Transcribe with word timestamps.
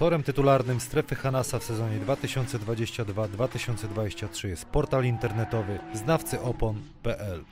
Sponsorem 0.00 0.22
tytularnym 0.22 0.80
Strefy 0.80 1.14
Hanasa 1.14 1.58
w 1.58 1.64
sezonie 1.64 1.98
2022-2023 1.98 4.48
jest 4.48 4.64
portal 4.64 5.04
internetowy 5.04 5.78
znawcyopon.pl. 5.94 7.44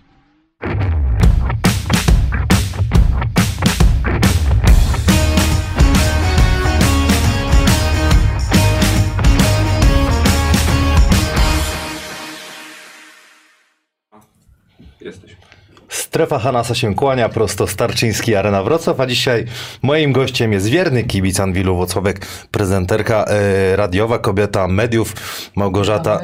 Strefa 16.18 16.38
Hanasa 16.38 16.74
się 16.74 16.94
kłania, 16.94 17.28
prosto 17.28 17.66
Starczyński 17.66 18.34
Arena 18.34 18.62
Wrocław, 18.62 19.00
a 19.00 19.06
dzisiaj 19.06 19.44
moim 19.82 20.12
gościem 20.12 20.52
jest 20.52 20.66
wierny 20.66 21.04
kibic 21.04 21.40
Anwilu 21.40 21.76
Włocławek, 21.76 22.26
prezenterka 22.50 23.24
e, 23.24 23.76
radiowa, 23.76 24.18
kobieta 24.18 24.68
mediów, 24.68 25.14
Małgorzata 25.56 26.20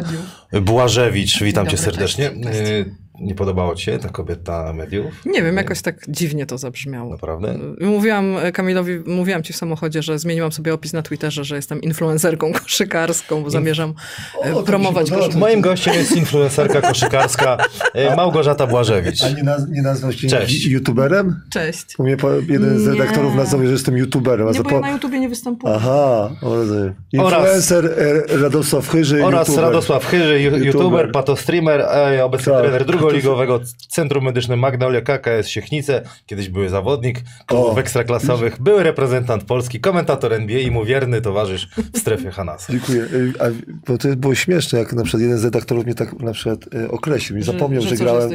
Błażewicz. 0.53 1.43
Witam 1.43 1.67
cię 1.67 1.77
serdecznie. 1.77 2.31
cześć, 2.31 2.59
cześć. 2.59 3.04
E, 3.21 3.25
Nie 3.25 3.35
podobało 3.35 3.75
ci 3.75 3.85
się 3.85 3.99
ta 3.99 4.09
kobieta 4.09 4.73
mediów? 4.73 5.15
Nie 5.27 5.43
wiem, 5.43 5.57
jakoś 5.57 5.83
tak 5.83 5.97
dziwnie 6.09 6.47
to 6.47 6.59
zabrzmiało. 6.59 7.11
Naprawdę? 7.11 7.55
Mówiłam 7.81 8.37
e, 8.37 8.53
Kamilowi, 8.53 8.99
mówiłam 9.07 9.43
ci 9.43 9.53
w 9.53 9.57
samochodzie, 9.57 10.03
że 10.03 10.19
zmieniłam 10.19 10.53
sobie 10.53 10.75
opis 10.75 10.93
na 10.93 11.03
Twitterze, 11.03 11.45
że 11.45 11.57
jestem 11.57 11.81
influencerką 11.83 12.53
koszykarską, 12.53 13.43
bo 13.43 13.51
zamierzam 13.51 13.95
e, 14.43 14.51
mi 14.51 14.57
się 14.57 14.63
promować 14.65 15.11
koszykówkę. 15.11 15.39
Moim 15.39 15.61
gościem 15.61 15.95
jest 15.95 16.17
influencerka 16.17 16.81
koszykarska 16.81 17.57
e, 17.95 18.17
Małgorzata 18.17 18.67
Błażewicz. 18.67 19.23
A 19.23 19.29
nie, 19.31 19.43
naz- 19.45 19.71
nie 19.71 19.83
nazwał 19.83 20.13
się 20.13 20.29
Cześć. 20.29 20.67
youtuberem? 20.67 21.41
Cześć. 21.51 21.85
Bo 21.99 22.05
mnie 22.05 22.17
jeden 22.49 22.79
z 22.79 22.87
redaktorów 22.87 23.35
nazwał, 23.35 23.67
że 23.67 23.73
jestem 23.73 23.97
youtuberem. 23.97 24.51
Nie, 24.53 24.59
bo 24.63 24.69
po... 24.69 24.75
ja 24.75 24.81
na 24.81 24.91
YouTubie 24.91 25.21
nie 25.21 25.29
występuję. 25.29 25.75
Aha, 25.77 26.31
o, 26.43 26.55
rozumiem. 26.55 26.95
Oraz- 27.19 27.39
Influencer 27.41 27.95
e, 28.31 28.37
Radosław 28.43 28.89
Chyży, 28.89 29.25
Oraz 29.25 29.49
youtuber. 29.49 29.65
Radosław 29.71 30.07
Chyży, 30.07 30.41
YouTuber. 30.41 30.67
youtuber, 30.67 31.13
patostreamer, 31.13 31.81
e, 31.81 32.25
obecny 32.25 32.53
Tak. 32.53 32.63
trener 32.63 32.85
drugoligowego 33.09 33.61
Centrum 33.89 34.25
Medyczne 34.25 34.57
Magnolia 34.57 35.01
KKS 35.01 35.49
Siechnice. 35.49 36.03
Kiedyś 36.27 36.49
były 36.49 36.69
zawodnik 36.69 37.21
klubów 37.47 37.77
O. 37.77 37.81
ekstraklasowych, 37.81 38.63
były 38.63 38.83
reprezentant 38.83 39.45
Polski, 39.45 39.81
komentator 39.81 40.33
NBA 40.33 40.59
i 40.59 40.71
mu 40.71 40.85
wierny 40.85 41.21
towarzysz 41.21 41.69
w 41.95 41.99
strefie 41.99 42.31
Hanasa. 42.31 42.73
Dziękuję. 42.73 43.03
E, 43.03 43.43
A, 43.45 43.49
bo 43.87 43.99
to 43.99 44.09
było 44.17 44.35
śmieszne, 44.35 44.79
jak 44.79 44.93
na 44.93 45.03
przykład 45.03 45.23
jeden 45.23 45.39
z 45.39 45.45
redaktorów 45.45 45.85
mnie 45.85 45.95
tak 45.95 46.21
na 46.21 46.33
przykład 46.33 46.59
e, 46.75 46.91
określił. 46.91 47.39
I 47.39 47.43
Że- 47.43 47.53
zapomniał, 47.53 47.83
że 47.83 47.89
że, 47.89 47.97
co, 47.97 47.99
że 47.99 48.05
grałem... 48.05 48.31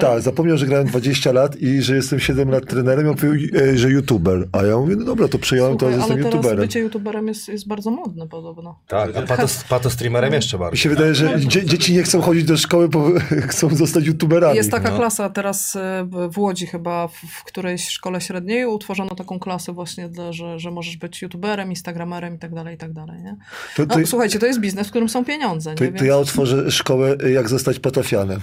Tak, 0.00 0.22
zapomniał, 0.22 0.58
że 0.58 0.66
grałem 0.66 0.86
20 0.86 1.32
lat 1.32 1.56
i 1.56 1.82
że 1.82 1.96
jestem 1.96 2.20
7 2.20 2.50
lat 2.50 2.66
trenerem. 2.66 3.06
I 3.06 3.08
on 3.08 3.16
powiedział, 3.16 3.60
e, 3.62 3.78
że 3.78 3.90
youtuber. 3.90 4.48
A 4.52 4.62
ja 4.62 4.76
mówię, 4.76 4.96
no 4.96 5.04
dobra, 5.04 5.28
to 5.28 5.38
przyjąłem 5.38 5.76
to, 5.76 5.78
Słuchaj, 5.78 5.98
że 5.98 6.04
ale 6.04 6.14
jestem 6.14 6.22
teraz 6.24 6.34
youtuberem. 6.34 6.66
bycie 6.66 6.80
youtuberem 6.80 7.28
jest, 7.28 7.48
jest 7.48 7.68
bardzo 7.68 7.90
modne 7.90 8.28
podobno. 8.28 8.78
Tak, 8.88 9.16
a 9.16 9.22
patos, 9.22 9.64
patostreamerem 9.68 10.32
jeszcze 10.32 10.56
Mi 10.56 10.60
bardziej. 10.60 10.78
się 10.80 10.88
wydaje, 10.88 11.14
że 11.14 11.40
dzie- 11.40 11.64
dzieci 11.66 11.92
nie 11.94 12.02
chcą 12.02 12.20
chodzić 12.20 12.44
do 12.44 12.56
szkoły, 12.56 12.88
bo 12.88 13.10
chcą 13.50 13.76
zostać 13.76 14.07
youtuberami. 14.08 14.56
Jest 14.56 14.70
taka 14.70 14.90
no. 14.90 14.96
klasa 14.96 15.30
teraz 15.30 15.76
e, 15.76 16.08
w 16.30 16.38
Łodzi 16.38 16.66
chyba, 16.66 17.08
w, 17.08 17.44
którejś 17.44 17.88
szkole 17.88 18.20
średniej 18.20 18.66
utworzono 18.66 19.14
taką 19.14 19.38
klasę 19.38 19.72
właśnie, 19.72 20.08
dla, 20.08 20.32
że, 20.32 20.58
że 20.58 20.70
możesz 20.70 20.96
być 20.96 21.22
youtuberem, 21.22 21.70
instagramerem 21.70 22.34
i 22.34 22.38
tak 22.38 22.54
dalej, 22.54 22.74
i 22.74 22.78
tak 22.78 22.92
dalej, 22.92 23.22
nie? 23.22 23.36
To, 23.76 23.82
No, 23.88 23.96
to, 23.96 24.06
słuchajcie, 24.06 24.38
to 24.38 24.46
jest 24.46 24.60
biznes, 24.60 24.86
w 24.86 24.90
którym 24.90 25.08
są 25.08 25.24
pieniądze, 25.24 25.74
to, 25.74 25.84
nie? 25.84 25.92
to 25.92 26.04
ja 26.04 26.16
otworzę 26.16 26.70
szkołę, 26.70 27.16
jak 27.32 27.48
zostać 27.48 27.78
patafianem. 27.78 28.40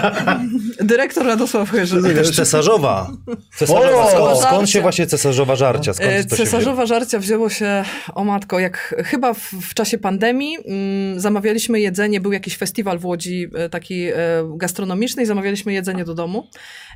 Dyrektor 0.80 1.26
Radosław 1.26 1.70
Chyży. 1.70 2.02
Też 2.02 2.36
cesarzowa. 2.36 3.10
cesarzowa. 3.56 4.04
O! 4.04 4.10
Skąd, 4.10 4.38
skąd 4.38 4.70
się 4.70 4.80
właśnie 4.80 5.06
cesarzowa 5.06 5.56
żarcia? 5.56 5.94
Skąd 5.94 6.10
to 6.30 6.36
się 6.36 6.44
Cesarzowa 6.44 6.86
żarcia 6.86 7.18
wzięło 7.18 7.50
się, 7.50 7.84
o 8.14 8.24
matko, 8.24 8.58
jak 8.58 8.94
chyba 9.04 9.34
w, 9.34 9.40
w 9.40 9.74
czasie 9.74 9.98
pandemii 9.98 10.58
mm, 10.64 11.20
zamawialiśmy 11.20 11.80
jedzenie, 11.80 12.20
był 12.20 12.32
jakiś 12.32 12.56
festiwal 12.56 12.98
w 12.98 13.06
Łodzi 13.06 13.48
e, 13.54 13.68
taki 13.68 14.06
e, 14.40 14.56
gastronomiczny 14.56 15.22
i 15.22 15.26
zamawialiśmy 15.26 15.72
jedzenie 15.72 16.04
do 16.04 16.14
domu. 16.14 16.46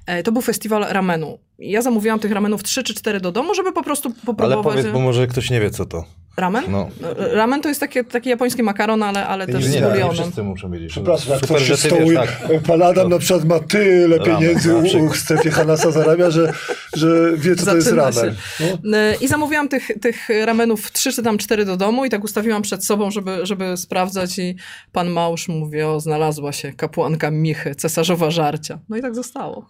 E, 0.06 0.22
to 0.22 0.32
był 0.32 0.42
festiwal 0.42 0.82
ramenu. 0.88 1.38
Ja 1.58 1.82
zamówiłam 1.82 2.18
tych 2.18 2.32
ramenów 2.32 2.62
3 2.62 2.82
czy 2.82 2.94
4 2.94 3.20
do 3.20 3.32
domu, 3.32 3.54
żeby 3.54 3.72
po 3.72 3.82
prostu 3.82 4.08
Ale 4.08 4.26
popróbować. 4.26 4.76
powiedz, 4.76 4.92
bo 4.92 5.00
może 5.00 5.26
ktoś 5.26 5.50
nie 5.50 5.60
wie 5.60 5.70
co 5.70 5.86
to. 5.86 6.04
Ramen? 6.40 6.64
No. 6.68 6.88
E, 7.18 7.34
Ramen 7.34 7.62
to 7.62 7.68
jest 7.68 7.80
takie, 7.80 8.04
taki 8.04 8.28
japoński 8.28 8.62
makaron, 8.62 9.02
ale, 9.02 9.26
ale 9.26 9.46
też 9.46 9.64
Nie, 9.64 9.70
z 9.70 9.74
nie, 9.74 9.80
nie 9.80 9.86
bulionem. 9.86 10.14
wszyscy 10.14 10.42
muszą 10.42 10.70
wiedzieć. 10.70 10.90
Przepraszam, 10.90 11.32
jak 11.32 11.42
ktoś 11.42 11.68
się 11.68 11.76
stołuje, 11.76 12.18
tak. 12.18 12.62
pan 12.66 12.82
Adam 12.82 13.08
na 13.08 13.18
przykład 13.18 13.44
ma 13.44 13.58
tyle 13.58 14.18
Ramen, 14.18 14.38
pieniędzy 14.38 14.74
u, 14.74 15.06
u 15.06 15.10
w 15.10 15.16
strefie 15.16 15.50
Hanasa 15.50 15.90
zarabia, 15.90 16.30
że, 16.30 16.52
że 16.96 17.32
wie, 17.36 17.56
co 17.56 17.64
to 17.66 17.74
jest 17.74 17.86
Zaczyna 17.86 18.10
ramen. 18.10 18.36
No. 18.82 18.98
E, 18.98 19.14
I 19.20 19.28
zamówiłam 19.28 19.68
tych, 19.68 19.90
tych 20.00 20.28
ramenów 20.44 20.92
trzy 20.92 21.12
czy 21.12 21.22
tam 21.22 21.38
cztery 21.38 21.64
do 21.64 21.76
domu 21.76 22.04
i 22.04 22.10
tak 22.10 22.24
ustawiłam 22.24 22.62
przed 22.62 22.84
sobą, 22.84 23.10
żeby, 23.10 23.46
żeby 23.46 23.76
sprawdzać 23.76 24.38
i 24.38 24.56
pan 24.92 25.10
Małż 25.10 25.48
mówi, 25.48 25.82
o 25.82 26.00
znalazła 26.00 26.52
się 26.52 26.72
kapłanka 26.72 27.30
Michy, 27.30 27.74
cesarzowa 27.74 28.30
żarcia. 28.30 28.78
No 28.88 28.96
i 28.96 29.02
tak 29.02 29.14
zostało. 29.14 29.66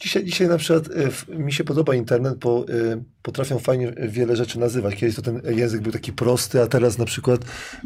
Dzisiaj, 0.00 0.24
dzisiaj 0.24 0.48
na 0.48 0.58
przykład 0.58 0.84
e, 1.30 1.36
mi 1.36 1.52
się 1.52 1.64
podoba 1.64 1.94
internet, 1.94 2.38
bo 2.38 2.64
e, 2.68 3.02
potrafią 3.22 3.58
fajnie 3.58 3.92
wiele 4.08 4.36
rzeczy 4.36 4.58
nazywać. 4.58 4.94
Kiedyś 4.94 5.16
to 5.16 5.22
ten 5.22 5.40
język 5.56 5.80
był 5.80 5.92
taki 5.92 6.12
prosty, 6.12 6.62
a 6.62 6.66
teraz 6.66 6.98
na 6.98 7.04
przykład 7.04 7.40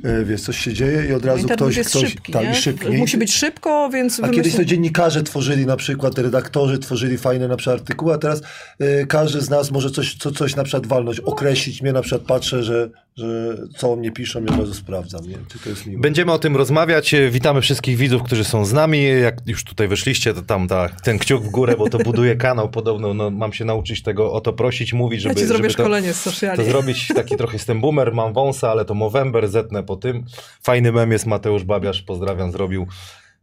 e, 0.05 0.25
wiesz, 0.25 0.41
coś 0.41 0.59
się 0.59 0.73
dzieje 0.73 1.07
i 1.11 1.13
od 1.13 1.25
razu 1.25 1.41
Internet 1.41 1.59
ktoś... 1.59 1.77
jest 1.77 1.91
ktoś 1.91 2.11
szybki, 2.11 2.33
tak, 2.33 2.45
nie? 2.45 2.51
i 2.51 2.55
szybki. 2.55 2.89
Musi 2.89 3.19
być 3.19 3.35
szybko, 3.35 3.91
więc 3.93 4.21
A 4.23 4.29
kiedyś 4.29 4.53
wymyśl- 4.53 4.57
to 4.57 4.65
dziennikarze 4.65 5.23
tworzyli 5.23 5.67
na 5.67 5.77
przykład, 5.77 6.19
redaktorzy 6.19 6.79
tworzyli 6.79 7.19
fajne 7.19 7.49
na 7.49 7.57
przykład 7.57 7.81
artykuły, 7.81 8.15
a 8.15 8.19
teraz 8.19 8.43
e, 8.79 9.07
każdy 9.07 9.41
z 9.41 9.51
nas 9.51 9.71
może 9.71 9.91
coś, 9.91 10.15
co, 10.15 10.31
coś 10.33 10.57
na 10.57 10.65
przykład 10.65 10.87
walnąć, 10.87 11.21
określić 11.21 11.83
mnie, 11.83 11.93
na 11.93 12.03
przykład 12.03 12.23
patrzę, 12.23 12.63
że, 12.63 12.91
że 13.17 13.57
co 13.77 13.93
o 13.93 13.97
mnie 13.97 14.13
piszą 14.13 14.45
i 14.45 14.49
od 14.49 14.59
razu 14.59 14.75
sprawdzam, 14.75 15.29
nie? 15.29 15.39
Czy 15.53 15.59
to 15.59 15.69
jest 15.69 15.87
miłe. 15.87 16.01
Będziemy 16.01 16.33
o 16.33 16.39
tym 16.39 16.57
rozmawiać. 16.57 17.15
Witamy 17.31 17.61
wszystkich 17.61 17.97
widzów, 17.97 18.23
którzy 18.23 18.45
są 18.45 18.65
z 18.65 18.73
nami. 18.73 19.05
Jak 19.23 19.37
już 19.47 19.65
tutaj 19.65 19.89
wyszliście, 19.89 20.35
to 20.35 20.43
tam 20.43 20.69
ta, 20.69 20.89
ten 20.89 21.19
kciuk 21.19 21.45
w 21.45 21.49
górę, 21.51 21.75
bo 21.79 21.89
to 21.89 21.99
buduje 21.99 22.37
kanał 22.37 22.69
podobno. 22.69 23.15
No, 23.15 23.31
mam 23.31 23.53
się 23.53 23.65
nauczyć 23.65 24.03
tego 24.03 24.33
o 24.33 24.41
to 24.41 24.53
prosić, 24.53 24.93
mówić, 24.93 25.24
żeby, 25.25 25.35
Ja 25.35 25.41
ci 25.41 25.47
zrobię 25.47 25.63
żeby 25.71 25.75
to, 25.75 25.83
szkolenie 25.83 26.13
z 26.13 26.21
sociali. 26.21 26.57
to 26.59 26.65
zrobić. 26.65 27.09
Taki 27.15 27.37
trochę 27.37 27.53
jestem 27.53 27.81
boomer, 27.81 28.13
mam 28.15 28.33
wąsa, 28.33 28.71
ale 28.71 28.85
to 28.85 28.95
Movember, 28.95 29.49
zetnę 29.49 29.83
po 29.83 29.97
tym. 29.97 30.25
Fajny 30.63 30.93
mem 30.93 31.13
jest 31.13 31.27
Mateusz 31.27 31.65
Babiarz, 31.65 32.03
pozdrawiam, 32.03 32.53
zrobił. 32.53 32.87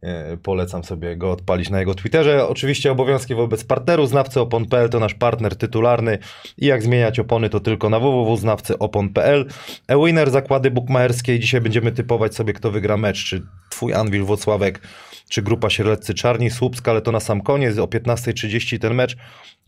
E, 0.02 0.36
Polecam 0.36 0.84
sobie 0.84 1.16
go 1.16 1.30
odpalić 1.32 1.70
na 1.70 1.80
jego 1.80 1.94
Twitterze. 1.94 2.48
Oczywiście 2.48 2.92
obowiązki 2.92 3.34
wobec 3.34 3.64
partnerów 3.64 4.08
znawcy 4.08 4.40
opon.pl 4.40 4.88
to 4.90 5.00
nasz 5.00 5.14
partner 5.14 5.56
tytularny 5.56 6.18
i 6.58 6.66
jak 6.66 6.82
zmieniać 6.82 7.18
opony 7.18 7.50
to 7.50 7.60
tylko 7.60 7.90
na 7.90 8.00
www.znawcyopon.pl. 8.00 9.46
E-Winner, 9.88 10.30
zakłady 10.30 10.70
bukmacherskie. 10.70 11.38
Dzisiaj 11.38 11.60
będziemy 11.60 11.92
typować 11.92 12.34
sobie 12.34 12.52
kto 12.52 12.70
wygra 12.70 12.96
mecz, 12.96 13.24
czy 13.24 13.42
twój 13.82 13.94
Anwil 13.94 14.24
Włocławek, 14.24 14.80
czy 15.28 15.42
grupa 15.42 15.70
Sierleccy 15.70 16.14
Czarni 16.14 16.50
Słupska, 16.50 16.90
ale 16.90 17.02
to 17.02 17.12
na 17.12 17.20
sam 17.20 17.40
koniec. 17.40 17.78
O 17.78 17.84
15.30 17.84 18.78
ten 18.78 18.94
mecz 18.94 19.16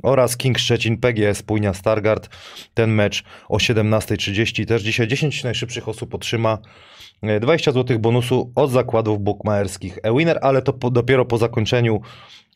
oraz 0.02 0.37
King 0.37 0.58
Szczecin 0.58 0.99
PGS 0.99 1.43
Płynia 1.43 1.75
Stargard. 1.75 2.28
Ten 2.75 2.90
mecz 2.90 3.25
o 3.49 3.56
17.30 3.56 4.66
też 4.66 4.82
dzisiaj 4.82 5.08
10 5.08 5.44
najszybszych 5.44 5.88
osób 5.88 6.14
otrzyma 6.14 6.58
20 7.40 7.72
zł 7.72 7.99
bonusu 7.99 8.52
od 8.55 8.70
zakładów 8.70 9.20
bukmacherskich 9.20 9.99
e-winner, 10.02 10.38
ale 10.43 10.62
to 10.62 10.72
po, 10.72 10.90
dopiero 10.90 11.25
po 11.25 11.38
zakończeniu 11.38 12.00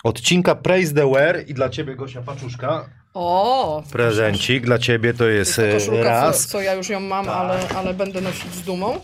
odcinka 0.04 0.54
Praise 0.54 0.94
the 0.94 1.10
Wear 1.12 1.36
i 1.46 1.54
dla 1.54 1.68
ciebie 1.68 1.96
Gosia 1.96 2.22
Paczuszka 2.22 2.88
O! 3.14 3.82
prezencik 3.92 4.64
dla 4.66 4.78
ciebie 4.78 5.14
to 5.14 5.28
jest 5.28 5.56
To 5.56 5.62
e, 5.66 5.72
koszulka, 5.72 6.02
co, 6.02 6.08
raz 6.08 6.46
co 6.46 6.60
ja 6.60 6.74
już 6.74 6.88
ją 6.88 7.00
mam, 7.00 7.28
ale, 7.28 7.58
ale 7.76 7.94
będę 7.94 8.20
nosić 8.20 8.54
z 8.54 8.62
dumą. 8.62 9.00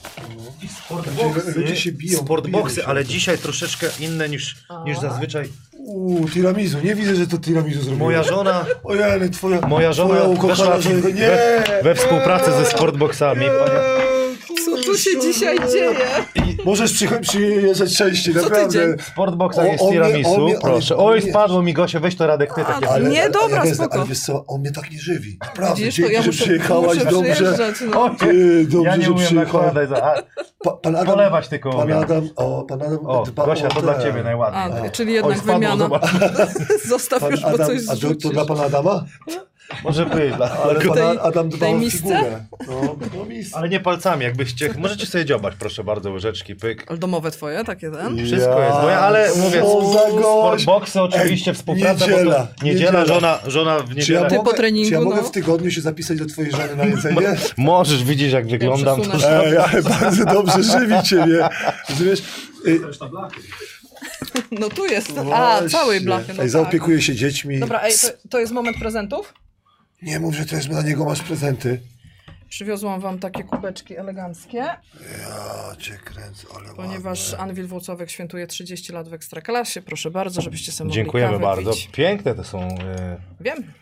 Ludzie- 0.91 1.61
ludzie 1.61 1.77
się 1.77 1.93
biją, 1.93 2.19
sportboxy, 2.19 2.87
ale 2.87 3.05
dzisiaj 3.05 3.39
troszeczkę 3.39 3.87
inne 4.01 4.29
niż, 4.29 4.57
niż 4.85 4.99
zazwyczaj. 4.99 5.49
Uuu, 5.79 6.29
tiramisu, 6.29 6.79
nie 6.85 6.95
widzę, 6.95 7.15
że 7.17 7.27
to 7.27 7.39
tiramisu 7.39 7.81
zrobiła. 7.81 7.99
Moja 8.07 8.23
żona, 8.23 8.65
Ojej, 8.85 9.31
twoja, 9.31 9.61
moja 9.61 9.93
żona 9.93 10.15
twoja 10.15 10.29
weszła 10.29 10.45
ukochana 10.47 10.77
w, 10.79 10.83
żona. 10.83 11.09
Nie! 11.09 11.29
we, 11.29 11.81
we 11.83 11.95
współpracy 11.95 12.53
ze 12.53 12.65
sportboxami. 12.65 13.41
Panie, 13.47 13.81
Co 13.99 14.04
tu 14.95 15.01
się 15.01 15.21
dzisiaj 15.21 15.57
dzieje? 15.73 15.95
Możesz 16.65 16.93
przyjeżdżać 17.21 17.97
częściej, 17.97 18.35
naprawdę. 18.35 18.97
O- 19.17 19.63
jest 19.65 19.83
o 19.85 19.91
tiramisu, 19.91 20.35
o 20.35 20.39
mnie- 20.39 20.57
proszę. 20.63 20.97
o 20.97 21.07
Oj, 21.07 21.23
spadło 21.31 21.63
mi 21.63 21.73
Gosie, 21.75 22.01
weź 22.01 22.17
to 22.17 22.27
Radek, 22.27 22.55
ty 22.55 22.65
takie... 22.65 22.91
A, 22.91 22.99
Nie, 22.99 23.31
dobra, 23.31 23.57
ale, 23.61 23.69
wiesz, 23.69 23.79
spoko. 23.79 23.95
Ale 23.95 24.05
wiesz 24.07 24.21
co, 24.21 24.45
on 24.47 24.61
mnie 24.61 24.73
tak 24.73 24.91
nie 24.91 24.99
żywi. 24.99 25.39
Naprawdę, 25.41 25.75
Widzisz, 25.77 25.95
to 25.95 26.01
dzięki, 26.01 26.15
ja 26.15 26.23
że 26.23 26.27
muszę, 26.27 26.45
przyjechałaś 26.45 26.99
muszę 26.99 27.11
dobrze. 27.11 27.57
No. 27.91 28.11
Ty, 28.19 28.65
dobrze, 28.69 28.91
ja 28.91 28.97
nie 28.97 29.05
że 29.05 29.13
umiem 29.13 29.35
nakładać 29.35 29.89
za... 29.89 30.15
Pa, 30.65 30.71
pan 30.73 30.97
Adam, 30.97 31.07
Polewać 31.07 31.49
tylko 31.49 31.73
Pan. 31.73 31.93
Adam, 31.93 32.29
o, 32.37 32.63
pan 32.69 32.83
Adam 32.83 33.07
O, 33.07 33.23
dba 33.27 33.47
Gosia, 33.47 33.67
o 33.69 33.71
to 33.71 33.83
dla 33.83 34.03
ciebie 34.03 34.23
najładniej. 34.23 34.63
A, 34.63 34.87
O. 34.87 34.91
czyli 34.91 35.11
Oj, 35.11 35.15
jednak 35.17 35.39
spadło, 35.39 35.55
wymiana. 35.55 35.89
Zostaw 36.89 37.31
już, 37.31 37.41
bo 37.43 37.59
coś 37.59 37.59
a 37.83 37.87
to, 37.87 37.91
to 37.91 37.97
zrzucisz. 37.97 38.31
dla 38.31 38.45
pana 38.45 38.63
Adama? 38.65 39.05
Może 39.85 40.07
być. 40.07 40.35
Ale 40.65 40.81
dla, 40.81 40.95
pan 40.95 41.19
Adam 41.23 41.49
dbał 41.49 41.75
o 41.75 41.91
figurę. 41.91 42.45
No, 42.69 42.97
no 43.15 43.27
ale 43.53 43.69
nie 43.69 43.81
palcami, 43.81 44.25
jakbyście... 44.25 44.75
Możecie 44.79 45.07
sobie 45.07 45.25
dziobać, 45.25 45.55
proszę 45.59 45.85
bardzo, 45.85 46.11
łyżeczki, 46.11 46.55
pyk. 46.57 46.85
Ale 46.87 46.99
domowe 46.99 47.31
twoje, 47.31 47.65
takie 47.65 47.91
ten? 47.91 48.25
Wszystko 48.27 48.63
jest 48.63 48.77
moje, 48.83 48.97
ale 48.97 49.29
mówię. 49.37 49.63
Sportboxy 50.21 51.03
oczywiście 51.03 51.51
Ej, 51.51 51.57
współpraca, 51.57 52.07
bo 52.07 52.11
niedziela, 52.11 52.47
to 52.47 52.65
niedziela, 52.65 53.01
niedziela. 53.01 53.07
żona, 53.07 53.39
żona 53.47 53.79
w 53.79 53.89
Czy 53.89 53.89
ja, 53.91 53.95
niedzielę. 53.97 54.29
Ty 54.29 54.37
po 54.37 54.43
mogę, 54.43 54.57
treningu, 54.57 54.89
czy 54.89 54.95
ja 54.95 55.01
mogę 55.01 55.17
no. 55.17 55.23
w 55.23 55.31
tygodniu 55.31 55.71
się 55.71 55.81
zapisać 55.81 56.19
do 56.19 56.27
twojej 56.27 56.51
żony 56.53 56.77
na 56.77 56.85
jedzenie? 56.85 57.37
Możesz, 57.57 58.05
widzieć 58.05 58.33
jak 58.33 58.47
wyglądam. 58.47 59.01
przesunę 59.01 59.21
To... 59.23 59.47
Ej, 59.47 59.57
ale 59.57 59.83
bardzo 59.83 60.25
dobrze 60.25 60.63
żywi 60.63 61.03
ciebie. 61.05 61.49
Rozumiesz? 61.89 62.23
Y, 62.67 62.81
No 64.51 64.69
tu 64.69 64.87
jest. 64.87 65.13
A, 65.33 65.69
cały 65.69 66.01
blachy. 66.01 66.29
No 66.29 66.33
Ej, 66.33 66.39
tak. 66.39 66.51
zaopiekuję 66.51 67.03
się 67.03 67.15
dziećmi. 67.15 67.59
Dobra, 67.59 67.81
ej, 67.83 67.93
to, 68.03 68.29
to 68.29 68.39
jest 68.39 68.53
moment 68.53 68.79
prezentów? 68.79 69.35
Nie 70.05 70.21
mów, 70.21 70.35
że 70.35 70.47
też 70.47 70.69
na 70.69 70.83
niego 70.83 71.05
masz 71.05 71.23
prezenty. 71.23 71.81
Przywiozłam 72.49 73.01
wam 73.01 73.19
takie 73.19 73.45
kubeczki 73.45 73.97
eleganckie, 73.97 74.59
Ja 74.59 75.77
cię 75.79 75.93
kręcę, 76.05 76.47
ale 76.57 76.75
ponieważ 76.75 77.31
ładne. 77.31 77.45
Anwil 77.45 77.67
Włocławek 77.67 78.11
świętuje 78.11 78.47
30 78.47 78.93
lat 78.93 79.09
w 79.09 79.13
Ekstraklasie. 79.13 79.83
Proszę 79.83 80.11
bardzo, 80.11 80.41
żebyście 80.41 80.73
sobie 80.73 80.89
mogli 80.89 80.95
Dziękujemy 81.03 81.33
kawę 81.33 81.45
bardzo. 81.45 81.73
Pić. 81.73 81.89
Piękne 81.93 82.35
to 82.35 82.45
są. 82.45 82.61
e, 82.63 83.17
Wiem. 83.41 83.73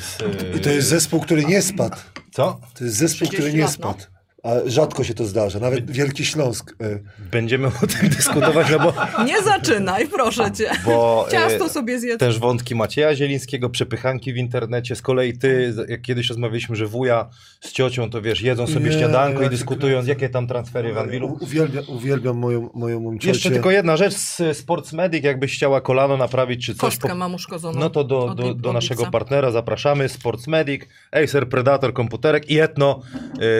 z, 0.00 0.22
e, 0.22 0.56
I 0.56 0.60
to 0.60 0.70
jest 0.70 0.88
zespół, 0.88 1.20
który 1.20 1.44
nie 1.44 1.62
spadł. 1.62 1.96
Co? 2.32 2.60
To 2.74 2.84
jest 2.84 2.96
zespół, 2.96 3.28
30 3.28 3.36
który 3.36 3.52
nie 3.52 3.60
lat, 3.64 3.78
no. 3.78 3.92
spadł. 3.92 4.04
A 4.42 4.50
rzadko 4.66 5.04
się 5.04 5.14
to 5.14 5.24
zdarza. 5.24 5.58
Nawet 5.58 5.90
Wielki 5.90 6.24
Śląsk. 6.24 6.76
y, 6.82 7.02
Będziemy 7.30 7.66
o 7.66 7.86
tym 7.86 8.08
dyskutować, 8.16 8.66
no 8.70 8.78
bo, 8.78 8.92
Nie 9.24 9.42
zaczynaj, 9.42 10.08
proszę 10.08 10.52
cię. 10.52 10.70
bo 10.84 11.24
e, 11.28 11.32
Ciasto 11.32 11.68
sobie 11.68 12.00
zjedz. 12.00 12.18
też 12.18 12.38
wątki 12.38 12.74
Macieja 12.74 13.14
Zielińskiego, 13.14 13.70
przepychanki 13.70 14.32
w 14.32 14.36
internecie. 14.36 14.96
Z 14.96 15.02
kolei 15.02 15.38
ty, 15.38 15.74
jak 15.88 16.02
kiedyś 16.02 16.28
rozmawialiśmy, 16.28 16.76
że 16.76 16.86
wuja 16.86 17.28
z 17.60 17.72
ciocią, 17.72 18.10
to 18.10 18.22
wiesz, 18.22 18.42
jedzą 18.42 18.66
sobie 18.66 18.86
Nie, 18.90 18.92
śniadanko 18.92 19.40
ja 19.40 19.46
i 19.46 19.50
dyskutują, 19.50 20.04
jakie 20.04 20.28
tam 20.28 20.46
transfery 20.46 20.92
w 20.92 20.98
Anwilu. 20.98 21.26
U- 21.28 21.44
Uwielbiam, 21.44 21.84
uwielbiam 21.88 22.36
moją, 22.36 22.70
moją 22.74 23.00
mamciocię. 23.00 23.28
Jeszcze 23.28 23.50
tylko 23.50 23.70
jedna 23.70 23.96
rzecz, 23.96 24.14
z 24.14 24.56
Sports 24.58 24.92
Medic, 24.92 25.24
jakbyś 25.24 25.54
chciała 25.56 25.80
kolano 25.80 26.16
naprawić 26.16 26.66
czy 26.66 26.72
coś. 26.74 26.80
Kostkę 26.80 27.08
po- 27.08 27.14
mam 27.14 27.34
uszkodzoną. 27.34 27.80
No 27.80 27.90
to 27.90 28.04
do, 28.04 28.34
do, 28.34 28.54
do 28.54 28.72
naszego 28.72 29.06
partnera 29.10 29.50
zapraszamy, 29.50 30.08
Sports 30.08 30.46
Medic, 30.46 30.82
Acer 31.12 31.48
Predator, 31.48 31.92
komputerek 31.92 32.50
i 32.50 32.58
Etno, 32.58 33.00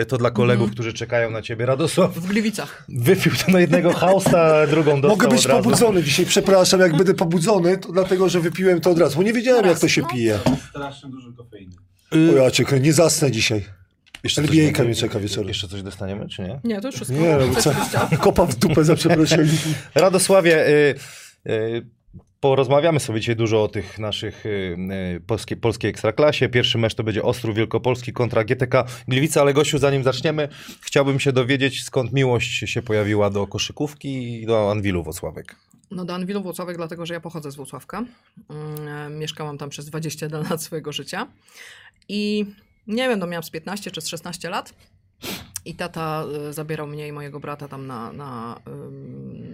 to 0.07 0.17
dla 0.17 0.31
kolegów, 0.31 0.70
Którzy 0.71 0.93
czekają 0.93 1.31
na 1.31 1.41
ciebie. 1.41 1.65
Radosław 1.65 2.13
W 2.15 2.27
Gliwicach. 2.27 2.85
wypił 2.89 3.31
to 3.45 3.51
na 3.51 3.59
jednego 3.59 3.93
hausta, 3.93 4.67
drugą 4.67 5.01
dostał 5.01 5.09
Mogę 5.09 5.27
być 5.27 5.45
od 5.45 5.51
razu. 5.51 5.63
pobudzony 5.63 6.03
dzisiaj, 6.03 6.25
przepraszam, 6.25 6.79
jak 6.79 6.97
będę 6.97 7.13
pobudzony, 7.13 7.77
to 7.77 7.91
dlatego, 7.91 8.29
że 8.29 8.39
wypiłem 8.39 8.81
to 8.81 8.91
od 8.91 8.99
razu, 8.99 9.17
bo 9.17 9.23
nie 9.23 9.33
wiedziałem, 9.33 9.63
Raz, 9.65 9.71
jak 9.71 9.79
to 9.79 9.87
się 9.87 10.01
no. 10.01 10.07
pije. 10.07 10.39
Strasznie 10.69 11.09
dużo 11.09 11.31
kofeiny. 11.33 11.75
O 12.11 12.35
ja 12.43 12.51
cię 12.51 12.63
krę- 12.63 12.81
nie 12.81 12.93
zasnę 12.93 13.31
dzisiaj. 13.31 13.65
Jeszcze 14.23 14.41
będzie? 14.41 14.83
mnie 14.83 14.95
czeka 14.95 15.19
wieczorem. 15.19 15.47
Jeszcze 15.47 15.67
coś 15.67 15.81
dostaniemy, 15.83 16.29
czy 16.29 16.41
nie? 16.41 16.59
Nie, 16.63 16.81
to 16.81 16.87
już 16.87 16.95
wszystko. 16.95 17.17
Nie, 17.17 17.37
no, 18.11 18.17
kopa 18.17 18.45
w 18.45 18.55
dupę 18.55 18.83
za 18.83 18.95
przeproszeniem. 18.95 19.47
Radosławie, 19.95 20.67
y, 20.67 20.95
y, 21.49 21.85
porozmawiamy 22.41 22.99
sobie 22.99 23.19
dzisiaj 23.19 23.35
dużo 23.35 23.63
o 23.63 23.67
tych 23.67 23.99
naszych 23.99 24.45
y, 24.45 24.77
y, 25.51 25.57
polskiej, 25.61 25.89
ekstraklasie. 25.89 26.49
Pierwszy 26.49 26.77
mecz 26.77 26.95
to 26.95 27.03
będzie 27.03 27.23
Ostrów 27.23 27.55
Wielkopolski 27.55 28.13
kontra 28.13 28.43
GTK 28.43 28.85
Gliwice, 29.07 29.41
ale 29.41 29.53
Gosiu, 29.53 29.77
zanim 29.77 30.03
zaczniemy, 30.03 30.49
chciałbym 30.81 31.19
się 31.19 31.31
dowiedzieć, 31.31 31.83
skąd 31.83 32.13
miłość 32.13 32.69
się 32.69 32.81
pojawiła 32.81 33.29
do 33.29 33.47
koszykówki 33.47 34.41
i 34.41 34.45
do 34.45 34.71
Anwilu 34.71 35.03
Wocławek. 35.03 35.55
No 35.91 36.05
do 36.05 36.15
Anwilu 36.15 36.41
Włocławek, 36.41 36.77
dlatego 36.77 37.05
że 37.05 37.13
ja 37.13 37.19
pochodzę 37.19 37.51
z 37.51 37.55
Włocławka. 37.55 38.03
Mm, 38.49 39.17
Mieszkałam 39.17 39.57
tam 39.57 39.69
przez 39.69 39.85
21 39.85 40.43
lat 40.49 40.63
swojego 40.67 40.91
życia. 40.91 41.27
I 42.09 42.45
nie 42.87 43.09
wiem, 43.09 43.19
no 43.19 43.27
miałam 43.27 43.43
z 43.43 43.49
15 43.49 43.91
czy 43.91 44.01
z 44.01 44.07
16 44.07 44.49
lat. 44.49 44.73
I 45.65 45.75
tata 45.75 46.25
y, 46.49 46.53
zabierał 46.53 46.87
mnie 46.87 47.07
i 47.07 47.11
mojego 47.11 47.39
brata 47.39 47.67
tam 47.67 47.87
na, 47.87 48.13
na, 48.13 48.61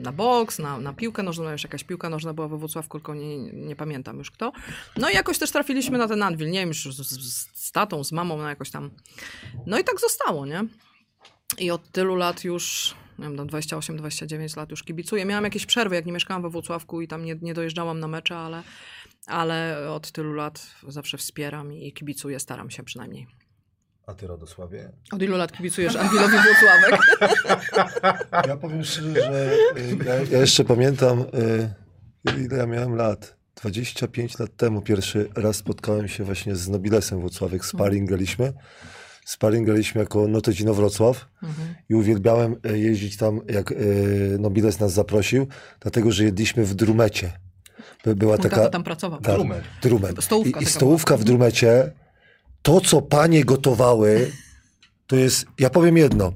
na 0.01 0.11
boks, 0.11 0.59
na, 0.59 0.79
na 0.79 0.93
piłkę 0.93 1.23
nożną. 1.23 1.51
Już 1.51 1.63
jakaś 1.63 1.83
piłka 1.83 2.09
nożna 2.09 2.33
była 2.33 2.47
we 2.47 2.57
Włocławku, 2.57 2.99
tylko 2.99 3.15
nie, 3.15 3.37
nie 3.37 3.75
pamiętam 3.75 4.17
już 4.17 4.31
kto. 4.31 4.51
No 4.97 5.09
i 5.09 5.13
jakoś 5.13 5.39
też 5.39 5.51
trafiliśmy 5.51 5.97
na 5.97 6.07
ten 6.07 6.23
Anwil. 6.23 6.49
Nie 6.49 6.59
wiem, 6.59 6.67
już 6.67 6.95
z, 6.95 7.07
z, 7.07 7.47
z 7.53 7.71
tatą, 7.71 8.03
z 8.03 8.11
mamą, 8.11 8.37
no 8.37 8.49
jakoś 8.49 8.71
tam. 8.71 8.91
No 9.65 9.79
i 9.79 9.83
tak 9.83 9.99
zostało, 9.99 10.45
nie? 10.45 10.63
I 11.57 11.71
od 11.71 11.91
tylu 11.91 12.15
lat 12.15 12.43
już, 12.43 12.95
nie 13.19 13.25
wiem, 13.25 13.37
tam 13.37 13.47
28-29 13.47 14.57
lat 14.57 14.71
już 14.71 14.83
kibicuję. 14.83 15.25
Miałam 15.25 15.43
jakieś 15.43 15.65
przerwy, 15.65 15.95
jak 15.95 16.05
nie 16.05 16.11
mieszkałam 16.11 16.41
we 16.41 16.49
Włocławku 16.49 17.01
i 17.01 17.07
tam 17.07 17.25
nie, 17.25 17.35
nie 17.41 17.53
dojeżdżałam 17.53 17.99
na 17.99 18.07
mecze, 18.07 18.37
ale, 18.37 18.63
ale 19.25 19.89
od 19.91 20.11
tylu 20.11 20.33
lat 20.33 20.67
zawsze 20.87 21.17
wspieram 21.17 21.73
i 21.73 21.93
kibicuję, 21.93 22.39
staram 22.39 22.69
się 22.69 22.83
przynajmniej. 22.83 23.27
A 24.07 24.13
ty 24.13 24.27
Radosławie? 24.27 24.89
Od 25.11 25.21
ilu 25.21 25.37
lat 25.37 25.51
kibicujesz 25.51 25.95
Anwilowi 25.95 26.33
Włocławek? 26.33 26.99
Ja 28.47 28.57
powiem 28.57 28.83
szczerze, 28.83 29.13
że 29.13 29.51
y, 29.77 29.97
ja, 30.05 30.15
ja 30.31 30.39
jeszcze 30.39 30.63
pamiętam, 30.63 31.19
y, 32.29 32.39
ile 32.45 32.57
ja 32.57 32.65
miałem 32.65 32.95
lat. 32.95 33.37
25 33.55 34.39
lat 34.39 34.55
temu 34.57 34.81
pierwszy 34.81 35.29
raz 35.35 35.55
spotkałem 35.55 36.07
się 36.07 36.23
właśnie 36.23 36.55
z 36.55 36.69
Nobilesem 36.69 37.19
Włocławek. 37.19 37.65
Sparring 37.65 38.07
graliśmy. 38.09 38.53
Sparring 39.25 39.65
graliśmy 39.65 40.01
jako 40.01 40.27
Notecino 40.27 40.73
Wrocław 40.73 41.25
Mhm. 41.43 41.75
i 41.89 41.95
uwielbiałem 41.95 42.55
y, 42.71 42.79
jeździć 42.79 43.17
tam, 43.17 43.41
jak 43.49 43.71
y, 43.71 44.37
Nobiles 44.39 44.79
nas 44.79 44.93
zaprosił, 44.93 45.47
dlatego, 45.79 46.11
że 46.11 46.23
jedliśmy 46.23 46.65
w 46.65 46.73
Drumecie. 46.75 47.31
By- 48.05 48.15
Była 48.15 48.35
Mój 48.37 48.43
taka... 48.49 48.69
tam 48.69 48.83
pracował. 48.83 49.21
Tak, 49.21 49.35
Drumet. 49.35 49.63
Drumet. 49.81 50.23
Stołówka 50.23 50.59
I, 50.59 50.63
i 50.63 50.65
stołówka 50.65 51.17
w 51.17 51.23
Drumecie, 51.23 51.91
to 52.61 52.81
co 52.81 53.01
panie 53.01 53.45
gotowały, 53.45 54.31
to 55.07 55.15
jest, 55.15 55.45
ja 55.59 55.69
powiem 55.69 55.97
jedno. 55.97 56.33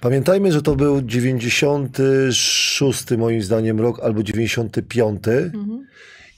Pamiętajmy, 0.00 0.52
że 0.52 0.62
to 0.62 0.76
był 0.76 1.02
96 1.02 3.10
moim 3.18 3.42
zdaniem 3.42 3.80
rok 3.80 4.00
albo 4.02 4.22
95 4.22 5.20
Mhm. 5.28 5.86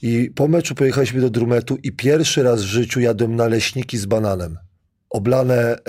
i 0.01 0.31
po 0.35 0.47
meczu 0.47 0.75
pojechaliśmy 0.75 1.21
do 1.21 1.29
Drumetu 1.29 1.77
i 1.83 1.91
pierwszy 1.91 2.43
raz 2.43 2.61
w 2.61 2.65
życiu 2.65 2.99
jadłem 2.99 3.35
naleśniki 3.35 3.97
z 3.97 4.05
bananem. 4.05 4.57
Oblane 5.09 5.55
e, 5.55 5.77
e, 5.77 5.83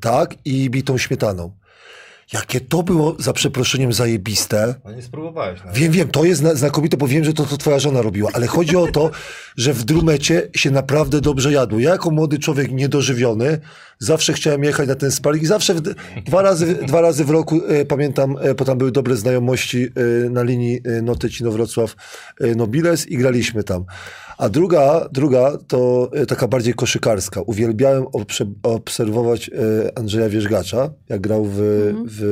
tak 0.00 0.34
i 0.44 0.70
bitą 0.70 0.98
śmietaną. 0.98 1.52
Jakie 2.32 2.60
to 2.60 2.82
było, 2.82 3.16
za 3.18 3.32
przeproszeniem, 3.32 3.92
zajebiste. 3.92 4.74
No 4.84 4.92
nie 4.92 5.02
spróbowałeś. 5.02 5.60
nawet. 5.60 5.76
Wiem, 5.78 5.92
wiem, 5.92 6.08
to 6.08 6.24
jest 6.24 6.40
zna- 6.40 6.54
znakomite, 6.54 6.96
bo 6.96 7.06
wiem, 7.06 7.24
że 7.24 7.32
to, 7.32 7.44
to 7.44 7.56
twoja 7.56 7.78
żona 7.78 8.02
robiła, 8.02 8.30
ale 8.34 8.46
chodzi 8.46 8.76
o 8.76 8.86
to, 8.86 9.10
że 9.56 9.72
w 9.72 9.84
Drumecie 9.84 10.48
się 10.56 10.70
naprawdę 10.70 11.20
dobrze 11.20 11.52
jadło. 11.52 11.78
Ja 11.78 11.90
jako 11.90 12.10
młody 12.10 12.38
człowiek 12.38 12.72
niedożywiony 12.72 13.58
zawsze 14.02 14.32
chciałem 14.32 14.64
jechać 14.64 14.88
na 14.88 14.94
ten 14.94 15.10
sparing 15.10 15.44
i 15.44 15.46
zawsze 15.46 15.74
w, 15.74 15.80
dwa, 16.26 16.42
razy, 16.42 16.74
dwa 16.74 17.00
razy 17.00 17.24
w 17.24 17.30
roku, 17.30 17.60
e, 17.68 17.84
pamiętam, 17.84 18.36
e, 18.40 18.54
bo 18.54 18.64
tam 18.64 18.78
były 18.78 18.92
dobre 18.92 19.16
znajomości 19.16 19.88
e, 20.26 20.30
na 20.30 20.42
linii 20.42 20.80
e, 20.84 21.02
Notecino-Wrocław 21.02 21.94
e, 22.40 22.54
Nobiles 22.54 23.08
i 23.08 23.16
graliśmy 23.16 23.64
tam. 23.64 23.84
A 24.38 24.48
druga, 24.48 25.08
druga 25.12 25.58
to 25.68 26.10
e, 26.14 26.26
taka 26.26 26.48
bardziej 26.48 26.74
koszykarska. 26.74 27.40
Uwielbiałem 27.42 28.04
obse- 28.04 28.52
obserwować 28.62 29.48
e, 29.48 29.98
Andrzeja 29.98 30.28
Wierzgacza, 30.28 30.90
jak 31.08 31.20
grał 31.20 31.44
w, 31.44 31.56
w 32.06 32.22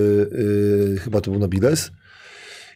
e, 0.97 1.01
chyba 1.01 1.21
to 1.21 1.31
był 1.31 1.41
Nobiles. 1.41 1.91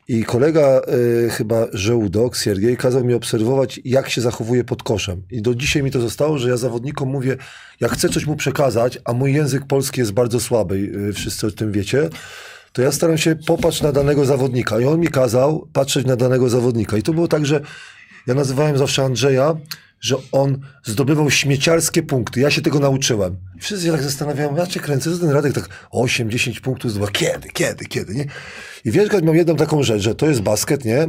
I 0.08 0.24
kolega 0.24 0.80
y, 1.26 1.30
chyba 1.30 1.66
Żołdok, 1.72 2.36
Siergiej, 2.36 2.76
kazał 2.76 3.04
mi 3.04 3.14
obserwować, 3.14 3.80
jak 3.84 4.08
się 4.08 4.20
zachowuje 4.20 4.64
pod 4.64 4.82
koszem. 4.82 5.22
I 5.30 5.42
do 5.42 5.54
dzisiaj 5.54 5.82
mi 5.82 5.90
to 5.90 6.00
zostało, 6.00 6.38
że 6.38 6.48
ja 6.48 6.56
zawodnikom 6.56 7.08
mówię, 7.08 7.36
jak 7.80 7.92
chcę 7.92 8.08
coś 8.08 8.26
mu 8.26 8.36
przekazać, 8.36 8.98
a 9.04 9.12
mój 9.12 9.34
język 9.34 9.66
polski 9.66 10.00
jest 10.00 10.12
bardzo 10.12 10.40
słaby, 10.40 10.74
y, 10.74 11.12
wszyscy 11.12 11.46
o 11.46 11.50
tym 11.50 11.72
wiecie, 11.72 12.08
to 12.72 12.82
ja 12.82 12.92
staram 12.92 13.18
się 13.18 13.36
popatrzeć 13.36 13.82
na 13.82 13.92
danego 13.92 14.24
zawodnika. 14.24 14.80
I 14.80 14.84
on 14.84 15.00
mi 15.00 15.08
kazał 15.08 15.68
patrzeć 15.72 16.06
na 16.06 16.16
danego 16.16 16.48
zawodnika. 16.48 16.96
I 16.96 17.02
to 17.02 17.12
było 17.12 17.28
tak, 17.28 17.46
że 17.46 17.60
ja 18.26 18.34
nazywałem 18.34 18.78
zawsze 18.78 19.04
Andrzeja, 19.04 19.56
że 20.04 20.16
on 20.32 20.60
zdobywał 20.82 21.30
śmieciarskie 21.30 22.02
punkty. 22.02 22.40
Ja 22.40 22.50
się 22.50 22.62
tego 22.62 22.78
nauczyłem. 22.78 23.36
Wszyscy 23.60 23.86
się 23.86 23.92
tak 23.92 24.02
zastanawiają, 24.02 24.56
ja 24.56 24.66
cię 24.66 24.80
kręcę, 24.80 25.18
ten 25.18 25.30
Radek 25.30 25.52
tak 25.52 25.68
8-10 25.92 26.60
punktów 26.60 26.90
zdobywa. 26.90 27.12
Kiedy, 27.12 27.48
kiedy, 27.48 27.84
kiedy, 27.84 28.14
nie? 28.14 28.26
I 28.84 28.90
wiesz, 28.90 29.08
miał 29.22 29.34
jedną 29.34 29.56
taką 29.56 29.82
rzecz, 29.82 30.02
że 30.02 30.14
to 30.14 30.26
jest 30.26 30.40
basket, 30.40 30.84
nie? 30.84 31.08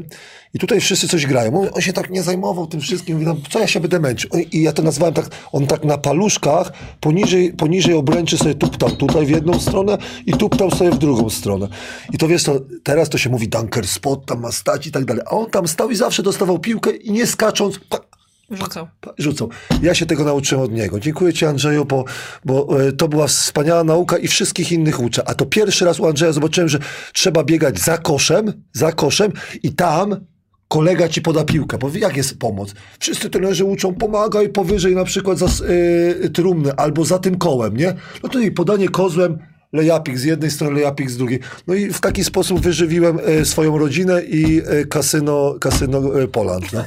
I 0.54 0.60
tutaj 0.60 0.82
wszyscy 0.82 1.08
coś 1.08 1.26
grają. 1.26 1.72
On, 1.74 1.82
się 1.82 1.94
tak 1.94 2.10
nie 2.10 2.24
zajmował 2.24 2.68
tym 2.68 2.82
wszystkim. 2.82 3.16
Mówi, 3.16 3.26
no, 3.26 3.36
co 3.50 3.60
ja 3.60 3.68
się 3.68 3.80
będę 3.80 4.00
męczył? 4.00 4.30
I 4.52 4.62
ja 4.62 4.72
to 4.72 4.84
nazwałem 4.84 5.14
tak, 5.14 5.26
on 5.52 5.68
tak 5.68 5.84
na 5.84 5.98
paluszkach 5.98 6.74
poniżej, 7.00 7.54
poniżej 7.54 7.94
obręczy 7.94 8.38
sobie 8.38 8.56
tuptał 8.56 8.92
tutaj 8.92 9.26
w 9.26 9.30
jedną 9.30 9.60
stronę 9.60 9.98
i 10.26 10.34
tuptał 10.34 10.72
sobie 10.72 10.92
w 10.92 10.98
drugą 10.98 11.30
stronę. 11.30 11.68
I 12.14 12.18
to 12.18 12.28
wiesz, 12.28 12.44
to, 12.44 12.60
teraz 12.84 13.10
to 13.10 13.18
się 13.18 13.30
mówi 13.30 13.48
dunker 13.50 13.88
spot, 13.88 14.26
tam 14.26 14.42
ma 14.42 14.52
stać 14.52 14.88
i 14.88 14.92
tak 14.92 15.06
dalej. 15.06 15.24
A 15.26 15.30
on 15.30 15.50
tam 15.50 15.68
stał 15.68 15.92
i 15.92 15.96
zawsze 15.96 16.24
dostawał 16.24 16.60
piłkę 16.60 16.92
i 16.92 17.12
nie 17.12 17.28
skacząc, 17.28 17.80
pak, 17.90 18.05
Rzucał. 18.52 18.88
rzucą. 19.18 19.50
Ja 19.82 19.96
się 19.96 20.06
tego 20.06 20.24
nauczyłem 20.24 20.64
od 20.64 20.72
niego. 20.72 21.00
Dziękuję 21.00 21.34
Ci, 21.34 21.46
Andrzeju, 21.46 21.86
bo, 21.86 22.06
bo 22.46 22.88
e, 22.88 22.92
to 22.92 23.08
była 23.08 23.28
wspaniała 23.28 23.84
nauka 23.84 24.18
i 24.18 24.28
wszystkich 24.28 24.72
innych 24.72 25.00
uczę. 25.00 25.30
A 25.30 25.34
to 25.34 25.46
pierwszy 25.46 25.86
raz 25.86 26.00
u 26.00 26.06
Andrzeja 26.06 26.32
zobaczyłem, 26.32 26.70
że 26.70 26.80
trzeba 27.14 27.44
biegać 27.44 27.80
za 27.80 27.98
koszem, 27.98 28.54
za 28.74 28.92
koszem 28.92 29.32
i 29.64 29.74
tam 29.74 30.26
kolega 30.68 31.10
ci 31.10 31.22
poda 31.22 31.44
piłkę, 31.44 31.78
powie, 31.78 32.00
jak 32.00 32.18
jest 32.18 32.40
pomoc? 32.40 32.74
Wszyscy 33.00 33.30
trenerzy 33.30 33.66
uczą, 33.66 33.96
pomagaj 33.96 34.50
powyżej 34.50 34.96
na 34.96 35.04
przykład 35.04 35.38
za 35.38 35.66
y, 35.66 36.30
trumny 36.30 36.76
albo 36.76 37.06
za 37.06 37.20
tym 37.20 37.38
kołem, 37.38 37.78
nie? 37.78 37.94
No 38.24 38.30
to 38.30 38.40
i 38.40 38.52
podanie 38.52 38.90
kozłem, 38.90 39.38
lejapik 39.74 40.18
z 40.18 40.24
jednej 40.24 40.52
strony, 40.52 40.76
lejapik 40.76 41.12
z 41.12 41.18
drugiej. 41.18 41.40
No 41.68 41.74
i 41.74 41.94
w 41.94 42.02
taki 42.02 42.24
sposób 42.24 42.60
wyżywiłem 42.60 43.20
y, 43.42 43.46
swoją 43.46 43.78
rodzinę 43.78 44.24
i 44.24 44.62
y, 44.82 44.86
kasyno, 44.88 45.56
kasyno 45.60 46.22
y, 46.22 46.28
Poland, 46.28 46.74
no. 46.74 46.86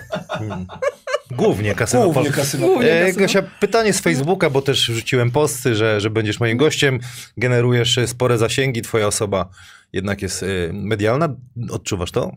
Głównie 1.31 1.75
kasyno. 1.75 2.05
Głównie 2.05 2.31
kasyno 2.31 2.67
Głównie 2.67 2.93
E, 2.93 3.07
kasyno. 3.07 3.27
Gosia, 3.27 3.43
pytanie 3.61 3.93
z 3.93 4.01
Facebooka, 4.01 4.51
bo 4.51 4.63
też 4.63 4.91
wrzuciłem 4.91 5.31
posty, 5.31 5.75
że, 5.75 6.01
że 6.01 6.11
będziesz 6.11 6.41
moim 6.41 6.57
gościem, 6.57 7.01
generujesz 7.37 7.99
e, 7.99 8.07
spore 8.07 8.39
zasięgi, 8.39 8.83
twoja 8.83 9.07
osoba 9.07 9.49
jednak 9.93 10.23
jest 10.23 10.43
e, 10.43 10.47
medialna. 10.73 11.29
Odczuwasz 11.71 12.11
to? 12.11 12.33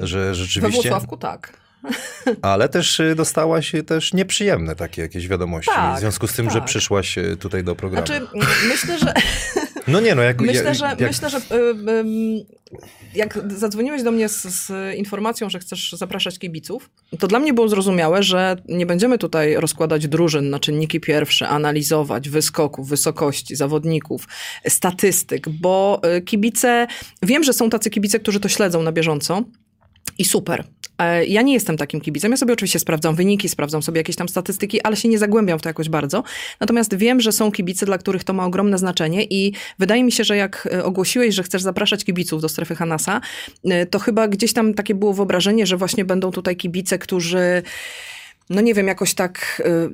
Że 0.00 0.26
We 0.26 0.34
rzeczywiście. 0.34 0.82
Włocławku 0.82 1.16
tak. 1.16 1.64
Ale 2.42 2.68
też 2.68 3.00
e, 3.00 3.14
dostałaś 3.14 3.72
też 3.86 4.12
nieprzyjemne 4.12 4.76
takie 4.76 5.02
jakieś 5.02 5.28
wiadomości 5.28 5.70
Tak, 5.74 5.96
w 5.96 6.00
związku 6.00 6.26
z 6.26 6.32
tym, 6.32 6.50
że 6.50 6.58
tak. 6.58 6.68
przyszłaś 6.68 7.18
e, 7.18 7.36
tutaj 7.36 7.64
do 7.64 7.74
programu. 7.74 8.06
Znaczy, 8.06 8.26
myślę, 8.68 8.98
że 8.98 9.14
no 9.88 10.00
nie 10.00 10.14
no, 10.14 10.22
jak, 10.22 10.40
Myślę, 10.52 10.64
jak, 10.64 10.74
że, 10.74 10.84
jak, 10.84 11.00
myślę, 11.00 11.30
że 11.30 11.38
y, 11.38 11.40
y, 11.40 12.44
jak 13.14 13.38
zadzwoniłeś 13.56 14.02
do 14.02 14.10
mnie 14.10 14.28
z, 14.28 14.42
z 14.42 14.94
informacją, 14.96 15.50
że 15.50 15.58
chcesz 15.58 15.92
zapraszać 15.92 16.38
kibiców, 16.38 16.90
to 17.18 17.26
dla 17.26 17.38
mnie 17.38 17.52
było 17.52 17.68
zrozumiałe, 17.68 18.22
że 18.22 18.56
nie 18.68 18.86
będziemy 18.86 19.18
tutaj 19.18 19.54
rozkładać 19.54 20.08
drużyn 20.08 20.50
na 20.50 20.58
czynniki 20.58 21.00
pierwsze, 21.00 21.48
analizować 21.48 22.28
wyskoków, 22.28 22.88
wysokości 22.88 23.56
zawodników, 23.56 24.28
statystyk, 24.68 25.48
bo 25.48 26.00
y, 26.16 26.22
kibice, 26.22 26.86
wiem, 27.22 27.44
że 27.44 27.52
są 27.52 27.70
tacy 27.70 27.90
kibice, 27.90 28.20
którzy 28.20 28.40
to 28.40 28.48
śledzą 28.48 28.82
na 28.82 28.92
bieżąco. 28.92 29.44
I 30.18 30.24
super. 30.24 30.64
E, 30.98 31.24
Ja 31.24 31.42
nie 31.42 31.52
jestem 31.54 31.76
takim 31.76 32.00
kibicem. 32.00 32.30
Ja 32.30 32.36
sobie 32.36 32.52
oczywiście 32.52 32.78
sprawdzam 32.78 33.14
wyniki, 33.14 33.48
sprawdzam 33.48 33.82
sobie 33.82 34.00
jakieś 34.00 34.16
tam 34.16 34.28
statystyki, 34.28 34.82
ale 34.82 34.96
się 34.96 35.08
nie 35.08 35.18
zagłębiam 35.18 35.58
w 35.58 35.62
to 35.62 35.68
jakoś 35.68 35.88
bardzo. 35.88 36.22
Natomiast 36.60 36.96
wiem, 36.96 37.20
że 37.20 37.32
są 37.32 37.52
kibice, 37.52 37.86
dla 37.86 37.98
których 37.98 38.24
to 38.24 38.32
ma 38.32 38.44
ogromne 38.46 38.78
znaczenie 38.78 39.24
i 39.24 39.52
wydaje 39.78 40.04
mi 40.04 40.12
się, 40.12 40.24
że 40.24 40.36
jak 40.36 40.68
e, 40.72 40.84
ogłosiłeś, 40.84 41.34
że 41.34 41.42
chcesz 41.42 41.62
zapraszać 41.62 42.04
kibiców 42.04 42.42
do 42.42 42.48
strefy 42.48 42.74
Hanasa, 42.74 43.20
e, 43.64 43.86
to 43.86 43.98
chyba 43.98 44.28
gdzieś 44.28 44.52
tam 44.52 44.74
takie 44.74 44.94
było 44.94 45.14
wyobrażenie, 45.14 45.66
że 45.66 45.76
właśnie 45.76 46.04
będą 46.04 46.30
tutaj 46.30 46.56
kibice, 46.56 46.98
którzy 46.98 47.62
no 48.50 48.60
nie 48.60 48.74
wiem, 48.74 48.86
jakoś 48.86 49.14
tak 49.14 49.62
y, 49.66 49.90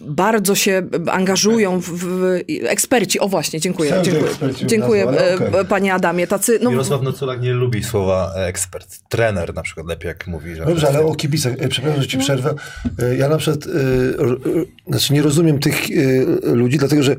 bardzo 0.00 0.54
się 0.54 0.82
angażują 1.10 1.80
w, 1.80 1.90
w 1.90 2.40
eksperci. 2.48 3.20
O 3.20 3.28
właśnie, 3.28 3.60
dziękuję. 3.60 3.92
Dziękuję, 4.02 4.32
dziękuję 4.66 5.04
nazwał, 5.04 5.24
ale 5.24 5.32
e, 5.32 5.50
okej. 5.50 5.66
panie 5.66 5.94
Adamie. 5.94 6.26
Tacy, 6.26 6.58
no, 6.62 6.70
Mirosław 6.70 7.02
Noculak 7.02 7.40
nie 7.40 7.52
lubi 7.52 7.84
słowa 7.84 8.32
e, 8.36 8.46
ekspert. 8.46 8.98
Trener 9.08 9.54
na 9.54 9.62
przykład 9.62 9.86
lepiej 9.86 10.08
jak 10.08 10.26
mówi. 10.26 10.54
Że 10.54 10.64
Dobrze, 10.64 10.88
ale 10.88 11.00
o 11.00 11.14
kibicach, 11.14 11.52
e, 11.58 11.68
przepraszam, 11.68 12.02
że 12.02 12.08
ci 12.08 12.18
przerwę. 12.18 12.54
Ja 13.18 13.28
na 13.28 13.36
przykład, 13.36 13.66
r- 13.66 14.38
r- 14.46 14.64
znaczy 14.86 15.12
nie 15.12 15.22
rozumiem 15.22 15.58
tych 15.58 15.82
ludzi, 16.42 16.78
dlatego 16.78 17.02
że 17.02 17.16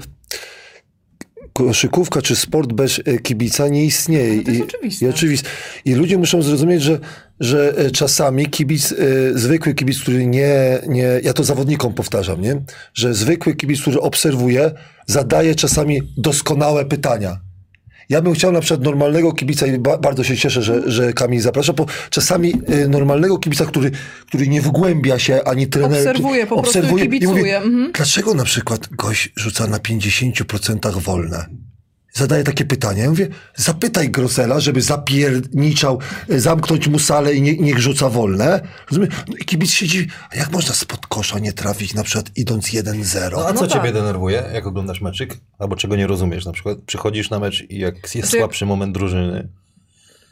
koszykówka 1.65 2.21
czy 2.21 2.35
sport 2.35 2.73
bez 2.73 3.01
e, 3.05 3.17
kibica 3.19 3.67
nie 3.67 3.85
istnieje. 3.85 4.35
No 4.35 4.43
to 4.43 4.51
jest 4.51 4.61
I, 4.61 4.63
oczywiste. 4.63 5.05
I, 5.05 5.09
oczywiste. 5.09 5.49
I 5.85 5.93
ludzie 5.93 6.17
muszą 6.17 6.41
zrozumieć, 6.41 6.81
że, 6.81 6.99
że 7.39 7.73
e, 7.77 7.91
czasami 7.91 8.45
kibic, 8.45 8.91
e, 8.91 8.95
zwykły 9.39 9.73
kibic, 9.73 9.99
który 9.99 10.25
nie, 10.25 10.79
nie, 10.87 11.19
ja 11.23 11.33
to 11.33 11.43
zawodnikom 11.43 11.93
powtarzam, 11.93 12.41
nie? 12.41 12.61
że 12.93 13.13
zwykły 13.13 13.55
kibic, 13.55 13.81
który 13.81 13.99
obserwuje, 13.99 14.71
zadaje 15.07 15.55
czasami 15.55 16.01
doskonałe 16.17 16.85
pytania. 16.85 17.48
Ja 18.09 18.21
bym 18.21 18.33
chciał 18.33 18.51
na 18.51 18.61
przykład 18.61 18.83
normalnego 18.83 19.31
kibica 19.31 19.67
i 19.67 19.79
ba 19.79 19.97
bardzo 19.97 20.23
się 20.23 20.37
cieszę, 20.37 20.61
że, 20.61 20.91
że 20.91 21.13
Kamil 21.13 21.41
zaprasza, 21.41 21.73
bo 21.73 21.85
czasami 22.09 22.53
y, 22.83 22.87
normalnego 22.87 23.37
kibica, 23.37 23.65
który, 23.65 23.91
który 24.27 24.47
nie 24.47 24.61
wgłębia 24.61 25.19
się 25.19 25.43
ani 25.43 25.67
trener... 25.67 26.07
Obserwuje, 26.07 26.47
po 26.47 26.61
prostu 26.61 26.79
obserwuje 26.79 27.03
i 27.03 27.07
kibicuje, 27.07 27.59
mówi, 27.59 27.71
mhm. 27.71 27.91
Dlaczego 27.91 28.33
na 28.33 28.43
przykład 28.43 28.87
gość 28.87 29.33
rzuca 29.35 29.67
na 29.67 29.77
50% 29.77 30.99
wolne? 31.01 31.45
Zadaje 32.13 32.43
takie 32.43 32.65
pytania. 32.65 33.03
Ja 33.03 33.09
mówię, 33.09 33.27
zapytaj 33.55 34.09
Grosela, 34.09 34.59
żeby 34.59 34.81
zapierniczał, 34.81 35.99
y, 36.29 36.39
zamknąć 36.39 36.87
mu 36.87 36.99
salę 36.99 37.33
i 37.33 37.41
nie, 37.41 37.57
niech 37.57 37.79
rzuca 37.79 38.09
wolne. 38.09 38.61
Rozumiem? 38.89 39.09
No 39.27 39.33
i 39.39 39.45
kibic 39.45 39.71
siedzi, 39.71 40.07
a 40.31 40.35
jak 40.35 40.51
można 40.51 40.73
spod 40.75 41.07
kosza 41.07 41.39
nie 41.39 41.53
trafić, 41.53 41.93
na 41.93 42.03
przykład 42.03 42.31
idąc 42.35 42.67
1-0? 42.67 43.31
No, 43.31 43.47
a 43.47 43.53
co 43.53 43.61
No 43.61 43.67
ciebie 43.67 43.81
tak. 43.83 43.93
denerwuje, 43.93 44.43
jak 44.53 44.67
oglądasz 44.67 45.01
meczyk? 45.01 45.37
Albo 45.59 45.75
czego 45.75 45.95
nie 45.95 46.07
rozumiesz? 46.07 46.45
Na 46.45 46.51
przykład 46.51 46.77
przychodzisz 46.85 47.29
na 47.29 47.39
mecz 47.39 47.65
i 47.69 47.79
jak 47.79 47.95
jest 47.95 48.13
Znaczy- 48.15 48.37
słabszy 48.37 48.65
moment 48.65 48.93
drużyny, 48.93 49.49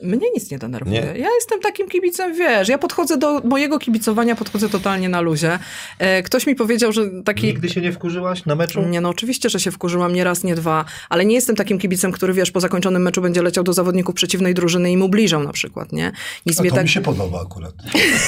Mnie 0.03 0.27
nic 0.35 0.51
nie 0.51 0.57
denerwuje. 0.57 1.01
Nie? 1.01 1.19
Ja 1.19 1.29
jestem 1.35 1.59
takim 1.59 1.89
kibicem, 1.89 2.35
wiesz, 2.35 2.67
ja 2.67 2.77
podchodzę 2.77 3.17
do 3.17 3.39
mojego 3.39 3.79
kibicowania, 3.79 4.35
podchodzę 4.35 4.69
totalnie 4.69 5.09
na 5.09 5.21
luzie. 5.21 5.59
E, 5.99 6.23
ktoś 6.23 6.47
mi 6.47 6.55
powiedział, 6.55 6.91
że 6.91 7.01
taki... 7.25 7.47
nigdy 7.47 7.69
się 7.69 7.81
nie 7.81 7.91
wkurzyłaś 7.91 8.45
na 8.45 8.55
meczu? 8.55 8.81
Nie, 8.81 9.01
no 9.01 9.09
oczywiście, 9.09 9.49
że 9.49 9.59
się 9.59 9.71
wkurzyłam 9.71 10.13
nie 10.13 10.23
raz, 10.23 10.43
nie 10.43 10.55
dwa, 10.55 10.85
ale 11.09 11.25
nie 11.25 11.35
jestem 11.35 11.55
takim 11.55 11.79
kibicem, 11.79 12.11
który, 12.11 12.33
wiesz, 12.33 12.51
po 12.51 12.59
zakończonym 12.59 13.01
meczu 13.01 13.21
będzie 13.21 13.41
leciał 13.41 13.63
do 13.63 13.73
zawodników 13.73 14.15
przeciwnej 14.15 14.53
drużyny 14.53 14.89
i 14.89 14.93
im 14.93 15.01
ubliżał 15.01 15.43
na 15.43 15.53
przykład, 15.53 15.91
nie? 15.91 16.11
Nic 16.45 16.59
A 16.59 16.61
mnie 16.61 16.69
to 16.69 16.75
tak... 16.75 16.85
mi 16.85 16.89
się 16.89 17.01
podoba 17.01 17.41
akurat. 17.41 17.73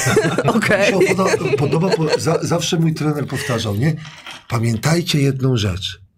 Okej. 0.56 0.88
Się 0.88 1.16
podoba, 1.16 1.30
podoba 1.58 1.90
bo 1.98 2.20
za, 2.20 2.40
zawsze 2.42 2.80
mój 2.80 2.94
trener 2.94 3.28
powtarzał, 3.28 3.76
nie? 3.76 3.96
Pamiętajcie 4.48 5.22
jedną 5.22 5.58
rzecz. 5.58 6.09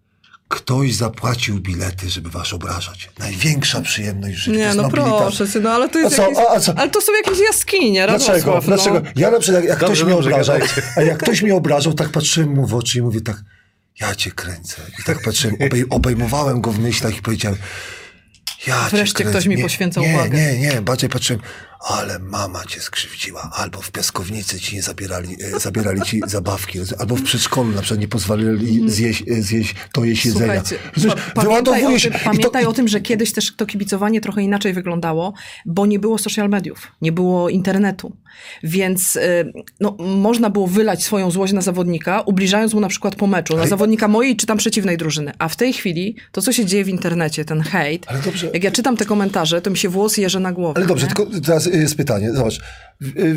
Ktoś 0.56 0.94
zapłacił 0.94 1.60
bilety, 1.60 2.10
żeby 2.10 2.30
was 2.30 2.52
obrażać. 2.52 3.10
Największa 3.18 3.80
przyjemność 3.80 4.34
w 4.34 4.38
życiu. 4.38 4.50
to 4.52 4.56
Nie, 4.58 4.74
no 4.74 4.90
proszę 4.90 5.48
cię, 5.48 5.60
no 5.60 5.70
ale 5.70 5.88
to 5.88 5.98
jest 5.98 6.14
A 6.14 6.16
co, 6.16 6.22
jakieś... 6.22 6.38
a- 6.38 6.50
a 6.56 6.60
co? 6.60 6.74
Ale 6.78 6.90
to 6.90 7.00
są 7.00 7.12
jakieś 7.12 7.38
jaskinie, 7.40 8.06
Dlaczego? 8.06 8.32
Radosław, 8.32 8.64
Dlaczego? 8.64 9.00
No. 9.00 9.10
Ja 9.16 9.30
na 9.30 9.38
przykład, 9.40 9.62
jak, 9.64 9.70
jak 9.70 9.80
Dobrze, 9.80 9.94
ktoś 9.94 10.04
mnie 10.06 10.16
obrażał, 10.16 10.56
a 10.96 11.02
jak 11.02 11.18
ktoś 11.18 11.42
mnie 11.42 11.54
obrażał, 11.54 11.94
tak 11.94 12.08
patrzyłem 12.08 12.54
mu 12.54 12.66
w 12.66 12.74
oczy 12.74 12.98
i 12.98 13.02
mówię 13.02 13.20
tak, 13.20 13.36
ja 14.00 14.14
cię 14.14 14.30
kręcę. 14.30 14.76
I 15.00 15.02
tak 15.02 15.22
patrzyłem, 15.22 15.56
obej, 15.66 15.84
obejmowałem 15.90 16.60
go 16.60 16.72
w 16.72 16.78
myślach 16.78 17.18
i 17.18 17.22
powiedziałem, 17.22 17.58
ja 18.66 18.84
cię 18.84 18.96
Wreszcie 18.96 19.14
kręcę. 19.14 19.30
ktoś 19.32 19.46
mi 19.46 19.56
nie, 19.56 19.62
poświęca 19.62 20.00
nie, 20.00 20.14
uwagę. 20.14 20.38
Nie, 20.38 20.58
nie, 20.58 20.82
bardziej 20.82 21.10
patrzyłem, 21.10 21.42
ale 21.88 22.18
mama 22.18 22.64
cię 22.68 22.80
skrzywdziła, 22.80 23.50
albo 23.54 23.80
w 23.80 23.90
piaskownicy 23.90 24.60
ci 24.60 24.76
nie 24.76 24.82
zabierali, 24.82 25.36
e, 25.56 25.60
zabierali 25.60 26.02
ci 26.02 26.20
zabawki, 26.26 26.78
albo 26.98 27.16
w 27.16 27.22
przedszkolu 27.22 27.70
na 27.70 27.80
przykład 27.82 28.00
nie 28.00 28.08
pozwalali 28.08 28.90
zjeść, 28.90 29.24
e, 29.30 29.42
zjeść 29.42 29.74
to 29.92 30.04
jeść 30.04 30.26
jedzenia. 30.26 30.62
Pa- 31.34 31.42
pamiętaj, 31.42 31.84
o 31.84 31.88
tym, 31.88 31.96
i 31.96 32.00
to- 32.00 32.18
pamiętaj 32.24 32.64
o 32.64 32.72
tym, 32.72 32.88
że 32.88 33.00
kiedyś 33.00 33.32
też 33.32 33.56
to 33.56 33.66
kibicowanie 33.66 34.20
trochę 34.20 34.42
inaczej 34.42 34.72
wyglądało, 34.72 35.32
bo 35.66 35.86
nie 35.86 35.98
było 35.98 36.18
social 36.18 36.48
mediów, 36.48 36.92
nie 37.02 37.12
było 37.12 37.48
internetu. 37.48 38.16
Więc 38.62 39.16
y, 39.16 39.52
no, 39.80 39.96
można 39.98 40.50
było 40.50 40.66
wylać 40.66 41.04
swoją 41.04 41.30
złość 41.30 41.52
na 41.52 41.60
zawodnika, 41.60 42.20
ubliżając 42.20 42.74
mu 42.74 42.80
na 42.80 42.88
przykład 42.88 43.16
po 43.16 43.26
meczu, 43.26 43.54
na 43.54 43.60
Ale- 43.60 43.68
zawodnika 43.68 44.08
mojej 44.08 44.36
czy 44.36 44.46
tam 44.46 44.58
przeciwnej 44.58 44.96
drużyny. 44.96 45.32
A 45.38 45.48
w 45.48 45.56
tej 45.56 45.72
chwili 45.72 46.16
to, 46.32 46.42
co 46.42 46.52
się 46.52 46.64
dzieje 46.66 46.84
w 46.84 46.88
internecie, 46.88 47.44
ten 47.44 47.60
hejt, 47.60 48.06
Ale 48.08 48.18
dobrze. 48.18 48.50
jak 48.54 48.64
ja 48.64 48.70
czytam 48.70 48.96
te 48.96 49.04
komentarze, 49.04 49.62
to 49.62 49.70
mi 49.70 49.76
się 49.76 49.88
włos 49.88 50.16
jeże 50.16 50.40
na 50.40 50.52
głowę. 50.52 50.72
Ale 50.76 50.86
dobrze, 50.86 51.06
nie? 51.06 51.14
tylko 51.14 51.40
teraz 51.40 51.66
jest 51.72 51.96
pytanie. 51.96 52.32
Zobacz, 52.32 52.60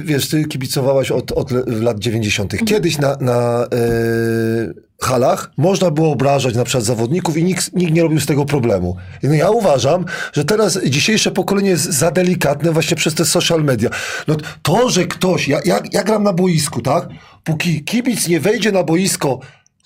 wiesz, 0.03 0.29
ty 0.29 0.45
kibicowałaś 0.45 1.11
od, 1.11 1.31
od 1.31 1.51
lat 1.67 1.99
90. 1.99 2.53
Mhm. 2.53 2.67
Kiedyś 2.67 2.97
na, 2.97 3.17
na 3.19 3.63
y, 3.63 4.73
halach 5.01 5.51
można 5.57 5.91
było 5.91 6.11
obrażać 6.11 6.55
na 6.55 6.63
przykład 6.63 6.83
zawodników 6.83 7.37
i 7.37 7.43
nikt, 7.43 7.73
nikt 7.73 7.93
nie 7.93 8.01
robił 8.01 8.19
z 8.19 8.25
tego 8.25 8.45
problemu. 8.45 8.95
No 9.23 9.33
ja 9.33 9.49
uważam, 9.49 10.05
że 10.33 10.45
teraz 10.45 10.79
dzisiejsze 10.85 11.31
pokolenie 11.31 11.69
jest 11.69 11.83
za 11.83 12.11
delikatne 12.11 12.71
właśnie 12.71 12.97
przez 12.97 13.13
te 13.13 13.25
social 13.25 13.63
media. 13.63 13.89
No 14.27 14.35
to, 14.61 14.89
że 14.89 15.05
ktoś, 15.05 15.47
ja, 15.47 15.59
ja, 15.65 15.79
ja 15.91 16.03
gram 16.03 16.23
na 16.23 16.33
boisku, 16.33 16.81
tak? 16.81 17.09
Póki 17.43 17.83
kibic 17.83 18.27
nie 18.27 18.39
wejdzie 18.39 18.71
na 18.71 18.83
boisko 18.83 19.39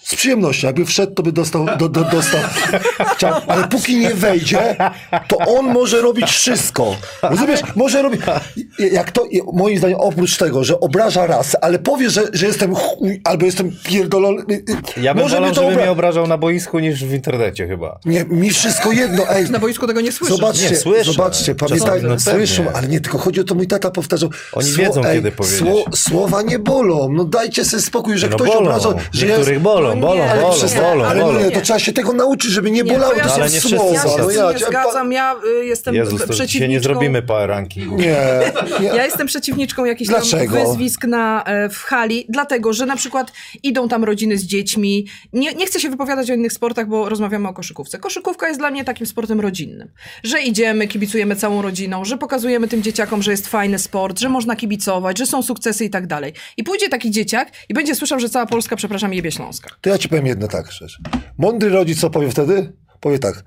z 0.03 0.15
przyjemnością, 0.15 0.67
jakby 0.67 0.85
wszedł, 0.85 1.13
to 1.13 1.23
by 1.23 1.31
dostał, 1.31 1.65
do, 1.77 1.89
do, 1.89 2.03
dostał 2.03 2.41
chciał, 3.15 3.33
ale 3.47 3.67
póki 3.67 3.95
nie 3.99 4.13
wejdzie, 4.13 4.75
to 5.27 5.37
on 5.37 5.65
może 5.65 6.01
robić 6.01 6.25
wszystko. 6.29 6.95
Rozumiesz? 7.21 7.59
Może 7.75 8.01
robić, 8.01 8.21
jak 8.91 9.11
to, 9.11 9.25
moim 9.53 9.77
zdaniem, 9.77 9.97
oprócz 9.99 10.37
tego, 10.37 10.63
że 10.63 10.79
obraża 10.79 11.27
rasę, 11.27 11.63
ale 11.63 11.79
powie, 11.79 12.09
że, 12.09 12.23
że 12.33 12.45
jestem 12.45 12.75
chuj, 12.75 13.21
albo 13.23 13.45
jestem 13.45 13.71
pierdolony. 13.83 14.43
Ja 14.97 15.13
bym 15.13 15.23
może 15.23 15.35
wolał, 15.35 15.49
mnie 15.49 15.55
to 15.55 15.61
żeby 15.61 15.75
obra- 15.75 15.81
mnie 15.81 15.91
obrażał 15.91 16.27
na 16.27 16.37
boisku 16.37 16.79
niż 16.79 17.05
w 17.05 17.13
internecie 17.13 17.67
chyba. 17.67 17.99
Nie, 18.05 18.23
mi 18.25 18.49
wszystko 18.49 18.91
jedno, 18.91 19.29
ej. 19.29 19.49
Na 19.49 19.59
boisku 19.59 19.87
tego 19.87 20.01
nie 20.01 20.11
słyszysz. 20.11 20.37
Zobaczcie, 20.37 20.69
Nie, 20.69 20.75
słyszę. 20.77 21.11
zobaczcie, 21.13 21.55
pamiętaj, 21.55 22.03
no 22.03 22.19
słyszą, 22.19 22.65
ale 22.73 22.87
nie, 22.87 22.99
tylko 23.01 23.17
chodzi 23.17 23.41
o 23.41 23.43
to, 23.43 23.55
mój 23.55 23.67
tata 23.67 23.91
powtarzał. 23.91 24.29
Oni 24.53 24.71
wiedzą, 24.71 25.01
kiedy 25.13 25.31
powiedzieć. 25.31 25.61
słowa 25.95 26.41
nie 26.41 26.59
bolą, 26.59 27.09
no 27.11 27.23
dajcie 27.25 27.65
sobie 27.65 27.81
spokój, 27.83 28.17
że 28.17 28.27
No 28.29 28.35
ktoś 28.35 28.47
bolą. 28.47 28.59
obrażał, 28.59 28.93
że 29.11 29.25
Niektórych 29.25 29.49
jest, 29.49 29.61
bolą. 29.61 29.88
Bolą, 29.95 30.13
nie, 30.13 30.19
bolą, 30.19 30.31
ale 30.31 30.41
bolą, 30.41 30.55
nie, 30.73 30.81
bolą, 30.81 31.05
Ale 31.05 31.21
bolą. 31.21 31.39
nie, 31.39 31.51
to 31.51 31.61
trzeba 31.61 31.79
się 31.79 31.93
tego 31.93 32.13
nauczyć, 32.13 32.51
żeby 32.51 32.71
nie, 32.71 32.83
Nie, 32.83 32.93
bolały. 32.93 33.13
to 33.15 33.17
ja 33.19 33.23
To 33.23 33.29
się- 33.29 33.35
są 33.35 33.41
ale 33.41 33.51
nie 33.51 33.59
wszyscy 33.59 33.77
słowa. 33.77 33.93
Ja 33.93 34.01
się 34.03 34.09
są 34.09 34.17
no 34.17 34.31
ja, 34.31 34.47
tym 34.47 34.57
nie 34.59 34.65
zgadzam, 34.65 35.11
ja 35.11 35.35
y, 35.61 35.65
jestem 35.65 35.95
Jezus, 35.95 36.11
to 36.11 36.17
przeciwniczką... 36.17 36.47
dzisiaj 36.47 36.69
nie 36.69 36.79
zrobimy 36.79 37.21
power 37.21 37.49
rankingu. 37.49 37.95
Nie, 37.97 38.17
nie. 38.81 38.87
Ja 38.87 39.05
jestem 39.05 39.27
przeciwniczką 39.27 39.85
jakichś 39.85 40.11
tam 40.11 40.21
Dlaczego? 40.21 40.65
wyzwisk 40.65 41.03
na, 41.05 41.43
e, 41.43 41.69
w 41.69 41.77
hali, 41.77 42.25
dlatego, 42.29 42.73
że 42.73 42.85
na 42.85 42.95
przykład 42.95 43.31
idą 43.63 43.87
tam 43.89 44.03
rodziny 44.03 44.37
z 44.37 44.43
dziećmi. 44.43 45.05
Nie, 45.33 45.53
nie 45.53 45.65
chcę 45.65 45.79
się 45.79 45.89
wypowiadać 45.89 46.31
o 46.31 46.33
innych 46.33 46.53
sportach, 46.53 46.87
bo 46.87 47.09
rozmawiamy 47.09 47.47
o 47.47 47.53
koszykówce. 47.53 47.99
Koszykówka 47.99 48.47
jest 48.47 48.59
dla 48.59 48.71
mnie 48.71 48.83
takim 48.83 49.05
sportem 49.07 49.39
rodzinnym. 49.39 49.91
Że 50.23 50.41
idziemy, 50.41 50.87
kibicujemy 50.87 51.35
całą 51.35 51.61
rodziną, 51.61 52.05
że 52.05 52.17
pokazujemy 52.17 52.67
tym 52.67 52.83
dzieciakom, 52.83 53.21
że 53.23 53.31
jest 53.31 53.47
fajny 53.47 53.79
sport, 53.79 54.19
że 54.19 54.29
można 54.29 54.55
kibicować, 54.55 55.17
że 55.17 55.25
są 55.25 55.41
sukcesy 55.43 55.85
i 55.85 55.89
tak 55.89 56.07
dalej. 56.07 56.33
I 56.57 56.63
pójdzie 56.63 56.89
taki 56.89 57.11
dzieciak 57.11 57.51
i 57.69 57.73
będzie 57.73 57.95
słyszał, 57.95 58.19
że 58.19 58.29
cała 58.29 58.45
Polska, 58.45 58.75
przepraszam, 58.75 59.13
jebie 59.13 59.31
Śląska. 59.31 59.69
To 59.81 59.89
ja 59.89 59.97
ci 59.97 60.09
powiem 60.09 60.25
jedno 60.25 60.47
tak 60.47 60.71
rzecz. 60.71 60.99
Mądry 61.37 61.69
rodzic 61.69 61.99
co 61.99 62.09
powie 62.09 62.29
wtedy? 62.29 62.73
Powie 62.99 63.19
tak. 63.19 63.43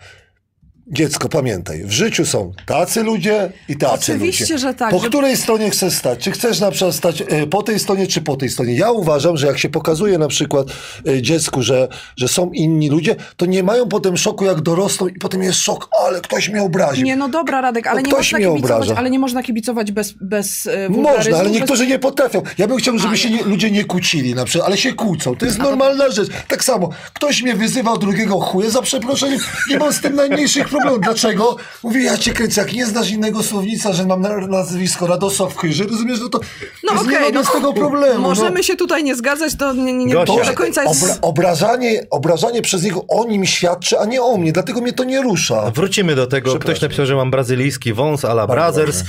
Dziecko, 0.92 1.28
pamiętaj, 1.28 1.84
w 1.84 1.90
życiu 1.90 2.26
są 2.26 2.52
tacy 2.66 3.02
ludzie 3.02 3.52
i 3.68 3.76
tacy 3.76 4.12
Oczywiście, 4.12 4.44
ludzie. 4.44 4.58
że 4.58 4.74
tak, 4.74 4.90
Po 4.90 4.98
że- 4.98 5.08
której 5.08 5.36
stronie 5.36 5.70
chcesz 5.70 5.92
stać? 5.94 6.18
Czy 6.18 6.30
chcesz 6.30 6.60
na 6.60 6.70
przykład 6.70 6.94
stać 6.94 7.22
e, 7.28 7.46
po 7.46 7.62
tej 7.62 7.78
stronie, 7.78 8.06
czy 8.06 8.20
po 8.22 8.36
tej 8.36 8.48
stronie? 8.48 8.74
Ja 8.76 8.90
uważam, 8.90 9.36
że 9.36 9.46
jak 9.46 9.58
się 9.58 9.68
pokazuje 9.68 10.18
na 10.18 10.28
przykład 10.28 10.66
e, 11.08 11.22
dziecku, 11.22 11.62
że, 11.62 11.88
że 12.16 12.28
są 12.28 12.50
inni 12.50 12.88
ludzie, 12.90 13.16
to 13.36 13.46
nie 13.46 13.62
mają 13.62 13.88
potem 13.88 14.16
szoku, 14.16 14.44
jak 14.44 14.60
dorosną 14.60 15.08
i 15.08 15.12
potem 15.18 15.42
jest 15.42 15.58
szok, 15.58 15.88
ale 16.06 16.20
ktoś 16.20 16.48
mnie 16.48 16.62
obraził. 16.62 17.04
Nie, 17.04 17.16
no 17.16 17.28
dobra, 17.28 17.60
Radek, 17.60 17.86
ale 17.86 18.02
No 18.02 18.08
nie 18.08 18.14
można 18.16 18.38
kibicować, 18.38 18.88
ale 18.96 19.10
nie 19.10 19.18
można 19.18 19.42
kibicować 19.42 19.92
bez, 19.92 20.14
bez 20.20 20.66
e, 20.66 20.88
Można, 20.88 21.36
ale 21.36 21.44
bez- 21.44 21.52
niektórzy 21.52 21.86
nie 21.86 21.98
potrafią. 21.98 22.42
Ja 22.58 22.68
bym 22.68 22.76
chciał, 22.78 22.98
żeby 22.98 23.16
się 23.16 23.30
nie, 23.30 23.42
ludzie 23.42 23.70
nie 23.70 23.84
kłócili 23.84 24.34
na 24.34 24.44
przykład, 24.44 24.68
ale 24.68 24.76
się 24.76 24.92
kłócą. 24.92 25.36
To 25.36 25.46
jest 25.46 25.58
normalna 25.58 26.10
rzecz. 26.10 26.28
Tak 26.48 26.64
samo, 26.64 26.88
ktoś 27.12 27.42
mnie 27.42 27.54
wyzywał 27.54 27.98
drugiego 27.98 28.40
chuje, 28.40 28.70
za 28.70 28.82
przeproszeniem, 28.82 29.40
nie 29.70 29.78
mam 29.78 29.92
z 29.92 30.00
tym 30.00 30.14
najmniejszych 30.16 30.62
problemów. 30.68 30.81
Dlaczego? 30.98 31.56
Mówię, 31.82 32.02
ja 32.02 32.18
cię 32.18 32.32
kręcę, 32.32 32.60
jak 32.60 32.72
nie 32.72 32.86
znasz 32.86 33.10
innego 33.10 33.42
słownica, 33.42 33.92
że 33.92 34.06
mam 34.06 34.20
na- 34.20 34.46
nazwisko 34.46 35.06
Radosław 35.06 35.56
Chyży, 35.56 35.84
rozumiesz, 35.86 36.20
no 36.20 36.28
to 36.28 36.40
No 36.84 36.92
jest 36.92 37.04
okej, 37.04 37.14
nie 37.26 37.32
ma 37.32 37.40
no 37.40 37.44
z 37.44 37.52
tego 37.52 37.72
problemu. 37.72 38.20
Możemy 38.20 38.56
no. 38.56 38.62
się 38.62 38.76
tutaj 38.76 39.04
nie 39.04 39.16
zgadzać, 39.16 39.54
to 39.54 39.72
nie, 39.72 39.92
nie, 39.92 40.04
nie 40.04 40.14
Gosia. 40.14 40.44
do 40.44 40.54
końca 40.54 40.82
jest... 40.84 41.04
Obra- 41.04 41.18
obrażanie, 41.22 42.06
obrażanie 42.10 42.62
przez 42.62 42.82
niego 42.82 43.04
o 43.08 43.24
nim 43.24 43.46
świadczy, 43.46 43.98
a 43.98 44.04
nie 44.04 44.22
o 44.22 44.36
mnie, 44.38 44.52
dlatego 44.52 44.80
mnie 44.80 44.92
to 44.92 45.04
nie 45.04 45.22
rusza. 45.22 45.70
Wrócimy 45.70 46.14
do 46.14 46.26
tego. 46.26 46.58
Ktoś 46.58 46.80
napisał, 46.80 47.06
że 47.06 47.16
mam 47.16 47.30
brazylijski 47.30 47.92
wąs 47.92 48.24
a 48.24 48.30
la 48.32 48.46
Brothers. 48.46 49.04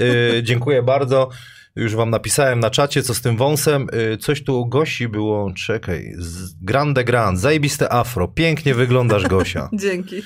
Y, 0.00 0.40
dziękuję 0.42 0.82
bardzo. 0.82 1.28
Już 1.76 1.94
wam 1.96 2.10
napisałem 2.10 2.60
na 2.60 2.70
czacie, 2.70 3.02
co 3.02 3.14
z 3.14 3.20
tym 3.20 3.36
wąsem. 3.36 3.86
Y, 4.14 4.18
coś 4.18 4.44
tu 4.44 4.60
u 4.60 4.66
Gosi 4.66 5.08
było, 5.08 5.52
czekaj, 5.66 6.14
Grande 6.62 7.04
Grand, 7.04 7.40
zajebiste 7.40 7.92
afro, 7.92 8.28
pięknie 8.28 8.74
wyglądasz 8.74 9.26
Gosia. 9.26 9.68
Dzięki. 9.82 10.22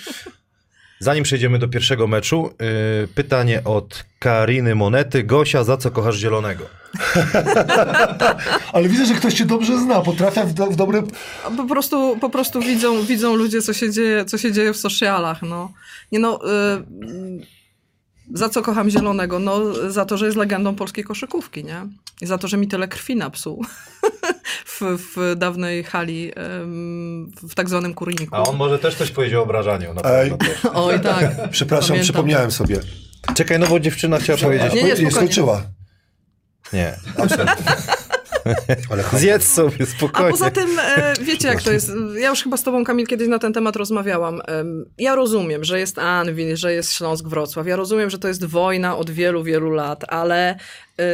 Zanim 1.02 1.24
przejdziemy 1.24 1.58
do 1.58 1.68
pierwszego 1.68 2.06
meczu, 2.06 2.50
y, 3.04 3.08
pytanie 3.08 3.64
od 3.64 4.04
Kariny 4.18 4.74
Monety. 4.74 5.22
Gosia, 5.22 5.64
za 5.64 5.76
co 5.76 5.90
kochasz 5.90 6.16
zielonego? 6.16 6.64
Ale 8.72 8.88
widzę, 8.88 9.06
że 9.06 9.14
ktoś 9.14 9.34
cię 9.34 9.44
dobrze 9.44 9.78
zna, 9.78 10.00
potrafia 10.00 10.44
w, 10.44 10.52
do, 10.52 10.66
w 10.66 10.76
dobre... 10.76 11.02
Po 11.56 11.64
prostu, 11.64 12.16
po 12.20 12.30
prostu 12.30 12.60
widzą, 12.60 13.02
widzą 13.02 13.34
ludzie, 13.34 13.62
co 13.62 13.72
się 13.72 13.90
dzieje, 13.90 14.24
co 14.24 14.38
się 14.38 14.52
dzieje 14.52 14.72
w 14.72 14.76
socialach, 14.76 15.42
no. 15.42 15.72
Nie 16.12 16.18
no, 16.18 16.40
y, 16.44 17.46
za 18.34 18.48
co 18.48 18.62
kocham 18.62 18.90
Zielonego? 18.90 19.38
No, 19.38 19.74
za 19.90 20.04
to, 20.04 20.16
że 20.16 20.26
jest 20.26 20.38
legendą 20.38 20.74
polskiej 20.74 21.04
koszykówki, 21.04 21.64
nie? 21.64 21.86
I 22.20 22.26
za 22.26 22.38
to, 22.38 22.48
że 22.48 22.56
mi 22.56 22.68
tyle 22.68 22.88
krwi 22.88 23.16
napsuł 23.16 23.64
w, 24.82 25.34
dawnej 25.36 25.84
hali, 25.84 26.32
w 27.48 27.54
tak 27.54 27.68
zwanym 27.68 27.94
kurniku. 27.94 28.36
A 28.36 28.42
on 28.42 28.56
może 28.56 28.78
też 28.78 28.94
coś 28.94 29.10
powiedział 29.10 29.40
o 29.40 29.44
obrażaniu. 29.44 29.94
Na 29.94 30.02
Ej. 30.04 30.32
Oj, 30.74 31.00
tak. 31.00 31.50
Przepraszam, 31.50 31.88
Pamiętam. 31.88 32.04
przypomniałem 32.04 32.50
sobie. 32.50 32.80
Czekaj, 33.34 33.58
no 33.58 33.66
bo 33.66 33.80
dziewczyna 33.80 34.18
chciała 34.18 34.38
powiedzieć. 34.38 34.74
Nie, 34.74 34.82
nie, 34.82 34.88
spokojnie. 34.88 35.10
skończyła. 35.10 35.62
Nie. 36.72 36.94
Ale 38.90 39.04
Zjedz 39.12 39.48
sobie 39.52 39.76
A 39.82 39.86
spokojnie. 39.86 40.30
poza 40.30 40.50
tym, 40.50 40.78
e, 40.78 41.14
wiecie 41.22 41.48
jak 41.48 41.62
to 41.62 41.72
jest, 41.72 41.92
ja 42.18 42.28
już 42.30 42.42
chyba 42.42 42.56
z 42.56 42.62
tobą 42.62 42.84
Kamil 42.84 43.06
kiedyś 43.06 43.28
na 43.28 43.38
ten 43.38 43.52
temat 43.52 43.76
rozmawiałam. 43.76 44.40
Ja 44.98 45.14
rozumiem, 45.14 45.64
że 45.64 45.78
jest 45.78 45.98
Anwil, 45.98 46.56
że 46.56 46.72
jest 46.74 46.92
Śląsk-Wrocław, 46.92 47.66
ja 47.66 47.76
rozumiem, 47.76 48.10
że 48.10 48.18
to 48.18 48.28
jest 48.28 48.44
wojna 48.44 48.96
od 48.96 49.10
wielu, 49.10 49.42
wielu 49.42 49.70
lat, 49.70 50.04
ale 50.08 50.56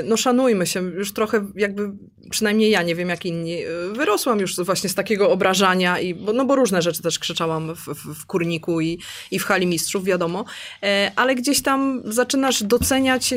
no 0.04 0.16
szanujmy 0.16 0.66
się, 0.66 0.82
już 0.82 1.12
trochę 1.12 1.46
jakby, 1.54 1.90
przynajmniej 2.30 2.70
ja, 2.70 2.82
nie 2.82 2.94
wiem 2.94 3.08
jak 3.08 3.24
inni, 3.24 3.62
e, 3.62 3.68
wyrosłam 3.92 4.40
już 4.40 4.56
właśnie 4.56 4.88
z 4.88 4.94
takiego 4.94 5.30
obrażania, 5.30 5.98
i, 6.00 6.14
bo, 6.14 6.32
no 6.32 6.44
bo 6.44 6.56
różne 6.56 6.82
rzeczy 6.82 7.02
też 7.02 7.18
krzyczałam 7.18 7.74
w, 7.74 7.78
w, 7.78 8.22
w 8.22 8.26
Kurniku 8.26 8.80
i, 8.80 8.98
i 9.30 9.38
w 9.38 9.44
Hali 9.44 9.66
Mistrzów, 9.66 10.04
wiadomo, 10.04 10.44
E, 10.82 11.12
ale 11.16 11.34
gdzieś 11.34 11.62
tam 11.62 12.02
zaczynasz 12.04 12.62
doceniać 12.62 13.34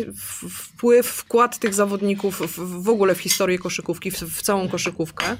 wpływ, 0.49 1.07
wkład 1.07 1.59
tych 1.59 1.73
zawodników 1.73 2.39
w, 2.39 2.83
w 2.83 2.89
ogóle 2.89 3.15
w 3.15 3.19
historię 3.19 3.59
koszykówki, 3.59 4.11
w, 4.11 4.15
w 4.17 4.41
całą 4.41 4.69
koszykówkę. 4.69 5.37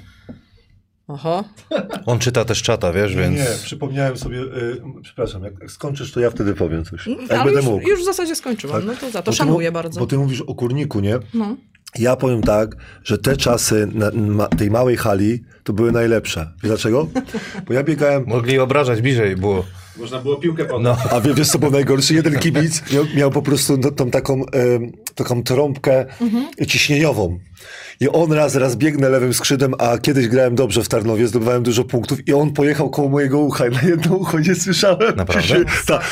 Oho. 1.08 1.44
On 2.06 2.18
czyta 2.18 2.44
też 2.44 2.62
czata, 2.62 2.92
wiesz, 2.92 3.16
więc... 3.16 3.36
Nie, 3.38 3.46
przypomniałem 3.64 4.16
sobie, 4.16 4.38
y, 4.40 4.82
przepraszam, 5.02 5.44
jak, 5.44 5.54
jak 5.60 5.70
skończysz, 5.70 6.12
to 6.12 6.20
ja 6.20 6.30
wtedy 6.30 6.54
powiem 6.54 6.84
coś. 6.84 7.06
Jak 7.06 7.30
Ale 7.30 7.44
będę 7.44 7.60
już, 7.60 7.64
mógł. 7.64 7.88
już 7.88 8.00
w 8.00 8.04
zasadzie 8.04 8.34
skończyłam, 8.36 8.76
Tak. 8.76 8.86
no 8.86 8.94
to 8.94 9.10
za 9.10 9.18
Bo 9.18 9.22
to 9.22 9.30
ty 9.30 9.36
szanuję 9.36 9.70
mu- 9.70 9.74
bardzo. 9.74 10.00
Bo 10.00 10.06
ty 10.06 10.18
mówisz 10.18 10.40
o 10.40 10.54
kurniku, 10.54 11.00
nie? 11.00 11.18
No. 11.34 11.56
Ja 11.98 12.16
powiem 12.16 12.42
tak, 12.42 12.76
że 13.04 13.18
te 13.18 13.36
czasy 13.36 13.88
na, 13.94 14.10
ma, 14.14 14.46
tej 14.46 14.70
małej 14.70 14.96
hali 14.96 15.44
to 15.64 15.72
były 15.72 15.92
najlepsze. 15.92 16.40
Wiesz 16.62 16.70
dlaczego? 16.70 17.08
Bo 17.66 17.72
ja 17.74 17.82
biegałem, 17.82 18.24
Mogli 18.26 18.58
obrażać 18.58 19.02
bliżej 19.02 19.36
było. 19.36 19.64
Można 19.98 20.18
było 20.18 20.36
piłkę 20.36 20.64
podać. 20.64 20.82
No. 20.82 21.16
a 21.16 21.20
wie- 21.20 21.34
wiesz 21.34 21.48
co 21.48 21.58
było 21.58 21.70
najgorsze? 21.70 22.14
Jeden 22.14 22.38
kibic 22.38 22.92
miał, 22.92 23.04
miał 23.16 23.30
po 23.30 23.42
prostu 23.42 23.76
no, 23.76 23.90
tą 23.90 24.10
taką, 24.10 24.44
taką 25.14 25.42
trąbkę 25.42 26.06
ciśnieniową. 26.68 27.38
I 28.00 28.08
on 28.08 28.32
raz, 28.32 28.54
raz 28.54 28.76
biegnę 28.76 29.08
lewym 29.08 29.34
skrzydłem, 29.34 29.74
a 29.78 29.98
kiedyś 29.98 30.28
grałem 30.28 30.54
dobrze 30.54 30.82
w 30.82 30.88
Tarnowie, 30.88 31.26
zdobywałem 31.26 31.62
dużo 31.62 31.84
punktów 31.84 32.28
i 32.28 32.32
on 32.32 32.52
pojechał 32.52 32.90
koło 32.90 33.08
mojego 33.08 33.38
ucha 33.38 33.66
i 33.66 33.70
na 33.70 33.82
jedno 33.82 34.16
ucho 34.16 34.38
nie 34.38 34.54
słyszałem. 34.54 35.16
Naprawdę? 35.16 35.64
Tak. 35.86 36.04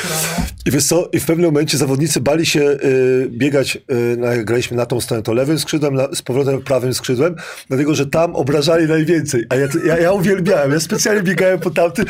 I 0.65 0.71
wiesz 0.71 0.85
co, 0.85 1.09
i 1.13 1.19
w 1.19 1.25
pewnym 1.25 1.45
momencie 1.45 1.77
zawodnicy 1.77 2.21
bali 2.21 2.45
się 2.45 2.61
y, 2.61 3.27
biegać, 3.29 3.77
y, 4.13 4.17
na, 4.17 4.27
jak 4.33 4.45
graliśmy 4.45 4.77
na 4.77 4.85
tą 4.85 5.01
stronę, 5.01 5.23
to 5.23 5.33
lewym 5.33 5.59
skrzydłem, 5.59 5.93
na, 5.93 6.07
z 6.13 6.21
powrotem 6.21 6.61
prawym 6.61 6.93
skrzydłem, 6.93 7.35
dlatego, 7.67 7.95
że 7.95 8.05
tam 8.05 8.35
obrażali 8.35 8.87
najwięcej. 8.87 9.43
A 9.49 9.55
ja, 9.55 9.67
ja, 9.85 9.97
ja 9.97 10.11
uwielbiałem, 10.11 10.71
ja 10.71 10.79
specjalnie 10.79 11.23
biegałem 11.23 11.59
po 11.59 11.69
tamtym, 11.69 12.05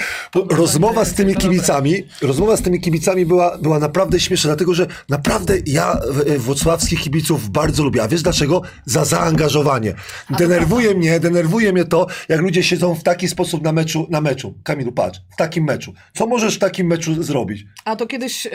rozmowa 0.50 1.06
z 1.06 1.14
tymi 1.14 1.36
kibicami, 1.36 2.04
rozmowa 2.22 2.58
z 2.58 2.62
tymi 2.62 2.82
kibicami 2.82 3.26
była, 3.26 3.58
była 3.58 3.80
naprawdę 3.80 4.20
śmieszna, 4.20 4.48
dlatego, 4.48 4.74
że 4.74 4.88
naprawdę 5.10 5.54
ja 5.66 6.00
w- 6.12 6.44
kibiców 6.90 7.50
bardzo 7.50 7.84
lubię. 7.84 8.04
A 8.04 8.08
wiesz 8.08 8.22
dlaczego? 8.22 8.62
Za 8.86 9.06
zaangażowanie. 9.06 9.94
Denerwuje 10.30 10.96
mnie, 10.96 11.20
denerwuje 11.20 11.74
mnie 11.74 11.86
to, 11.86 12.08
jak 12.30 12.42
ludzie 12.42 12.64
siedzą 12.64 12.96
w 12.96 13.04
taki 13.04 13.28
sposób 13.28 13.64
na 13.64 13.72
meczu, 13.72 14.08
na 14.10 14.22
meczu. 14.22 14.54
Kamilu, 14.64 14.92
patrz, 14.92 15.20
w 15.34 15.36
takim 15.36 15.64
meczu. 15.64 15.94
Co 16.18 16.28
możesz 16.28 16.56
w 16.56 16.60
takim 16.60 16.88
meczu 16.88 17.24
zrobić? 17.24 17.66
A 17.86 17.96
to 17.96 18.08
kiedyś 18.08 18.46
y, 18.46 18.50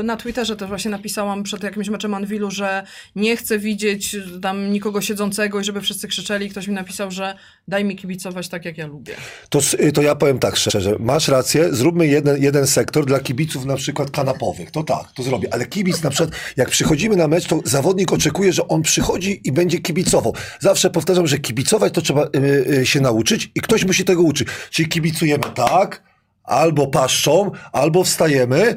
y, 0.00 0.02
na 0.02 0.16
Twitterze 0.16 0.56
też 0.56 0.68
właśnie 0.68 0.90
napisałam 0.90 1.42
przed 1.42 1.62
jakimś 1.62 1.88
meczem 1.88 2.14
Anwilu, 2.14 2.50
że 2.50 2.82
nie 3.16 3.36
chcę 3.36 3.58
widzieć 3.58 4.16
tam 4.42 4.70
nikogo 4.72 5.00
siedzącego 5.00 5.60
i 5.60 5.64
żeby 5.64 5.80
wszyscy 5.80 6.08
krzyczeli. 6.08 6.50
Ktoś 6.50 6.68
mi 6.68 6.74
napisał, 6.74 7.10
że 7.10 7.36
daj 7.68 7.84
mi 7.84 7.96
kibicować 7.96 8.48
tak, 8.48 8.64
jak 8.64 8.78
ja 8.78 8.86
lubię. 8.86 9.14
To, 9.48 9.58
s- 9.58 9.76
to 9.94 10.02
ja 10.02 10.14
powiem 10.14 10.38
tak 10.38 10.56
szczerze, 10.56 10.96
masz 11.00 11.28
rację, 11.28 11.74
zróbmy 11.74 12.06
jeden, 12.06 12.42
jeden 12.42 12.66
sektor 12.66 13.06
dla 13.06 13.20
kibiców 13.20 13.64
na 13.64 13.76
przykład 13.76 14.10
kanapowych, 14.10 14.70
to 14.70 14.82
tak, 14.84 15.12
to 15.14 15.22
zrobię, 15.22 15.48
ale 15.54 15.66
kibic 15.66 16.02
na 16.02 16.10
przykład, 16.10 16.30
jak 16.56 16.70
przychodzimy 16.70 17.16
na 17.16 17.28
mecz, 17.28 17.46
to 17.46 17.55
zawodnik 17.64 18.12
oczekuje, 18.12 18.52
że 18.52 18.68
on 18.68 18.82
przychodzi 18.82 19.40
i 19.44 19.52
będzie 19.52 19.78
kibicował. 19.78 20.34
Zawsze 20.60 20.90
powtarzam, 20.90 21.26
że 21.26 21.38
kibicować 21.38 21.94
to 21.94 22.02
trzeba 22.02 22.24
y, 22.24 22.28
y, 22.80 22.86
się 22.86 23.00
nauczyć 23.00 23.50
i 23.54 23.60
ktoś 23.60 23.84
musi 23.84 24.04
tego 24.04 24.22
uczyć. 24.22 24.48
Czyli 24.70 24.88
kibicujemy 24.88 25.44
tak, 25.54 26.02
albo 26.44 26.86
paszczą, 26.86 27.50
albo 27.72 28.04
wstajemy, 28.04 28.74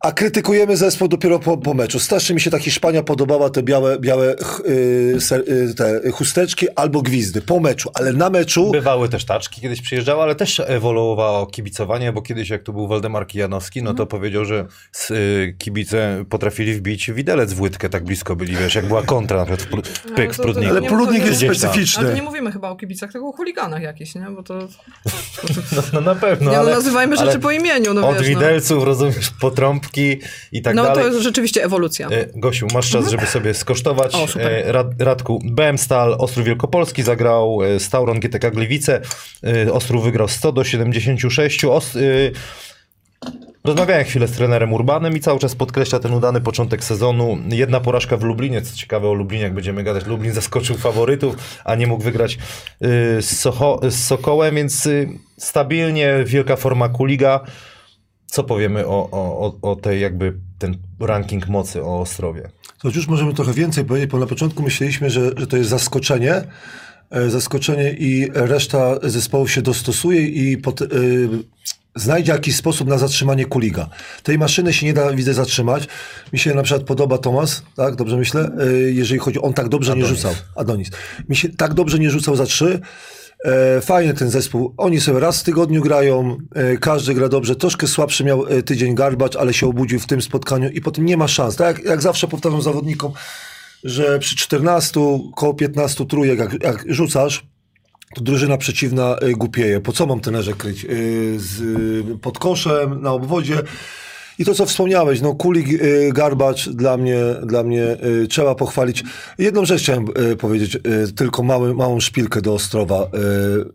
a 0.00 0.12
krytykujemy 0.12 0.76
zespół 0.76 1.08
dopiero 1.08 1.38
po, 1.38 1.56
po 1.58 1.74
meczu. 1.74 2.00
Strasznie 2.00 2.34
mi 2.34 2.40
się 2.40 2.50
ta 2.50 2.58
Hiszpania 2.58 3.02
podobała, 3.02 3.50
te 3.50 3.62
białe, 3.62 3.98
białe 3.98 4.36
ch- 4.42 4.62
y, 4.68 5.20
ser, 5.20 5.40
y, 5.48 5.74
te 5.74 6.10
chusteczki 6.10 6.66
albo 6.76 7.02
gwizdy 7.02 7.42
po 7.42 7.60
meczu, 7.60 7.90
ale 7.94 8.12
na 8.12 8.30
meczu... 8.30 8.70
Bywały 8.70 9.08
też 9.08 9.24
taczki, 9.24 9.60
kiedyś 9.60 9.80
przyjeżdżały, 9.82 10.22
ale 10.22 10.34
też 10.34 10.60
ewoluowało 10.66 11.46
kibicowanie, 11.46 12.12
bo 12.12 12.22
kiedyś 12.22 12.50
jak 12.50 12.62
tu 12.62 12.72
był 12.72 12.88
Waldemar 12.88 13.26
Kijanowski, 13.26 13.82
no 13.82 13.94
to 13.94 14.06
powiedział, 14.06 14.44
że 14.44 14.66
s- 14.94 15.10
y, 15.10 15.54
kibice 15.58 16.24
potrafili 16.30 16.74
wbić 16.74 17.10
widelec 17.10 17.52
w 17.52 17.60
łydkę, 17.60 17.88
tak 17.88 18.04
blisko 18.04 18.36
byli, 18.36 18.56
wiesz, 18.56 18.74
jak 18.74 18.86
była 18.86 19.02
kontra 19.02 19.36
na 19.38 19.44
przykład 19.56 19.62
w 19.62 19.70
Pru- 19.70 20.14
pyk 20.14 20.32
w 20.32 20.36
to- 20.36 20.42
to- 20.42 20.48
Prudniku. 20.48 20.70
Ale 20.70 20.82
Prudnik 20.82 21.22
to 21.22 21.28
jest 21.28 21.40
specyficzny. 21.40 22.00
Ale 22.02 22.10
to 22.10 22.16
nie 22.16 22.22
mówimy 22.22 22.52
chyba 22.52 22.70
o 22.70 22.76
kibicach, 22.76 23.12
tylko 23.12 23.28
o 23.28 23.32
chuliganach 23.32 23.82
jakichś, 23.82 24.14
nie? 24.14 24.26
Bo 24.36 24.42
to... 24.42 24.58
No, 25.76 25.82
no 25.92 26.00
na 26.00 26.14
pewno, 26.14 26.50
nie, 26.50 26.56
no, 26.56 26.62
ale, 26.62 26.74
nazywajmy 26.74 27.16
rzeczy 27.16 27.30
ale 27.30 27.38
po 27.40 27.50
imieniu, 27.50 27.94
no 27.94 28.08
od 28.08 28.14
wiesz, 28.18 28.22
no. 28.22 28.28
widelców, 28.28 28.84
rozumiesz, 28.84 29.30
po 29.40 29.50
trąbki 29.50 29.89
i 30.52 30.62
tak 30.62 30.74
No 30.74 30.82
to 30.84 30.88
dalej. 30.88 31.04
jest 31.04 31.22
rzeczywiście 31.22 31.64
ewolucja. 31.64 32.08
E, 32.08 32.26
Gosiu, 32.34 32.66
masz 32.74 32.90
czas, 32.90 33.10
żeby 33.10 33.26
sobie 33.26 33.54
skosztować. 33.54 34.14
O. 34.14 34.40
E, 34.40 34.72
Rad, 34.72 34.86
Radku, 35.02 35.38
BM 35.44 35.78
Stal, 35.78 36.14
Ostrów 36.18 36.46
Wielkopolski 36.46 37.02
zagrał, 37.02 37.62
e, 37.62 37.80
Stauron 37.80 38.20
GTK 38.20 38.50
Gliwice, 38.50 39.00
Ostrów 39.72 40.04
wygrał 40.04 40.28
100 40.28 40.52
do 40.52 40.64
76. 40.64 41.64
Os, 41.64 41.96
Rozmawiałem 43.64 44.04
chwilę 44.04 44.28
z 44.28 44.32
trenerem 44.32 44.72
Urbanem 44.72 45.16
i 45.16 45.20
cały 45.20 45.38
czas 45.38 45.54
podkreśla 45.54 45.98
ten 45.98 46.14
udany 46.14 46.40
początek 46.40 46.84
sezonu. 46.84 47.38
Jedna 47.48 47.80
porażka 47.80 48.16
w 48.16 48.22
Lublinie, 48.22 48.62
co 48.62 48.76
ciekawe 48.76 49.08
o 49.08 49.14
Lublinie, 49.14 49.44
jak 49.44 49.54
będziemy 49.54 49.82
gadać, 49.82 50.06
Lublin 50.06 50.32
zaskoczył 50.32 50.76
faworytów, 50.76 51.36
a 51.64 51.74
nie 51.74 51.86
mógł 51.86 52.04
wygrać 52.04 52.38
z, 53.20 53.38
Socho, 53.38 53.80
z 53.82 54.04
Sokołem, 54.04 54.54
więc 54.54 54.88
stabilnie, 55.38 56.14
wielka 56.24 56.56
forma 56.56 56.88
Kuliga. 56.88 57.40
Co 58.30 58.44
powiemy 58.44 58.86
o, 58.86 59.08
o, 59.10 59.58
o- 59.62 59.76
tej 59.76 60.00
jakby 60.00 60.34
ten 60.58 60.76
ranking 61.00 61.48
mocy 61.48 61.82
o 61.82 62.00
Ostrowie? 62.00 62.50
To 62.82 62.88
już 62.88 63.08
możemy 63.08 63.34
trochę 63.34 63.52
więcej 63.52 63.84
powiedzieć, 63.84 64.10
bo 64.10 64.18
na 64.18 64.26
początku 64.26 64.62
myśleliśmy, 64.62 65.10
że, 65.10 65.30
że 65.36 65.46
to 65.46 65.56
jest 65.56 65.70
zaskoczenie. 65.70 66.42
e, 67.10 67.30
Zaskoczenie 67.30 67.90
i 67.92 68.28
reszta 68.34 68.94
zespołów 69.02 69.50
się 69.52 69.62
dostosuje 69.62 70.22
i 70.26 70.58
pot, 70.58 70.80
y, 70.82 70.86
znajdzie 71.96 72.32
jakiś 72.32 72.56
sposób 72.56 72.88
na 72.88 72.98
zatrzymanie 72.98 73.44
Kuliga. 73.46 73.88
Tej 74.22 74.38
maszyny 74.38 74.72
się 74.72 74.86
nie 74.86 74.92
da, 74.92 75.12
widzę, 75.12 75.34
zatrzymać. 75.34 75.88
Mi 76.32 76.38
się 76.38 76.54
na 76.54 76.62
przykład 76.62 76.86
podoba 76.86 77.18
Tomas, 77.18 77.62
tak, 77.76 77.96
dobrze 77.96 78.16
myślę, 78.16 78.50
y, 78.66 78.92
jeżeli 78.92 79.18
chodzi, 79.20 79.38
on 79.40 79.52
tak 79.54 79.68
dobrze 79.68 79.92
nie 79.96 80.02
Adonis. 80.02 80.16
rzucał. 80.20 80.34
Adonis. 80.56 80.90
Mi 81.28 81.36
się 81.36 81.48
tak 81.48 81.74
dobrze 81.74 81.98
nie 81.98 82.10
rzucał 82.10 82.36
za 82.36 82.46
trzy. 82.46 82.80
E, 83.44 83.80
fajny 83.80 84.14
ten 84.14 84.30
zespół. 84.30 84.74
Oni 84.76 85.00
sobie 85.00 85.20
raz 85.20 85.40
w 85.40 85.42
tygodniu 85.42 85.82
grają, 85.82 86.38
e, 86.54 86.76
każdy 86.76 87.14
gra 87.14 87.28
dobrze. 87.28 87.56
Troszkę 87.56 87.86
słabszy 87.86 88.24
miał 88.24 88.46
e, 88.46 88.62
tydzień 88.62 88.94
Garbacz, 88.94 89.36
ale 89.36 89.54
się 89.54 89.66
obudził 89.66 90.00
w 90.00 90.06
tym 90.06 90.22
spotkaniu 90.22 90.70
i 90.70 90.80
potem 90.80 91.04
nie 91.04 91.16
ma 91.16 91.28
szans. 91.28 91.56
Tak 91.56 91.76
jak, 91.76 91.86
jak 91.86 92.02
zawsze 92.02 92.28
powtarzam 92.28 92.62
zawodnikom, 92.62 93.12
że 93.84 94.18
przy 94.18 94.36
14, 94.36 95.00
koło 95.36 95.54
15 95.54 96.06
trójek, 96.06 96.38
jak, 96.38 96.62
jak 96.62 96.84
rzucasz, 96.88 97.46
to 98.14 98.20
drużyna 98.20 98.56
przeciwna 98.56 99.16
głupieje. 99.36 99.80
Po 99.80 99.92
co 99.92 100.06
mam 100.06 100.20
trenerze 100.20 100.52
kryć? 100.52 100.86
Z, 101.36 101.62
pod 102.20 102.38
koszem, 102.38 103.02
na 103.02 103.12
obwodzie. 103.12 103.62
I 104.40 104.44
to, 104.44 104.54
co 104.54 104.66
wspomniałeś, 104.66 105.20
no 105.20 105.34
Kulik, 105.34 105.68
y, 105.68 106.10
Garbacz 106.12 106.68
dla 106.68 106.96
mnie, 106.96 107.18
dla 107.42 107.62
mnie 107.62 107.82
y, 108.22 108.26
trzeba 108.28 108.54
pochwalić. 108.54 109.04
Jedną 109.38 109.64
rzecz 109.64 109.82
chciałem 109.82 110.04
y, 110.32 110.36
powiedzieć, 110.36 110.78
tylko 111.16 111.42
mały, 111.42 111.74
małą 111.74 112.00
szpilkę 112.00 112.40
do 112.42 112.54
Ostrowa 112.54 113.10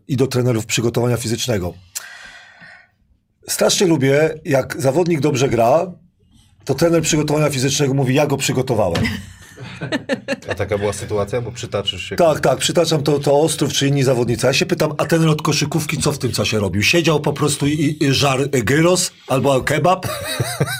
i 0.08 0.16
do 0.16 0.26
trenerów 0.26 0.66
przygotowania 0.66 1.16
fizycznego. 1.16 1.74
Strasznie 3.48 3.86
lubię, 3.86 4.34
jak 4.44 4.80
zawodnik 4.80 5.20
dobrze 5.20 5.48
gra, 5.48 5.92
to 6.64 6.74
trener 6.74 7.02
przygotowania 7.02 7.50
fizycznego 7.50 7.94
mówi, 7.94 8.14
ja 8.14 8.26
go 8.26 8.36
przygotowałem. 8.36 9.02
A 10.48 10.54
taka 10.54 10.78
była 10.78 10.92
sytuacja, 10.92 11.40
bo 11.40 11.52
przytaczysz 11.52 12.02
się. 12.02 12.16
Tak, 12.16 12.40
tak, 12.40 12.58
przytaczam 12.58 13.02
to, 13.02 13.18
to 13.18 13.40
Ostrów 13.40 13.72
czy 13.72 13.88
inni 13.88 14.02
zawodnicy. 14.02 14.46
Ja 14.46 14.52
się 14.52 14.66
pytam, 14.66 14.94
a 14.98 15.04
ten 15.04 15.28
od 15.28 15.42
koszykówki 15.42 15.98
co 15.98 16.12
w 16.12 16.18
tym 16.18 16.32
czasie 16.32 16.58
robił? 16.58 16.82
Siedział 16.82 17.20
po 17.20 17.32
prostu 17.32 17.66
i, 17.66 17.96
i 18.00 18.12
żar 18.12 18.48
gyros 18.50 19.10
albo 19.28 19.60
kebab? 19.60 20.06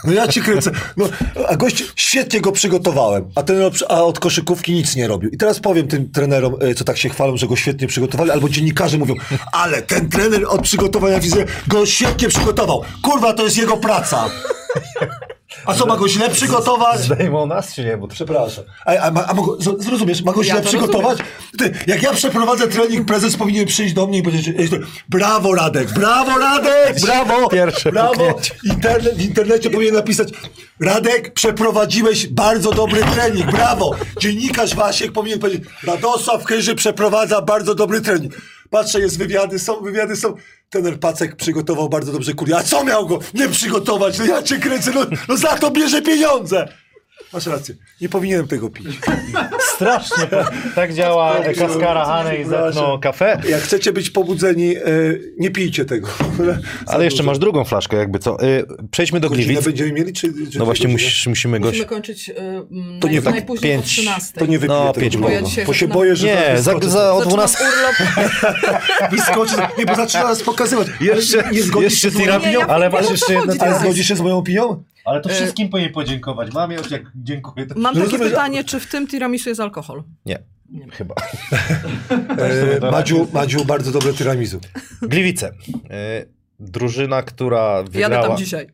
No 0.05 0.13
ja 0.13 0.29
ci 0.29 0.41
kręcę. 0.41 0.71
No, 0.97 1.09
a 1.49 1.57
gość, 1.57 1.85
świetnie 1.97 2.41
go 2.41 2.53
przygotowałem, 2.53 3.31
a 3.35 3.43
ten 3.43 3.63
od, 3.63 3.75
a 3.89 4.05
od 4.05 4.19
koszykówki 4.19 4.73
nic 4.73 4.97
nie 4.97 5.09
robił. 5.09 5.31
I 5.31 5.37
teraz 5.37 5.61
powiem 5.61 5.89
tym 5.89 6.11
trenerom, 6.11 6.55
e, 6.61 6.75
co 6.75 6.85
tak 6.85 6.99
się 6.99 7.09
chwalą, 7.09 7.37
że 7.37 7.47
go 7.47 7.57
świetnie 7.57 7.87
przygotowali, 7.87 8.31
albo 8.31 8.49
dziennikarze 8.49 8.99
mówią, 8.99 9.15
ale 9.53 9.83
ten 9.83 10.09
trener 10.09 10.45
od 10.49 10.63
przygotowania 10.63 11.21
widzę, 11.21 11.45
go 11.69 11.87
świetnie 11.87 12.29
przygotował. 12.29 12.83
Kurwa, 13.03 13.33
to 13.33 13.45
jest 13.45 13.57
jego 13.57 13.77
praca. 13.77 14.31
A 15.67 15.75
co, 15.75 15.87
ma 15.87 15.97
go 15.97 16.09
źle 16.09 16.31
przygotować? 16.31 17.01
Zdejmą 17.01 17.47
nas, 17.47 17.75
czy 17.75 17.85
nie? 17.85 17.97
Bo 17.97 18.09
Przepraszam. 18.09 18.65
A, 18.87 18.97
a, 18.99 19.11
ma- 19.11 19.27
a 19.27 19.35
mogę, 19.35 19.63
z- 19.65 19.85
zrozumiesz, 19.85 20.23
ma 20.23 20.33
go 20.33 20.45
źle 20.45 20.55
Ja 20.55 20.61
to 20.61 20.69
przygotować? 20.69 21.19
Ty, 21.59 21.73
jak 21.87 22.03
ja 22.03 22.13
przeprowadzę 22.13 22.69
trening, 22.69 23.07
prezes 23.07 23.37
powinien 23.37 23.67
przyjść 23.67 23.95
do 23.95 24.07
mnie 24.07 24.19
i 24.19 24.23
powiedzieć, 24.23 24.71
brawo 25.09 25.55
Radek, 25.55 25.93
brawo 25.93 26.39
Radek, 26.39 27.01
brawo, 27.07 27.49
Pierwsze 27.49 27.93
brawo. 27.93 28.39
Internet, 28.65 29.15
w 29.17 29.21
internecie 29.23 29.71
powinien 29.71 29.95
napisać, 29.95 30.29
Radek, 30.81 31.33
przeprowadziłeś 31.33 32.27
bardzo 32.27 32.73
dobry 32.73 33.01
trening, 33.15 33.51
brawo. 33.51 33.95
Dziennikarz 34.21 34.75
Wasiek 34.75 35.13
powinien 35.13 35.39
powiedzieć, 35.39 35.65
Radosław 35.87 36.45
Chyży 36.45 36.75
przeprowadza 36.75 37.43
bardzo 37.43 37.75
dobry 37.75 38.01
trening. 38.01 38.35
Patrzę, 38.71 39.01
jest 39.01 39.19
wywiady, 39.19 39.59
są 39.59 39.81
wywiady, 39.81 40.17
są. 40.17 40.35
Tener 40.71 41.01
Pacek 41.01 41.37
przygotował 41.37 41.89
bardzo 41.89 42.13
dobrze 42.13 42.35
kulię. 42.35 42.57
A 42.57 42.63
co 42.63 42.85
miał 42.85 43.07
go 43.07 43.19
nie 43.35 43.49
przygotować? 43.49 44.19
No 44.19 44.25
ja 44.25 44.43
cię 44.43 44.59
kręcę, 44.59 44.93
no, 44.95 45.07
no 45.29 45.37
za 45.37 45.57
to 45.57 45.71
bierze 45.71 46.03
pieniądze. 46.03 46.69
Masz 47.33 47.47
rację, 47.47 47.75
nie 48.01 48.09
powinienem 48.09 48.49
tego 48.49 48.71
pić. 48.71 48.87
strasznie. 49.75 50.27
Tak 50.75 50.95
działa 50.95 51.37
kaskara 51.59 52.05
Hane 52.05 52.37
i 52.37 52.45
Zetno 52.45 52.99
kafe. 52.99 53.41
Jak 53.49 53.61
chcecie 53.61 53.93
być 53.93 54.11
pobudzeni, 54.11 54.77
e, 54.77 54.81
nie 55.39 55.51
pijcie 55.51 55.85
tego. 55.85 56.09
Ale 56.87 57.05
jeszcze 57.05 57.23
masz 57.23 57.39
drugą 57.39 57.65
flaszkę, 57.65 57.97
jakby 57.97 58.19
co. 58.19 58.43
Y, 58.45 58.65
Przejdźmy 58.91 59.21
do 59.21 59.31
Gliwic. 59.31 59.65
będziemy 59.65 59.93
mieli, 59.93 60.13
czy, 60.13 60.33
czy 60.53 60.59
No 60.59 60.65
właśnie 60.65 60.89
musisz, 60.89 61.27
musimy 61.27 61.61
go... 61.61 61.69
Musimy 61.69 61.87
kończyć 61.87 62.29
y, 62.29 62.35
mm, 62.39 63.01
To 63.01 63.07
naj, 63.07 63.17
nie 63.17 63.23
tak 63.23 63.35
najpóźniej 63.35 63.73
o 63.73 63.77
pięć. 63.77 63.87
13. 63.87 64.33
To 64.41 64.47
nie 64.47 64.59
wypiję 64.59 64.79
No, 64.87 64.93
pięć 64.93 65.17
Bo 65.17 65.29
ja 65.31 65.41
Bo 65.67 65.73
się 65.75 65.89
boję, 65.89 66.17
że 66.17 66.27
Nie, 66.27 66.63
za, 66.63 66.73
za 66.81 67.13
o 67.15 67.19
Zaczynam 67.19 67.29
12... 67.29 67.59
urlop. 67.65 68.27
Wyskoczy, 69.13 69.55
nie, 69.79 69.87
bo 69.87 69.95
zaczyna 69.95 70.25
nas 70.25 70.43
pokazywać. 70.43 70.89
Jeszcze, 71.01 71.51
nie 71.53 71.63
zgodzi 71.63 71.85
jeszcze 71.85 72.11
Nie, 72.11 72.53
ja 72.53 72.67
ale 72.67 72.91
masz 72.91 73.11
jeszcze 73.11 73.33
jedno 73.33 73.53
Ale 73.53 73.59
teraz. 73.61 73.81
zgodzi 73.81 74.05
się 74.05 74.17
z 74.17 74.21
moją 74.21 74.37
opinią? 74.39 74.83
Ale 75.07 75.21
to 75.21 75.29
wszystkim 75.29 75.69
powinien 75.69 75.93
podziękować. 75.93 76.53
Mamie 76.53 76.77
już 76.77 76.91
jak 76.91 77.03
dziękuję. 77.15 77.67
To... 77.67 77.75
Mam 77.79 77.95
No 77.99 78.05
takie 78.05 78.19
pytanie, 78.19 78.65
czy 78.65 78.81
w 78.81 78.87
tym 78.91 79.07
tiramisu 79.07 79.49
jest 79.49 79.61
alkohol? 79.61 80.03
Nie, 80.27 80.39
chyba. 80.93 81.15
E, 82.81 82.91
Madziu, 82.91 83.29
Madziu, 83.33 83.65
bardzo 83.65 83.93
dobre 83.93 84.13
tiramisu. 84.13 84.61
Gliwice. 85.03 85.49
Y, 85.49 85.53
Drużyna, 86.61 87.23
która 87.23 87.77
Jadę 87.77 87.91
wygrała... 87.91 88.29
tam 88.29 88.37
dzisiaj. 88.37 88.67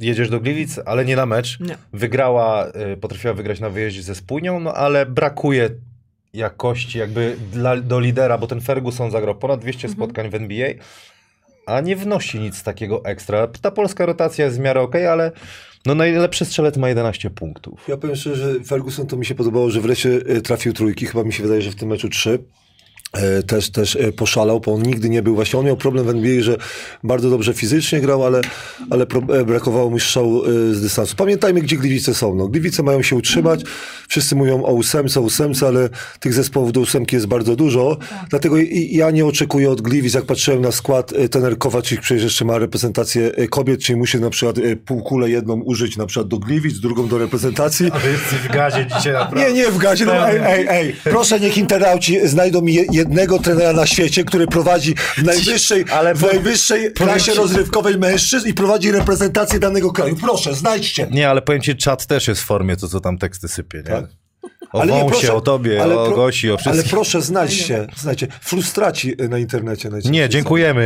Jedziesz 0.00 0.30
do 0.30 0.40
Gliwic, 0.40 0.78
ale 0.86 1.04
nie 1.04 1.16
na 1.16 1.26
mecz. 1.26 1.60
Nie. 1.60 1.76
Wygrała, 1.92 2.66
y, 2.92 2.96
potrafiła 2.96 3.34
wygrać 3.34 3.60
na 3.60 3.70
wyjeździe 3.70 4.02
ze 4.02 4.14
Spójnią, 4.14 4.60
no 4.60 4.74
ale 4.74 5.06
brakuje 5.06 5.70
jakości 6.32 6.98
jakby 6.98 7.36
dla, 7.52 7.76
do 7.76 8.00
lidera, 8.00 8.38
bo 8.38 8.46
ten 8.46 8.60
Ferguson 8.60 9.10
zagrał 9.10 9.34
ponad 9.34 9.60
200 9.60 9.88
Mhm. 9.88 9.94
spotkań 9.94 10.30
w 10.30 10.34
NBA, 10.34 10.68
a 11.66 11.80
nie 11.80 11.96
wnosi 11.96 12.40
nic 12.40 12.62
takiego 12.62 13.04
ekstra. 13.04 13.46
Ta 13.46 13.70
polska 13.70 14.06
rotacja 14.06 14.44
jest 14.44 14.56
w 14.56 14.60
miarę 14.60 14.80
okej, 14.80 15.06
ale 15.06 15.32
no 15.86 15.94
najlepszy 15.94 16.44
strzelec 16.44 16.76
ma 16.76 16.88
11 16.88 17.30
punktów. 17.30 17.88
Ja 17.88 17.96
powiem 17.96 18.16
szczerze, 18.16 18.54
że 18.54 18.64
Ferguson 18.64 19.06
to 19.06 19.16
mi 19.16 19.26
się 19.26 19.34
podobało, 19.34 19.70
że 19.70 19.80
wreszcie 19.80 20.20
e, 20.26 20.40
trafił 20.40 20.72
trójki. 20.72 21.06
Chyba 21.06 21.24
mi 21.24 21.32
się 21.32 21.42
wydaje, 21.42 21.62
że 21.62 21.70
w 21.70 21.74
tym 21.74 21.88
meczu 21.88 22.08
trzy. 22.08 22.38
E, 23.14 23.42
Też, 23.42 23.70
też 23.70 23.96
e, 23.96 24.12
poszalał, 24.12 24.60
bo 24.60 24.74
on 24.74 24.82
nigdy 24.82 25.08
nie 25.10 25.22
był 25.22 25.34
właśnie. 25.34 25.58
On 25.58 25.66
miał 25.66 25.76
problem 25.76 26.06
w 26.06 26.08
NBA, 26.08 26.42
że 26.42 26.56
bardzo 27.04 27.30
dobrze 27.30 27.54
fizycznie 27.54 28.00
grał, 28.00 28.24
ale, 28.24 28.40
ale 28.90 29.06
e, 29.28 29.44
brakowało 29.44 29.90
mu 29.90 29.98
strzału 29.98 30.42
z 30.72 30.80
dystansu. 30.80 31.16
Pamiętajmy, 31.16 31.60
gdzie 31.60 31.76
Gliwice 31.76 32.14
są. 32.14 32.34
No, 32.34 32.48
Gliwice 32.48 32.82
mają 32.82 33.02
się 33.02 33.16
utrzymać. 33.16 33.60
Wszyscy 34.08 34.36
mówią 34.36 34.62
o 34.64 34.72
ósemce, 34.72 35.20
ósemce, 35.20 35.66
ale 35.66 35.88
tych 36.20 36.34
zespołów 36.34 36.72
do 36.72 36.80
ósemki 36.80 37.16
jest 37.16 37.26
bardzo 37.26 37.56
dużo. 37.56 37.96
Dlatego 38.30 38.58
i, 38.58 38.62
i 38.64 38.96
ja 38.96 39.10
nie 39.10 39.26
oczekuję 39.26 39.70
od 39.70 39.80
Gliwic, 39.80 40.14
jak 40.14 40.24
patrzyłem 40.24 40.60
na 40.60 40.72
skład, 40.72 41.12
tener 41.30 41.58
Kowaczyk 41.58 42.00
przecież 42.00 42.24
jeszcze 42.24 42.44
ma 42.44 42.58
reprezentację 42.58 43.30
kobiet, 43.50 43.80
czyli 43.80 43.98
musi 43.98 44.18
na 44.20 44.30
przykład 44.30 44.56
półkulę 44.84 45.30
jedną 45.30 45.60
użyć 45.60 45.96
na 45.96 46.06
przykład 46.06 46.28
do 46.28 46.38
Gliwic, 46.38 46.80
drugą 46.80 47.08
do 47.08 47.18
reprezentacji. 47.18 47.90
A 47.92 47.98
wy 47.98 48.12
w 48.18 48.52
gazie 48.52 48.86
dzisiaj 48.96 49.12
naprawdę. 49.12 49.52
Nie, 49.52 49.52
nie 49.52 49.70
w 49.70 49.78
gazie. 49.78 50.04
No, 50.04 50.28
ej, 50.28 50.40
ej, 50.46 50.66
ej. 50.68 50.96
Proszę, 51.04 51.40
niech 51.40 51.58
internauci 51.58 52.28
znajdą 52.28 52.62
mi 52.62 52.74
je- 52.74 53.03
jednego 53.04 53.38
trenera 53.38 53.72
na 53.72 53.86
świecie, 53.86 54.24
który 54.24 54.46
prowadzi 54.46 54.94
w 55.16 55.22
najwyższej, 55.22 55.84
Ale 55.92 56.14
w 56.14 56.22
najwyższej 56.22 56.92
klasie 56.92 57.32
ci- 57.32 57.38
rozrywkowej 57.38 57.98
mężczyzn 57.98 58.48
i 58.48 58.54
prowadzi 58.54 58.92
reprezentację 58.92 59.58
danego 59.60 59.92
kraju. 59.92 60.16
Proszę, 60.16 60.54
znajdźcie. 60.54 61.06
Nie, 61.10 61.28
ale 61.30 61.42
powiem 61.42 61.62
ci, 61.62 61.76
czat 61.76 62.06
też 62.06 62.28
jest 62.28 62.40
w 62.40 62.44
formie, 62.44 62.76
to 62.76 62.88
co 62.88 63.00
tam 63.00 63.18
teksty 63.18 63.48
sypie, 63.48 63.78
nie? 63.78 63.84
Tak. 63.84 64.04
O 64.72 64.80
Ale 64.80 64.92
wąsie, 64.92 65.06
proszę, 65.10 65.34
o 65.34 65.40
tobie, 65.40 65.82
ale 65.82 65.98
o 65.98 66.10
Gosi, 66.10 66.50
o 66.50 66.52
Ale 66.52 66.58
wszystkim. 66.58 66.90
proszę, 66.90 67.22
znajdźcie, 67.22 67.86
znajdźcie. 67.96 68.26
Frustraci 68.40 69.14
na 69.28 69.38
internecie 69.38 69.90
najczęściej 69.90 70.12
Nie, 70.22 70.28
dziękujemy 70.28 70.82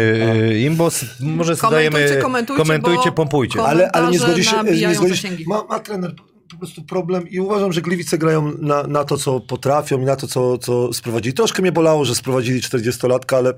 y, 0.53 0.59
im, 0.59 0.77
bo 0.77 0.89
może 1.21 1.57
Komentujcie, 1.57 1.91
zdajemy... 1.91 2.23
komentujcie, 2.23 2.63
komentujcie 2.63 3.13
pompujcie. 3.13 3.63
Ale, 3.63 3.91
ale 3.93 4.11
nie 4.11 4.19
zgodzi 4.19 4.45
się, 4.45 4.57
nie 4.65 4.95
zgodzi 4.95 5.17
się. 5.17 5.29
Ma, 5.47 5.65
ma 5.69 5.79
trener 5.79 6.15
po 6.51 6.57
prostu 6.57 6.83
problem 6.83 7.29
i 7.29 7.41
uważam, 7.41 7.73
że 7.73 7.81
Gliwice 7.83 8.19
grają 8.19 8.53
na, 8.59 8.83
na 8.83 9.05
to, 9.05 9.17
co 9.17 9.41
potrafią 9.41 10.01
i 10.01 10.05
na 10.05 10.17
to, 10.17 10.27
co, 10.27 10.59
co 10.59 10.93
sprowadzili. 10.93 11.35
Troszkę 11.35 11.63
mnie 11.63 11.73
bolało, 11.73 12.05
że 12.05 12.15
sprowadzili 12.15 12.61
40-latka, 12.61 13.37
ale 13.37 13.53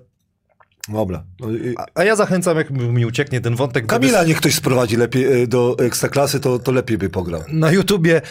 dobra. 0.89 1.25
No, 1.41 1.51
i- 1.51 1.75
A- 1.77 1.87
A 1.95 2.05
ja 2.05 2.17
zachęcam, 2.17 2.57
jak 2.57 2.71
mi 2.71 3.07
ucieknie 3.07 3.41
ten 3.41 3.57
wątek. 3.57 3.87
gdyby 3.87 4.01
Kamila 4.01 4.25
niech 4.25 4.37
ktoś 4.37 4.55
sprowadzi 4.55 4.97
lepiej 4.97 5.43
e, 5.43 5.47
do 5.47 5.77
ekstraklasy, 5.79 6.41
to, 6.41 6.59
to 6.59 6.73
lepiej 6.73 6.99
by 6.99 7.09
pograł. 7.11 7.43
Na 7.49 7.73
YouTubie 7.73 8.23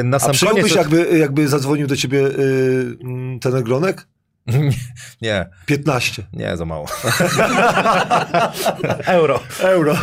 y, 0.00 0.04
na 0.04 0.16
A 0.16 0.20
sam 0.20 0.32
przyjąłbyś, 0.32 0.62
koniec... 0.62 0.76
jakby, 0.76 1.18
jakby 1.18 1.48
zadzwonił 1.48 1.86
do 1.86 1.96
ciebie 1.96 2.18
y, 2.26 2.96
mm, 3.04 3.40
ten 3.40 3.62
Gronek? 3.62 4.06
Nie, 5.22 5.46
15 5.66 6.26
nie, 6.32 6.56
za 6.56 6.64
mało. 6.64 6.86
Euro. 9.06 9.40
euro. 9.60 9.96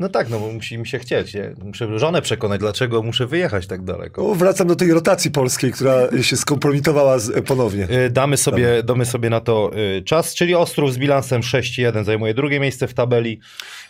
No 0.00 0.08
tak, 0.08 0.28
no 0.30 0.40
bo 0.40 0.52
musi 0.52 0.78
mi 0.78 0.86
się 0.86 0.98
chcieć. 0.98 1.34
Nie? 1.34 1.54
Muszę 1.64 1.98
żonę 1.98 2.22
przekonać, 2.22 2.60
dlaczego 2.60 3.02
muszę 3.02 3.26
wyjechać 3.26 3.66
tak 3.66 3.84
daleko. 3.84 4.30
O, 4.30 4.34
wracam 4.34 4.68
do 4.68 4.76
tej 4.76 4.92
rotacji 4.92 5.30
polskiej, 5.30 5.72
która 5.72 6.22
się 6.22 6.36
skompromitowała 6.36 7.18
z, 7.18 7.46
ponownie. 7.46 7.88
Y, 8.06 8.10
Damy 8.10 8.36
sobie, 8.36 8.82
damy 8.82 9.06
sobie 9.06 9.30
na 9.30 9.40
to 9.40 9.70
y, 9.98 10.02
czas, 10.02 10.34
czyli 10.34 10.54
Ostrów 10.54 10.92
z 10.92 10.98
bilansem 10.98 11.40
6-1 11.40 12.04
zajmuje 12.04 12.34
drugie 12.34 12.60
miejsce 12.60 12.88
w 12.88 12.94
tabeli. 12.94 13.30
I 13.30 13.34
I 13.34 13.38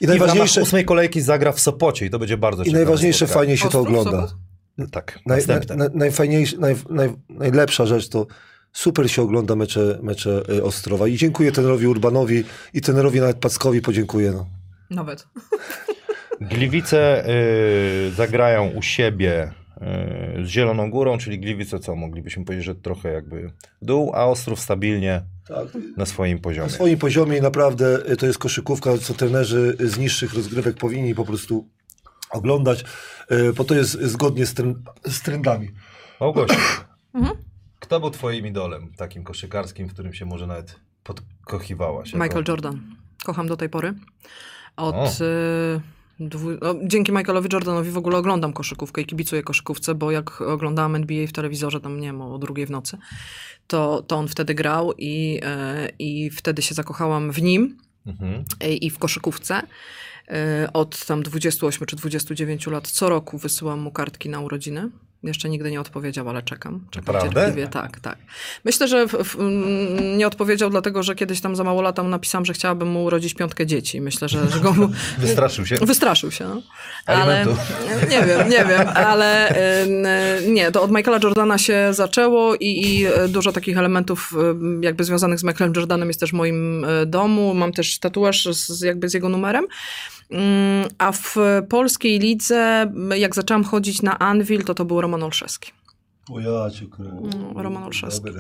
najważniejsze, 0.07 0.19
najważniejsze... 0.27 0.63
ósmej 0.63 0.85
kolejki 0.85 1.21
zagra 1.21 1.53
w 1.53 1.61
Sopocie 1.61 2.07
i 2.07 2.11
to 2.11 2.19
będzie 2.19 2.37
bardzo 2.37 2.63
i 2.63 2.67
ciekawe 2.67 2.85
najważniejsze 2.85 3.27
spotkanie. 3.27 3.47
fajnie 3.47 3.57
się 3.57 3.69
to 3.69 3.81
Ostrów, 3.81 3.87
ogląda. 3.99 4.27
Sopot? 4.29 4.91
Tak, 4.91 5.19
Naj, 5.27 5.39
następne. 5.39 5.77
naj, 5.95 6.11
naj, 6.59 6.77
naj, 6.91 7.13
najlepsza 7.29 7.87
rzecz 7.87 8.09
to 8.09 8.27
super 8.73 9.11
się 9.11 9.23
ogląda 9.23 9.57
mecze, 9.57 9.99
mecze 10.03 10.43
Ostrowa. 10.63 11.09
I 11.09 11.17
dziękuję 11.17 11.53
trenerowi 11.53 11.87
Urbanowi 11.87 12.45
i 12.75 12.81
trenerowi 12.81 13.21
nawet 13.21 13.37
Packowi 13.37 13.81
podziękuję. 13.81 14.33
No. 14.33 14.47
Nawet. 14.91 15.27
Gliwice 16.41 17.25
y, 18.09 18.11
zagrają 18.11 18.67
u 18.69 18.83
siebie 18.83 19.53
y, 20.41 20.45
z 20.45 20.49
Zieloną 20.49 20.91
Górą, 20.91 21.19
czyli 21.19 21.41
Gliwice 21.41 21.79
co, 21.79 21.97
moglibyśmy 21.97 22.45
powiedzieć, 22.45 22.67
że 22.67 22.75
trochę 22.75 23.13
jakby 23.13 23.51
dół, 23.83 24.13
a 24.15 24.25
Ostrów 24.27 24.61
stabilnie 24.61 25.23
Tak. 25.49 25.69
na 25.97 26.07
swoim 26.07 26.37
Na 26.37 26.43
poziomie. 26.43 26.69
swoim 26.71 26.99
poziomie 26.99 27.37
i 27.39 27.41
naprawdę 27.41 28.11
y, 28.13 28.17
to 28.17 28.27
jest 28.27 28.39
koszykówka, 28.39 28.99
co 28.99 29.15
trenerzy 29.15 29.77
z 29.81 29.99
niższych 29.99 30.35
rozgrywek 30.35 30.77
powinni 30.77 31.15
po 31.15 31.25
prostu 31.25 31.69
oglądać, 32.31 32.85
y, 33.33 33.53
bo 33.53 33.65
to 33.65 33.75
jest 33.75 33.93
zgodnie 34.03 34.47
z, 34.47 34.55
trend, 34.55 34.79
z 35.07 35.23
trendami. 35.23 35.71
Małgosiu, 36.21 36.55
Mhm. 37.15 37.37
kto 37.81 38.01
był 38.01 38.11
twoim 38.11 38.47
idolem 38.47 38.93
takim 38.97 39.25
koszykarskim, 39.25 39.89
w 39.89 39.93
którym 39.93 40.13
się 40.15 40.25
może 40.25 40.47
nawet 40.47 40.77
podkochiwałaś? 41.05 42.13
jako- 42.13 42.25
Michael 42.25 42.45
Jordan. 42.49 42.81
Kocham 43.25 43.47
do 43.49 43.57
tej 43.57 43.69
pory. 43.69 43.95
Od... 44.77 45.19
Dwu... 46.21 46.51
no, 46.51 46.75
dzięki 46.85 47.13
Michaelowi 47.13 47.49
Jordanowi 47.53 47.91
w 47.91 47.97
ogóle 47.97 48.19
oglądam 48.19 48.53
koszykówkę 48.53 49.01
i 49.03 49.07
kibicuję 49.07 49.43
koszykówce, 49.43 49.95
bo 49.95 50.11
jak 50.11 50.41
oglądałam 50.41 50.97
NBA 50.97 51.27
w 51.27 51.33
telewizorze, 51.33 51.81
tam 51.81 52.01
nie 52.01 52.07
wiem, 52.07 52.23
o 52.23 52.39
drugiej 52.39 52.67
w 52.67 52.71
nocy, 52.71 52.99
to, 53.67 54.03
to 54.03 54.17
on 54.17 54.29
wtedy 54.29 54.55
grał 54.55 54.93
i, 54.99 55.41
e, 55.43 55.89
i 55.99 56.31
wtedy 56.31 56.63
się 56.63 56.75
zakochałam 56.75 57.33
w 57.33 57.43
nim 57.43 57.77
Mhm. 58.07 58.45
e, 58.61 58.75
i 58.75 58.91
w 58.91 58.99
koszykówce. 58.99 59.63
E, 60.29 60.69
Od 60.73 61.07
tam 61.07 61.23
28 61.23 61.87
czy 61.87 61.97
29 61.97 62.67
lat 62.67 62.89
co 62.89 63.09
roku 63.09 63.39
wysyłam 63.39 63.81
mu 63.81 63.91
kartki 63.91 64.29
na 64.29 64.41
urodziny. 64.41 64.91
Jeszcze 65.23 65.49
nigdy 65.49 65.71
nie 65.71 65.81
odpowiedział, 65.81 66.29
ale 66.29 66.43
czekam. 66.43 66.87
Czekam 66.91 67.15
Naprawdę? 67.15 67.41
cierpliwie. 67.41 67.69
Tak, 67.69 68.01
tak. 68.01 68.19
Myślę, 68.65 68.89
że 68.89 69.07
w, 69.07 69.11
w, 69.11 69.37
mm, 69.37 70.19
nie 70.19 70.27
odpowiedział, 70.27 70.71
dlatego 70.71 71.03
że 71.03 71.15
kiedyś 71.15 71.41
tam 71.41 71.57
za 71.57 71.65
mało 71.65 71.83
lata 71.83 72.03
mu 72.03 72.09
napisałam, 72.09 72.45
że 72.45 72.53
chciałabym 72.53 72.89
mu 72.89 73.05
urodzić 73.05 73.35
piątkę 73.35 73.67
dzieci. 73.67 74.01
Myślę, 74.01 74.29
że, 74.29 74.51
że 74.51 74.61
go 74.61 74.75
Wystraszył 75.19 75.67
się? 75.67 75.77
Wystraszył 75.77 76.31
się, 76.31 76.49
no. 76.49 76.63
Ale 77.07 77.47
nie 78.11 78.23
wiem, 78.27 78.49
nie 78.49 78.65
wiem, 78.65 78.89
ale 78.95 79.51
y, 79.85 80.49
nie, 80.49 80.73
to 80.73 80.83
od 80.83 80.91
Michaela 80.91 81.19
Jordana 81.23 81.59
się 81.59 81.89
zaczęło 81.91 82.55
i, 82.55 82.67
i 82.67 83.07
y, 83.07 83.29
dużo 83.29 83.53
takich 83.53 83.79
elementów 83.79 84.33
y, 84.83 84.85
jakby 84.85 85.05
związanych 85.05 85.39
z 85.39 85.45
Michaelem 85.45 85.73
Jordanem 85.77 86.09
jest 86.09 86.21
też 86.21 86.31
w 86.31 86.35
moim 86.35 86.85
y, 86.85 87.07
domu. 87.07 87.55
Mam 87.55 87.73
też 87.73 87.99
tatuaż 87.99 88.45
z, 88.45 88.81
jakby 88.81 89.09
z 89.09 89.15
jego 89.15 89.29
numerem. 89.29 89.67
Mm, 90.31 90.89
A 90.99 91.13
w 91.13 91.37
polskiej 91.69 92.19
lidze, 92.19 92.93
jak 93.17 93.35
zaczęłam 93.35 93.65
chodzić 93.65 94.03
na 94.03 94.19
Anvil, 94.19 94.65
to 94.65 94.75
to 94.75 94.85
był 94.85 95.01
Roman 95.01 95.23
Olszewski. 95.23 95.73
O 96.33 96.41
ja 96.41 96.71
cię 96.71 96.87
No, 97.55 97.63
Roman 97.63 97.83
Olszewski. 97.83 98.31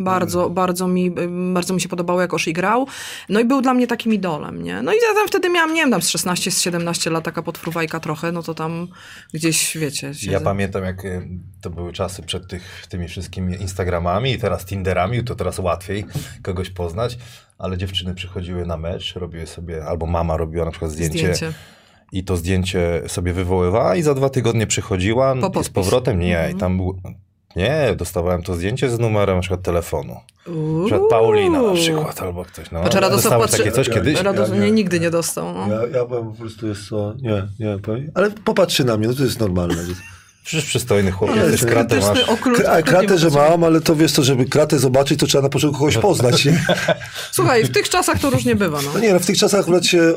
Bardzo, 0.00 0.50
bardzo, 0.50 0.88
mi, 0.88 1.10
bardzo 1.52 1.74
mi 1.74 1.80
się 1.80 1.88
podobało, 1.88 2.20
jak 2.20 2.34
Oshi 2.34 2.52
grał. 2.52 2.86
No 3.28 3.40
i 3.40 3.44
był 3.44 3.62
dla 3.62 3.74
mnie 3.74 3.86
takim 3.86 4.14
idolem, 4.14 4.62
nie? 4.62 4.82
No 4.82 4.92
i 4.92 4.96
ja 4.96 5.14
tam 5.14 5.28
wtedy 5.28 5.48
miałam, 5.48 5.74
nie 5.74 5.80
wiem, 5.80 5.90
tam 5.90 6.02
z 6.02 6.08
16, 6.08 6.50
z 6.50 6.60
17 6.60 7.10
lat, 7.10 7.24
taka 7.24 7.42
podfruwajka 7.42 8.00
trochę, 8.00 8.32
no 8.32 8.42
to 8.42 8.54
tam 8.54 8.88
gdzieś, 9.34 9.76
wiecie... 9.76 10.14
Się... 10.14 10.30
Ja 10.30 10.40
pamiętam, 10.40 10.84
jak 10.84 11.04
y, 11.04 11.28
to 11.60 11.70
były 11.70 11.92
czasy 11.92 12.22
przed 12.22 12.48
tych, 12.48 12.86
tymi 12.88 13.08
wszystkimi 13.08 13.54
Instagramami 13.60 14.32
i 14.32 14.38
teraz 14.38 14.64
Tinderami, 14.64 15.24
to 15.24 15.34
teraz 15.34 15.58
łatwiej 15.58 16.04
kogoś 16.42 16.70
poznać, 16.70 17.18
ale 17.58 17.78
dziewczyny 17.78 18.14
przychodziły 18.14 18.66
na 18.66 18.76
mecz, 18.76 19.14
robiły 19.14 19.46
sobie, 19.46 19.84
albo 19.84 20.06
mama 20.06 20.36
robiła 20.36 20.64
na 20.64 20.70
przykład 20.70 20.90
zdjęcie, 20.90 21.18
Zdjęcie. 21.18 21.52
i 22.12 22.24
to 22.24 22.36
zdjęcie 22.36 23.02
sobie 23.06 23.32
wywoływała 23.32 23.96
i 23.96 24.02
za 24.02 24.14
dwa 24.14 24.28
tygodnie 24.30 24.66
przychodziła 24.66 25.34
Po 25.52 25.60
i 25.60 25.64
z 25.64 25.68
powrotem, 25.68 26.18
nie, 26.18 26.36
Mhm. 26.38 26.56
i 26.56 26.60
tam 26.60 26.76
był, 26.76 26.98
nie, 27.56 27.94
dostawałem 27.96 28.42
to 28.42 28.54
zdjęcie 28.54 28.90
z 28.90 28.98
numerem 28.98 29.36
na 29.36 29.40
przykład 29.40 29.62
telefonu. 29.62 30.16
Na 30.46 30.52
Uuu. 30.54 30.86
przykład 30.86 31.10
Paulina 31.10 31.62
na 31.62 31.74
przykład, 31.74 32.22
albo 32.22 32.44
ktoś, 32.44 32.70
no. 32.70 32.80
Patrz, 32.82 32.94
Radosław 32.96 33.22
Dostałeś 33.22 33.50
patrzy- 33.50 33.58
takie 33.58 33.72
coś 33.72 33.88
kiedyś? 33.88 34.20
Rados 34.22 34.48
Ja 34.48 34.54
nie. 34.54 34.60
nie, 34.60 34.70
nigdy 34.72 35.00
nie 35.00 35.10
dostał. 35.10 35.54
No. 35.54 35.66
Ja, 35.74 35.98
ja 35.98 36.04
byłem 36.06 36.26
po 36.32 36.38
prostu 36.38 36.66
jest 36.68 36.88
to. 36.90 37.14
Nie, 37.22 37.42
nie. 37.60 37.78
Ale 38.14 38.30
popatrzy 38.30 38.84
na 38.84 38.96
mnie, 38.96 39.08
no 39.08 39.14
to 39.14 39.22
jest 39.24 39.40
normalne. 39.40 39.74
Przecież 40.48 40.64
przystojny 40.64 41.10
chłopiec, 41.10 41.36
Ale 41.38 41.56
z 41.56 41.64
kratę 41.64 41.96
masz. 42.00 42.18
okrut- 42.26 42.56
Kra- 42.56 42.82
Kratę, 42.82 43.18
że 43.18 43.30
mam, 43.30 43.64
ale 43.64 43.80
to 43.80 43.96
wiesz 43.96 44.12
to, 44.12 44.22
żeby 44.22 44.44
kratę 44.44 44.78
zobaczyć, 44.78 45.20
to 45.20 45.26
trzeba 45.26 45.42
na 45.42 45.48
początku 45.48 45.78
kogoś 45.78 45.96
poznać. 45.98 46.44
Nie? 46.44 46.64
Słuchaj, 47.32 47.64
w 47.64 47.70
tych 47.72 47.88
czasach 47.88 48.18
to 48.18 48.30
różnie 48.30 48.56
bywa, 48.56 48.82
No 48.82 48.90
no. 48.94 49.00
nie, 49.00 49.12
no 49.12 49.18
w 49.20 49.26
tych 49.26 49.38
czasach 49.38 49.60
akurat 49.60 49.86
się, 49.86 49.98
y, 49.98 50.14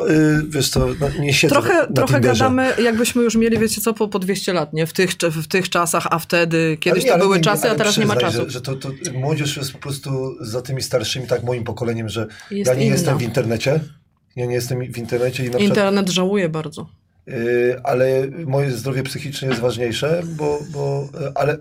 wiesz 0.50 0.70
to, 0.70 0.88
no, 1.00 1.10
nie 1.20 1.34
siedzę 1.34 1.54
Trochę, 1.56 1.74
na 1.74 1.88
trochę 1.88 2.14
Tinderze. 2.14 2.44
gadamy, 2.44 2.74
jakbyśmy 2.84 3.24
już 3.24 3.36
mieli, 3.36 3.60
wiecie 3.60 3.82
co, 3.82 3.94
po, 3.94 4.08
po 4.08 4.20
200 4.20 4.54
lat, 4.54 4.74
nie? 4.74 4.88
W 4.88 4.94
tych, 4.94 5.12
w 5.32 5.48
tych 5.48 5.70
czasach, 5.70 6.08
a 6.12 6.20
wtedy, 6.20 6.78
kiedyś 6.80 7.04
nie, 7.06 7.12
to 7.12 7.18
były 7.18 7.38
nie, 7.38 7.44
czasy, 7.44 7.70
a 7.72 7.76
teraz 7.76 7.98
nie 7.98 8.06
ma 8.06 8.16
czasu. 8.16 8.38
Że, 8.38 8.50
że 8.50 8.62
to, 8.62 8.76
to 8.76 8.90
młodzież 9.14 9.58
jest 9.58 9.72
po 9.74 9.80
prostu 9.80 10.36
za 10.42 10.62
tymi 10.62 10.82
starszymi, 10.82 11.28
tak 11.28 11.44
moim 11.44 11.64
pokoleniem, 11.64 12.10
że 12.10 12.28
Jest 12.52 12.68
ja 12.72 12.78
nie 12.78 12.86
inna. 12.86 12.96
jestem 12.96 13.18
w 13.18 13.22
internecie. 13.22 13.80
Ja 14.36 14.46
nie 14.46 14.54
jestem 14.56 14.80
w 14.92 14.98
internecie 14.98 15.44
i 15.44 15.46
na 15.46 15.58
przykład, 15.58 15.70
Internet 15.78 16.10
żałuje 16.10 16.50
bardzo. 16.50 16.90
Y, 17.28 17.76
ale 17.84 18.28
moje 18.46 18.72
zdrowie 18.72 19.04
psychiczne 19.04 19.48
jest 19.48 19.62
ważniejsze, 19.62 20.22
bo, 20.26 20.60
bo 20.74 21.10
y, 21.22 21.32
ale 21.36 21.58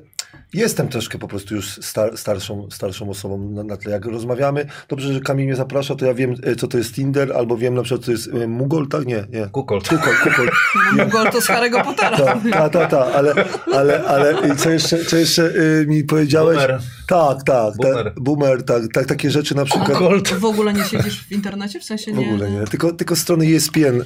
jestem 0.52 0.88
troszkę 0.88 1.18
po 1.18 1.28
prostu 1.28 1.54
już 1.54 1.70
star, 1.70 2.18
starszą, 2.18 2.68
starszą 2.70 3.10
osobą 3.10 3.50
na, 3.50 3.64
na 3.64 3.76
tle. 3.76 3.92
Jak 3.92 4.04
rozmawiamy, 4.04 4.66
dobrze, 4.88 5.12
że 5.12 5.20
Kamil 5.20 5.46
mnie 5.46 5.56
zaprasza, 5.56 5.94
to 5.94 6.06
ja 6.06 6.14
wiem, 6.14 6.34
y, 6.46 6.56
co 6.56 6.68
to 6.68 6.78
jest 6.78 6.94
Tinder, 6.94 7.32
albo 7.32 7.56
wiem 7.56 7.74
na 7.74 7.82
przykład, 7.82 8.00
co 8.00 8.06
to 8.06 8.12
jest 8.12 8.26
y, 8.26 8.48
Mugol, 8.48 8.88
tak? 8.88 9.06
Nie, 9.06 9.24
nie. 9.30 9.46
Kukol. 9.46 9.80
Kukol, 9.82 10.14
kukol. 10.22 10.50
Google 10.98 11.30
to 11.32 11.40
z 11.40 11.46
Harry'ego 11.46 11.84
Pottera. 11.84 12.16
Tak, 12.16 12.38
tak, 12.52 12.72
tak, 12.72 12.90
ta, 12.90 13.06
ale, 13.06 13.34
ale, 13.74 14.04
ale 14.04 14.34
i 14.48 14.56
co 14.56 14.70
jeszcze, 14.70 15.04
co 15.04 15.16
jeszcze 15.16 15.42
y, 15.42 15.86
mi 15.88 16.04
powiedziałeś? 16.04 16.56
Boomer. 16.56 16.80
Tak, 17.08 17.42
tak. 17.44 17.76
Boomer. 17.76 18.04
Ta, 18.04 18.20
boomer, 18.20 18.62
tak, 18.62 18.82
tak, 18.92 19.06
takie 19.06 19.30
rzeczy 19.30 19.54
na 19.54 19.64
przykład. 19.64 20.28
W 20.38 20.44
ogóle 20.44 20.72
nie 20.72 20.84
siedzisz 20.84 21.24
w 21.24 21.32
internecie? 21.32 21.80
W 21.80 21.84
sensie 21.84 22.12
W 22.12 22.16
nie? 22.16 22.26
ogóle 22.26 22.50
nie. 22.50 22.66
Tylko, 22.66 22.92
tylko 22.92 23.16
strony 23.16 23.46
ESPN, 23.46 24.02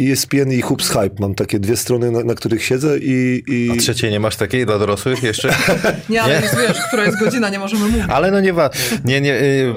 ESPN 0.00 0.52
i 0.52 0.60
Hoops 0.60 0.88
Hype. 0.88 1.16
Mam 1.18 1.34
takie 1.34 1.58
dwie 1.58 1.76
strony, 1.76 2.10
na, 2.10 2.24
na 2.24 2.34
których 2.34 2.64
siedzę 2.64 2.98
i... 2.98 3.42
i... 3.48 3.70
A 3.72 3.76
trzeciej 3.76 4.10
nie 4.10 4.20
masz 4.20 4.36
takiej 4.36 4.66
dla 4.66 4.78
dorosłych 4.78 5.22
jeszcze? 5.22 5.48
Nie, 6.08 6.22
ale 6.22 6.34
Nie? 6.34 6.40
wiesz, 6.40 6.78
która 6.88 7.04
jest 7.04 7.20
godzina, 7.20 7.48
nie 7.48 7.58
możemy 7.58 7.84
mówić. 7.88 8.02
Ale 8.08 8.30
no 8.30 8.40
nie 8.40 8.52
wa... 8.52 8.70
Nie, 9.04 9.20
nie... 9.20 9.34
y, 9.34 9.74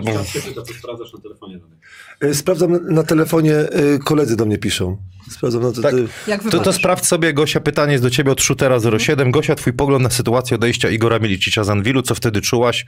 to 0.56 0.66
sprawdzasz 0.66 1.14
na 1.14 1.20
telefonie. 1.20 1.60
Y, 2.24 2.36
Sprawdzam 2.36 2.94
na, 2.94 3.04
telefonie, 3.04 3.54
y, 3.96 4.00
koledzy 4.06 4.36
do 4.38 4.46
mnie 4.46 4.58
piszą. 4.58 4.98
Sprawdzam 5.32 5.62
na 5.62 5.72
to. 5.72 5.82
Tak. 5.82 5.94
y, 5.94 6.08
Jak 6.28 6.44
To, 6.44 6.60
to 6.60 6.74
sprawdź 6.74 7.06
sobie, 7.06 7.34
Gosia, 7.34 7.60
pytanie 7.60 7.92
jest 7.92 8.04
do 8.04 8.10
ciebie 8.10 8.32
od 8.32 8.42
Shootera 8.42 8.78
07. 9.00 9.32
Gosia, 9.32 9.56
twój 9.56 9.74
pogląd 9.74 10.04
na 10.04 10.10
sytuację 10.10 10.56
odejścia 10.56 10.90
Igora 10.90 11.20
Milicicza 11.20 11.64
z 11.64 11.70
Anwilu. 11.70 12.02
Co 12.02 12.16
wtedy 12.16 12.42
czułaś? 12.42 12.86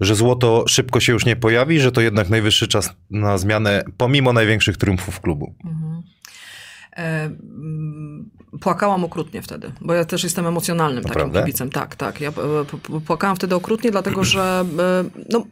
Że 0.00 0.14
złoto 0.14 0.64
szybko 0.68 1.00
się 1.00 1.12
już 1.12 1.26
nie 1.26 1.36
pojawi, 1.36 1.80
że 1.80 1.92
to 1.92 2.00
jednak 2.00 2.28
najwyższy 2.28 2.68
czas 2.68 2.90
na 3.10 3.38
zmianę, 3.38 3.84
pomimo 3.96 4.32
największych 4.32 4.76
triumfów 4.76 5.20
klubu. 5.20 5.54
E, 6.96 7.24
mm, 7.24 8.30
płakałam 8.60 9.04
okrutnie 9.04 9.42
wtedy, 9.42 9.72
bo 9.80 9.94
ja 9.94 10.04
też 10.04 10.24
jestem 10.24 10.46
emocjonalnym 10.46 11.02
takim 11.04 11.18
Naprawdę? 11.18 11.40
kibicem. 11.40 11.70
Tak, 11.70 11.96
tak. 11.96 12.20
Ja 12.20 12.28
e, 12.28 13.00
płakałam 13.06 13.36
wtedy 13.36 13.54
okrutnie, 13.54 13.90
dlatego 13.90 14.24
że 14.24 14.64
e, 14.78 15.04
no, 15.30 15.46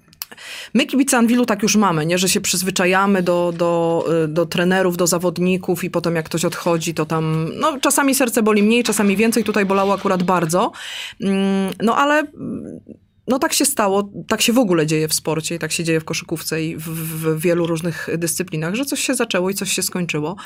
my 0.75 0.87
kibice 0.87 1.19
Anwilu 1.19 1.47
tak 1.47 1.63
już 1.63 1.77
mamy, 1.77 2.07
nie? 2.07 2.19
że 2.19 2.29
się 2.29 2.41
przyzwyczajamy 2.41 3.23
do, 3.23 3.53
do, 3.57 4.05
e, 4.25 4.29
do 4.29 4.47
trenerów, 4.47 4.97
do 4.97 5.07
zawodników 5.07 5.85
i 5.85 5.91
potem 5.91 6.17
jak 6.17 6.27
ktoś 6.27 6.45
odchodzi, 6.45 6.95
to 6.95 7.07
tam 7.07 7.51
no, 7.55 7.81
czasami 7.81 8.15
serce 8.15 8.43
boli 8.43 8.63
mniej, 8.63 8.85
czasami 8.85 9.17
więcej. 9.17 9.45
Tutaj 9.45 9.67
bolało 9.67 9.95
akurat 9.95 10.23
bardzo. 10.23 10.73
Mm, 11.21 11.73
No 11.83 11.97
ale 11.97 12.23
no 13.29 13.39
tak 13.39 13.53
się 13.53 13.65
stało, 13.65 14.11
tak 14.29 14.43
się 14.43 14.53
w 14.53 14.59
ogóle 14.59 14.87
dzieje 14.87 15.09
w 15.09 15.15
sporcie 15.15 15.55
i 15.55 15.59
tak 15.59 15.73
się 15.73 15.85
dzieje 15.85 16.01
w 16.01 16.05
koszykówce 16.05 16.65
i 16.65 16.77
w, 16.77 16.83
w 16.83 17.41
wielu 17.41 17.67
różnych 17.67 18.09
dyscyplinach, 18.19 18.75
że 18.75 18.85
coś 18.85 19.01
się 19.01 19.15
zaczęło 19.15 19.51
i 19.51 19.55
coś 19.55 19.73
się 19.73 19.83
skończyło. 19.83 20.37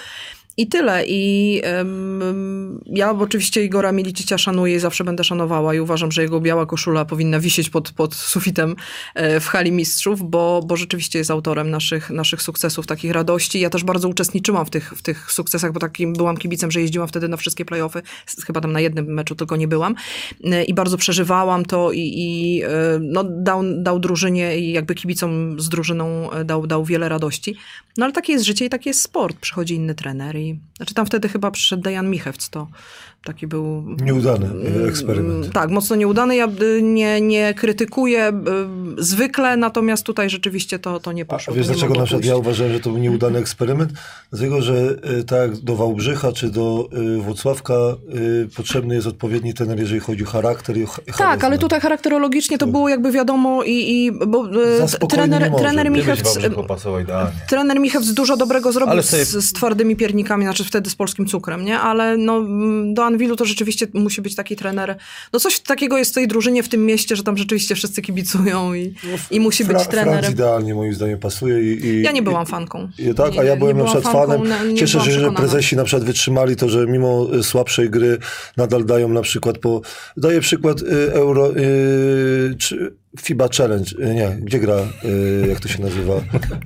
I 0.57 0.67
tyle. 0.67 1.05
I 1.07 1.61
em, 1.65 2.81
ja 2.87 3.11
oczywiście 3.11 3.65
Igora 3.65 3.93
Milicicia 3.93 4.39
szanuję 4.39 4.77
i 4.77 4.79
zawsze 4.79 5.05
będę 5.05 5.25
szanowała 5.25 5.75
i 5.75 5.81
uważam, 5.81 6.13
że 6.13 6.23
jego 6.23 6.41
biała 6.41 6.67
koszula 6.67 7.05
powinna 7.05 7.41
wisieć 7.41 7.71
pod, 7.71 7.93
pod 7.93 8.15
sufitem 8.15 8.77
e, 9.15 9.41
w 9.41 9.47
hali 9.47 9.73
mistrzów, 9.73 10.31
bo, 10.31 10.61
bo 10.67 10.77
rzeczywiście 10.77 11.19
jest 11.19 11.31
autorem 11.31 11.71
naszych, 11.71 12.11
naszych 12.11 12.43
sukcesów, 12.43 12.87
takich 12.87 13.11
radości. 13.11 13.61
Ja 13.61 13.71
też 13.71 13.85
bardzo 13.85 14.09
uczestniczyłam 14.09 14.67
w 14.67 14.71
tych, 14.71 14.93
w 14.93 15.03
tych 15.03 15.33
sukcesach, 15.33 15.73
bo 15.73 15.81
takim 15.81 16.13
byłam 16.13 16.37
kibicem, 16.37 16.71
że 16.71 16.81
jeździłam 16.81 17.09
wtedy 17.09 17.29
na 17.29 17.37
wszystkie 17.37 17.65
playoffy. 17.65 18.03
Chyba 18.47 18.61
tam 18.61 18.73
na 18.73 18.81
jednym 18.81 19.07
meczu 19.07 19.35
tylko 19.35 19.57
nie 19.57 19.69
byłam. 19.69 19.95
E, 20.45 20.65
I 20.65 20.75
bardzo 20.75 20.97
przeżywałam 20.97 21.65
to 21.65 21.93
i, 21.93 22.01
i 22.01 22.63
e, 22.63 22.69
no, 23.01 23.25
dał, 23.25 23.63
dał 23.83 23.99
drużynie 23.99 24.59
i 24.59 24.73
jakby 24.73 24.95
kibicom 24.95 25.61
z 25.61 25.69
drużyną 25.69 26.31
dał, 26.45 26.67
dał 26.67 26.85
wiele 26.85 27.09
radości. 27.09 27.57
No 27.97 28.05
ale 28.05 28.13
takie 28.13 28.33
jest 28.33 28.45
życie 28.45 28.65
i 28.65 28.69
taki 28.69 28.89
jest 28.89 29.03
sport. 29.03 29.37
Przychodzi 29.37 29.75
inny 29.75 29.95
trener 29.95 30.42
i 30.43 30.61
znaczy 30.77 30.95
tam 30.95 31.07
wtedy 31.07 31.29
chyba 31.29 31.51
przyszedł 31.51 31.83
Dejan 31.83 32.11
Michewc, 32.11 32.51
to 32.51 32.69
taki 33.25 33.47
był... 33.47 33.85
Nieudany 34.03 34.47
e, 34.85 34.89
eksperyment. 34.89 35.39
Mm, 35.39 35.51
Tak, 35.53 35.71
mocno 35.71 35.97
nieudany. 35.97 36.37
Ja 36.37 36.47
y, 36.63 36.83
nie, 36.83 37.21
nie 37.21 37.55
krytykuję 37.55 38.29
y, 38.99 39.03
zwykle, 39.05 39.57
natomiast 39.57 40.05
tutaj 40.07 40.31
rzeczywiście 40.31 40.79
to, 40.79 41.01
to 41.01 41.13
nie 41.13 41.23
A 41.23 41.27
poszło. 41.27 41.55
wiesz 41.55 41.67
to 41.67 41.73
nie 41.73 41.79
dlaczego 41.79 42.01
na 42.01 42.05
przykład 42.07 42.25
ja 42.25 42.37
uważałem, 42.37 42.73
że 42.73 42.81
to 42.81 42.91
był 42.91 42.99
nieudany 42.99 43.39
eksperyment? 43.39 43.93
Dlatego, 44.31 44.63
że 44.63 44.97
y, 45.21 45.25
tak 45.25 45.57
do 45.57 45.77
Wałbrzycha 45.77 46.33
czy 46.33 46.51
do 46.51 46.89
y, 47.19 47.23
Włocławka 47.23 47.75
potrzebny 48.57 48.95
jest 48.95 49.07
odpowiedni 49.07 49.55
tener, 49.55 49.81
jeżeli 49.81 50.01
chodzi 50.01 50.23
o 50.25 50.27
charakter 50.27 50.77
i 50.77 50.85
o 50.85 50.89
Tak, 51.19 51.45
ale 51.45 51.59
tutaj 51.59 51.81
charakterologicznie 51.81 52.59
to 52.59 52.67
było 52.67 52.89
jakby 52.89 53.13
wiadomo 53.13 53.63
i, 53.63 53.71
i 53.73 54.13
bo 54.27 54.49
trener, 55.09 55.51
może. 55.51 55.65
trener 55.65 55.91
Michewc... 55.91 56.39
Trener 57.49 57.81
Michewc 57.81 58.13
dużo 58.13 58.37
dobrego 58.37 58.73
zrobił 58.73 59.03
sobie- 59.03 59.25
z, 59.25 59.45
z 59.45 59.53
twardymi 59.53 59.97
piernikami, 59.97 60.45
znaczy 60.45 60.65
wtedy 60.65 60.91
z 60.91 60.95
polskim 60.95 61.27
cukrem, 61.27 61.65
nie? 61.65 61.79
Ale 61.79 62.17
no, 62.17 62.37
mm, 62.37 62.95
do 62.95 63.05
Anwilu 63.13 63.37
to 63.37 63.45
rzeczywiście 63.45 63.87
musi 63.95 64.23
być 64.23 64.35
taki 64.35 64.57
trener. 64.57 64.97
No 65.33 65.41
coś 65.41 65.61
takiego 65.61 65.99
jest 65.99 66.11
w 66.11 66.15
tej 66.15 66.29
drużynie, 66.29 66.63
w 66.63 66.69
tym 66.69 66.87
mieście, 66.87 67.17
że 67.17 67.23
tam 67.23 67.37
rzeczywiście 67.37 67.75
wszyscy 67.75 68.03
kibicują 68.03 68.75
i, 68.75 68.95
i 69.31 69.41
musi 69.41 69.65
być 69.65 69.87
trenerem. 69.87 70.21
Franc 70.21 70.35
idealnie 70.35 70.75
moim 70.75 70.95
zdaniem 70.95 71.19
pasuje. 71.19 71.63
I, 71.73 71.87
i, 71.87 72.03
Ja 72.03 72.13
nie 72.13 72.21
i- 72.21 72.23
byłam 72.23 72.47
fanką. 72.47 72.89
I, 72.99 73.15
tak, 73.15 73.33
Nie- 73.33 73.41
a 73.41 73.45
ja 73.45 73.57
byłem 73.57 73.79
na 73.79 73.85
przykład 73.85 74.05
fanką, 74.05 74.27
fanem. 74.45 74.49
na- 74.73 74.79
Cieszę 74.79 75.01
się, 75.01 75.11
że 75.11 75.33
prezesi 75.33 75.77
na 75.77 75.85
przykład 75.85 76.05
wytrzymali 76.07 76.57
to, 76.57 76.69
że 76.69 76.87
mimo 76.87 77.35
y, 77.35 77.43
słabszej 77.43 77.91
gry 77.91 78.19
nadal 78.57 78.85
dają 78.85 79.09
na 79.09 79.23
przykład 79.23 79.59
po... 79.59 79.81
Daję 80.17 80.41
przykład 80.41 80.83
y, 80.83 81.13
Euro... 81.13 81.57
Y, 81.57 82.55
czy 82.59 83.02
FIBA 83.21 83.49
Challenge. 83.49 83.91
Y, 84.11 84.15
nie, 84.15 84.37
gdzie 84.43 84.59
gra? 84.61 84.77
Y, 85.05 85.47
jak 85.49 85.61
to 85.61 85.69
się 85.69 85.83
nazywa? 85.83 86.15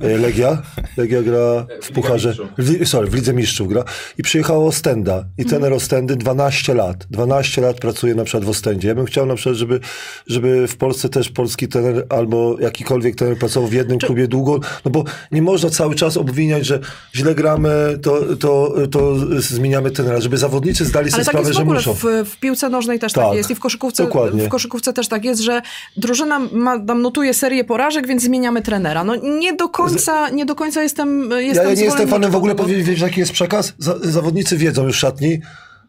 Y, 0.05 0.19
Legia? 0.19 0.63
Legia 0.97 1.23
gra 1.23 1.67
w 1.83 1.91
Pucharze. 1.93 2.29
Mistrzów. 2.29 2.49
W, 2.59 2.89
sorry, 2.89 3.07
w 3.11 3.15
Lidze 3.15 3.33
Mistrzów 3.35 3.69
gra. 3.69 3.85
I 4.19 4.23
przyjechało 4.23 4.67
Ostenda. 4.67 5.25
I 5.39 5.43
Mhm. 5.43 5.49
trener 5.49 5.73
Ostendy 5.73 6.17
12 6.17 6.75
lat. 6.75 7.07
12 7.11 7.63
lat 7.63 7.81
pracuje 7.81 8.15
na 8.15 8.25
przykład 8.25 8.45
w 8.45 8.49
Ostendzie. 8.49 8.89
Ja 8.89 8.95
bym 8.95 9.07
chciał 9.07 9.27
na 9.27 9.35
przykład, 9.35 9.57
żeby, 9.57 9.81
żeby 10.27 10.69
w 10.69 10.77
Polsce 10.77 11.09
też 11.09 11.29
polski 11.29 11.69
trener 11.69 12.07
albo 12.09 12.57
jakikolwiek 12.61 13.15
trener 13.17 13.39
pracował 13.39 13.69
w 13.69 13.73
jednym 13.73 13.99
klubie 13.99 14.29
długo, 14.29 14.61
no 14.85 14.91
bo 14.91 15.05
nie 15.33 15.43
można 15.43 15.71
cały 15.71 15.95
czas 15.95 16.17
obwiniać, 16.17 16.67
że 16.67 16.81
źle 17.15 17.35
gramy, 17.35 17.99
to, 18.03 18.37
to, 18.37 18.75
to 18.91 19.15
zmieniamy 19.41 19.91
trenera, 19.91 20.21
żeby 20.21 20.37
zawodnicy 20.39 20.85
zdali 20.85 21.11
sobie 21.11 21.15
Ale 21.17 21.25
tak 21.25 21.33
sprawę, 21.33 21.49
jest 21.49 21.53
w 21.53 21.57
że 21.57 21.63
ogóle 21.63 21.79
muszą. 21.79 21.95
w, 21.95 22.31
w 22.31 22.37
piłce 22.41 22.69
nożnej 22.69 22.99
też 22.99 23.13
tak, 23.13 23.25
Tak, 23.25 23.37
jest 23.37 23.51
i 23.51 23.55
w 23.55 23.61
koszykówce, 23.61 24.03
dokładnie. 24.05 24.45
w 24.47 24.49
koszykówce 24.49 24.93
też 24.93 25.09
tak 25.09 25.25
jest, 25.25 25.41
że 25.41 25.63
drużyna 25.97 26.36
ma, 26.39 26.79
tam 26.79 27.03
notuje 27.03 27.35
serię 27.35 27.65
porażek, 27.65 28.07
więc 28.07 28.23
zmieniamy 28.23 28.63
trenera. 28.63 29.05
No 29.05 29.17
nie 29.17 29.53
do 29.53 29.69
końca, 29.69 30.29
nie 30.31 30.47
do 30.47 30.55
końca 30.55 30.83
jestem, 30.83 31.31
jestem 31.37 31.65
Ja, 31.65 31.71
ja 31.71 31.77
nie 31.77 31.85
jestem 31.85 32.09
fanem 32.09 32.31
w 32.31 32.37
ogóle, 32.37 32.55
tego. 32.55 32.65
powie- 32.69 32.83
wiesz 32.83 33.01
jaki 33.01 33.21
jest 33.21 33.33
przekaz? 33.33 33.73
Za, 33.79 33.95
zawodnicy 34.03 34.57
wiedzą 34.57 34.85
już 34.87 34.97
szatni, 34.99 35.41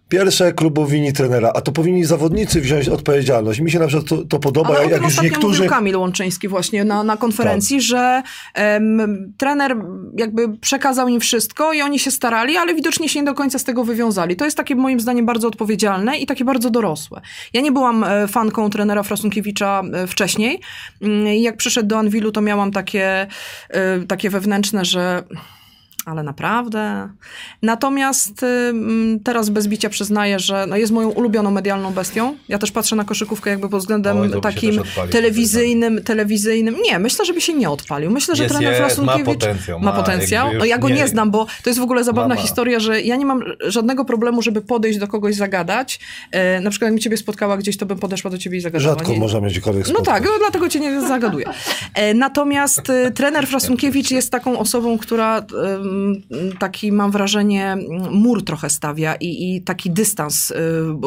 Pierwsze 0.10 0.54
klubowi 0.54 1.14
trenera, 1.14 1.52
a 1.56 1.62
to 1.62 1.72
powinni 1.72 2.06
zawodnicy 2.06 2.62
wziąć 2.62 2.90
odpowiedzialność. 2.90 3.60
Mi 3.60 3.72
się 3.72 3.80
na 3.80 3.88
przykład 3.88 4.10
to, 4.10 4.24
to 4.24 4.40
podoba, 4.40 4.70
Ale 4.70 4.84
jak, 4.84 4.92
jak 4.92 5.02
już 5.02 5.22
niektórzy... 5.22 5.60
Tak. 5.60 5.60
mówił 5.60 5.70
Kamil 5.70 5.98
Łączyński 5.98 6.48
właśnie 6.48 6.86
na, 6.86 7.04
na 7.04 7.18
konferencji, 7.18 7.82
że 7.82 8.24
em, 8.54 9.34
trener 9.38 9.76
jakby 10.18 10.58
przekazał 10.58 11.08
im 11.08 11.20
wszystko 11.20 11.74
i 11.74 11.82
oni 11.82 12.00
się 12.00 12.12
starali, 12.12 12.58
ale 12.58 12.76
widocznie 12.76 13.10
się 13.10 13.20
nie 13.20 13.26
do 13.26 13.34
końca 13.34 13.60
z 13.60 13.64
tego 13.64 13.84
wywiązali. 13.84 14.36
To 14.36 14.46
jest 14.46 14.58
takie 14.58 14.76
moim 14.76 15.00
zdaniem 15.00 15.26
bardzo 15.26 15.48
odpowiedzialne 15.48 16.18
i 16.18 16.26
takie 16.26 16.46
bardzo 16.46 16.70
dorosłe. 16.70 17.22
Ja 17.54 17.62
nie 17.62 17.72
byłam 17.72 18.04
e, 18.04 18.28
fanką 18.28 18.70
trenera 18.70 19.04
Frasunkiewicza 19.04 19.84
e, 19.94 20.08
wcześniej. 20.08 20.60
Mm, 21.02 21.28
Jak 21.28 21.58
przyszedł 21.58 21.88
do 21.88 21.98
Anwilu, 21.98 22.32
to 22.32 22.42
miałam 22.42 22.72
takie, 22.72 23.28
e, 23.70 24.00
takie 24.08 24.30
wewnętrzne, 24.30 24.86
że 24.86 25.24
ale 26.08 26.24
naprawdę. 26.24 27.10
Natomiast 27.62 28.46
teraz 29.24 29.50
bez 29.50 29.68
bicia 29.68 29.90
przyznaję, 29.90 30.40
że 30.40 30.66
no 30.70 30.78
jest 30.78 30.92
moją 30.92 31.10
ulubioną 31.10 31.52
medialną 31.52 31.94
bestią. 31.94 32.36
Ja 32.50 32.58
też 32.60 32.72
patrzę 32.72 32.96
na 32.96 33.04
koszykówkę 33.04 33.50
jakby 33.50 33.70
pod 33.70 33.80
względem 33.80 34.18
Oj, 34.18 34.42
takim 34.42 34.82
telewizyjnym, 35.12 36.04
telewizyjnym. 36.04 36.76
Nie, 36.86 37.00
myślę, 37.00 37.26
żeby 37.26 37.42
się 37.42 37.54
nie 37.54 37.70
odpalił. 37.70 38.12
Myślę, 38.12 38.36
że 38.36 38.44
Jest, 38.44 38.56
trener 38.56 38.72
jest, 38.74 38.82
ma 38.82 38.88
Frasunkiewicz 38.88 39.40
potencjał, 39.42 39.80
ma 39.80 39.92
ma, 39.92 39.98
potencjał. 39.98 40.54
No 40.54 40.66
ja 40.66 40.78
go 40.78 40.90
nie- 40.90 40.96
nie 40.96 41.08
znam, 41.08 41.32
bo 41.32 41.46
to 41.64 41.70
jest 41.70 41.80
w 41.80 41.84
ogóle 41.84 42.04
zabawna 42.04 42.36
Ma, 42.36 42.42
ma. 42.42 42.48
historia, 42.48 42.80
że 42.80 43.02
ja 43.02 43.16
nie 43.16 43.26
mam 43.26 43.44
żadnego 43.60 44.06
problemu, 44.06 44.42
żeby 44.42 44.62
podejść 44.62 45.00
do 45.00 45.08
kogoś 45.08 45.36
zagadać. 45.36 46.00
E, 46.32 46.62
na 46.62 46.70
przykład 46.70 46.88
jak 46.88 46.96
mi 46.96 47.02
ciebie 47.02 47.18
spotkała 47.18 47.58
gdzieś, 47.58 47.78
to 47.78 47.86
bym 47.86 48.00
podeszła 48.00 48.32
do 48.32 48.38
ciebie 48.38 48.58
i 48.58 48.62
zagadała. 48.62 48.96
Rzadko 48.96 49.12
Nie- 49.12 49.20
można 49.20 49.40
mieć 49.42 49.52
gdziekolwiek 49.54 49.88
no 49.94 50.02
tak, 50.02 50.24
no 50.26 50.32
dlatego 50.40 50.70
cię 50.70 50.80
nie 50.80 51.02
zagaduję. 51.02 51.46
E, 51.94 52.14
Natomiast 52.14 52.90
e, 52.90 53.12
trener 53.12 53.48
Frasunkiewicz 53.52 54.12
jest 54.12 54.32
taką 54.32 54.60
osobą, 54.60 54.98
która 54.98 55.38
em, 55.38 55.97
taki, 56.60 56.92
mam 56.92 57.12
wrażenie, 57.12 57.78
mur 58.12 58.46
trochę 58.46 58.70
stawia 58.70 59.16
i, 59.16 59.56
i 59.56 59.62
taki 59.62 59.92
dystans 59.92 60.52
e, 60.52 60.56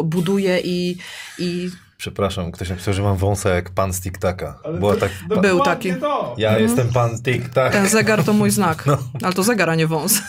buduje 0.04 0.60
i, 0.64 0.96
i 1.38 1.70
Przepraszam, 2.00 2.52
ktoś 2.52 2.70
napisał, 2.70 2.94
że 2.94 3.02
mam 3.02 3.16
wąsa 3.16 3.48
jak 3.48 3.70
pan 3.70 3.92
z 3.92 4.00
TikTaka. 4.00 4.58
Była 4.78 4.96
tak... 4.96 5.10
Był 5.42 5.60
taki. 5.60 5.94
To. 5.94 6.34
Ja 6.38 6.58
jestem 6.58 6.88
pan 6.88 7.22
TikTak. 7.22 7.72
ten 7.72 7.88
zegar 7.88 8.24
to 8.24 8.32
mój 8.32 8.50
znak. 8.50 8.84
Ale 9.22 9.32
to 9.32 9.42
zegar, 9.42 9.70
a 9.70 9.74
nie 9.74 9.86
wąs. 9.86 10.22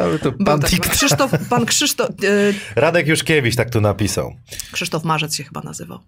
Ale 0.00 0.18
to 0.18 0.32
pan. 0.32 0.62
TikTak. 0.62 0.92
Krzysztof, 0.92 1.30
pan 1.50 1.66
Krzysztof, 1.66 2.08
e, 2.10 2.14
Radek 2.80 3.06
Juszkiewicz 3.06 3.56
tak 3.56 3.70
tu 3.70 3.80
napisał. 3.80 4.34
Krzysztof 4.72 5.04
Marzec 5.04 5.34
się 5.36 5.44
chyba 5.44 5.60
nazywał. 5.60 5.98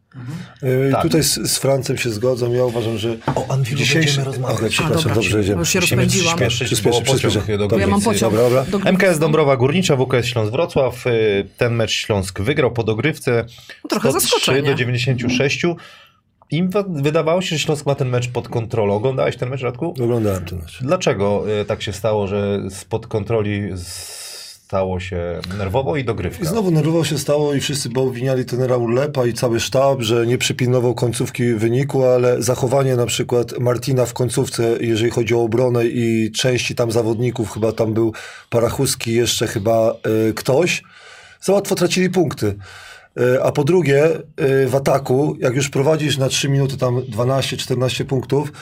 Yy, 0.62 0.88
Tak. 0.92 1.02
Tutaj 1.02 1.22
z, 1.22 1.34
z 1.34 1.58
Francem 1.58 1.96
się 1.98 2.10
zgodzą. 2.10 2.52
Ja 2.52 2.64
uważam, 2.64 2.98
że 2.98 3.16
O 3.34 3.46
Anwilu 3.52 3.80
będziemy 3.94 4.24
rozmawiać. 4.24 4.56
Okej, 4.56 4.70
przepraszam, 4.70 4.96
dobra. 5.02 5.14
dobrze, 5.14 5.38
jedziemy. 5.38 5.58
Już 5.58 5.68
się 5.68 5.80
rozpędziłam. 5.80 6.38
pociąg 6.38 6.52
przyspieszy. 6.52 7.58
do. 7.68 7.78
Ja 7.78 7.86
mam 7.86 8.00
pociąg. 8.02 8.34
Dobra, 8.34 8.64
dobra. 8.64 8.90
MKS 8.92 9.18
Dąbrowa 9.18 9.56
Górnicza, 9.56 9.96
WKS 9.96 10.26
Śląsk 10.26 10.52
Wrocław. 10.52 11.06
y, 11.06 11.48
Ten 11.56 11.74
mecz 11.74 11.90
Śląsk 11.92 12.40
wygrał 12.40 12.72
po 12.72 12.82
dogrywce. 12.84 13.44
No 13.84 13.88
trochę 13.90 14.10
103 14.10 14.28
zaskoczenie. 14.28 14.62
do 14.68 14.74
96. 14.74 15.62
Im 16.50 16.70
wa- 16.70 16.84
wydawało 16.88 17.42
się, 17.42 17.56
że 17.56 17.58
Śląsk 17.58 17.86
ma 17.86 17.94
ten 17.94 18.08
mecz 18.08 18.28
pod 18.28 18.48
kontrolą. 18.48 18.94
Oglądałeś 18.94 19.36
ten 19.36 19.48
mecz, 19.50 19.60
Radku? 19.62 19.90
Oglądałem 20.02 20.44
ten 20.44 20.58
mecz. 20.58 20.78
Dlaczego 20.82 21.44
y, 21.60 21.64
tak 21.64 21.82
się 21.82 21.92
stało, 21.92 22.26
że 22.26 22.60
spod 22.70 23.06
kontroli 23.06 23.62
stało 23.76 25.00
się 25.00 25.40
nerwowo 25.58 25.96
i 25.96 26.04
dogrywka? 26.04 26.44
I 26.44 26.46
znowu 26.46 26.70
nerwowo 26.70 27.04
się 27.04 27.18
stało 27.18 27.54
i 27.54 27.60
wszyscy 27.60 27.88
obwiniali 27.96 28.44
trenera 28.44 28.76
Urlepa 28.76 29.26
i 29.26 29.32
cały 29.32 29.60
sztab, 29.60 30.00
że 30.02 30.26
nie 30.26 30.38
przypilnował 30.38 30.94
końcówki 30.94 31.54
wyniku, 31.54 32.04
ale 32.04 32.42
zachowanie 32.42 32.96
na 32.96 33.06
przykład 33.06 33.58
Martina 33.58 34.06
w 34.06 34.12
końcówce, 34.12 34.76
jeżeli 34.80 35.10
chodzi 35.10 35.34
o 35.34 35.42
obronę 35.42 35.86
i 35.86 36.32
części 36.32 36.74
tam 36.74 36.92
zawodników, 36.92 37.50
chyba 37.52 37.72
tam 37.72 37.94
był 37.94 38.12
Parachuski, 38.50 39.14
jeszcze 39.14 39.46
chyba 39.46 39.94
y, 40.28 40.34
ktoś, 40.34 40.82
za 41.40 41.52
łatwo 41.52 41.74
tracili 41.74 42.10
punkty. 42.10 42.54
Y, 43.20 43.42
A 43.42 43.52
po 43.52 43.64
drugie, 43.64 44.04
y, 44.40 44.68
w 44.68 44.74
ataku, 44.74 45.36
jak 45.40 45.54
już 45.54 45.68
prowadzisz 45.68 46.18
na 46.18 46.28
3 46.28 46.48
minuty 46.48 46.76
tam 46.76 46.96
12-14 46.96 48.04
punktów, 48.04 48.52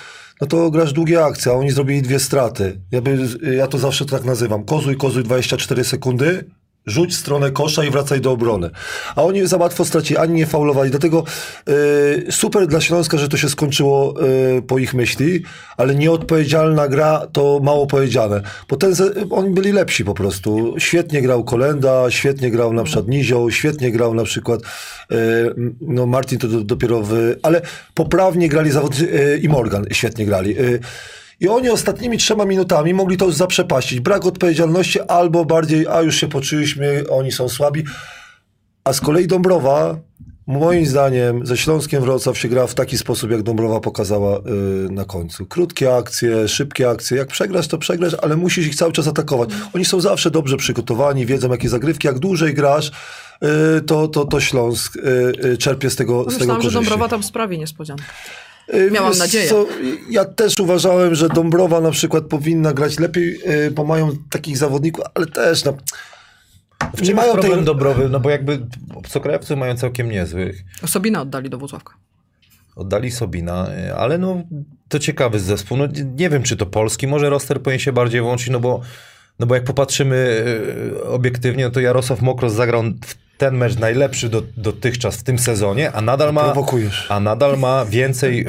no 0.41 0.47
to 0.47 0.71
grasz 0.71 0.93
długie 0.93 1.25
akcje, 1.25 1.53
a 1.53 1.55
oni 1.55 1.71
zrobili 1.71 2.03
dwie 2.03 2.19
straty. 2.19 2.81
Ja, 2.91 3.01
by, 3.01 3.19
ja 3.57 3.67
to 3.67 3.79
zawsze 3.79 4.05
tak 4.07 4.25
nazywam. 4.25 4.65
Kozuj, 4.65 4.97
kozuj 4.97 5.25
24 5.25 5.85
sekundy, 5.85 6.45
rzuć 6.87 7.17
stronę 7.17 7.51
kosza 7.51 7.85
i 7.85 7.91
wracaj 7.91 8.21
do 8.21 8.33
obrony. 8.33 8.71
A 9.17 9.23
oni 9.23 9.47
za 9.47 9.57
łatwo 9.57 9.85
stracili, 9.85 10.19
ani 10.19 10.35
nie 10.35 10.47
faulowali. 10.47 10.91
Dlatego 10.91 11.25
y, 11.69 12.27
super 12.31 12.67
dla 12.67 12.81
Śląska, 12.81 13.19
że 13.19 13.29
to 13.29 13.37
się 13.37 13.49
skończyło 13.49 14.15
y, 14.59 14.63
po 14.63 14.79
ich 14.79 14.95
myśli, 14.95 15.43
ale 15.77 15.95
nieodpowiedzialna 15.95 16.89
gra 16.89 17.27
to 17.33 17.61
mało 17.63 17.87
powiedziane. 17.87 18.43
Bo 18.69 18.77
ten, 18.77 18.95
oni 19.31 19.51
byli 19.51 19.73
lepsi 19.73 20.05
po 20.05 20.15
prostu. 20.15 20.75
Świetnie 20.79 21.23
grał 21.23 21.45
Kolenda, 21.45 22.11
świetnie 22.11 22.51
grał 22.51 22.73
na 22.73 22.85
przykład 22.85 23.09
Nizioł, 23.09 23.51
świetnie 23.51 23.93
grał 23.93 24.15
na 24.15 24.25
przykład 24.25 24.61
y, 25.13 25.15
no 25.81 26.07
Martin 26.07 26.39
to 26.39 26.49
do, 26.49 26.61
dopiero 26.61 27.03
w... 27.03 27.15
Ale 27.43 27.61
poprawnie 27.95 28.49
grali 28.49 28.71
zawodnicy 28.71 29.41
i 29.43 29.49
Morgan 29.49 29.87
świetnie 29.93 30.27
grali. 30.27 30.57
I 31.43 31.49
oni 31.49 31.71
ostatnimi 31.71 32.19
trzema 32.19 32.45
minutami 32.45 32.95
mogli 32.95 33.17
to 33.17 33.33
zaprzepaścić. 33.33 34.01
Brak 34.01 34.27
odpowiedzialności 34.27 35.01
albo 35.01 35.45
bardziej, 35.45 35.87
a 35.87 36.03
już 36.03 36.17
się 36.17 36.29
poczuliśmy, 36.29 37.05
oni 37.11 37.33
są 37.33 37.49
słabi. 37.49 37.85
A 38.85 38.93
z 38.93 39.01
kolei 39.01 39.27
Dąbrowa, 39.27 39.99
moim 40.47 40.87
zdaniem, 40.87 41.47
ze 41.47 41.57
Śląskiem 41.57 42.03
Wrocław 42.03 42.39
się 42.39 42.49
gra 42.49 42.67
w 42.67 42.75
taki 42.75 42.99
sposób, 42.99 43.31
jak 43.31 43.43
Dąbrowa 43.43 43.81
pokazała 43.81 44.39
y, 44.39 44.43
na 44.91 45.05
końcu. 45.05 45.47
Krótkie 45.47 45.97
akcje, 45.97 46.49
szybkie 46.49 46.91
akcje. 46.91 47.17
Jak 47.17 47.29
przegrasz, 47.29 47.69
to 47.69 47.79
przegrasz, 47.79 48.17
ale 48.23 48.37
musisz 48.37 48.67
ich 48.67 48.75
cały 48.75 48.93
czas 48.93 49.09
atakować. 49.09 49.51
Oni 49.75 49.85
są 49.85 50.01
zawsze 50.01 50.31
dobrze 50.31 50.57
przygotowani, 50.57 51.27
wiedzą 51.27 51.51
jakie 51.51 51.69
zagrywki. 51.69 52.07
Jak 52.07 52.19
dłużej 52.19 52.55
grasz, 52.55 52.89
y, 53.79 53.81
to, 53.81 54.09
to, 54.09 54.25
to 54.25 54.41
Śląsk 54.41 54.97
y, 54.97 55.57
czerpie 55.57 55.91
z 55.91 55.97
tego, 55.97 56.23
z 56.23 56.25
tego 56.25 56.39
Myślałam, 56.39 56.63
że 56.63 56.69
korzyści. 56.69 56.75
Dąbrowa 56.75 57.09
tam 57.09 57.23
sprawi 57.23 57.59
niespodziankę. 57.59 58.05
Y, 58.75 58.91
Miałam 58.91 59.19
nadzieję. 59.19 59.49
Co, 59.49 59.67
ja 60.11 60.25
też 60.25 60.61
uważałem, 60.61 61.15
że 61.15 61.29
Dąbrowa 61.29 61.81
na 61.81 61.91
przykład 61.91 62.25
powinna 62.25 62.73
grać 62.73 62.99
lepiej, 62.99 63.41
y, 63.67 63.71
bo 63.71 63.85
mają 63.85 64.11
takich 64.31 64.59
zawodników, 64.59 65.05
ale 65.15 65.27
też 65.27 65.65
no, 65.65 65.77
Nie 67.03 67.09
nie 67.09 67.15
mają 67.15 67.27
mają 67.29 67.33
problem 67.33 67.59
tej... 67.59 67.65
dobrowy, 67.67 68.09
no 68.09 68.21
bo 68.21 68.31
jakby 68.31 68.67
obcokrajowcy 68.95 69.57
mają 69.57 69.77
całkiem 69.77 70.11
niezłych. 70.11 70.63
Osobina 70.85 71.23
oddali 71.23 71.51
do 71.51 71.59
Włocławka. 71.59 71.95
Oddali 72.77 73.11
Sobina, 73.11 73.69
ale 73.97 74.19
no 74.19 74.43
to 74.89 74.99
ciekawy 74.99 75.41
zespół. 75.41 75.77
No, 75.77 75.87
nie- 75.87 76.05
nie 76.05 76.31
wiem, 76.31 76.43
czy 76.43 76.57
to 76.57 76.67
polski, 76.67 77.07
może 77.07 77.31
roster 77.31 77.63
powinien 77.63 77.81
się 77.81 77.93
bardziej 77.93 78.21
włączyć, 78.21 78.49
no 78.51 78.61
bo 78.61 78.81
No 79.39 79.47
bo 79.47 79.55
jak 79.55 79.65
popatrzymy 79.65 80.45
e, 81.01 81.09
obiektywnie, 81.09 81.65
no 81.65 81.71
to 81.71 81.81
Jarosław 81.81 82.23
Mokros 82.23 82.53
zagrał 82.53 82.83
w 83.05 83.15
ten 83.43 83.57
mecz 83.57 83.79
najlepszy 83.79 84.29
do, 84.29 84.43
dotychczas 84.57 85.17
w 85.17 85.23
tym 85.23 85.39
sezonie, 85.39 85.93
a 85.93 86.01
nadal 86.01 86.33
ma, 86.33 86.45
Prowokujesz. 86.45 87.07
a 87.09 87.21
nadal 87.21 87.59
ma 87.59 87.85
więcej, 87.85 88.47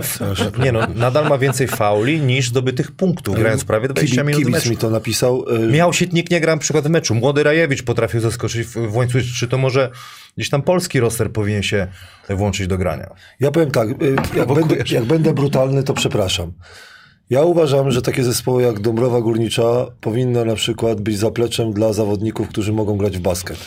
nie 0.63 0.71
no, 0.71 0.79
nadal 0.95 1.29
ma 1.29 1.37
więcej 1.37 1.67
fauli 1.67 2.21
niż 2.21 2.49
zdobytych 2.49 2.91
punktów, 2.91 3.35
grając 3.35 3.63
prawie 3.65 3.87
20 3.87 4.21
Kibi- 4.21 4.25
minut 4.27 4.43
Kibic 4.45 4.65
mi 4.69 4.77
to 4.77 4.89
napisał. 4.89 5.45
y, 5.49 5.71
Miał 5.71 5.93
Sietnik 5.93 6.31
nie 6.31 6.41
gra 6.41 6.53
na 6.55 6.59
przykład 6.59 6.87
w 6.87 6.89
meczu. 6.89 7.15
Młody 7.15 7.43
Rajewicz 7.43 7.83
potrafił 7.83 8.19
zaskoczyć 8.19 8.67
w, 8.67 8.71
w 8.87 8.95
łańcuchu. 8.95 9.25
Czy 9.35 9.47
to 9.47 9.57
może 9.57 9.89
gdzieś 10.37 10.49
tam 10.49 10.61
polski 10.61 10.99
roster 10.99 11.31
powinien 11.31 11.63
się 11.63 11.87
włączyć 12.29 12.67
do 12.67 12.77
grania? 12.77 13.09
Ja 13.39 13.51
powiem 13.51 13.71
tak, 13.71 13.89
y, 13.89 14.15
jak 14.35 14.53
będę, 14.53 14.75
jak 14.91 15.03
będę 15.05 15.33
brutalny, 15.33 15.83
to 15.83 15.93
przepraszam. 15.93 16.51
Ja 17.29 17.41
uważam, 17.41 17.91
że 17.91 18.01
takie 18.01 18.23
zespoły 18.23 18.63
jak 18.63 18.79
Dąbrowa 18.79 19.21
Górnicza 19.21 19.85
powinny 20.01 20.45
na 20.45 20.55
przykład 20.55 21.01
być 21.01 21.17
zapleczem 21.17 21.73
dla 21.73 21.93
zawodników, 21.93 22.47
którzy 22.47 22.73
mogą 22.73 22.97
grać 22.97 23.17
w 23.17 23.21
basket. 23.21 23.57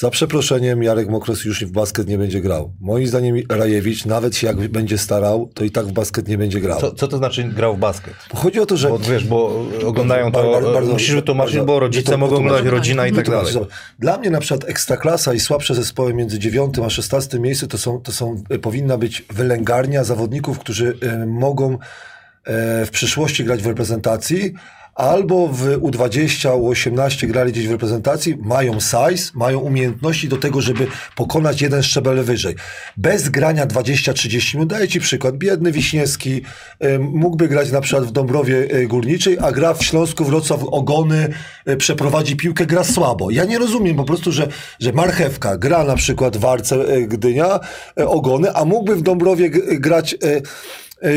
Za 0.00 0.10
przeproszeniem 0.10 0.82
Jarek 0.82 1.08
Mokros 1.08 1.44
już 1.44 1.64
w 1.64 1.70
basket 1.70 2.08
nie 2.08 2.18
będzie 2.18 2.40
grał. 2.40 2.72
Moim 2.80 3.06
zdaniem 3.06 3.36
Rajewicz, 3.48 4.06
nawet 4.06 4.36
się 4.36 4.46
jak 4.46 4.68
będzie 4.68 4.98
starał, 4.98 5.50
to 5.54 5.64
i 5.64 5.70
tak 5.70 5.86
w 5.86 5.92
basket 5.92 6.28
nie 6.28 6.38
będzie 6.38 6.60
grał. 6.60 6.80
Co, 6.80 6.92
co 6.92 7.08
to 7.08 7.16
znaczy 7.18 7.44
grał 7.44 7.76
w 7.76 7.78
basket? 7.78 8.14
Chodzi 8.34 8.60
o 8.60 8.66
to, 8.66 8.76
że... 8.76 8.88
Bo 8.88 8.98
wiesz, 8.98 9.24
bo 9.24 9.66
oglądają 9.86 10.32
to, 10.32 10.52
Bardzo- 10.52 10.72
bardzo- 10.72 10.92
musisz 10.92 11.14
wytłumaczyć, 11.14 11.56
bardzo- 11.56 11.66
bo 11.66 11.80
rodzice 11.80 12.12
to- 12.12 12.18
mogą 12.18 12.36
oglądać, 12.36 12.64
rodzina 12.64 13.06
i 13.06 13.12
tak 13.12 13.30
dalej. 13.30 13.54
Dla 13.98 14.18
mnie 14.18 14.30
na 14.30 14.40
przykład 14.40 14.70
ekstraklasa 14.70 15.34
i 15.34 15.40
słabsze 15.40 15.74
zespoły 15.74 16.14
między 16.14 16.38
9 16.38 16.78
a 16.86 16.90
16 16.90 17.40
miejscu 17.40 17.66
to 17.66 17.78
są, 17.78 18.00
to 18.00 18.12
są 18.12 18.42
y, 18.52 18.58
powinna 18.58 18.98
być 18.98 19.24
wylęgarnia 19.30 20.04
zawodników, 20.04 20.58
którzy 20.58 20.98
y, 21.22 21.26
mogą 21.26 21.72
e, 21.72 22.86
w 22.86 22.90
przyszłości 22.90 23.44
grać 23.44 23.62
w 23.62 23.66
reprezentacji, 23.66 24.54
albo 25.00 25.48
w 25.48 25.80
U20, 25.80 26.48
U18 26.48 27.26
grali 27.26 27.52
gdzieś 27.52 27.68
w 27.68 27.70
reprezentacji, 27.70 28.36
mają 28.42 28.80
size, 28.80 29.30
mają 29.34 29.58
umiejętności 29.58 30.28
do 30.28 30.36
tego, 30.36 30.60
żeby 30.60 30.86
pokonać 31.16 31.62
jeden 31.62 31.82
szczebel 31.82 32.24
wyżej. 32.24 32.54
Bez 32.96 33.28
grania 33.28 33.66
20-30 33.66 34.54
minut, 34.54 34.68
daję 34.68 34.88
Ci 34.88 35.00
przykład, 35.00 35.36
biedny 35.36 35.72
Wiśniewski 35.72 36.42
mógłby 37.00 37.48
grać 37.48 37.72
na 37.72 37.80
przykład 37.80 38.04
w 38.04 38.12
Dąbrowie 38.12 38.56
y, 38.74 38.86
Górniczej, 38.86 39.38
a 39.40 39.52
gra 39.52 39.74
w 39.74 39.84
Śląsku 39.84 40.24
Wrocław 40.24 40.64
Ogony, 40.64 41.28
y, 41.68 41.76
przeprowadzi 41.76 42.36
piłkę, 42.36 42.66
gra 42.66 42.84
słabo. 42.84 43.30
Ja 43.30 43.44
nie 43.44 43.58
rozumiem 43.58 43.96
po 43.96 44.04
prostu, 44.04 44.32
że, 44.32 44.48
że 44.80 44.92
Marchewka 44.92 45.56
gra 45.56 45.84
na 45.84 45.96
przykład 45.96 46.36
w 46.36 46.44
Arce 46.44 46.96
y, 46.96 47.06
Gdynia, 47.06 47.60
Ogony, 47.96 48.54
a 48.54 48.64
mógłby 48.64 48.96
w 48.96 49.02
Dąbrowie 49.02 49.50
grać 49.80 50.16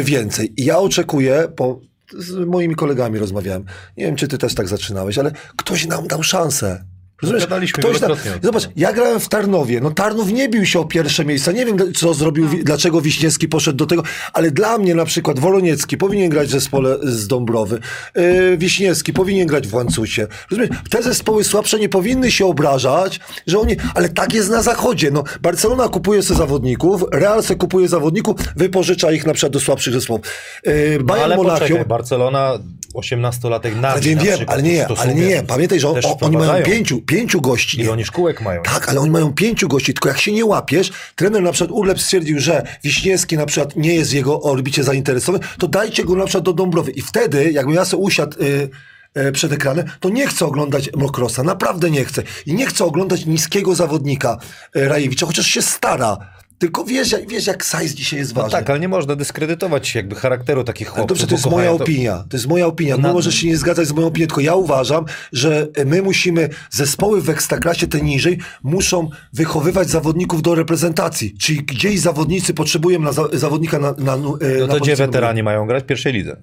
więcej. 0.04 0.54
I 0.58 0.66
ja 0.66 0.78
oczekuję, 0.78 1.48
po, 1.56 1.80
z 2.18 2.48
moimi 2.48 2.76
kolegami 2.76 3.20
rozmawiałem, 3.20 3.66
nie 3.98 4.06
wiem, 4.06 4.16
czy 4.16 4.28
ty 4.28 4.38
też 4.38 4.56
tak 4.56 4.68
zaczynałeś, 4.68 5.18
ale 5.18 5.32
ktoś 5.58 5.88
nam 5.88 6.08
dał 6.08 6.24
szansę. 6.24 6.84
Rozumiesz? 7.22 7.44
Gadaliśmy 7.44 7.84
Ktoś 7.84 8.00
tam, 8.00 8.12
zobacz, 8.42 8.70
ja 8.76 8.94
grałem 8.94 9.20
w 9.20 9.30
Tarnowie. 9.30 9.80
No 9.82 9.92
Tarnów 9.92 10.32
nie 10.32 10.50
bił 10.50 10.66
się 10.66 10.80
o 10.80 10.86
pierwsze 10.86 11.26
miejsca. 11.26 11.52
Nie 11.52 11.66
wiem, 11.66 11.78
co 11.94 12.14
zrobił, 12.14 12.50
wi- 12.50 12.64
dlaczego 12.64 13.02
Wiśniewski 13.02 13.48
poszedł 13.48 13.78
do 13.78 13.86
tego, 13.86 14.04
ale 14.34 14.52
dla 14.52 14.78
mnie 14.78 14.96
na 14.96 15.06
przykład 15.06 15.40
Woloniecki 15.40 15.98
powinien 15.98 16.30
grać 16.30 16.48
w 16.48 16.52
zespole 16.52 16.98
z 17.04 17.28
Dąbrowy. 17.28 17.80
Yy, 18.16 18.58
Wiśniewski 18.58 19.14
powinien 19.14 19.48
grać 19.48 19.68
w 19.68 19.74
Łańcucie. 19.74 20.28
Rozumiesz? 20.52 20.70
Te 20.90 21.04
zespoły 21.04 21.44
słabsze 21.44 21.80
nie 21.80 21.90
powinny 21.90 22.32
się 22.32 22.46
obrażać, 22.46 23.20
że 23.48 23.60
oni, 23.60 23.76
ale 23.96 24.10
tak 24.10 24.34
jest 24.34 24.50
na 24.50 24.62
zachodzie. 24.62 25.12
No, 25.12 25.24
Barcelona 25.42 25.90
kupuje 25.90 26.24
sobie 26.24 26.38
zawodników, 26.38 27.04
Real 27.12 27.44
se 27.44 27.56
kupuje 27.56 27.88
zawodników, 27.88 28.36
wypożycza 28.56 29.12
ich 29.12 29.26
na 29.26 29.34
przykład 29.34 29.54
do 29.54 29.60
słabszych 29.60 29.94
zespołów. 29.94 30.22
Yy, 30.66 30.74
No, 31.00 31.04
Bayern 31.06 31.26
ale 31.26 31.38
Monachium, 31.38 31.60
poczekaj, 31.68 31.86
Barcelona 31.86 32.60
18-latek 32.96 33.76
na 33.76 33.90
ale 33.90 34.02
wiem, 34.02 34.18
na 34.18 34.24
wiem, 34.24 34.40
ale 34.48 34.64
nie, 34.64 34.88
ale 34.88 35.16
nie, 35.16 35.44
pamiętaj, 35.48 35.80
że 35.80 35.90
on, 35.90 35.96
oni 36.22 36.38
mają 36.38 36.64
pięciu, 36.66 37.02
pięciu 37.06 37.42
gości. 37.42 37.78
Ile 37.78 37.86
Nie. 37.86 37.92
oni 37.92 38.06
szkółek 38.06 38.42
mają? 38.42 38.62
Tak, 38.62 38.90
ale 38.90 39.00
oni 39.00 39.12
mają 39.12 39.34
pięciu 39.34 39.68
gości, 39.68 39.94
tylko 39.94 40.10
jak 40.10 40.20
się 40.20 40.32
nie 40.32 40.46
łapiesz, 40.46 40.92
trener 41.16 41.44
na 41.44 41.52
przykład 41.52 41.72
Urlep 41.72 42.00
stwierdził, 42.02 42.40
że 42.40 42.64
Wiśniewski 42.84 43.38
na 43.38 43.46
przykład 43.46 43.76
nie 43.76 43.96
jest 43.96 44.12
w 44.12 44.14
jego 44.14 44.42
orbicie 44.42 44.84
zainteresowany, 44.84 45.44
to 45.60 45.68
dajcie 45.68 46.04
go 46.04 46.16
na 46.16 46.26
przykład 46.26 46.44
do 46.44 46.54
Dąbrowy. 46.54 46.92
I 46.92 47.02
wtedy, 47.02 47.52
jakbym 47.52 47.76
ja 47.76 47.86
sobie 47.86 48.04
usiadł 48.04 48.38
y, 48.44 48.70
y, 49.18 49.32
przed 49.32 49.52
ekranem, 49.52 49.86
to 50.00 50.10
nie 50.10 50.28
chcę 50.28 50.46
oglądać 50.46 50.90
Mokrosa, 50.96 51.44
naprawdę 51.44 51.92
nie 51.92 52.06
chcę. 52.06 52.24
I 52.46 52.54
nie 52.54 52.66
chcę 52.66 52.86
oglądać 52.86 53.26
niskiego 53.26 53.76
zawodnika 53.76 54.38
y, 54.76 54.88
Rajewicza, 54.88 55.26
chociaż 55.26 55.48
się 55.48 55.62
stara. 55.62 56.18
Tylko 56.58 56.84
wiesz, 56.86 57.12
jak- 57.12 57.30
wiesz 57.30 57.48
jak 57.48 57.64
size 57.64 57.96
dzisiaj 57.96 58.20
jest 58.20 58.36
No 58.36 58.42
ważny. 58.42 58.58
tak, 58.60 58.70
ale 58.70 58.80
nie 58.80 58.88
można 58.88 59.16
dyskredytować 59.16 59.96
jakby 59.96 60.16
charakteru 60.16 60.64
takich 60.64 60.88
chłopców. 60.88 61.08
Dobrze, 61.08 61.28
to 61.28 61.36
jest 61.36 61.50
moja 61.50 61.70
to- 61.70 61.76
opinia. 61.84 62.24
To 62.30 62.38
jest 62.38 62.48
moja 62.48 62.68
opinia. 62.68 62.98
Na- 62.98 63.08
No 63.08 63.14
możesz 63.14 63.36
się 63.36 63.48
nie 63.48 63.58
zgadzać 63.58 63.88
z 63.88 63.92
moją 63.92 64.08
opinią, 64.08 64.28
tylko 64.28 64.42
ja 64.42 64.56
uważam, 64.56 65.06
że 65.34 65.68
my 65.86 66.02
musimy, 66.02 66.50
zespoły 66.72 67.22
w 67.22 67.30
ekstraklasie 67.30 67.88
te 67.88 68.02
niżej 68.02 68.40
muszą 68.64 69.10
wychowywać 69.34 69.90
zawodników 69.90 70.42
do 70.42 70.56
reprezentacji. 70.56 71.38
Czyli 71.38 71.64
gdzieś 71.64 72.00
zawodnicy 72.00 72.54
potrzebują 72.54 73.00
na 73.00 73.12
za, 73.12 73.24
zawodnika 73.34 73.80
na, 73.80 73.92
na, 73.92 73.96
na 73.98 74.16
No 74.18 74.32
na 74.32 74.38
to 74.38 74.40
gdzie 74.40 74.68
pozycji 74.80 74.96
weterani 74.96 75.44
mają 75.44 75.68
grać? 75.68 75.84
W 75.84 75.88
pierwszej 75.88 76.14
lidze. 76.14 76.38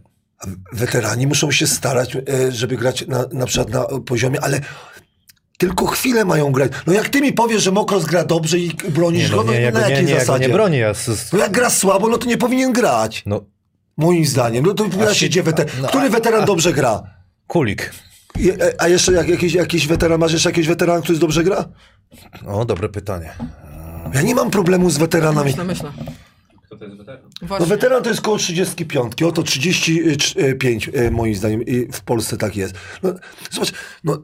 Weterani 0.73 1.27
muszą 1.27 1.51
się 1.51 1.67
starać, 1.67 2.17
e, 2.17 2.53
żeby 2.53 2.77
grać 2.77 3.07
na, 3.07 3.25
na 3.33 3.47
przykład 3.47 3.71
na 3.71 3.85
poziomie, 4.07 4.41
ale 4.41 4.61
tylko 5.61 5.87
chwilę 5.87 6.25
mają 6.25 6.53
grać. 6.53 6.73
No 6.87 6.93
jak 6.93 7.09
ty 7.09 7.21
mi 7.21 7.33
powiesz, 7.33 7.63
że 7.63 7.71
Mokros 7.73 8.05
gra 8.05 8.25
dobrze 8.25 8.59
i 8.59 8.71
bronisz 8.89 9.23
Nie, 9.23 9.29
go, 9.31 9.37
no, 9.37 9.43
no, 9.43 9.53
nie, 9.53 9.61
ja 9.61 9.71
na 9.71 9.81
go 9.81 9.87
nie, 9.87 9.91
jakiej 9.93 10.07
nie, 10.07 10.13
ja 10.13 10.19
go 10.19 10.25
zasadzie? 10.27 10.47
nie 10.47 10.53
bronię. 10.53 10.79
Ja 10.79 10.95
z, 10.95 11.33
No 11.33 11.39
jak 11.39 11.53
gra 11.53 11.71
słabo, 11.71 12.09
no 12.09 12.19
to 12.19 12.27
nie 12.27 12.39
powinien 12.39 12.73
grać. 12.73 13.23
no, 13.27 13.45
Moim 13.97 14.27
zdaniem. 14.27 14.65
No 14.67 14.75
to 14.75 14.85
wypowiada 14.85 15.15
się, 15.15 15.27
gdzie 15.27 15.43
weteran. 15.43 15.73
no, 15.83 15.89
Który 15.89 16.07
a- 16.07 16.11
weteran 16.11 16.45
dobrze 16.45 16.73
gra? 16.73 17.03
kulik. 17.47 17.91
I- 18.39 18.51
e, 18.51 18.55
A 18.79 18.89
jeszcze 18.89 19.13
jak, 19.13 19.29
jakiś, 19.29 19.53
jakiś 19.55 19.87
weteran, 19.87 20.21
masz 20.21 20.33
jeszcze 20.33 20.49
jakiś 20.49 20.67
weteran, 20.67 21.03
który 21.03 21.19
dobrze 21.19 21.45
gra? 21.45 21.65
O, 22.47 22.65
dobre 22.65 22.89
pytanie. 22.89 23.31
Ja 24.15 24.23
nie 24.23 24.35
mam 24.35 24.51
problemu 24.51 24.91
z 24.91 24.99
weteranami. 24.99 25.51
Myślę, 25.51 25.65
myślę. 25.65 25.93
Kto 26.67 26.77
to 26.77 26.85
jest 26.85 26.97
weteran? 26.97 27.21
No 27.61 27.67
weteran 27.67 28.03
to 28.03 28.09
jest 28.09 28.21
koło 28.21 28.37
35, 28.39 29.23
oto 29.23 29.43
35 29.43 30.91
e, 30.95 31.11
moim 31.11 31.35
zdaniem 31.35 31.63
i 31.63 31.87
w 31.93 32.01
Polsce 32.01 32.37
tak 32.37 32.57
jest. 32.57 32.75
No, 33.03 33.15
zobacz, 33.51 33.73
no, 34.05 34.23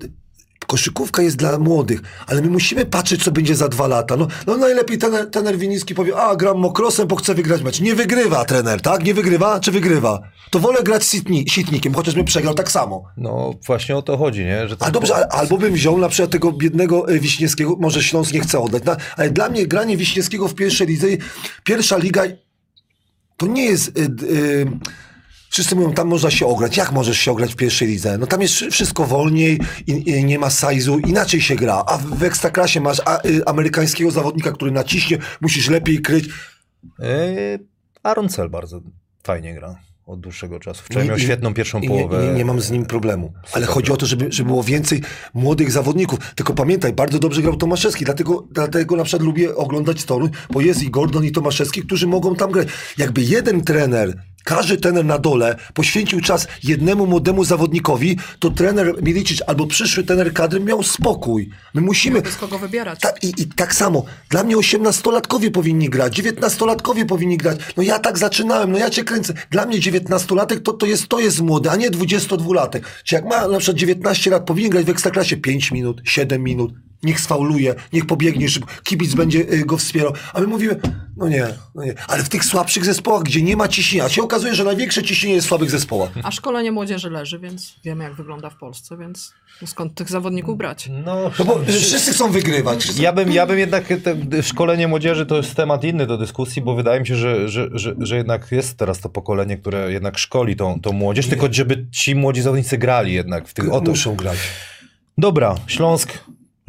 koszykówka 0.66 1.22
jest 1.22 1.36
dla 1.36 1.58
młodych, 1.58 2.00
ale 2.26 2.42
my 2.42 2.48
musimy 2.48 2.86
patrzeć, 2.86 3.24
co 3.24 3.30
będzie 3.32 3.56
za 3.56 3.68
dwa 3.68 3.86
lata. 3.86 4.16
No, 4.16 4.28
no 4.46 4.56
najlepiej 4.56 4.98
trener, 4.98 5.30
trener 5.30 5.58
Winiski 5.58 5.94
powie, 5.94 6.16
a 6.16 6.36
gram 6.36 6.58
mokrosem, 6.58 7.08
bo 7.08 7.16
chcę 7.16 7.34
wygrać 7.34 7.62
mecz. 7.62 7.80
Nie 7.80 7.94
wygrywa 7.94 8.44
trener, 8.44 8.80
tak? 8.80 9.04
Nie 9.04 9.14
wygrywa, 9.14 9.60
czy 9.60 9.72
wygrywa? 9.72 10.20
To 10.50 10.58
wolę 10.58 10.82
grać 10.82 11.06
sitni, 11.06 11.44
sitnikiem, 11.48 11.94
chociaż 11.94 12.14
bym 12.14 12.24
przegrał 12.24 12.54
tak 12.54 12.70
samo. 12.70 13.04
No 13.16 13.54
właśnie 13.66 13.96
o 13.96 14.02
to 14.02 14.16
chodzi, 14.16 14.44
nie? 14.44 14.68
Że 14.68 14.76
A 14.80 14.90
dobrze, 14.90 15.16
a- 15.16 15.28
albo 15.28 15.58
bym 15.58 15.72
wziął 15.72 15.98
na 15.98 16.08
przykład 16.08 16.30
tego 16.30 16.52
biednego 16.52 17.08
e, 17.08 17.18
Wiśniewskiego, 17.18 17.76
może 17.80 18.02
Śląsk 18.02 18.32
nie 18.32 18.40
chce 18.40 18.60
oddać, 18.60 18.84
na, 18.84 18.96
ale 19.16 19.30
dla 19.30 19.48
mnie 19.48 19.66
granie 19.66 19.96
Wiśniewskiego 19.96 20.48
w 20.48 20.54
pierwszej 20.54 20.86
lidze, 20.86 21.06
pierwsza 21.64 21.96
liga 21.96 22.22
to 23.36 23.46
nie 23.46 23.64
jest... 23.64 23.98
Y, 23.98 24.02
y, 24.22 24.66
Wszyscy 25.50 25.76
mówią, 25.76 25.92
tam 25.92 26.08
można 26.08 26.30
się 26.30 26.46
ograć. 26.46 26.76
Jak 26.76 26.92
możesz 26.92 27.18
się 27.18 27.30
ograć 27.32 27.52
w 27.52 27.56
pierwszej 27.56 27.88
lidze? 27.88 28.18
No 28.18 28.26
tam 28.26 28.42
jest 28.42 28.54
wszy- 28.54 28.70
wszystko 28.70 29.04
wolniej, 29.04 29.60
i, 29.86 30.10
i 30.10 30.24
nie 30.24 30.38
ma 30.38 30.50
sajzu, 30.50 30.98
inaczej 30.98 31.40
się 31.40 31.56
gra. 31.56 31.82
A 31.86 31.98
w, 31.98 32.22
ekstraklasie 32.22 32.80
masz 32.80 33.00
a, 33.04 33.26
y, 33.26 33.44
amerykańskiego 33.46 34.10
zawodnika, 34.10 34.52
który 34.52 34.70
naciśnie, 34.70 35.18
musisz 35.40 35.68
lepiej 35.70 36.02
kryć. 36.02 36.28
Yy, 36.98 37.06
Aaron 38.02 38.28
Cell 38.28 38.48
bardzo 38.50 38.80
fajnie 39.24 39.54
gra 39.54 39.78
od 40.06 40.20
dłuższego 40.20 40.60
czasu. 40.60 40.82
Wczoraj 40.84 41.06
I- 41.06 41.08
miał 41.08 41.18
świetną 41.18 41.54
pierwszą 41.54 41.78
nie, 41.80 41.88
połowę. 41.88 42.26
nie, 42.26 42.32
nie 42.32 42.44
mam 42.44 42.60
z 42.60 42.70
nim 42.70 42.86
problemu. 42.86 43.32
Ale 43.36 43.46
Super 43.66 43.68
chodzi 43.68 43.92
o 43.92 43.96
to, 43.96 44.06
żeby, 44.06 44.26
żeby 44.32 44.46
było 44.48 44.62
więcej 44.62 45.02
młodych 45.34 45.72
zawodników. 45.72 46.18
Tylko 46.34 46.54
pamiętaj, 46.54 46.92
bardzo 46.92 47.18
dobrze 47.18 47.42
grał 47.42 47.56
Tomaszewski, 47.56 48.04
dlatego, 48.04 48.46
dlatego 48.50 48.96
na 48.96 49.04
przykład 49.04 49.22
lubię 49.22 49.54
oglądać 49.56 50.04
Toruń, 50.04 50.30
bo 50.50 50.60
jest 50.60 50.82
i 50.82 50.90
Gordon 50.90 51.24
i 51.24 51.32
Tomaszewski, 51.32 51.82
którzy 51.82 52.06
mogą 52.06 52.34
tam 52.36 52.50
grać. 52.50 52.68
Jakby 52.98 53.22
jeden 53.22 53.64
trener, 53.64 54.22
każdy 54.46 54.76
trener 54.76 55.04
na 55.04 55.18
dole 55.18 55.56
poświęcił 55.74 56.20
czas 56.20 56.46
jednemu 56.62 57.06
młodemu 57.06 57.44
zawodnikowi, 57.44 58.18
to 58.38 58.50
trener 58.50 59.02
Milicic 59.02 59.42
albo 59.46 59.66
przyszły 59.66 60.04
trener 60.04 60.32
kadry 60.32 60.60
miał 60.60 60.82
spokój. 60.82 61.50
My 61.74 61.80
musimy... 61.80 62.22
Bez 62.22 62.36
kogo 62.36 62.58
wybierać. 62.58 63.00
Ta, 63.00 63.08
i, 63.22 63.42
I 63.42 63.46
tak 63.46 63.74
samo, 63.74 64.04
dla 64.30 64.44
mnie 64.44 64.56
18-latkowie 64.56 65.50
powinni 65.50 65.88
grać, 65.88 66.20
19-latkowie 66.20 67.06
powinni 67.06 67.36
grać. 67.36 67.58
No 67.76 67.82
ja 67.82 67.98
tak 67.98 68.18
zaczynałem, 68.18 68.72
no 68.72 68.78
ja 68.78 68.90
cię 68.90 69.04
kręcę. 69.04 69.34
Dla 69.50 69.66
mnie 69.66 69.78
19-latek 69.78 70.62
to, 70.62 70.72
to, 70.72 70.86
jest, 70.86 71.08
to 71.08 71.20
jest 71.20 71.40
młody, 71.40 71.70
a 71.70 71.76
nie 71.76 71.90
22-latek. 71.90 72.80
Czy 73.04 73.14
jak 73.14 73.24
ma 73.24 73.48
na 73.48 73.58
przykład 73.58 73.76
19 73.76 74.30
lat, 74.30 74.44
powinien 74.44 74.70
grać 74.70 74.86
w 74.86 74.90
ekstraklasie 74.90 75.36
5 75.36 75.72
minut, 75.72 76.00
7 76.04 76.42
minut. 76.42 76.72
Niech 77.06 77.20
sfauluje, 77.20 77.74
niech 77.92 78.06
pobiegnie 78.06 78.48
szybko, 78.48 78.72
kibic 78.84 79.14
będzie 79.14 79.38
y, 79.38 79.64
go 79.64 79.76
wspierał. 79.76 80.12
A 80.34 80.40
my 80.40 80.46
mówimy, 80.46 80.80
no 81.16 81.28
nie, 81.28 81.46
no 81.74 81.84
nie. 81.84 81.94
Ale 82.08 82.24
w 82.24 82.28
tych 82.28 82.44
słabszych 82.44 82.84
zespołach, 82.84 83.22
gdzie 83.22 83.42
nie 83.42 83.56
ma 83.56 83.68
ciśnienia, 83.68 84.08
się 84.08 84.22
okazuje, 84.22 84.54
że 84.54 84.64
największe 84.64 85.02
ciśnienie 85.02 85.34
jest 85.34 85.46
w 85.46 85.48
słabych 85.48 85.70
zespołach. 85.70 86.10
A 86.22 86.30
szkolenie 86.30 86.72
młodzieży 86.72 87.10
leży, 87.10 87.38
więc 87.38 87.74
wiemy, 87.84 88.04
jak 88.04 88.14
wygląda 88.14 88.50
w 88.50 88.56
Polsce, 88.56 88.96
więc 88.96 89.32
skąd 89.66 89.94
tych 89.94 90.10
zawodników 90.10 90.58
brać? 90.58 90.88
No, 91.04 91.30
No 91.38 91.44
bo 91.44 91.60
wszyscy 91.64 92.12
chcą 92.12 92.30
wygrywać. 92.30 92.98
Ja 92.98 93.12
bym, 93.12 93.32
ja 93.32 93.46
bym 93.46 93.58
jednak, 93.58 93.84
te, 93.86 94.42
szkolenie 94.42 94.88
młodzieży 94.88 95.26
to 95.26 95.36
jest 95.36 95.54
temat 95.54 95.84
inny 95.84 96.06
do 96.06 96.18
dyskusji, 96.18 96.62
bo 96.62 96.74
wydaje 96.74 97.00
mi 97.00 97.06
się, 97.06 97.16
że, 97.16 97.48
że, 97.48 97.68
że, 97.72 97.94
że 97.98 98.16
jednak 98.16 98.52
jest 98.52 98.76
teraz 98.76 99.00
to 99.00 99.08
pokolenie, 99.08 99.58
które 99.58 99.92
jednak 99.92 100.18
szkoli 100.18 100.56
tą, 100.56 100.80
tą 100.80 100.92
młodzież, 100.92 101.26
tylko 101.26 101.48
żeby 101.50 101.86
ci 101.90 102.14
młodzi 102.14 102.42
zawodnicy 102.42 102.78
grali 102.78 103.12
jednak 103.12 103.48
w 103.48 103.54
tych 103.54 103.72
o 103.72 103.80
to. 103.80 103.90
Muszą 103.90 104.14
grać. 104.14 104.38
Dobra, 105.18 105.54
Śląsk, 105.66 106.18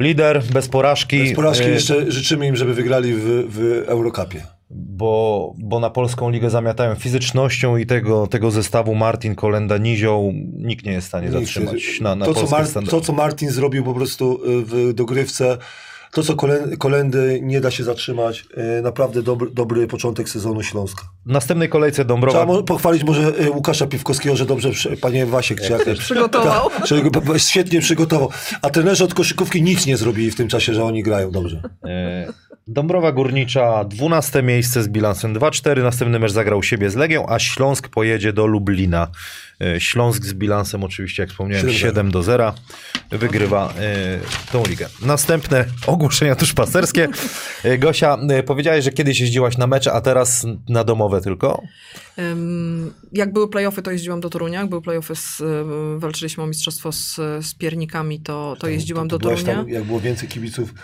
lider, 0.00 0.42
bez 0.52 0.68
porażki. 0.68 1.28
Z 1.28 1.34
porażki 1.34 1.64
e, 1.64 1.70
jeszcze 1.70 2.10
życzymy 2.12 2.46
im, 2.46 2.56
żeby 2.56 2.74
wygrali 2.74 3.14
w, 3.14 3.46
w 3.48 3.84
Eurocupie. 3.86 4.42
bo, 4.70 5.54
bo 5.58 5.80
na 5.80 5.90
polską 5.90 6.30
ligę 6.30 6.50
zamiatają 6.50 6.94
fizycznością 6.94 7.76
i 7.76 7.86
tego, 7.86 8.26
tego 8.26 8.50
zestawu 8.50 8.94
Martin, 8.94 9.34
Kolenda, 9.34 9.78
Nizioł 9.78 10.32
nikt 10.52 10.86
nie 10.86 10.92
jest 10.92 11.06
w 11.06 11.08
stanie 11.08 11.30
zatrzymać 11.30 12.00
na, 12.00 12.16
na 12.16 12.26
to, 12.26 12.34
co 12.34 12.46
Mar- 12.46 12.88
to, 12.90 13.00
co 13.00 13.12
Martin 13.12 13.50
zrobił 13.50 13.84
po 13.84 13.94
prostu 13.94 14.40
y, 14.44 14.64
w 14.64 14.92
dogrywce, 14.94 15.58
to, 16.12 16.22
co 16.22 16.34
kolendy 16.78 17.40
nie 17.42 17.60
da 17.60 17.70
się 17.70 17.84
zatrzymać. 17.84 18.46
y, 18.78 18.82
Naprawdę 18.82 19.22
dobry, 19.22 19.50
dobry 19.50 19.86
początek 19.86 20.28
sezonu 20.28 20.62
Śląska. 20.62 21.02
W 21.26 21.30
następnej 21.32 21.68
kolejce 21.68 22.04
Dąbrowa... 22.04 22.38
Trzeba 22.46 22.62
pochwalić 22.62 23.04
może 23.04 23.40
y, 23.40 23.50
Łukasza 23.50 23.86
Piwkowskiego, 23.86 24.36
że 24.36 24.46
dobrze, 24.46 24.70
panie 25.00 25.26
Wasiek, 25.26 25.60
czy 25.60 25.72
jak 25.72 25.84
też. 25.84 25.98
Przygotował. 25.98 26.68
Że 26.88 27.02
go 27.02 27.10
p- 27.10 27.20
p- 27.20 27.38
świetnie 27.38 27.80
przygotował. 27.80 28.30
A 28.62 28.70
trenerzy 28.70 29.04
od 29.04 29.14
koszykówki 29.14 29.62
nic 29.62 29.86
nie 29.86 29.96
zrobili 29.96 30.30
w 30.30 30.36
tym 30.36 30.48
czasie, 30.48 30.74
że 30.74 30.84
oni 30.84 31.02
grają 31.02 31.30
dobrze. 31.30 31.62
E, 31.84 32.32
Dąbrowa 32.66 33.12
Górnicza, 33.12 33.84
12 33.84 34.42
miejsce 34.42 34.82
z 34.82 34.88
bilansem 34.88 35.34
2-4. 35.34 35.82
Następny 35.82 36.18
mecz 36.18 36.32
zagrał 36.32 36.58
u 36.58 36.62
siebie 36.62 36.90
z 36.90 36.96
Legią, 36.96 37.26
a 37.28 37.38
Śląsk 37.38 37.88
pojedzie 37.88 38.32
do 38.32 38.46
Lublina. 38.46 39.08
E, 39.60 39.80
Śląsk 39.80 40.24
z 40.24 40.34
bilansem 40.34 40.84
oczywiście, 40.84 41.22
jak 41.22 41.30
wspomniałem, 41.30 41.66
7-0. 41.66 41.72
7 41.72 42.10
do 42.10 42.22
0. 42.22 42.54
Wygrywa 43.10 43.74
e, 43.78 44.18
tą 44.52 44.64
ligę. 44.64 44.88
Następne 45.02 45.64
ogłoszenia 45.86 46.34
duszpasterskie. 46.34 47.08
E, 47.64 47.78
Gosia, 47.78 48.18
powiedziałeś, 48.46 48.84
że 48.84 48.90
kiedyś 48.90 49.20
jeździłaś 49.20 49.58
na 49.58 49.66
mecze, 49.66 49.92
a 49.92 50.00
teraz 50.00 50.46
na 50.68 50.84
domowe 50.84 51.20
tylko. 51.20 51.62
Jak 53.12 53.32
były 53.32 53.48
playoffy, 53.50 53.82
to 53.82 53.90
jeździłam 53.90 54.20
do 54.20 54.30
Torunia. 54.30 54.60
Jak 54.60 54.68
były 54.68 54.82
playoffy, 54.82 55.14
z, 55.16 55.42
walczyliśmy 56.00 56.42
o 56.42 56.46
mistrzostwo 56.46 56.92
z, 56.92 57.16
z 57.40 57.54
piernikami, 57.54 58.20
to, 58.20 58.56
to 58.60 58.68
jeździłam 58.68 59.08
do 59.08 59.18
byłaś 59.18 59.40
Torunia. 59.42 59.62
tam, 59.62 59.68
jak 59.68 59.84
było 59.84 60.00
więcej 60.00 60.28
kibiców 60.28 60.74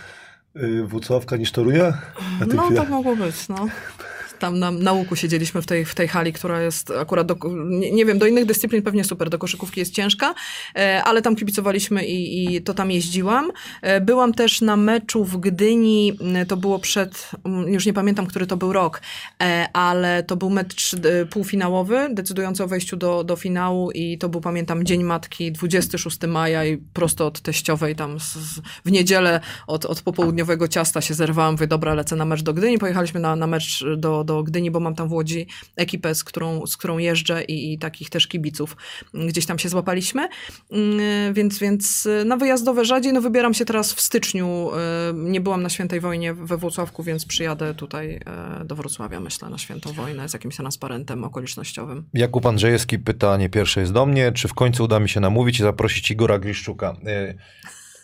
y, 0.57 0.85
Włocławka 0.85 1.37
niż 1.37 1.53
Torunia? 1.53 1.99
No, 2.41 2.47
chwilach? 2.47 2.85
tak 2.85 2.89
mogło 2.89 3.17
być, 3.17 3.49
no. 3.49 3.69
Tam 4.45 4.59
na, 4.59 4.71
na 4.71 4.93
łuku 4.93 5.17
siedzieliśmy 5.17 5.63
w 5.63 5.67
tej, 5.67 5.85
w 5.85 5.95
tej 5.95 6.09
hali, 6.09 6.33
która 6.33 6.63
jest 6.63 6.91
akurat, 6.91 7.27
do, 7.27 7.37
nie, 7.65 7.93
nie 7.93 8.05
wiem, 8.05 8.19
do 8.19 8.27
innych 8.27 8.47
dyscyplin 8.47 8.83
pewnie 8.83 9.05
super, 9.05 9.31
do 9.31 9.39
koszykówki 9.39 9.81
jest 9.81 9.95
ciężka, 9.95 10.35
e, 10.77 11.03
ale 11.05 11.23
tam 11.23 11.37
kibicowaliśmy 11.37 12.05
i, 12.05 12.55
i 12.55 12.63
to 12.63 12.75
tam 12.75 12.91
jeździłam. 12.91 13.51
E, 13.83 14.01
byłam 14.01 14.35
też 14.35 14.61
na 14.61 14.77
meczu 14.77 15.25
w 15.25 15.37
Gdyni, 15.37 16.19
to 16.49 16.57
było 16.57 16.79
przed, 16.79 17.31
już 17.67 17.87
nie 17.87 17.93
pamiętam, 17.93 18.27
który 18.27 18.47
to 18.47 18.57
był 18.57 18.73
rok, 18.73 19.01
e, 19.43 19.69
ale 19.73 20.23
to 20.23 20.37
był 20.37 20.51
mecz 20.51 20.97
półfinałowy, 21.31 22.09
decydujący 22.11 22.65
o 22.65 22.67
wejściu 22.67 22.97
do, 22.97 23.25
do 23.25 23.37
finału 23.37 23.91
i 23.91 24.19
to 24.19 24.29
był, 24.29 24.41
pamiętam, 24.41 24.85
Dzień 24.85 25.05
Matki, 25.05 25.53
26 25.53 26.19
maja 26.27 26.65
i 26.65 26.77
prosto 26.77 27.27
od 27.27 27.41
teściowej 27.41 27.97
tam 27.97 28.21
z, 28.21 28.35
z, 28.35 28.61
w 28.85 28.91
niedzielę 28.91 29.41
od, 29.67 29.85
od 29.85 30.03
popołudniowego 30.03 30.69
ciasta 30.69 31.01
się 31.01 31.15
zerwałam, 31.15 31.55
mówię, 31.55 31.67
dobra, 31.67 31.95
lecę 31.95 32.17
na 32.17 32.25
mecz 32.25 32.43
do 32.43 32.55
Gdyni, 32.55 32.79
pojechaliśmy 32.79 33.21
na, 33.21 33.37
na 33.37 33.47
mecz 33.47 33.85
do, 33.97 34.25
do 34.25 34.34
Gdyni, 34.43 34.71
bo 34.71 34.81
mam 34.81 34.95
tam 34.95 35.09
w 35.09 35.13
Łodzi 35.13 35.47
ekipę, 35.77 36.15
z 36.15 36.25
którą, 36.25 36.67
z 36.67 36.77
którą 36.77 36.99
jeżdżę 36.99 37.45
i, 37.45 37.73
i 37.73 37.79
takich 37.79 38.11
też 38.11 38.27
kibiców 38.27 38.77
gdzieś 39.15 39.47
tam 39.47 39.59
się 39.59 39.69
złapaliśmy, 39.69 40.29
Mm, 40.71 41.35
więc, 41.35 41.59
więc 41.59 42.07
y, 42.07 42.25
na 42.25 42.37
wyjazdowe 42.37 42.85
rzadziej, 42.85 43.13
no 43.13 43.21
wybieram 43.21 43.55
się 43.55 43.65
teraz 43.65 43.93
w 43.93 44.01
styczniu, 44.01 44.71
y, 44.71 45.15
nie 45.15 45.41
byłam 45.41 45.63
na 45.63 45.69
Świętej 45.69 46.01
Wojnie 46.01 46.35
we 46.35 46.57
Włocławku, 46.57 47.03
więc 47.03 47.27
przyjadę 47.27 47.75
tutaj 47.75 48.21
e, 48.27 48.65
do 48.65 48.75
Wrocławia, 48.75 49.21
myślę, 49.21 49.49
na 49.49 49.59
Świętą 49.59 49.93
Wojnę 49.93 50.29
z 50.29 50.33
jakimś 50.33 50.57
transparentem 50.57 51.25
okolicznościowym. 51.25 52.05
Jakub 52.15 52.47
Andrzejewski 52.47 52.99
pytanie 52.99 53.49
pierwsze 53.49 53.81
jest 53.81 53.93
do 53.93 54.07
mnie. 54.07 54.33
Czy 54.33 54.49
w 54.49 54.55
końcu 54.55 54.85
uda 54.85 55.01
mi 55.01 55.09
się 55.09 55.21
namówić 55.21 55.61
i 55.61 55.63
zaprosić 55.63 56.11
Igora 56.11 56.39
Gliszczuka? 56.39 56.97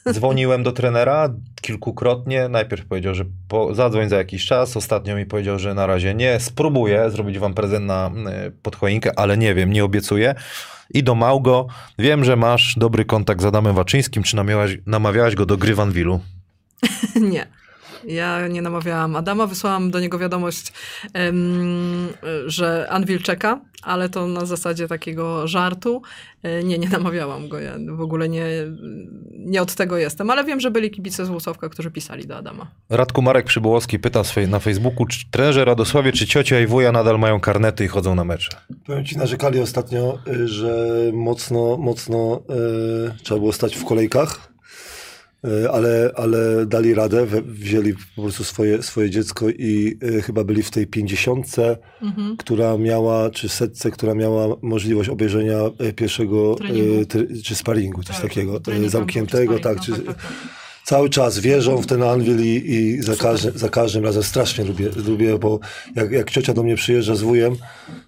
Dzwoniłem 0.08 0.62
do 0.62 0.72
trenera 0.72 1.28
kilkukrotnie. 1.62 2.48
Najpierw 2.48 2.86
powiedział, 2.86 3.14
że 3.14 3.24
po, 3.48 3.74
zadzwoń 3.74 4.08
za 4.08 4.16
jakiś 4.16 4.46
czas. 4.46 4.76
Ostatnio 4.76 5.16
mi 5.16 5.26
powiedział, 5.26 5.58
że 5.58 5.74
na 5.74 5.86
razie 5.86 6.14
nie. 6.14 6.40
Spróbuję 6.40 7.10
zrobić 7.10 7.38
wam 7.38 7.54
prezent 7.54 7.86
na 7.86 8.10
e, 8.26 8.50
pod 8.62 8.76
choinkę, 8.76 9.18
ale 9.18 9.38
nie 9.38 9.54
wiem, 9.54 9.72
nie 9.72 9.84
obiecuję. 9.84 10.34
I 10.94 11.02
do 11.02 11.14
Małgo. 11.14 11.66
Wiem, 11.98 12.24
że 12.24 12.36
masz 12.36 12.74
dobry 12.78 13.04
kontakt 13.04 13.42
z 13.42 13.44
Adamem 13.44 13.74
Waczyńskim. 13.74 14.22
Czy 14.22 14.36
namawiałaś, 14.36 14.78
namawiałaś 14.86 15.34
go 15.34 15.46
do 15.46 15.56
gry 15.56 15.74
w 15.74 15.80
Anwilu? 15.80 16.20
Nie. 17.32 17.59
Ja 18.08 18.48
nie 18.48 18.62
namawiałam 18.62 19.16
Adama, 19.16 19.46
wysłałam 19.46 19.90
do 19.90 20.00
niego 20.00 20.18
wiadomość, 20.18 20.72
że 22.46 22.86
Anvil 22.90 23.22
czeka, 23.22 23.60
ale 23.82 24.08
to 24.08 24.26
na 24.26 24.44
zasadzie 24.46 24.88
takiego 24.88 25.46
żartu. 25.48 26.02
E, 26.42 26.64
Nie, 26.64 26.78
nie 26.78 26.88
namawiałam 26.88 27.48
go, 27.48 27.58
ja 27.58 27.72
w 27.96 28.00
ogóle 28.00 28.28
nie, 28.28 28.46
nie 29.32 29.62
od 29.62 29.74
tego 29.74 29.98
jestem, 29.98 30.30
ale 30.30 30.44
wiem, 30.44 30.60
że 30.60 30.70
byli 30.70 30.90
kibice 30.90 31.26
z 31.26 31.28
Włocławka, 31.28 31.68
którzy 31.68 31.90
pisali 31.90 32.26
do 32.26 32.36
Adama. 32.36 32.70
Radku 32.90 33.22
Marek 33.22 33.46
Przybołowski 33.46 33.98
pyta 33.98 34.22
na 34.48 34.58
Facebooku, 34.58 35.06
czy 35.06 35.30
trenerze 35.30 35.64
Radosławie, 35.64 36.12
czy 36.12 36.26
ciocia 36.26 36.60
i 36.60 36.66
wuja 36.66 36.92
nadal 36.92 37.18
mają 37.18 37.40
karnety 37.40 37.84
i 37.84 37.88
chodzą 37.88 38.14
na 38.14 38.24
mecze? 38.24 38.48
Powiem 38.86 39.04
ci, 39.04 39.18
narzekali 39.18 39.60
ostatnio, 39.60 40.18
y, 40.28 40.48
że 40.48 40.88
mocno, 41.12 41.76
mocno 41.76 42.42
y, 43.16 43.22
trzeba 43.22 43.40
było 43.40 43.52
stać 43.52 43.76
w 43.76 43.84
kolejkach, 43.84 44.49
ale, 45.72 46.10
ale 46.16 46.66
dali 46.66 46.94
radę, 46.94 47.26
wzięli 47.44 47.94
po 48.16 48.22
prostu 48.22 48.44
swoje, 48.44 48.82
swoje 48.82 49.10
dziecko 49.10 49.48
i 49.50 49.98
y, 50.04 50.22
chyba 50.22 50.44
byli 50.44 50.62
w 50.62 50.70
tej 50.70 50.86
pięćdziesiątce, 50.86 51.76
Mhm. 52.02 52.36
która 52.36 52.78
miała, 52.78 53.30
czy 53.30 53.48
setce, 53.48 53.90
która 53.90 54.14
miała 54.14 54.56
możliwość 54.62 55.08
obejrzenia 55.08 55.58
y, 55.88 55.92
pierwszego, 55.92 56.54
Treningu. 56.54 57.04
czy 57.44 57.54
sparingu, 57.54 58.02
coś 58.02 58.16
Tak, 58.16 58.22
takiego, 58.28 58.60
zamkniętego, 58.86 59.58
tak, 59.58 59.80
czy, 59.80 59.92
tak, 59.92 60.04
tak, 60.04 60.16
tak. 60.16 60.26
Cały 60.90 61.10
czas 61.10 61.38
wierzą 61.38 61.82
w 61.82 61.86
ten 61.86 62.02
Anvil 62.02 62.40
i, 62.40 62.72
i 62.74 63.02
za, 63.02 63.16
każdy, 63.16 63.58
za 63.58 63.68
każdym 63.68 64.04
razem 64.04 64.22
strasznie 64.22 64.64
lubię, 64.64 64.88
lubię 65.06 65.38
bo 65.38 65.58
jak, 65.94 66.10
jak 66.10 66.30
ciocia 66.30 66.54
do 66.54 66.62
mnie 66.62 66.76
przyjeżdża 66.76 67.14
z 67.14 67.22
wujem, 67.22 67.56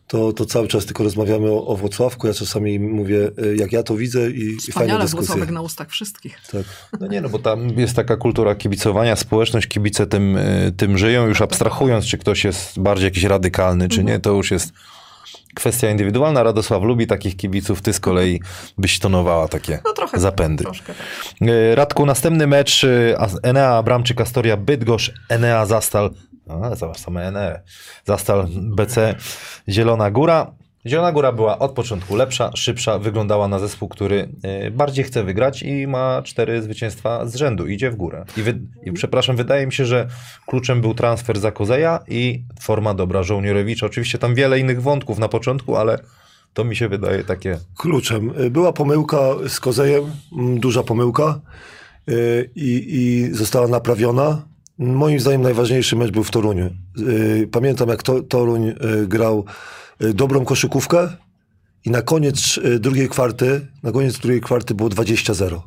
to, 0.07 0.33
to 0.33 0.45
cały 0.45 0.69
czas 0.69 0.87
tylko 0.87 1.05
rozmawiamy 1.05 1.51
o, 1.51 1.67
o 1.67 1.77
Włocławku. 1.77 2.27
Ja 2.27 2.35
czasami 2.35 2.79
mówię, 2.79 3.31
y, 3.45 3.57
jak 3.57 3.73
ja 3.73 3.83
to 3.83 3.97
widzę 3.97 4.31
i, 4.31 4.41
i 4.41 4.57
fajne 4.57 4.71
Wspaniale, 4.71 5.05
dyskusje. 5.05 5.27
Włocławek 5.27 5.51
na 5.51 5.63
ustach 5.63 5.89
wszystkich. 5.89 6.39
Tak. 6.53 6.63
No 7.01 7.07
nie, 7.07 7.21
no 7.21 7.29
bo 7.29 7.39
tam 7.39 7.69
jest 7.79 7.97
taka 7.97 8.17
kultura 8.17 8.55
kibicowania, 8.55 9.17
społeczność, 9.17 9.67
kibice 9.67 10.07
tym, 10.07 10.37
y, 10.37 10.73
tym 10.77 10.99
żyją, 10.99 11.27
już 11.27 11.43
abstrahując, 11.43 12.05
czy 12.05 12.19
ktoś 12.19 12.45
jest 12.45 12.81
bardziej 12.81 13.05
jakiś 13.05 13.25
radykalny, 13.25 13.89
czy 13.89 14.05
nie, 14.05 14.21
to 14.21 14.33
już 14.33 14.51
jest 14.51 14.73
kwestia 15.55 15.91
indywidualna. 15.91 16.43
Radosław 16.43 16.83
lubi 16.83 17.07
takich 17.07 17.37
kibiców, 17.37 17.83
ty 17.83 17.93
z 17.93 18.01
kolei 18.01 18.41
byś 18.79 18.99
tonowała 18.99 19.49
takie 19.49 19.79
No 19.85 19.93
trochę. 19.93 20.21
zapędy. 20.21 20.65
Troszkę 20.65 20.95
tak. 20.95 21.49
Y, 21.49 21.75
Radku, 21.75 22.07
następny 22.07 22.47
mecz 22.47 22.87
As- 23.19 23.39
Enea 23.43 23.77
Abramczyk, 23.77 24.21
Astoria 24.21 24.57
Bydgoszcz, 24.57 25.13
Enea 25.29 25.67
Zastal, 25.67 26.11
a, 26.49 26.75
zobacz, 26.77 26.99
same 26.99 27.29
Enea, 27.29 27.59
Zastal 28.05 28.47
BC, 28.55 29.15
Zielona 29.69 30.11
Góra. 30.11 30.53
Zielona 30.87 31.13
Góra 31.13 31.33
była 31.33 31.59
od 31.59 31.73
początku 31.73 32.17
lepsza, 32.17 32.51
szybsza, 32.57 32.99
wyglądała 32.99 33.49
na 33.49 33.59
zespół, 33.59 33.89
który 33.89 34.29
y, 34.67 34.71
bardziej 34.71 35.05
chce 35.05 35.25
wygrać 35.25 35.63
i 35.63 35.87
ma 35.87 36.23
cztery 36.23 36.63
zwycięstwa 36.63 37.27
z 37.27 37.35
rzędu, 37.35 37.67
idzie 37.67 37.91
w 37.91 37.97
górę. 37.97 38.25
I, 38.37 38.43
wy, 38.43 38.61
i 38.85 38.93
przepraszam, 38.93 39.37
wydaje 39.37 39.67
mi 39.67 39.73
się, 39.73 39.87
że 39.87 40.09
kluczem 40.47 40.81
był 40.81 40.95
transfer 40.95 41.41
Zakozeja 41.41 42.01
i 42.09 42.45
forma 42.61 42.95
dobra 42.95 43.23
Żołnierewicza. 43.23 43.87
Oczywiście 43.87 44.19
tam 44.19 44.35
wiele 44.35 44.59
innych 44.59 44.83
wątków 44.83 45.19
na 45.19 45.29
początku, 45.29 45.77
ale 45.77 45.99
to 46.55 46.65
mi 46.65 46.77
się 46.77 46.89
wydaje 46.89 47.25
takie 47.25 47.59
Kluczem. 47.79 48.41
Y, 48.41 48.51
Była 48.51 48.73
pomyłka 48.73 49.19
z 49.49 49.61
Kozejem, 49.61 50.05
duża 50.57 50.83
pomyłka 50.83 51.41
y, 52.09 52.51
i, 52.55 52.85
i 52.89 53.35
została 53.35 53.69
naprawiona. 53.69 54.43
Moim 54.79 55.21
zdaniem 55.21 55.43
najważniejszy 55.43 55.97
mecz 55.97 56.11
był 56.11 56.25
w 56.25 56.31
Toruniu. 56.31 56.71
Pamiętam, 57.53 57.89
jak 57.89 58.03
to, 58.03 58.23
Toruń 58.23 58.73
grał 59.07 59.45
dobrą 60.15 60.45
koszykówkę 60.45 61.09
i 61.85 61.91
na 61.91 62.03
koniec 62.03 62.59
y, 62.59 62.79
drugiej 62.79 63.09
kwarty, 63.09 63.67
na 63.83 63.93
koniec 63.93 64.19
drugiej 64.19 64.41
kwarty 64.41 64.75
było 64.75 64.89
20-0. 64.89 65.61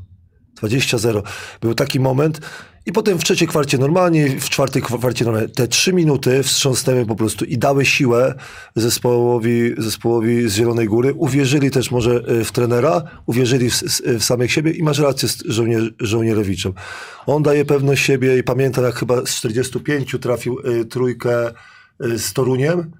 20-0. 0.61 1.21
Był 1.61 1.73
taki 1.73 1.99
moment 1.99 2.41
i 2.85 2.91
potem 2.91 3.19
w 3.19 3.23
trzeciej 3.23 3.47
kwarcie 3.47 3.77
normalnie, 3.77 4.39
w 4.39 4.49
czwartej 4.49 4.81
kwarcie 4.81 5.25
normalnie. 5.25 5.49
Te 5.49 5.67
trzy 5.67 5.93
minuty 5.93 6.43
wstrząsnęły 6.43 7.05
po 7.05 7.15
prostu 7.15 7.45
i 7.45 7.57
dały 7.57 7.85
siłę 7.85 8.35
zespołowi, 8.75 9.73
zespołowi 9.77 10.49
z 10.49 10.55
Zielonej 10.55 10.87
Góry. 10.87 11.13
Uwierzyli 11.13 11.71
też 11.71 11.91
może 11.91 12.23
y, 12.29 12.43
w 12.43 12.51
trenera, 12.51 13.01
uwierzyli 13.25 13.69
w, 13.69 13.81
w 14.19 14.23
samych 14.23 14.51
siebie 14.51 14.71
i 14.71 14.83
masz 14.83 14.99
rację 14.99 15.29
z 15.29 15.43
żołnier. 15.99 16.45
On 17.25 17.43
daje 17.43 17.65
pewność 17.65 18.05
siebie 18.05 18.37
i 18.37 18.43
pamiętam 18.43 18.83
jak 18.83 18.95
chyba 18.95 19.25
z 19.25 19.29
45 19.29 20.15
trafił 20.21 20.59
y, 20.59 20.85
trójkę 20.85 21.51
y, 22.05 22.19
z 22.19 22.33
Toruniem. 22.33 22.91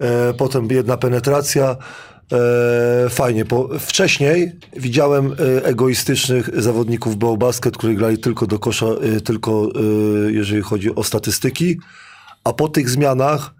E, 0.00 0.34
potem 0.34 0.68
jedna 0.70 0.96
penetracja. 0.96 1.76
E, 2.32 3.08
fajnie. 3.08 3.44
Po, 3.44 3.68
wcześniej 3.78 4.52
widziałem 4.76 5.32
e, 5.32 5.64
egoistycznych 5.64 6.62
zawodników 6.62 7.16
Bo 7.16 7.36
Basket, 7.36 7.76
którzy 7.76 7.94
grali 7.94 8.18
tylko 8.18 8.46
do 8.46 8.58
kosza, 8.58 8.86
tylko 9.24 9.68
jeżeli 10.28 10.62
chodzi 10.62 10.94
o 10.94 11.04
statystyki, 11.04 11.78
a 12.44 12.52
po 12.52 12.68
tych 12.68 12.90
zmianach 12.90 13.59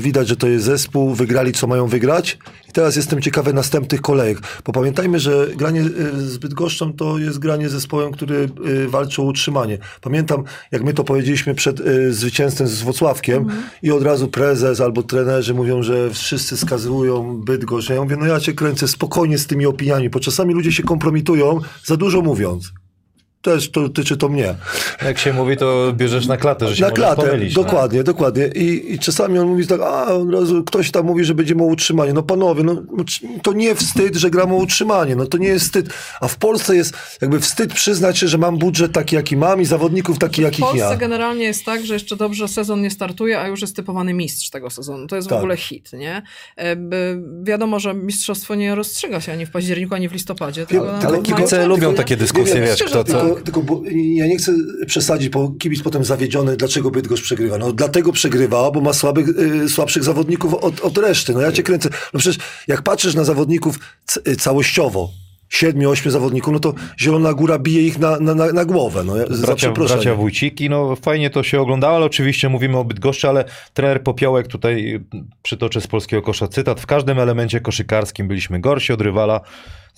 widać, 0.00 0.28
że 0.28 0.36
to 0.36 0.48
jest 0.48 0.64
zespół, 0.64 1.14
wygrali 1.14 1.52
co 1.52 1.66
mają 1.66 1.86
wygrać 1.86 2.38
i 2.68 2.72
teraz 2.72 2.96
jestem 2.96 3.22
ciekawy 3.22 3.52
następnych 3.52 4.00
kolejek, 4.00 4.38
bo 4.64 4.72
pamiętajmy, 4.72 5.20
że 5.20 5.46
granie 5.56 5.80
e, 5.80 6.20
z 6.20 6.38
Bydgoszczą 6.38 6.92
to 6.92 7.18
jest 7.18 7.38
granie 7.38 7.68
z 7.68 7.72
zespołem, 7.72 8.12
który 8.12 8.48
e, 8.84 8.88
walczy 8.88 9.22
o 9.22 9.24
utrzymanie. 9.24 9.78
Pamiętam, 10.00 10.44
jak 10.72 10.84
my 10.84 10.94
to 10.94 11.04
powiedzieliśmy 11.04 11.54
przed 11.54 11.80
e, 11.80 12.12
zwycięstwem 12.12 12.68
z 12.68 12.82
Włocławkiem 12.82 13.46
i 13.82 13.90
od 13.90 14.02
razu 14.02 14.28
prezes 14.28 14.80
albo 14.80 15.02
trenerzy 15.02 15.54
mówią, 15.54 15.82
że 15.82 16.10
wszyscy 16.10 16.56
skazują 16.56 17.40
Bydgoszcz. 17.44 17.90
Ja 17.90 18.02
mówię, 18.02 18.16
no 18.16 18.26
ja 18.26 18.40
cię 18.40 18.52
kręcę 18.52 18.88
spokojnie 18.88 19.38
z 19.38 19.46
tymi 19.46 19.66
opiniami, 19.66 20.10
bo 20.10 20.20
czasami 20.20 20.54
ludzie 20.54 20.72
się 20.72 20.82
kompromitują, 20.82 21.60
za 21.84 21.96
dużo 21.96 22.22
mówiąc. 22.22 22.72
Też 23.46 23.70
to 23.70 23.88
tyczy 23.88 24.16
to 24.16 24.28
mnie. 24.28 24.54
Jak 25.04 25.18
się 25.18 25.32
mówi, 25.32 25.56
to 25.56 25.92
bierzesz 25.92 26.26
na 26.26 26.36
klatę, 26.36 26.68
że 26.68 26.76
się 26.76 26.82
Na 26.82 26.90
klatę, 26.90 27.22
pomylić. 27.22 27.56
no. 27.56 27.62
dokładnie, 27.64 28.02
dokładnie. 28.04 28.46
I, 28.46 28.94
I 28.94 28.98
czasami 28.98 29.38
on 29.38 29.48
mówi 29.48 29.66
tak, 29.66 29.80
a 29.80 30.06
od 30.06 30.32
razu 30.32 30.64
ktoś 30.64 30.90
tam 30.90 31.06
mówi, 31.06 31.24
że 31.24 31.34
będziemy 31.34 31.62
o 31.62 31.66
utrzymanie. 31.66 32.12
No 32.12 32.22
panowie, 32.22 32.62
no, 32.62 32.82
to 33.42 33.52
nie 33.52 33.74
wstyd, 33.74 34.16
że 34.16 34.30
gramy 34.30 34.52
o 34.52 34.56
utrzymanie. 34.56 35.16
No 35.16 35.26
to 35.26 35.38
nie 35.38 35.48
jest 35.48 35.64
wstyd. 35.64 35.88
A 36.20 36.28
w 36.28 36.36
Polsce 36.36 36.76
jest 36.76 36.94
jakby 37.20 37.40
wstyd 37.40 37.74
przyznać 37.74 38.18
się, 38.18 38.28
że 38.28 38.38
mam 38.38 38.58
budżet 38.58 38.92
taki, 38.92 39.16
jaki 39.16 39.36
mam 39.36 39.60
i 39.60 39.64
zawodników 39.64 40.18
takich, 40.18 40.42
W 40.44 40.44
jakich 40.44 40.64
Polsce 40.64 40.78
ja. 40.90 40.96
generalnie 40.96 41.44
jest 41.44 41.64
tak, 41.64 41.86
że 41.86 41.94
jeszcze 41.94 42.16
dobrze 42.16 42.48
sezon 42.48 42.82
nie 42.82 42.90
startuje, 42.90 43.40
a 43.40 43.48
już 43.48 43.60
jest 43.60 43.76
typowany 43.76 44.14
mistrz 44.14 44.50
tego 44.50 44.70
sezonu. 44.70 45.06
To 45.06 45.16
jest 45.16 45.28
w 45.28 45.30
Tak. 45.30 45.38
ogóle 45.38 45.56
hit, 45.56 45.92
nie? 45.92 46.22
E, 46.56 46.76
Wiadomo, 47.42 47.80
że 47.80 47.94
mistrzostwo 47.94 48.54
nie 48.54 48.74
rozstrzyga 48.74 49.20
się 49.20 49.32
ani 49.32 49.46
w 49.46 49.50
październiku, 49.50 49.94
ani 49.94 50.08
w 50.08 50.12
listopadzie. 50.12 50.66
na- 50.72 51.08
Ale 51.08 51.16
na 51.18 51.22
kibice 51.24 51.66
lubią 51.66 51.94
takie 51.94 52.16
dyskusje, 52.16 52.60
wiesz, 52.60 52.82
kto 52.82 53.04
co. 53.04 53.35
Tylko, 53.44 53.62
bo 53.62 53.82
ja 54.14 54.26
nie 54.26 54.36
chcę 54.36 54.52
przesadzić, 54.86 55.28
bo 55.28 55.52
kibic 55.58 55.82
potem 55.82 56.04
zawiedziony, 56.04 56.56
dlaczego 56.56 56.90
Bydgoszcz 56.90 57.22
przegrywa. 57.22 57.58
No 57.58 57.72
dlatego 57.72 58.12
przegrywa, 58.12 58.70
bo 58.70 58.80
ma 58.80 58.92
słabych, 58.92 59.28
y, 59.28 59.68
słabszych 59.68 60.04
zawodników 60.04 60.54
od, 60.54 60.80
od 60.80 60.98
reszty. 60.98 61.32
No 61.32 61.40
ja 61.40 61.52
cię 61.52 61.62
kręcę. 61.62 61.88
No 62.12 62.20
przecież 62.20 62.38
jak 62.68 62.82
patrzysz 62.82 63.14
na 63.14 63.24
zawodników 63.24 63.78
y, 64.28 64.36
całościowo, 64.36 65.10
siedmiu, 65.56 65.90
ośmiu 65.90 66.10
zawodników, 66.10 66.52
no 66.52 66.60
to 66.60 66.74
Zielona 67.00 67.34
Góra 67.34 67.58
bije 67.58 67.82
ich 67.82 67.98
na, 67.98 68.20
na, 68.20 68.34
na, 68.34 68.52
na 68.52 68.64
głowę. 68.64 69.04
No, 69.04 69.14
Bracia, 69.42 69.70
bracia 69.70 70.14
Wójciki, 70.14 70.70
no 70.70 70.96
fajnie 70.96 71.30
to 71.30 71.42
się 71.42 71.60
oglądało, 71.60 71.96
ale 71.96 72.06
oczywiście 72.06 72.48
mówimy 72.48 72.78
o 72.78 72.84
Bydgoszczy, 72.84 73.28
ale 73.28 73.44
trener 73.74 74.02
Popiołek, 74.02 74.48
tutaj 74.48 74.94
y, 74.94 75.24
przytoczę 75.42 75.80
z 75.80 75.86
polskiego 75.86 76.22
kosza 76.22 76.48
cytat, 76.48 76.80
w 76.80 76.86
każdym 76.86 77.18
elemencie 77.18 77.60
koszykarskim 77.60 78.28
byliśmy 78.28 78.60
gorsi 78.60 78.92
od 78.92 79.00
rywala, 79.00 79.40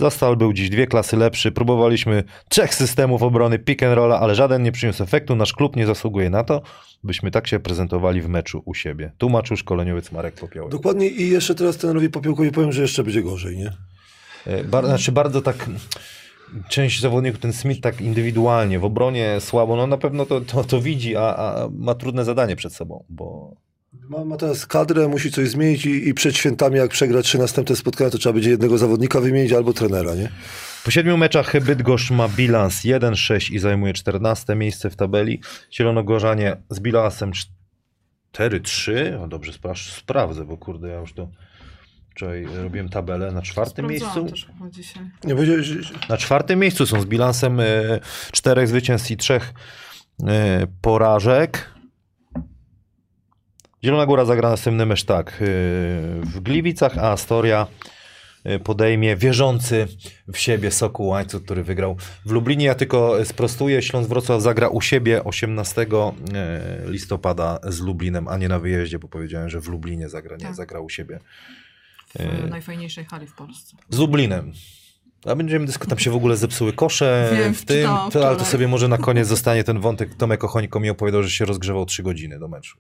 Zastal 0.01 0.37
był 0.37 0.53
dziś 0.53 0.71
dwie 0.71 0.87
klasy 0.87 1.17
lepszy, 1.17 1.53
próbowaliśmy 1.53 2.25
trzech 2.49 2.75
systemów 2.75 3.23
obrony 3.23 3.59
pick 3.59 3.83
and 3.83 3.95
rolla, 3.95 4.21
ale 4.21 4.35
żaden 4.35 4.63
nie 4.63 4.73
przyniósł 4.73 5.03
efektu, 5.03 5.37
nasz 5.37 5.53
klub 5.53 5.77
nie 5.77 5.87
zasługuje 5.87 6.31
na 6.31 6.45
to, 6.45 6.63
byśmy 7.05 7.31
tak 7.31 7.47
się 7.47 7.61
prezentowali 7.61 8.23
w 8.23 8.29
meczu 8.29 8.63
u 8.65 8.75
siebie. 8.75 9.13
Tłumaczył 9.19 9.57
szkoleniowiec 9.57 10.13
Marek 10.13 10.35
Popiołek. 10.35 10.73
Dokładnie 10.73 11.09
i 11.09 11.31
jeszcze 11.31 11.55
teraz 11.55 11.77
trenerowi 11.77 12.11
Popiołkowi 12.11 12.51
powiem, 12.51 12.73
że 12.73 12.83
jeszcze 12.83 13.05
będzie 13.05 13.23
gorzej, 13.23 13.57
nie? 13.57 13.73
E, 14.47 14.65
Bar, 14.65 14.87
znaczy 14.87 15.13
bardzo 15.13 15.43
tak. 15.43 15.71
Część 16.69 17.01
zawodników, 17.01 17.41
ten 17.41 17.53
Smith 17.53 17.81
tak 17.81 18.01
indywidualnie, 18.01 18.79
w 18.79 18.85
obronie 18.85 19.41
słabo, 19.41 19.77
no 19.77 19.87
na 19.87 19.99
pewno 19.99 20.27
to, 20.27 20.41
to, 20.41 20.65
to 20.65 20.81
widzi, 20.81 21.17
a, 21.17 21.21
a 21.21 21.69
ma 21.73 21.95
trudne 21.95 22.25
zadanie 22.25 22.57
przed 22.57 22.73
sobą, 22.73 23.05
bo 23.09 23.57
Ma, 24.09 24.25
ma 24.25 24.37
teraz 24.37 24.67
kadrę, 24.67 25.09
musi 25.09 25.33
coś 25.33 25.49
zmienić 25.49 25.87
i, 25.87 26.09
i 26.09 26.15
przed 26.15 26.37
świętami, 26.37 26.77
jak 26.77 26.91
przegra 26.91 27.23
trzy 27.23 27.39
następne 27.39 27.77
spotkania, 27.77 28.11
to 28.11 28.19
trzeba 28.19 28.33
będzie 28.33 28.51
jednego 28.51 28.79
zawodnika 28.79 29.21
wymienić 29.21 29.53
albo 29.53 29.73
trenera, 29.73 30.15
nie? 30.15 30.29
po 30.85 30.91
siedmiu 30.91 31.17
meczach 31.17 31.65
Bydgoszcz 31.65 32.11
ma 32.11 32.29
bilans 32.29 32.85
1-6 32.85 33.55
i 33.55 33.59
zajmuje 33.59 33.93
14 33.93 34.55
miejsce 34.55 34.91
w 34.91 34.97
tabeli. 34.97 35.41
Zielonogorzanie 35.73 36.57
z 36.71 36.81
bilansem 36.81 37.33
4-3, 38.35 39.23
o 39.23 39.29
dobrze 39.29 39.53
spra- 39.53 39.93
sprawdzę, 39.97 40.45
bo 40.45 40.57
kurde, 40.57 40.89
ja 40.89 41.01
już 41.01 41.13
to 41.13 41.29
wczoraj 42.19 42.47
robiłem 42.63 42.89
tabelę 42.89 43.33
na 43.33 43.43
czwartym 43.43 43.87
miejscu. 43.87 44.25
też 44.25 44.47
chyba 44.47 44.71
dzisiaj. 44.71 45.03
Nie 45.25 45.35
Na 46.09 46.17
czwartym 46.17 46.59
miejscu 46.59 46.87
są 46.87 47.01
z 47.01 47.07
bilansem 47.07 47.61
e, 47.61 47.65
czterech 48.33 48.69
zwycięstw 48.69 49.11
i 49.11 49.17
trzech 49.17 49.55
e, 50.27 50.67
porażek. 50.83 51.75
Zielona 53.85 54.07
Góra 54.07 54.25
zagra 54.25 54.51
następny 54.51 54.87
mecz 54.87 55.05
tak. 55.05 55.29
e, 55.29 55.35
w 56.23 56.41
Gliwicach, 56.41 56.99
a 56.99 57.13
Astoria 57.13 57.67
podejmie 58.65 59.17
wierzący 59.17 59.87
w 60.33 60.39
siebie 60.39 60.71
Sokół 60.71 61.07
Łańcuch, 61.07 61.45
który 61.45 61.63
wygrał 61.63 61.97
w 62.27 62.31
Lublinie. 62.31 62.67
Ja 62.67 62.75
tylko 62.75 63.25
sprostuję, 63.25 63.83
Śląsk 63.83 64.09
Wrocław 64.09 64.43
zagra 64.43 64.69
u 64.69 64.81
siebie 64.81 65.25
18 65.25 65.87
e, 66.35 66.81
listopada 66.87 67.59
z 67.65 67.81
Lublinem, 67.81 68.29
a 68.29 68.37
nie 68.37 68.49
na 68.49 68.59
wyjeździe, 68.59 68.99
bo 68.99 69.09
powiedziałem, 69.09 69.49
że 69.49 69.61
w 69.61 69.69
Lublinie 69.69 70.09
zagra, 70.09 70.37
nie 70.37 70.47
Tak. 70.47 70.55
zagra 70.55 70.81
u 70.81 70.89
siebie. 70.89 71.19
W 72.15 72.21
E. 72.21 72.47
najfajniejszej 72.47 73.05
hali 73.05 73.27
w 73.27 73.35
Polsce. 73.35 73.77
Z 73.91 73.99
Lublinem. 73.99 74.53
A 75.27 75.35
będziemy 75.35 75.67
dyskutować, 75.67 75.89
tam 75.99 75.99
się 76.05 76.11
w 76.11 76.17
ogóle 76.17 76.37
zepsuły 76.37 76.73
kosze 76.73 77.31
Wiem, 77.39 77.55
w 77.55 77.65
tym, 77.65 77.85
to, 77.87 77.91
ale 78.01 78.11
to 78.11 78.11
wczoraj. 78.11 78.45
sobie 78.47 78.69
może 78.69 78.89
na 78.89 78.99
koniec 78.99 79.29
zostanie 79.29 79.65
ten 79.65 79.81
wątek. 79.81 80.15
Tomek 80.15 80.45
Ochońko 80.45 80.81
mi 80.81 80.91
opowiadał, 80.91 81.23
że 81.23 81.31
się 81.31 81.45
rozgrzewał 81.45 81.87
3 81.87 82.03
godziny 82.03 82.39
do 82.39 82.49
meczu. 82.49 82.79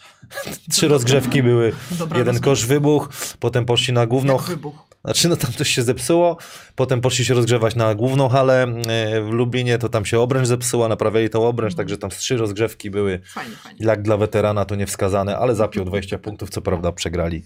Trzy 0.72 0.88
rozgrzewki 0.88 1.42
były, 1.42 1.72
Dobra 1.90 2.18
jeden 2.18 2.34
rozmowa. 2.34 2.44
kosz 2.44 2.66
wybuch, 2.66 3.08
potem 3.40 3.64
poszli 3.64 3.92
na 3.94 4.06
główną, 4.06 4.36
wybuch. 4.38 4.74
znaczy 5.04 5.28
no 5.28 5.36
tam 5.36 5.52
coś 5.52 5.68
się 5.68 5.82
zepsuło, 5.82 6.36
potem 6.74 7.00
poszli 7.00 7.24
się 7.24 7.34
rozgrzewać 7.34 7.74
na 7.74 7.94
główną 7.94 8.28
halę 8.28 8.62
e, 8.88 9.22
w 9.22 9.28
Lublinie, 9.30 9.78
to 9.78 9.88
tam 9.88 10.04
się 10.04 10.20
obręcz 10.20 10.46
zepsuła, 10.46 10.88
naprawiali 10.88 11.30
tą 11.30 11.48
obręcz, 11.48 11.74
także 11.74 11.98
tam 11.98 12.10
trzy 12.10 12.36
rozgrzewki 12.36 12.90
były 12.90 13.20
Fajnie, 13.26 13.56
fajnie. 13.56 13.86
jak 13.86 14.02
dla 14.02 14.16
weterana 14.16 14.64
to 14.64 14.74
niewskazane, 14.74 15.38
ale 15.38 15.54
zapiął 15.54 15.84
20 15.84 16.18
punktów, 16.18 16.50
co 16.50 16.62
prawda 16.62 16.92
przegrali 16.92 17.44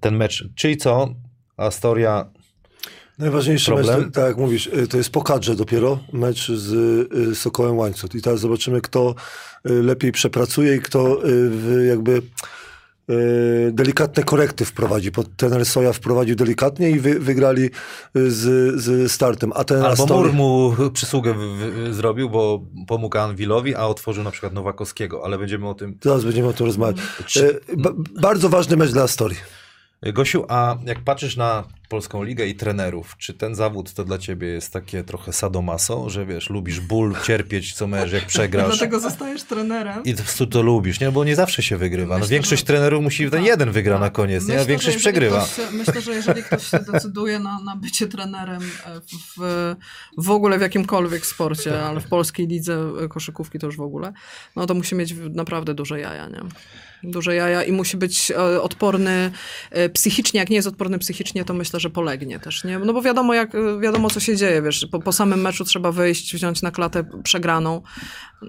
ten 0.00 0.16
mecz. 0.16 0.44
Czyli 0.54 0.76
co? 0.76 1.14
Astoria 1.56 2.30
Najważniejszy 3.18 3.66
Problem? 3.72 4.00
mecz, 4.04 4.14
tak 4.14 4.26
jak 4.26 4.36
mówisz, 4.36 4.66
y, 4.66 4.88
to 4.88 4.96
jest 4.96 5.10
po 5.10 5.22
kadrze 5.22 5.56
dopiero, 5.56 5.98
mecz 6.12 6.50
z 6.52 6.72
y, 7.12 7.34
Sokołem 7.34 7.76
Łańcut. 7.78 8.14
I 8.14 8.22
teraz 8.22 8.40
zobaczymy, 8.40 8.80
kto 8.80 9.14
lepiej 9.64 10.12
przepracuje 10.12 10.76
i 10.76 10.80
kto 10.80 11.20
w- 11.50 11.84
jakby 11.88 12.22
delikatne 13.72 14.22
korekty 14.22 14.64
wprowadzi. 14.64 15.10
Bo 15.10 15.24
trener 15.36 15.66
Soja 15.66 15.92
wprowadził 15.92 16.36
delikatnie 16.36 16.90
i 16.90 17.00
wy, 17.00 17.20
wygrali 17.20 17.64
y, 18.16 18.30
z, 18.30 18.74
z 18.80 19.12
startem. 19.12 19.52
A 19.54 19.64
ten 19.64 19.82
Albo 19.82 20.04
Astoria- 20.04 20.32
Mur 20.32 20.32
mu 20.32 20.72
przysługę 20.90 21.34
w, 21.34 21.38
w, 21.38 21.94
zrobił, 21.94 22.30
bo 22.30 22.62
pomógł 22.86 23.18
Anwilowi, 23.18 23.74
a 23.74 23.86
otworzył 23.86 24.24
na 24.24 24.30
przykład 24.30 24.52
Nowakowskiego, 24.52 25.24
ale 25.24 25.38
będziemy 25.38 25.68
o 25.68 25.74
tym. 25.74 25.98
Zaraz 26.02 26.24
będziemy 26.24 26.48
o 26.48 26.52
tym 26.52 26.66
rozmawiać. 26.66 26.96
Y, 27.36 27.60
ba, 27.76 27.90
bardzo 28.20 28.48
ważny 28.48 28.76
mecz 28.76 28.90
dla 28.92 29.02
Astorii. 29.02 29.38
Gosiu, 30.02 30.44
a 30.48 30.76
jak 30.84 31.00
patrzysz 31.00 31.36
na 31.36 31.64
polską 31.88 32.22
ligę 32.22 32.46
i 32.46 32.54
trenerów, 32.54 33.16
czy 33.18 33.34
ten 33.34 33.54
zawód 33.54 33.92
to 33.94 34.04
dla 34.04 34.18
ciebie 34.18 34.48
jest 34.48 34.72
takie 34.72 35.04
trochę 35.04 35.32
sadomaso, 35.32 36.10
że 36.10 36.26
wiesz, 36.26 36.50
lubisz 36.50 36.80
ból, 36.80 37.14
cierpieć 37.26 37.74
co 37.74 37.86
mecz, 37.86 38.12
jak 38.12 38.26
przegrasz 38.26 38.68
Dlatego 38.68 39.00
zostajesz 39.00 39.42
trenerem. 39.42 40.02
i 40.04 40.14
prostu 40.14 40.46
to 40.46 40.62
lubisz, 40.62 41.00
nie? 41.00 41.10
Bo 41.12 41.24
nie 41.24 41.36
zawsze 41.36 41.62
się 41.62 41.76
wygrywa. 41.76 42.14
No 42.14 42.18
Myślę, 42.18 42.30
większość 42.32 42.62
że- 42.62 42.66
trenerów 42.66 43.02
musi 43.02 43.22
ten 43.30 43.30
Tak, 43.40 43.44
jeden 43.46 43.70
wygra 43.72 43.94
tak. 43.94 44.00
na 44.00 44.10
koniec, 44.10 44.48
nie? 44.48 44.60
A 44.60 44.64
większość 44.64 44.96
przegrywa. 44.96 45.46
Ktoś, 45.52 45.70
myślę, 45.72 46.00
że 46.00 46.12
jeżeli 46.14 46.42
ktoś 46.42 46.66
się 46.70 46.78
decyduje 46.78 47.38
na, 47.38 47.60
na 47.64 47.76
bycie 47.76 48.06
trenerem 48.08 48.62
e, 48.62 49.00
w, 49.00 49.74
w, 50.18 50.30
ogóle 50.30 50.58
w 50.58 50.60
jakimkolwiek 50.60 51.26
sporcie, 51.26 51.82
ale 51.82 52.00
w 52.00 52.08
polskiej 52.08 52.46
lidze 52.46 52.92
e, 53.04 53.08
koszykówki 53.08 53.58
to 53.58 53.66
już 53.66 53.76
w 53.76 53.80
ogóle, 53.80 54.12
no 54.56 54.66
to 54.66 54.74
musi 54.74 54.94
mieć 54.94 55.14
naprawdę 55.30 55.74
duże 55.74 56.00
jaja, 56.00 56.28
nie? 56.28 56.40
Duże 57.02 57.34
jaja 57.34 57.64
i 57.64 57.72
musi 57.72 57.96
być 57.96 58.30
e, 58.30 58.62
odporny 58.62 59.30
e, 59.70 59.88
psychicznie. 59.88 60.40
Jak 60.40 60.50
nie 60.50 60.56
jest 60.56 60.68
odporny 60.68 60.98
psychicznie, 60.98 61.44
to 61.44 61.54
myślę, 61.54 61.80
że 61.80 61.90
polegnie 61.90 62.40
też, 62.40 62.64
nie? 62.64 62.78
No 62.78 62.92
bo 62.92 63.02
wiadomo, 63.02 63.34
jak, 63.34 63.50
wiadomo 63.80 64.10
co 64.10 64.20
się 64.20 64.36
dzieje, 64.36 64.62
wiesz, 64.62 64.86
po, 64.90 64.98
po 64.98 65.12
samym 65.12 65.40
meczu 65.40 65.64
trzeba 65.64 65.92
wyjść, 65.92 66.34
wziąć 66.34 66.62
na 66.62 66.70
klatę 66.70 67.04
przegraną, 67.22 67.82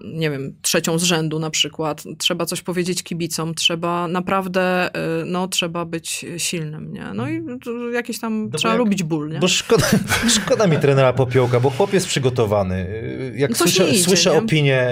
nie 0.04 0.30
wiem, 0.30 0.54
trzecią 0.62 1.00
z 1.00 1.04
rzędu 1.04 1.40
na 1.40 1.50
przykład. 1.50 2.04
Trzeba 2.18 2.46
coś 2.46 2.62
powiedzieć 2.62 3.04
kibicom, 3.04 3.56
trzeba 3.56 4.08
naprawdę, 4.08 4.90
y, 5.22 5.26
no 5.26 5.48
trzeba 5.48 5.86
być 5.86 6.26
silnym, 6.38 6.94
nie? 6.94 7.06
No 7.14 7.30
i 7.30 7.44
to 7.64 7.90
jakieś 7.90 8.20
tam, 8.20 8.52
trzeba 8.58 8.74
jak- 8.74 8.80
lubić 8.80 9.04
ból, 9.04 9.30
nie? 9.30 9.40
Bo 9.40 9.48
szkoda, 9.48 9.86
szkoda 10.40 10.68
mi 10.68 10.78
trenera 10.78 11.14
Popiołka, 11.14 11.60
bo 11.60 11.70
chłop 11.70 11.94
jest 11.94 12.08
przygotowany. 12.08 12.88
Jak 13.36 13.50
No 13.50 13.58
słyszę, 13.58 13.90
idzie, 13.90 14.04
słyszę 14.04 14.38
opinię, 14.38 14.88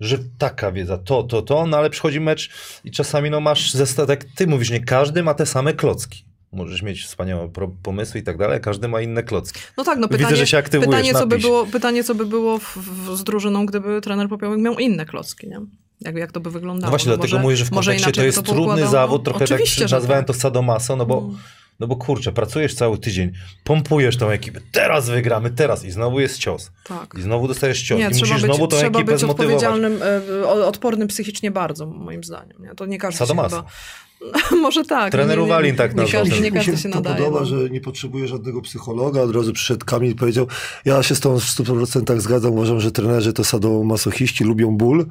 że 0.00 0.18
taka 0.38 0.72
wiedza, 0.72 0.98
to, 0.98 1.22
to, 1.22 1.42
to, 1.42 1.66
no 1.66 1.76
ale 1.76 1.90
przychodzi 1.90 2.20
mecz 2.20 2.50
i 2.84 2.90
czasami 2.90 3.30
no 3.30 3.40
masz 3.40 3.72
zestatek, 3.72 4.24
ty 4.34 4.46
mówisz, 4.46 4.70
nie 4.70 4.80
każdy 4.80 5.22
ma 5.22 5.34
te 5.34 5.46
same 5.46 5.74
klocki. 5.74 6.27
Możesz 6.52 6.82
mieć 6.82 7.04
wspaniałe 7.04 7.50
pomysły 7.82 8.20
i 8.20 8.22
tak 8.22 8.36
dalej, 8.36 8.60
każdy 8.60 8.88
ma 8.88 9.00
inne 9.00 9.22
klocki. 9.22 9.60
No 9.76 9.84
tak, 9.84 9.98
no 9.98 10.08
Widzę, 10.08 10.18
pytanie, 10.18 10.36
że 10.36 10.46
się 10.46 10.58
aktywujesz, 10.58 10.90
pytanie, 10.90 11.14
co 11.14 11.26
by 11.26 11.38
było, 11.38 11.66
pytanie, 11.66 12.04
co 12.04 12.14
by 12.14 12.26
było 12.26 12.58
w, 12.58 12.76
w, 12.76 13.16
z 13.16 13.24
drużyną, 13.24 13.66
gdyby 13.66 14.00
trener 14.00 14.28
Popiołek 14.28 14.60
miał 14.60 14.78
inne 14.78 15.06
klocki, 15.06 15.48
nie? 15.48 15.60
Jak, 16.00 16.16
jak 16.16 16.32
to 16.32 16.40
by 16.40 16.50
wyglądało? 16.50 16.86
No 16.86 16.90
właśnie, 16.90 17.08
dlatego 17.08 17.32
może, 17.32 17.42
mówię, 17.42 17.56
że 17.56 17.64
w 17.64 17.70
kontekście 17.70 18.12
to 18.12 18.22
jest 18.22 18.38
trudny 18.42 18.56
poukładało. 18.56 18.90
zawód, 18.90 19.24
trochę 19.24 19.44
Oczywiście, 19.44 19.82
tak 19.82 19.90
nazwałem 19.90 20.24
tak. 20.24 20.36
to 20.36 20.40
sadomaso, 20.40 20.96
no 20.96 21.06
bo, 21.06 21.30
no 21.80 21.86
bo 21.86 21.96
kurczę, 21.96 22.32
pracujesz 22.32 22.74
cały 22.74 22.98
tydzień, 22.98 23.32
pompujesz 23.64 24.16
tą 24.16 24.30
ekipę, 24.30 24.60
teraz 24.72 25.08
wygramy, 25.08 25.50
teraz 25.50 25.84
i 25.84 25.90
znowu 25.90 26.20
jest 26.20 26.38
cios. 26.38 26.70
Tak. 26.84 27.14
I 27.18 27.22
znowu 27.22 27.48
dostajesz 27.48 27.82
cios. 27.82 27.98
Nie, 27.98 28.04
I 28.04 28.08
musisz 28.08 28.32
być, 28.32 28.40
znowu 28.40 28.66
tą 28.68 28.76
ekipę 28.76 29.04
być 29.04 29.20
zmotywować. 29.20 29.30
odpowiedzialnym, 29.30 30.00
e, 30.42 30.48
odpornym 30.48 31.08
psychicznie 31.08 31.50
bardzo, 31.50 31.86
moim 31.86 32.24
zdaniem. 32.24 32.62
Nie? 32.62 32.74
To 32.74 32.86
nie 32.86 32.98
każdy 32.98 33.18
Sadomaso. 33.18 33.56
się 33.56 33.62
chyba... 33.62 33.70
Może 34.62 34.84
tak. 34.84 35.12
Trener 35.12 35.38
Uwalin 35.38 35.76
tak 35.76 35.94
nazwał. 35.94 36.24
Mi 36.24 36.30
każdy 36.30 36.62
się 36.62 36.76
się 36.76 36.88
to 36.88 36.96
nadaje. 36.96 37.16
podoba, 37.16 37.40
no. 37.40 37.46
że 37.46 37.70
nie 37.70 37.80
potrzebuje 37.80 38.28
żadnego 38.28 38.62
psychologa. 38.62 39.20
Od 39.20 39.34
razu 39.34 39.52
przyszedł 39.52 39.86
Kamil 39.86 40.10
i 40.10 40.14
powiedział, 40.14 40.46
ja 40.84 41.02
się 41.02 41.14
z 41.14 41.20
tą 41.20 41.38
w 41.38 41.42
100% 41.42 42.20
zgadzam. 42.20 42.52
Uważam, 42.52 42.80
że 42.80 42.92
trenerzy 42.92 43.32
to 43.32 43.44
sadomasochiści, 43.44 44.44
lubią 44.44 44.76
ból. 44.76 45.06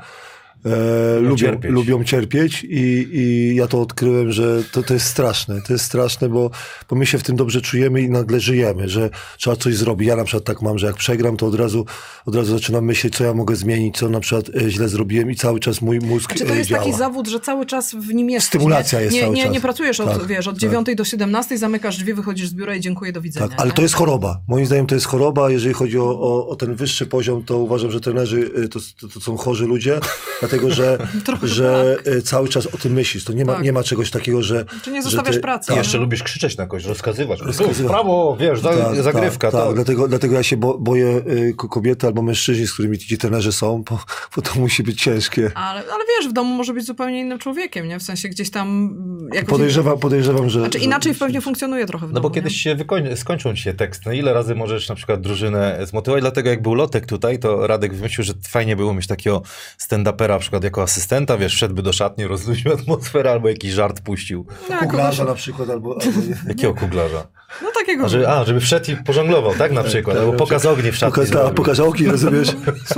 E, 0.72 1.20
lubią, 1.20 1.36
cierpieć. 1.36 1.72
lubią 1.72 2.04
cierpieć 2.04 2.64
i, 2.64 3.08
i 3.12 3.56
ja 3.56 3.68
to 3.68 3.82
odkryłem, 3.82 4.32
że 4.32 4.64
to, 4.72 4.84
to 4.84 4.94
jest 4.94 5.06
straszne. 5.06 5.62
To 5.62 5.74
jest 5.74 5.86
straszne, 5.86 6.30
bo, 6.30 6.52
bo 6.90 6.96
my 6.96 7.06
się 7.06 7.18
w 7.18 7.24
tym 7.24 7.36
dobrze 7.36 7.62
czujemy 7.62 8.02
i 8.02 8.10
nagle 8.10 8.40
żyjemy, 8.40 8.90
że 8.90 9.10
trzeba 9.38 9.56
coś 9.56 9.76
zrobić. 9.76 10.08
Ja 10.08 10.16
na 10.16 10.24
przykład 10.24 10.44
tak 10.44 10.62
mam, 10.62 10.80
że 10.80 10.88
jak 10.88 10.96
przegram, 10.96 11.38
to 11.38 11.48
od 11.48 11.56
razu, 11.56 11.86
od 12.26 12.36
razu 12.36 12.58
zaczynam 12.58 12.86
myśleć, 12.86 13.16
co 13.16 13.24
ja 13.24 13.34
mogę 13.34 13.56
zmienić, 13.56 13.98
co 13.98 14.10
na 14.10 14.20
przykład 14.20 14.50
e, 14.56 14.70
źle 14.70 14.90
zrobiłem 14.90 15.32
i 15.32 15.36
cały 15.36 15.60
czas 15.60 15.82
mój 15.82 16.00
mózg 16.00 16.34
Czy 16.34 16.46
to 16.46 16.54
e, 16.54 16.58
jest 16.58 16.70
działa. 16.70 16.84
taki 16.84 16.98
zawód, 16.98 17.28
że 17.28 17.40
cały 17.40 17.66
czas 17.66 17.96
w 17.96 18.14
nim 18.14 18.30
jesteś? 18.30 18.48
Stymulacja 18.48 19.00
nie? 19.00 19.06
jest 19.06 19.16
nie, 19.16 19.22
cały 19.22 19.36
nie, 19.36 19.44
czas. 19.44 19.54
Nie 19.54 19.62
pracujesz 19.62 20.00
od, 20.00 20.10
Tak, 20.10 20.28
wiesz, 20.28 20.48
od 20.48 20.56
tak. 20.56 20.62
9 20.62 20.88
do 20.96 21.04
17, 21.04 21.58
zamykasz 21.58 21.98
drzwi, 21.98 22.14
wychodzisz 22.14 22.50
z 22.50 22.54
biura 22.54 22.76
i 22.76 22.80
dziękuję, 22.80 23.12
do 23.12 23.22
widzenia. 23.22 23.48
Tak, 23.48 23.60
ale 23.60 23.70
nie? 23.70 23.76
to 23.76 23.82
jest 23.82 23.94
choroba. 23.94 24.42
Moim 24.48 24.66
zdaniem 24.66 24.88
to 24.88 24.96
jest 24.96 25.08
choroba. 25.08 25.50
Jeżeli 25.50 25.74
chodzi 25.74 26.00
o, 26.00 26.20
o, 26.20 26.48
o 26.48 26.56
ten 26.56 26.76
wyższy 26.76 27.06
poziom, 27.06 27.44
to 27.44 27.58
uważam, 27.58 27.92
że 27.92 28.02
trenerzy 28.02 28.52
y, 28.58 28.70
to, 28.70 28.80
to, 29.02 29.08
to 29.08 29.20
są 29.20 29.38
chorzy 29.38 29.66
ludzie, 29.66 30.00
dlatego 30.40 30.57
że, 30.68 30.98
Trochę 31.26 31.48
że 31.48 31.98
y, 32.08 32.22
cały 32.22 32.50
czas 32.50 32.66
o 32.68 32.78
tym 32.78 32.94
myślisz. 32.94 33.24
To 33.24 33.34
nie 33.34 33.46
ma, 33.46 33.54
Tak. 33.54 33.64
nie 33.64 33.74
ma 33.74 33.84
czegoś 33.84 34.12
takiego, 34.12 34.44
że. 34.44 34.66
Czy 34.84 34.92
nie 34.92 35.02
że 35.02 35.10
zostawiasz 35.10 35.36
ty- 35.36 35.42
pracy, 35.42 35.72
I 35.72 35.76
nie? 35.76 35.80
jeszcze 35.82 35.98
lubisz 35.98 36.24
krzyczeć 36.24 36.58
na 36.58 36.66
kogoś, 36.68 36.86
rozkazywać. 36.86 37.42
Rozkazywać. 37.42 37.92
Prawo, 37.92 38.38
wiesz, 38.40 38.62
Tak, 38.62 38.96
zagrywka. 39.04 39.52
Tak, 39.52 39.62
tak. 39.66 39.76
Dlatego, 39.76 40.08
dlatego 40.08 40.36
ja 40.36 40.44
się 40.44 40.58
bo, 40.58 40.78
boję 40.78 41.22
ko- 41.58 41.70
kobiety 41.70 42.08
albo 42.08 42.22
mężczyźni, 42.22 42.68
z 42.68 42.74
którymi 42.74 42.98
ci 42.98 43.18
trenerzy 43.18 43.52
są, 43.52 43.84
bo, 43.90 44.00
bo 44.36 44.42
to 44.42 44.60
musi 44.60 44.84
być 44.84 45.02
ciężkie. 45.02 45.52
Ale, 45.56 45.80
ale 45.80 46.04
wiesz, 46.20 46.30
w 46.30 46.34
domu 46.34 46.56
może 46.56 46.74
być 46.74 46.86
zupełnie 46.86 47.20
innym 47.22 47.40
człowiekiem, 47.40 47.88
nie? 47.88 48.00
W 48.00 48.04
sensie 48.04 48.30
gdzieś 48.30 48.50
tam... 48.52 48.68
mm, 48.68 49.30
Jakoś... 49.34 49.50
Podejrzewam, 49.50 50.00
podejrzewam, 50.00 50.50
że. 50.50 50.60
Znaczy 50.60 50.80
że- 50.80 50.86
inaczej 50.86 51.16
pewnie 51.16 51.42
funkcjonuje 51.42 51.86
trochę 51.86 52.08
w 52.08 52.10
No 52.10 52.14
domu, 52.14 52.30
bo 52.30 52.36
kiedyś 52.36 52.54
nie? 52.54 52.60
się 52.60 52.76
wykoń- 52.76 53.16
skończą 53.16 53.56
ci 53.56 53.62
się 53.64 53.74
teksty. 53.74 54.04
No 54.06 54.12
ile 54.12 54.34
razy 54.34 54.56
możesz 54.56 54.90
na 54.90 54.96
przykład 54.96 55.22
drużynę 55.22 55.80
zmotywować? 55.86 56.22
Dlatego 56.24 56.50
jak 56.50 56.62
był 56.62 56.74
Lotek 56.76 57.06
tutaj, 57.06 57.40
to 57.40 57.68
Radek 57.68 57.94
wymyślił, 57.96 58.26
że 58.26 58.34
fajnie 58.48 58.76
było 58.76 58.94
mieć 58.94 59.08
takiego 59.08 59.42
stand-upera 59.90 60.37
na 60.38 60.42
przykład 60.42 60.64
jako 60.64 60.82
asystenta, 60.82 61.38
wiesz, 61.38 61.54
szedłby 61.54 61.82
do 61.82 61.94
szatni, 61.94 62.28
rozluźnił 62.28 62.74
atmosferę 62.74 63.32
albo 63.32 63.50
jakiś 63.50 63.72
żart 63.72 64.02
puścił. 64.02 64.46
No, 64.70 64.80
Kuglarza 64.80 65.24
na 65.26 65.34
przykład, 65.34 65.70
albo. 65.70 65.98
albo. 66.02 66.22
Jakiego 66.48 66.74
kuglarza? 66.74 67.28
No 67.62 67.72
takiego. 67.72 68.06
A, 68.06 68.08
żeby, 68.08 68.28
a, 68.30 68.46
żeby 68.46 68.60
wszedł 68.60 68.92
i 68.92 68.96
pożonglował, 68.96 69.54
tak 69.56 69.72
na 69.72 69.84
przykład? 69.84 70.18
Albo 70.18 70.34
pokaz 70.34 70.66
ogni 70.66 70.92
w 70.92 70.96
szatni. 70.96 71.12
Pokaz, 71.16 71.30
tak, 71.30 71.38
zrobił. 71.40 71.56
pokaż 71.56 71.80
oki, 71.80 72.08
rozumiesz? 72.08 72.48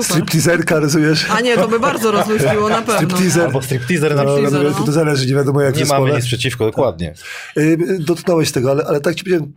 Stripteaserka, 0.02 0.80
rozumiesz? 0.80 1.26
A 1.30 1.42
nie, 1.42 1.56
to 1.56 1.68
by 1.68 1.80
bardzo 1.80 2.12
rozluźniło, 2.12 2.70
na 2.70 2.82
pewno. 2.82 2.96
Stripteaser. 2.96 3.46
Albo 3.46 3.62
stripteaser 3.62 4.16
na 4.16 4.26
przykład. 4.26 4.54
No, 4.54 4.64
no. 4.64 4.86
to 4.86 4.92
zależy, 4.92 5.28
nie 5.28 5.36
wiadomo 5.36 5.62
jak 5.62 5.76
Nie 5.76 5.80
zespole. 5.80 6.02
mamy 6.02 6.16
nic 6.16 6.26
przeciwko, 6.26 6.66
dokładnie. 6.66 7.14
Y, 7.58 7.78
Dotknąłeś 8.00 8.52
tego, 8.52 8.72
ale, 8.72 8.84
ale 8.86 9.02
tak 9.02 9.16
ci 9.16 9.24
powiedziałem, 9.24 9.54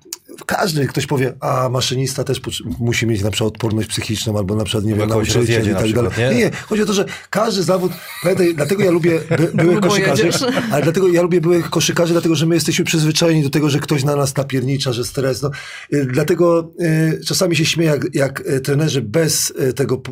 każdy, 0.46 0.86
ktoś 0.86 1.06
powie, 1.06 1.34
a 1.40 1.68
maszynista 1.68 2.24
też 2.24 2.40
musi 2.78 3.06
mieć 3.06 3.22
na 3.22 3.30
przykład 3.30 3.52
odporność 3.52 3.88
psychiczną, 3.88 4.38
albo 4.38 4.56
na 4.56 4.64
przykład, 4.64 4.84
nie 4.84 4.94
wiem, 4.94 5.08
nauczyciel 5.08 5.70
i 5.70 5.74
tak 5.74 5.92
dalej. 5.92 6.10
nie? 6.18 6.28
Nie, 6.28 6.34
nie, 6.34 6.50
chodzi 6.68 6.82
o 6.82 6.86
to, 6.86 6.92
że 6.92 7.04
każdy 7.30 7.62
zawód, 7.62 7.92
pamiętaj, 8.22 8.54
dlatego 8.54 8.82
ja 8.84 8.90
lubię 8.90 9.20
by, 9.38 9.50
byłych 9.54 9.80
koszykarzy, 9.80 10.26
jedziesz. 10.26 10.42
ale 10.72 10.82
dlatego 10.82 11.08
ja 11.08 11.22
lubię 11.22 11.40
byłych 11.40 11.70
koszykarzy, 11.70 12.12
dlatego, 12.12 12.34
że 12.34 12.46
my 12.46 12.54
jesteśmy 12.54 12.84
przyzwyczajeni 12.84 13.42
do 13.42 13.50
tego, 13.50 13.70
że 13.70 13.78
ktoś 13.78 14.04
na 14.04 14.16
nas 14.16 14.36
napiernicza, 14.36 14.92
że 14.92 15.04
stres, 15.04 15.42
no. 15.42 15.50
Y, 15.92 16.06
Dlatego 16.12 16.72
y, 16.80 17.20
czasami 17.26 17.56
się 17.56 17.64
śmieję, 17.64 17.90
jak, 17.90 18.14
jak 18.14 18.40
y, 18.40 18.60
trenerzy 18.60 19.02
bez 19.02 19.50
y, 19.50 19.72
tego 19.72 20.02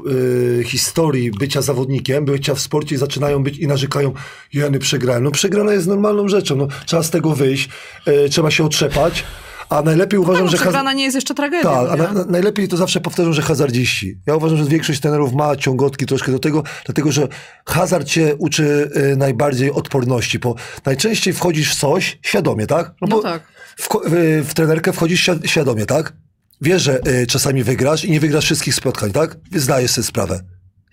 y, 0.60 0.64
historii 0.64 1.30
bycia 1.30 1.62
zawodnikiem, 1.62 2.24
bycia 2.24 2.54
w 2.54 2.60
sporcie 2.60 2.98
zaczynają 2.98 3.42
być 3.42 3.58
i 3.58 3.66
narzekają, 3.66 4.12
jeny 4.52 4.78
przegrałem. 4.78 5.24
No 5.24 5.30
przegrana 5.30 5.72
jest 5.72 5.86
normalną 5.86 6.28
rzeczą, 6.28 6.56
no, 6.56 6.68
trzeba 6.86 7.02
z 7.02 7.10
tego 7.10 7.34
wyjść, 7.34 7.68
y, 8.08 8.28
trzeba 8.28 8.50
się 8.50 8.64
otrzepać, 8.64 9.24
a 9.70 9.82
najlepiej 9.82 10.18
uważam, 10.18 10.36
Tak, 10.42 10.44
no, 10.44 10.50
że... 10.50 10.56
przegrana 10.62 10.92
nie 10.92 11.02
jest 11.04 11.14
jeszcze 11.14 11.34
tragedią, 11.34 11.70
tak, 11.70 11.90
a 11.90 11.96
nie? 11.96 12.02
na, 12.02 12.12
na, 12.12 12.24
najlepiej 12.24 12.68
to 12.68 12.76
zawsze 12.76 13.00
powtarzam, 13.00 13.32
że 13.32 13.42
hazardziści. 13.42 14.18
Ja 14.26 14.36
uważam, 14.36 14.58
że 14.58 14.64
większość 14.64 15.00
trenerów 15.00 15.32
ma 15.32 15.56
ciągotki 15.56 16.06
troszkę 16.06 16.32
do 16.32 16.38
tego, 16.38 16.62
dlatego 16.86 17.12
że 17.12 17.28
hazard 17.66 18.06
cię 18.06 18.34
uczy 18.38 18.90
y, 19.12 19.16
najbardziej 19.16 19.72
odporności, 19.72 20.38
bo 20.38 20.54
najczęściej 20.86 21.34
wchodzisz 21.34 21.74
w 21.74 21.78
coś 21.78 22.18
świadomie, 22.22 22.66
tak? 22.66 22.92
No 23.00 23.08
bo 23.08 23.22
tak. 23.22 23.42
W, 23.76 23.88
ko- 23.88 24.02
w, 24.44 24.50
trenerkę 24.54 24.92
wchodzisz 24.92 25.26
świ- 25.28 25.46
świadomie, 25.46 25.86
tak? 25.86 26.12
Wiesz, 26.60 26.82
że 26.82 27.00
y, 27.22 27.26
czasami 27.26 27.64
wygrasz 27.64 28.04
i 28.04 28.10
nie 28.10 28.20
wygrasz 28.20 28.44
wszystkich 28.44 28.74
spotkań, 28.74 29.12
tak? 29.12 29.36
Zdajesz 29.54 29.90
sobie 29.90 30.06
sprawę. 30.06 30.40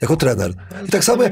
Jako 0.02 0.16
trener. 0.16 0.54
I 0.88 0.90
tak 0.90 1.04
samo. 1.04 1.24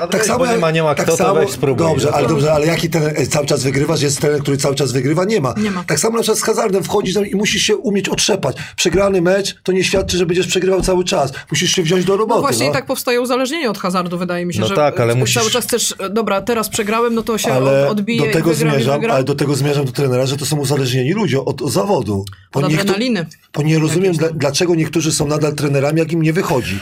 a 0.00 0.06
tak 0.06 0.24
samo 0.26 0.38
bo 0.38 0.46
nie 0.52 0.58
ma- 0.58 0.70
nie 0.70 0.82
ma 0.82 0.94
tak 0.94 1.06
kto, 1.06 1.16
to 1.16 1.24
samo, 1.24 1.48
spróbuj. 1.48 1.86
Dobrze, 1.86 2.08
No 2.10 2.16
ale 2.16 2.28
dobrze, 2.28 2.52
ale 2.52 2.66
jaki 2.66 2.90
ten 2.90 3.02
e, 3.06 3.26
cały 3.26 3.46
czas 3.46 3.62
wygrywasz? 3.62 4.02
Jest 4.02 4.20
trener, 4.20 4.40
który 4.40 4.56
cały 4.56 4.74
czas 4.74 4.92
wygrywa? 4.92 5.24
Nie 5.24 5.40
ma. 5.40 5.54
Nie 5.56 5.70
ma. 5.70 5.84
Tak 5.84 5.98
samo 6.00 6.16
na 6.16 6.22
przykład 6.22 6.38
z 6.38 6.42
hazardem 6.42 6.84
wchodzisz 6.84 7.14
tam 7.14 7.26
i 7.26 7.34
musisz 7.36 7.62
się 7.62 7.76
umieć 7.76 8.08
otrzepać. 8.08 8.56
Przegrany 8.76 9.22
mecz 9.22 9.56
to 9.62 9.72
nie 9.72 9.84
świadczy, 9.84 10.16
że 10.18 10.26
będziesz 10.26 10.46
przegrywał 10.46 10.82
cały 10.82 11.04
czas. 11.04 11.32
Musisz 11.50 11.72
się 11.72 11.82
wziąć 11.82 12.04
do 12.04 12.16
roboty. 12.16 12.40
No 12.40 12.46
właśnie 12.46 12.68
i 12.68 12.72
tak 12.72 12.86
powstaje 12.86 13.20
uzależnienie 13.20 13.70
od 13.70 13.78
hazardu, 13.78 14.18
wydaje 14.18 14.46
mi 14.46 14.54
się, 14.54 14.60
No 14.60 14.66
że 14.66 14.74
tak, 14.74 15.00
ale 15.00 15.12
cały 15.12 15.20
musisz- 15.24 15.50
czas 15.50 15.64
chcesz, 15.64 15.94
dobra, 16.10 16.40
teraz 16.42 16.68
przegrałem, 16.68 17.14
no 17.14 17.22
to 17.22 17.38
się 17.38 17.52
ale 17.52 17.84
od, 17.86 17.90
odbije 17.92 18.26
do 18.26 18.32
tego 18.32 18.52
i 18.52 18.54
wygram, 18.54 18.74
i 18.80 18.82
zmierzam, 18.82 19.10
ale 19.10 19.24
do 19.24 19.34
tego 19.34 19.54
zmierzam 19.54 19.84
do 19.84 19.92
trenera, 19.92 20.26
że 20.26 20.36
to 20.36 20.46
są 20.46 20.56
uzależnieni 20.56 21.12
ludzie 21.12 21.40
od, 21.44 21.62
od 21.62 21.72
zawodu. 21.72 22.24
Od 22.54 22.62
niektórzy- 22.62 22.80
adrenaliny. 22.80 23.26
Bo 23.54 23.62
nie 23.62 23.78
rozumiem, 23.78 24.12
dla, 24.12 24.28
dlaczego 24.28 24.74
niektórzy 24.74 25.12
są 25.12 25.26
nadal 25.26 25.54
trenerami, 25.54 25.98
jak 25.98 26.12
im 26.12 26.22
nie 26.22 26.32
wychodzi. 26.32 26.80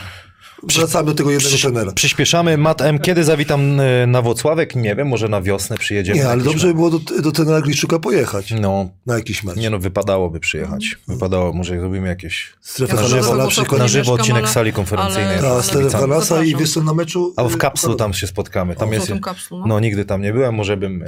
Wracamy 0.63 1.05
do 1.05 1.13
tego 1.13 1.31
jednego 1.31 1.57
trenera. 1.57 1.91
Przyspieszamy. 1.91 2.57
Matt 2.57 2.81
M. 2.81 2.99
Kiedy 2.99 3.23
zawitam 3.23 3.79
y, 3.79 4.07
na 4.07 4.21
Włocławek? 4.21 4.75
Nie 4.75 4.95
wiem, 4.95 5.07
może 5.07 5.27
na 5.29 5.41
wiosnę 5.41 5.77
przyjedziemy. 5.77 6.19
Nie, 6.19 6.27
ale 6.29 6.43
dobrze 6.43 6.67
by 6.67 6.73
było 6.73 6.89
do, 6.89 6.99
do 7.21 7.31
trenera 7.31 7.61
Gliszczuka 7.61 7.99
pojechać. 7.99 8.51
No, 8.61 8.89
na 9.05 9.15
jakiś 9.15 9.43
mecz. 9.43 9.57
nie 9.57 9.69
no, 9.69 9.79
wypadałoby 9.79 10.39
przyjechać. 10.39 10.97
Wypadało, 11.07 11.53
może 11.53 11.79
zrobimy 11.79 12.07
jakieś... 12.07 12.53
Strefę 12.61 12.95
na 12.95 13.01
Hanasa 13.01 13.17
żywo- 13.21 13.37
na 13.37 13.47
przykład. 13.47 13.81
Na 13.81 13.87
żywo 13.87 14.13
odcinek 14.13 14.43
ale- 14.43 14.53
sali 14.53 14.73
konferencyjnej. 14.73 15.33
ale- 15.33 15.41
Ta, 15.41 15.51
ale 15.53 15.63
Strefę. 15.63 15.97
Hanasa 15.97 16.43
i 16.43 16.55
wiesz 16.55 16.73
co, 16.73 16.81
na 16.83 16.93
meczu... 16.93 17.33
Albo 17.37 17.49
w 17.49 17.57
kapslu 17.57 17.95
tam 17.95 18.13
się 18.13 18.27
spotkamy. 18.27 18.75
Tam 18.75 18.89
O, 18.89 18.93
jest... 18.93 19.11
kapslu, 19.21 19.59
no. 19.59 19.65
No 19.67 19.79
nigdy 19.79 20.05
tam 20.05 20.21
nie 20.21 20.33
byłem, 20.33 20.55
może 20.55 20.77
bym... 20.77 21.03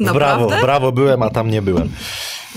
W 0.00 0.02
Naprawdę? 0.02 0.46
brawo, 0.46 0.62
brawo 0.62 0.92
byłem, 0.92 1.22
a 1.22 1.30
tam 1.30 1.50
nie 1.50 1.62
byłem. 1.62 1.88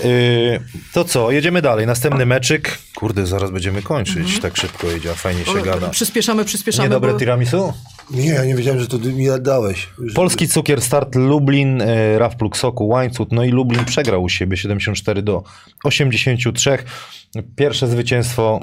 Y, 0.04 0.60
to 0.92 1.04
co, 1.04 1.30
jedziemy 1.30 1.62
dalej. 1.62 1.86
Następny 1.86 2.26
meczyk. 2.26 2.78
Kurde, 2.94 3.26
zaraz 3.26 3.50
będziemy 3.50 3.82
kończyć. 3.82 4.38
Tak 4.40 4.56
szybko 4.56 4.86
jedzie, 4.86 5.10
a 5.10 5.14
fajnie 5.14 5.44
się 5.44 5.62
gada. 5.62 5.88
Przyspieszamy, 5.88 6.33
przyspieszamy. 6.44 6.88
Niedobre 6.88 7.12
bo... 7.12 7.18
tiramisu? 7.18 7.72
Nie, 8.10 8.28
ja 8.28 8.44
nie 8.44 8.54
wiedziałem, 8.54 8.80
że 8.80 8.86
to 8.86 8.98
mi 8.98 9.26
dałeś. 9.40 9.88
Polski 10.14 10.48
cukier 10.48 10.82
start 10.82 11.14
Lublin, 11.14 11.82
e, 11.82 12.18
Raf 12.18 12.34
Soku, 12.54 12.88
Łańcut, 12.88 13.32
no 13.32 13.44
i 13.44 13.50
Lublin 13.50 13.84
przegrał 13.84 14.22
u 14.22 14.28
siebie 14.28 14.56
74 14.56 15.22
do 15.22 15.42
83. 15.84 16.78
Pierwsze 17.56 17.88
zwycięstwo 17.88 18.60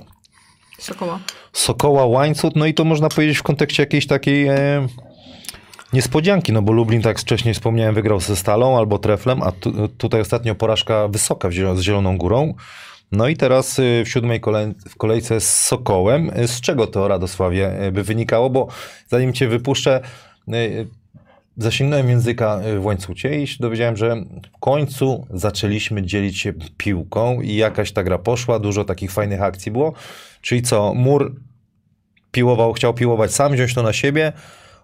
Sokoła. 0.80 1.20
Sokoła, 1.54 2.06
Łańcut, 2.06 2.56
no 2.56 2.66
i 2.66 2.74
to 2.74 2.84
można 2.84 3.10
powiedzieć 3.10 3.38
w 3.38 3.44
kontekście 3.44 3.84
jakiejś 3.84 4.08
takiej 4.08 4.48
e, 4.48 4.88
niespodzianki, 5.94 6.54
no 6.54 6.62
bo 6.62 6.72
Lublin, 6.72 7.02
tak 7.02 7.10
jak 7.10 7.20
wcześniej 7.20 7.54
wspomniałem, 7.54 7.96
wygrał 7.96 8.20
ze 8.20 8.36
Stalą 8.36 8.78
albo 8.78 9.00
Treflem, 9.00 9.44
a 9.44 9.52
tu, 9.52 9.88
tutaj 9.88 10.22
ostatnio 10.22 10.56
porażka 10.56 11.08
wysoka 11.08 11.50
z 11.50 11.82
Zieloną 11.82 12.18
Górą. 12.18 12.54
No 13.12 13.28
i 13.28 13.38
teraz 13.38 13.80
y, 13.80 14.04
w 14.06 14.10
siódmej 14.10 14.42
w 14.90 14.96
kolejce 14.96 15.42
z 15.42 15.60
Sokołem. 15.60 16.30
Y, 16.40 16.48
Z 16.48 16.62
czego 16.62 16.88
to, 16.88 17.08
Radosławie, 17.08 17.86
y, 17.86 17.92
by 17.92 18.04
wynikało? 18.04 18.50
Bo 18.50 18.68
zanim 19.08 19.34
cię 19.34 19.48
wypuszczę, 19.48 20.02
zasięgnąłem 21.58 22.10
języka 22.10 22.62
w 22.80 22.86
łańcucie 22.86 23.42
i 23.42 23.48
się 23.48 23.58
dowiedziałem, 23.60 23.98
że 23.98 24.16
w 24.56 24.60
końcu 24.60 25.28
zaczęliśmy 25.30 26.04
dzielić 26.04 26.40
się 26.40 26.54
piłką 26.78 27.42
i 27.42 27.56
jakaś 27.56 27.92
ta 27.92 28.04
gra 28.04 28.18
poszła, 28.18 28.60
dużo 28.60 28.84
takich 28.84 29.12
fajnych 29.12 29.42
akcji 29.42 29.72
było. 29.72 29.94
Czyli 30.42 30.62
co, 30.62 30.94
mur 30.94 31.36
piłował, 32.32 32.74
chciał 32.74 32.94
piłować 32.94 33.34
sam, 33.34 33.54
wziąć 33.54 33.74
to 33.74 33.84
na 33.84 33.94
siebie, 33.94 34.34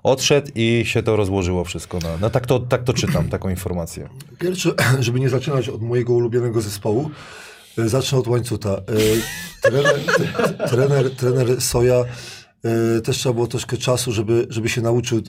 odszedł 0.04 0.52
i 0.56 0.84
się 0.86 1.04
to 1.04 1.16
rozłożyło 1.16 1.64
wszystko. 1.64 2.00
No 2.22 2.30
tak 2.30 2.46
to, 2.46 2.60
tak 2.60 2.84
to 2.84 2.94
czytam, 2.94 3.30
taką 3.30 3.50
informację. 3.50 4.10
Pierwsze, 4.40 4.72
żeby 5.00 5.20
nie 5.20 5.30
zaczynać 5.30 5.70
od 5.70 5.82
mojego 5.82 6.14
ulubionego 6.14 6.62
zespołu, 6.62 7.12
zacznę 7.78 8.18
od 8.18 8.28
łańcuta. 8.28 8.70
E, 8.70 8.82
Trener, 9.62 10.00
trener, 10.70 11.16
trener 11.16 11.62
Soja 11.62 11.96
e, 12.64 13.02
też 13.02 13.18
trzeba 13.18 13.34
było 13.34 13.48
troszkę 13.48 13.78
czasu, 13.78 14.12
żeby, 14.12 14.48
żeby 14.50 14.70
się 14.70 14.82
nauczył 14.82 15.18
e, 15.18 15.22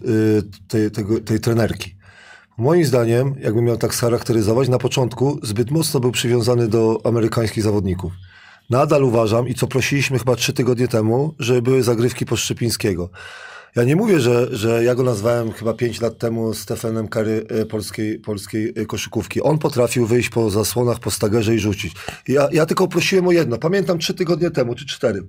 tej, 0.68 0.90
tego, 0.90 1.20
tej 1.20 1.40
trenerki. 1.40 1.94
Moim 2.58 2.84
zdaniem, 2.84 3.34
jakbym 3.40 3.64
miał 3.64 3.76
tak 3.76 3.94
scharakteryzować, 3.94 4.68
na 4.68 4.78
początku 4.78 5.40
zbyt 5.42 5.70
mocno 5.70 6.00
był 6.00 6.12
przywiązany 6.12 6.68
do 6.68 7.00
amerykańskich 7.04 7.62
zawodników. 7.62 8.12
Nadal 8.70 9.04
uważam, 9.04 9.48
i 9.48 9.54
co 9.54 9.66
prosiliśmy 9.66 10.18
chyba 10.18 10.36
trzy 10.36 10.52
tygodnie 10.52 10.88
temu, 10.88 11.34
że 11.38 11.62
były 11.62 11.82
zagrywki 11.82 12.26
Poszczypińskiego. 12.26 13.10
Ja 13.78 13.84
nie 13.84 13.96
mówię, 13.96 14.20
że, 14.20 14.56
że 14.56 14.84
ja 14.84 14.94
go 14.94 15.02
nazwałem 15.02 15.52
chyba 15.52 15.74
pięć 15.74 16.00
lat 16.00 16.18
temu 16.18 16.54
Stefanem 16.54 17.08
Kary 17.08 17.46
e, 17.48 17.66
polskiej, 17.66 18.18
polskiej 18.18 18.72
e, 18.76 18.86
koszykówki. 18.86 19.42
On 19.42 19.58
potrafił 19.58 20.06
wyjść 20.06 20.28
po 20.28 20.50
zasłonach, 20.50 20.98
po 21.00 21.10
stagerze 21.10 21.54
i 21.54 21.58
rzucić. 21.58 21.94
Ja, 22.28 22.48
ja 22.52 22.66
tylko 22.66 22.88
prosiłem 22.88 23.28
o 23.28 23.32
jedno. 23.32 23.58
Pamiętam 23.58 23.98
trzy 23.98 24.14
tygodnie 24.14 24.50
temu, 24.50 24.74
czy 24.74 24.86
cztery. 24.86 25.22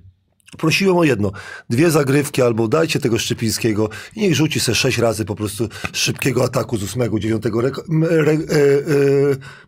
Prosiłem 0.58 0.98
o 0.98 1.04
jedno. 1.04 1.32
Dwie 1.70 1.92
zagrywki 1.92 2.42
albo 2.42 2.68
dajcie 2.68 3.00
tego 3.00 3.18
Szczypińskiego 3.20 3.90
i 4.16 4.22
niech 4.22 4.36
rzuci 4.36 4.60
se 4.60 4.76
sześć 4.76 4.98
razy 4.98 5.26
po 5.26 5.36
prostu 5.36 5.70
szybkiego 5.94 6.44
ataku 6.44 6.78
z 6.78 6.84
ósmego, 6.84 7.20
dziewiątego 7.20 7.60
m- 7.90 8.04
re, 8.04 8.32
e, 8.32 8.36
e, 8.36 8.40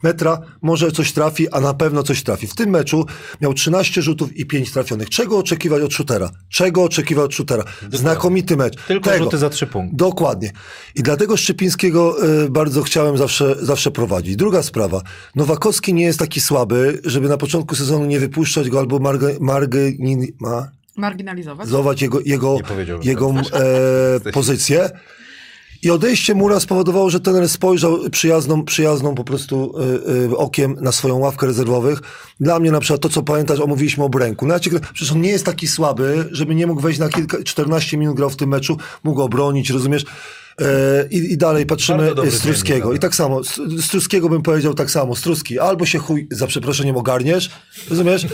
metra. 0.03 0.39
Może 0.61 0.91
coś 0.91 1.11
trafi, 1.11 1.49
a 1.49 1.59
na 1.59 1.73
pewno 1.73 2.03
coś 2.03 2.23
trafi. 2.23 2.47
W 2.47 2.55
tym 2.55 2.69
meczu 2.69 3.05
miał 3.41 3.53
13 3.53 4.01
rzutów 4.01 4.37
i 4.37 4.45
5 4.45 4.71
trafionych. 4.71 5.09
Czego 5.09 5.37
oczekiwać 5.37 5.81
od 5.83 5.93
shootera? 5.93 6.29
Czego 6.49 6.83
oczekiwać 6.83 7.25
od 7.25 7.33
shootera? 7.35 7.63
Znakomity 7.93 8.57
mecz. 8.57 8.75
Tylko 8.87 9.09
Tego. 9.09 9.23
rzuty 9.23 9.37
za 9.37 9.49
trzy 9.49 9.67
punkty. 9.67 9.95
Dokładnie. 9.97 10.51
I 10.95 11.03
dlatego 11.03 11.37
Szczypińskiego 11.37 12.15
e, 12.45 12.49
bardzo 12.49 12.81
chciałem 12.83 13.17
zawsze, 13.17 13.55
zawsze 13.61 13.91
prowadzić. 13.91 14.35
Druga 14.35 14.63
sprawa. 14.63 15.01
Nowakowski 15.35 15.93
nie 15.93 16.03
jest 16.03 16.19
taki 16.19 16.41
słaby, 16.41 17.01
żeby 17.05 17.29
na 17.29 17.37
początku 17.37 17.75
sezonu 17.75 18.05
nie 18.05 18.19
wypuszczać 18.19 18.69
go 18.69 18.79
albo 18.79 18.99
marge, 18.99 19.35
marge, 19.39 19.79
ma, 20.39 20.70
Marginalizować. 21.01 21.67
zować 21.67 22.01
jego, 22.01 22.19
jego, 22.25 22.57
jego 23.03 23.33
e, 23.53 24.31
pozycję. 24.31 24.89
I 25.83 25.91
odejście 25.91 26.35
Mura 26.35 26.59
spowodowało, 26.59 27.09
że 27.09 27.19
trener 27.19 27.49
spojrzał 27.49 28.09
przyjazną, 28.09 28.65
przyjazną 28.65 29.15
po 29.15 29.23
prostu 29.23 29.73
e, 29.79 30.31
e, 30.31 30.37
okiem 30.37 30.75
na 30.81 30.91
swoją 30.91 31.17
ławkę 31.17 31.47
rezerwowych. 31.47 32.01
Dla 32.39 32.59
mnie 32.59 32.71
na 32.71 32.79
przykład 32.79 33.01
to, 33.01 33.09
co 33.09 33.23
pamiętasz, 33.23 33.59
omówiliśmy 33.59 34.03
o 34.03 34.09
Bręku. 34.09 34.47
No 34.47 34.53
ja 34.53 34.59
przecież 34.93 35.11
on 35.11 35.21
nie 35.21 35.29
jest 35.29 35.45
taki 35.45 35.67
słaby, 35.67 36.29
żeby 36.31 36.55
nie 36.55 36.67
mógł 36.67 36.81
wejść 36.81 36.99
na 36.99 37.09
kilka, 37.09 37.43
14 37.43 37.97
minut 37.97 38.17
grał 38.17 38.29
w 38.29 38.35
tym 38.35 38.49
meczu, 38.49 38.77
mógł 39.03 39.17
go 39.17 39.23
obronić, 39.23 39.69
rozumiesz? 39.69 40.05
E, 40.61 41.07
i, 41.11 41.17
I 41.33 41.37
dalej 41.37 41.65
patrzymy 41.65 42.11
Struskiego. 42.31 42.79
trening, 42.79 42.95
I 42.95 42.99
tak 42.99 43.15
samo, 43.15 43.43
Z- 43.43 43.85
Struskiego 43.85 44.29
bym 44.29 44.41
powiedział 44.41 44.73
tak 44.73 44.91
samo. 44.91 45.15
Struski, 45.15 45.59
albo 45.59 45.85
się 45.85 45.99
chuj, 45.99 46.27
za 46.31 46.47
przeproszeniem, 46.47 46.97
ogarniesz, 46.97 47.49
rozumiesz? 47.89 48.27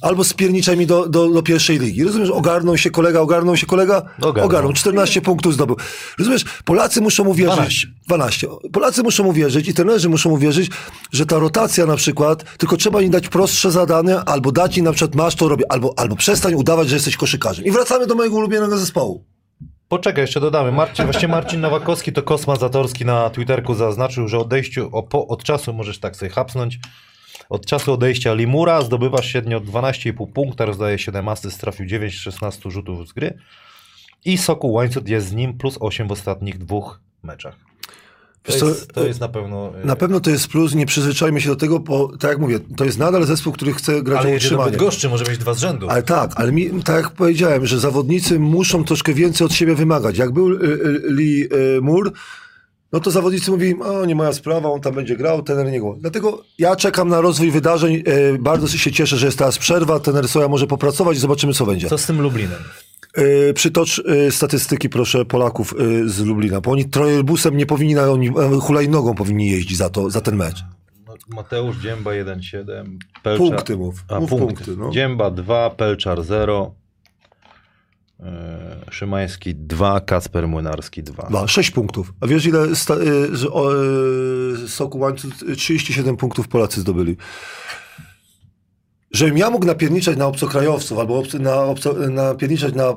Albo 0.00 0.24
spierniczaj 0.24 0.76
mi 0.76 0.86
do, 0.86 1.08
do, 1.08 1.28
do 1.28 1.42
pierwszej 1.42 1.78
ligi. 1.78 2.04
Rozumiesz? 2.04 2.30
Ogarnął 2.30 2.78
się 2.78 2.90
kolega, 2.90 3.20
ogarnął 3.20 3.56
się 3.56 3.66
kolega? 3.66 4.02
Ogarnął. 4.20 4.46
ogarnął. 4.46 4.72
14 4.72 5.20
punktów 5.20 5.54
zdobył. 5.54 5.76
Rozumiesz? 6.18 6.44
Polacy 6.64 7.00
muszą 7.00 7.24
uwierzyć. 7.28 7.56
12. 7.56 7.88
12. 8.06 8.46
Polacy 8.72 9.02
muszą 9.02 9.26
uwierzyć 9.26 9.68
i 9.68 9.74
trenerzy 9.74 10.08
muszą 10.08 10.30
uwierzyć, 10.30 10.70
że 11.12 11.26
ta 11.26 11.38
rotacja 11.38 11.86
na 11.86 11.96
przykład, 11.96 12.58
tylko 12.58 12.76
trzeba 12.76 13.02
im 13.02 13.10
dać 13.10 13.28
prostsze 13.28 13.70
zadanie, 13.70 14.16
albo 14.20 14.52
dać 14.52 14.78
im 14.78 14.84
na 14.84 14.92
przykład 14.92 15.14
masz 15.14 15.34
to 15.34 15.48
robię, 15.48 15.64
albo, 15.68 15.94
albo 15.98 16.16
przestań 16.16 16.54
udawać, 16.54 16.88
że 16.88 16.96
jesteś 16.96 17.16
koszykarzem. 17.16 17.64
I 17.64 17.70
wracamy 17.70 18.06
do 18.06 18.14
mojego 18.14 18.36
ulubionego 18.36 18.78
zespołu. 18.78 19.24
Poczekaj, 19.92 20.22
jeszcze 20.22 20.40
dodamy. 20.40 20.72
Marcin, 20.72 21.04
właśnie 21.04 21.28
Marcin 21.28 21.60
Nowakowski 21.60 22.12
to 22.12 22.22
Kosma 22.22 22.56
Zatorski 22.56 23.04
na 23.04 23.30
Twitterku 23.30 23.74
zaznaczył, 23.74 24.28
że 24.28 24.38
odejściu, 24.38 24.88
o, 24.92 25.02
po, 25.02 25.26
od 25.26 25.44
czasu 25.44 25.72
możesz 25.72 26.00
tak 26.00 26.16
sobie 26.16 26.30
hapsnąć, 26.30 26.78
od 27.48 27.66
czasu 27.66 27.92
odejścia 27.92 28.34
Limura 28.34 28.82
zdobywa 28.82 29.22
średnio 29.22 29.60
12,5 29.60 30.32
punkta, 30.32 30.64
rozdaje 30.64 30.98
7 30.98 31.28
asyst, 31.28 31.60
trafił 31.60 31.86
9 31.86 32.14
z 32.14 32.20
16 32.20 32.70
rzutów 32.70 33.08
z 33.08 33.12
gry 33.12 33.38
i 34.24 34.38
Sokół 34.38 34.72
Łańcut 34.72 35.08
jest 35.08 35.28
z 35.28 35.32
nim 35.32 35.58
plus 35.58 35.78
8 35.80 36.08
w 36.08 36.12
ostatnich 36.12 36.58
dwóch 36.58 37.00
meczach. 37.22 37.71
To 38.42 38.66
jest, 38.66 38.92
to 38.92 39.06
jest 39.06 39.20
na 39.20 39.28
pewno... 39.28 39.72
e, 39.82 39.86
Na 39.86 39.96
pewno 39.96 40.20
to 40.20 40.30
jest 40.30 40.48
plus, 40.48 40.74
nie 40.74 40.86
przyzwyczajmy 40.86 41.40
się 41.40 41.48
do 41.48 41.56
tego, 41.56 41.78
bo 41.78 42.16
tak 42.18 42.30
jak 42.30 42.38
mówię, 42.40 42.58
to 42.76 42.84
jest 42.84 42.98
nadal 42.98 43.24
zespół, 43.26 43.52
który 43.52 43.72
chce 43.72 44.02
grać 44.02 44.20
Ale 44.20 44.32
o 44.32 44.36
utrzymanie. 44.36 44.70
Bydgoszczy, 44.70 45.08
może 45.08 45.24
mieć 45.24 45.38
dwa 45.38 45.54
z 45.54 45.58
rzędu. 45.58 45.90
Ale 45.90 46.02
tak, 46.02 46.30
ale 46.34 46.52
mi, 46.52 46.70
tak 46.84 46.96
jak 46.96 47.10
powiedziałem, 47.10 47.66
że 47.66 47.78
zawodnicy 47.80 48.38
muszą 48.38 48.84
troszkę 48.84 49.14
więcej 49.14 49.44
od 49.46 49.52
siebie 49.52 49.74
wymagać. 49.74 50.18
Jak 50.18 50.32
był 50.32 50.50
y, 50.52 50.54
y, 50.64 51.00
Lee 51.12 51.48
y, 51.76 51.80
Moore, 51.82 52.10
no 52.92 53.00
to 53.00 53.10
zawodnicy 53.10 53.50
mówili, 53.50 53.74
o 53.82 54.04
nie 54.04 54.14
moja 54.14 54.32
sprawa, 54.32 54.68
on 54.70 54.80
tam 54.80 54.94
będzie 54.94 55.16
grał, 55.16 55.42
tener 55.42 55.70
nie 55.70 55.80
go. 55.80 55.96
Dlatego 56.00 56.42
ja 56.58 56.76
czekam 56.76 57.08
na 57.08 57.20
rozwój 57.20 57.50
wydarzeń, 57.50 57.94
y, 58.34 58.38
bardzo 58.40 58.68
się 58.68 58.92
cieszę, 58.92 59.16
że 59.16 59.26
jest 59.26 59.38
teraz 59.38 59.58
przerwa, 59.58 60.00
tener 60.00 60.28
Soja 60.28 60.48
może 60.48 60.66
popracować 60.66 61.16
i 61.16 61.20
zobaczymy 61.20 61.52
co 61.54 61.66
będzie. 61.66 61.88
Co 61.88 61.98
z 61.98 62.06
tym 62.06 62.22
Lublinem? 62.22 62.58
Y, 63.18 63.52
przytocz 63.54 63.98
y, 63.98 64.30
statystyki 64.30 64.88
proszę 64.88 65.24
Polaków 65.24 65.74
y, 65.80 66.08
z 66.08 66.20
Lublina, 66.20 66.60
bo 66.60 66.70
oni 66.70 66.84
trolejbusem 66.84 67.56
nie 67.56 67.66
powinni, 67.66 67.98
oni 67.98 68.28
e, 68.28 68.60
hulajnogą 68.60 69.14
powinni 69.14 69.50
jeździć 69.50 69.78
za 69.78 69.90
to, 69.90 70.10
za 70.10 70.20
ten 70.20 70.36
mecz. 70.36 70.64
Mateusz 71.28 71.76
Dzięba 71.76 72.10
1,7, 72.10 72.96
Pelczar... 73.22 73.46
Punkty 73.46 73.76
mów, 73.76 74.04
A, 74.08 74.20
mów 74.20 74.30
punkty. 74.30 74.46
punkty. 74.46 74.76
no. 74.76 74.90
Dzięba 74.90 75.30
2, 75.30 75.70
Pelczar 75.70 76.22
0, 76.22 76.74
e, 78.20 78.76
Szymański 78.90 79.54
2, 79.54 80.00
Kacper 80.00 80.48
Młynarski 80.48 81.02
2. 81.02 81.22
Dwa, 81.22 81.48
sześć 81.48 81.70
punktów. 81.70 82.12
A 82.20 82.26
wiesz 82.26 82.46
ile 82.46 82.76
sta, 82.76 82.94
y, 82.94 82.98
y, 84.64 84.68
Soku 84.68 84.98
Łańcuch 84.98 85.32
37 85.56 86.16
punktów 86.16 86.48
Polacy 86.48 86.80
zdobyli. 86.80 87.16
Żebym 89.12 89.38
ja 89.38 89.50
mógł 89.50 89.66
napierniczać 89.66 90.16
na 90.16 90.26
obcokrajowców 90.26 90.98
albo 90.98 91.18
obcy, 91.18 91.38
na 91.38 91.62
obco, 91.62 91.92
napierniczać 91.92 92.74
na 92.74 92.84
e, 92.84 92.94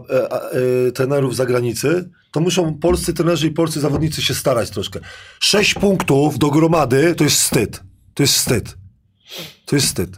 e, 0.87 0.91
trenerów 0.91 1.33
z 1.33 1.37
zagranicy, 1.37 2.09
to 2.31 2.39
muszą 2.39 2.73
polscy 2.79 3.13
trenerzy 3.13 3.47
i 3.47 3.51
polscy 3.51 3.79
zawodnicy 3.79 4.21
się 4.21 4.33
starać 4.33 4.69
troszkę. 4.69 4.99
Sześć 5.39 5.73
punktów 5.73 6.39
do 6.39 6.49
gromady 6.49 7.15
to 7.15 7.23
jest 7.23 7.35
wstyd. 7.35 7.83
To 8.13 8.23
jest 8.23 8.33
wstyd. 8.33 8.77
To 9.65 9.75
jest 9.75 9.87
wstyd. 9.87 10.09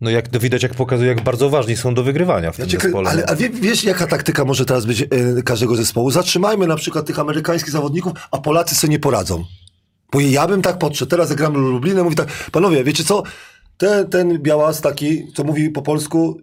No 0.00 0.10
jak 0.10 0.28
to 0.28 0.40
widać, 0.40 0.62
jak 0.62 0.74
pokazuje, 0.74 1.08
jak 1.08 1.24
bardzo 1.24 1.50
ważni 1.50 1.76
są 1.76 1.94
do 1.94 2.02
wygrywania 2.02 2.52
w 2.52 2.58
Ja 2.58 2.64
tym 2.64 2.70
cię, 2.72 2.78
zespole. 2.78 3.10
ale 3.10 3.26
a 3.26 3.36
wie, 3.36 3.50
wiesz, 3.50 3.84
jaka 3.84 4.06
taktyka 4.06 4.44
może 4.44 4.64
teraz 4.64 4.86
być 4.86 5.02
e, 5.02 5.06
każdego 5.44 5.76
zespołu? 5.76 6.10
Zatrzymajmy 6.10 6.66
na 6.66 6.76
przykład 6.76 7.06
tych 7.06 7.18
amerykańskich 7.18 7.72
zawodników, 7.72 8.12
a 8.30 8.38
Polacy 8.38 8.74
sobie 8.74 8.90
nie 8.90 8.98
poradzą. 8.98 9.44
Bo 10.12 10.20
ja 10.20 10.46
bym 10.46 10.62
tak 10.62 10.78
podszedł. 10.78 11.10
Teraz 11.10 11.28
zagramy 11.28 11.58
Lublinem, 11.58 12.04
mówi 12.04 12.16
tak, 12.16 12.28
panowie, 12.52 12.84
wiecie 12.84 13.04
co? 13.04 13.22
Ten, 13.76 14.08
ten 14.08 14.38
białas 14.38 14.80
taki, 14.80 15.32
co 15.32 15.44
mówi 15.44 15.70
po 15.70 15.82
polsku, 15.82 16.40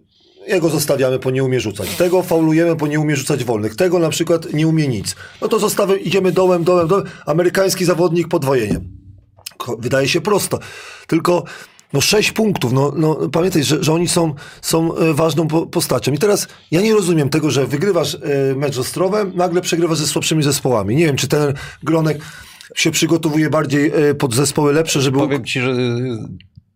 jego 0.48 0.68
zostawiamy, 0.68 1.18
bo 1.18 1.30
nie 1.30 1.44
umie 1.44 1.60
rzucać. 1.60 1.96
Tego 1.96 2.22
faulujemy, 2.22 2.76
bo 2.76 2.86
nie 2.86 3.00
umie 3.00 3.16
rzucać 3.16 3.44
wolnych. 3.44 3.76
Tego 3.76 3.98
na 3.98 4.08
przykład 4.08 4.52
nie 4.52 4.68
umie 4.68 4.88
nic. 4.88 5.16
No 5.40 5.48
to 5.48 5.58
zostawiamy, 5.58 5.98
idziemy 5.98 6.32
dołem, 6.32 6.64
dołem, 6.64 6.88
dołem. 6.88 7.04
Amerykański 7.26 7.84
zawodnik 7.84 8.28
podwojeniem. 8.28 8.88
Wydaje 9.78 10.08
się 10.08 10.20
prosto. 10.20 10.58
Tylko 11.06 11.44
no 11.92 12.00
sześć 12.00 12.32
punktów. 12.32 12.72
No, 12.72 12.92
no, 12.96 13.28
pamiętaj, 13.32 13.64
że, 13.64 13.84
że 13.84 13.92
oni 13.92 14.08
są, 14.08 14.34
są 14.62 14.96
e, 14.96 15.14
ważną 15.14 15.48
po, 15.48 15.66
postacią. 15.66 16.12
I 16.12 16.18
teraz 16.18 16.48
ja 16.70 16.80
nie 16.80 16.94
rozumiem 16.94 17.28
tego, 17.28 17.50
że 17.50 17.66
wygrywasz 17.66 18.14
e, 18.14 18.18
mecz 18.56 18.74
z 18.74 18.78
Ostrowem, 18.78 19.32
nagle 19.34 19.60
przegrywasz 19.60 19.98
ze 19.98 20.06
słabszymi 20.06 20.42
zespołami. 20.42 20.96
Nie 20.96 21.06
wiem, 21.06 21.16
czy 21.16 21.28
ten 21.28 21.54
Gronek 21.82 22.18
się 22.76 22.90
przygotowuje 22.90 23.50
bardziej 23.50 23.92
e, 23.94 24.14
pod 24.14 24.34
zespoły 24.34 24.72
lepsze, 24.72 25.00
żeby... 25.00 25.18
Powiem 25.18 25.44
ci, 25.44 25.60
że 25.60 25.74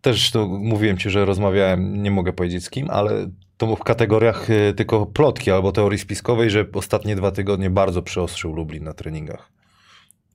też 0.01 0.31
to 0.31 0.47
mówiłem 0.47 0.97
ci, 0.97 1.09
że 1.09 1.25
rozmawiałem, 1.25 2.03
nie 2.03 2.11
mogę 2.11 2.33
powiedzieć 2.33 2.65
z 2.65 2.69
kim, 2.69 2.89
ale 2.89 3.29
to 3.57 3.75
w 3.75 3.83
kategoriach 3.83 4.49
y, 4.49 4.73
tylko 4.77 5.05
plotki 5.05 5.51
albo 5.51 5.71
teorii 5.71 5.99
spiskowej, 5.99 6.49
że 6.49 6.65
ostatnie 6.73 7.15
dwa 7.15 7.31
tygodnie 7.31 7.69
bardzo 7.69 8.01
przeostrzył 8.01 8.53
Lublin 8.53 8.83
na 8.83 8.93
treningach. 8.93 9.49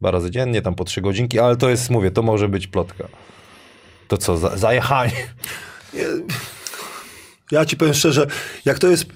Dwa 0.01 0.11
razy 0.11 0.31
dziennie, 0.31 0.63
tam 0.63 0.75
po 0.75 0.85
trzy 0.85 1.01
godzinki, 1.01 1.39
ale 1.39 1.57
to 1.57 1.71
jest, 1.71 1.91
mówię, 1.91 2.11
to 2.11 2.23
może 2.23 2.49
być 2.49 2.67
plotka. 2.67 3.09
To 4.09 4.17
co, 4.17 4.37
za, 4.37 4.57
zajechanie? 4.57 5.13
Ja 7.51 7.65
ci 7.65 7.77
powiem 7.77 7.95
szczerze, 7.95 8.27
jak 8.65 8.79
to 8.79 8.89
jest 8.89 9.07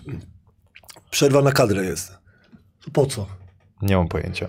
przerwa 1.10 1.42
na 1.42 1.52
kadrę 1.52 1.84
jest, 1.84 2.18
po 2.92 3.06
co? 3.06 3.26
Nie 3.82 3.96
mam 3.96 4.08
pojęcia. 4.08 4.48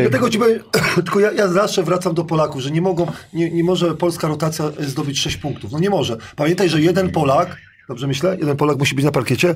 Dlatego 0.00 0.30
ci 0.30 0.38
powiem, 0.38 0.58
tylko 1.04 1.20
ja, 1.20 1.32
ja 1.32 1.48
zawsze 1.48 1.82
wracam 1.82 2.14
do 2.14 2.24
Polaków, 2.24 2.60
że 2.62 2.70
nie 2.70 2.80
mogą, 2.82 3.06
nie, 3.32 3.50
nie 3.50 3.64
może 3.64 3.94
polska 3.94 4.28
rotacja 4.28 4.64
zdobyć 4.78 5.20
6 5.20 5.36
punktów. 5.36 5.72
No 5.72 5.78
nie 5.78 5.90
może. 5.90 6.16
Pamiętaj, 6.36 6.68
że 6.68 6.80
jeden 6.80 7.10
Polak, 7.10 7.56
dobrze 7.88 8.06
myślę, 8.06 8.36
jeden 8.40 8.56
Polak 8.56 8.78
musi 8.78 8.94
być 8.94 9.04
na 9.04 9.10
parkiecie, 9.10 9.54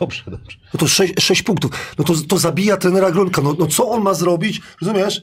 Dobrze, 0.00 0.22
dobrze. 0.26 0.56
no 0.74 0.78
to 0.80 0.88
6, 0.88 1.14
6 1.20 1.42
punktów. 1.42 1.94
No 1.98 2.04
to, 2.04 2.14
to 2.28 2.38
zabija 2.38 2.76
trenera 2.76 3.10
Gronka. 3.10 3.42
No, 3.42 3.54
no 3.58 3.66
co 3.66 3.88
on 3.90 4.02
ma 4.02 4.14
zrobić, 4.14 4.60
rozumiesz? 4.82 5.22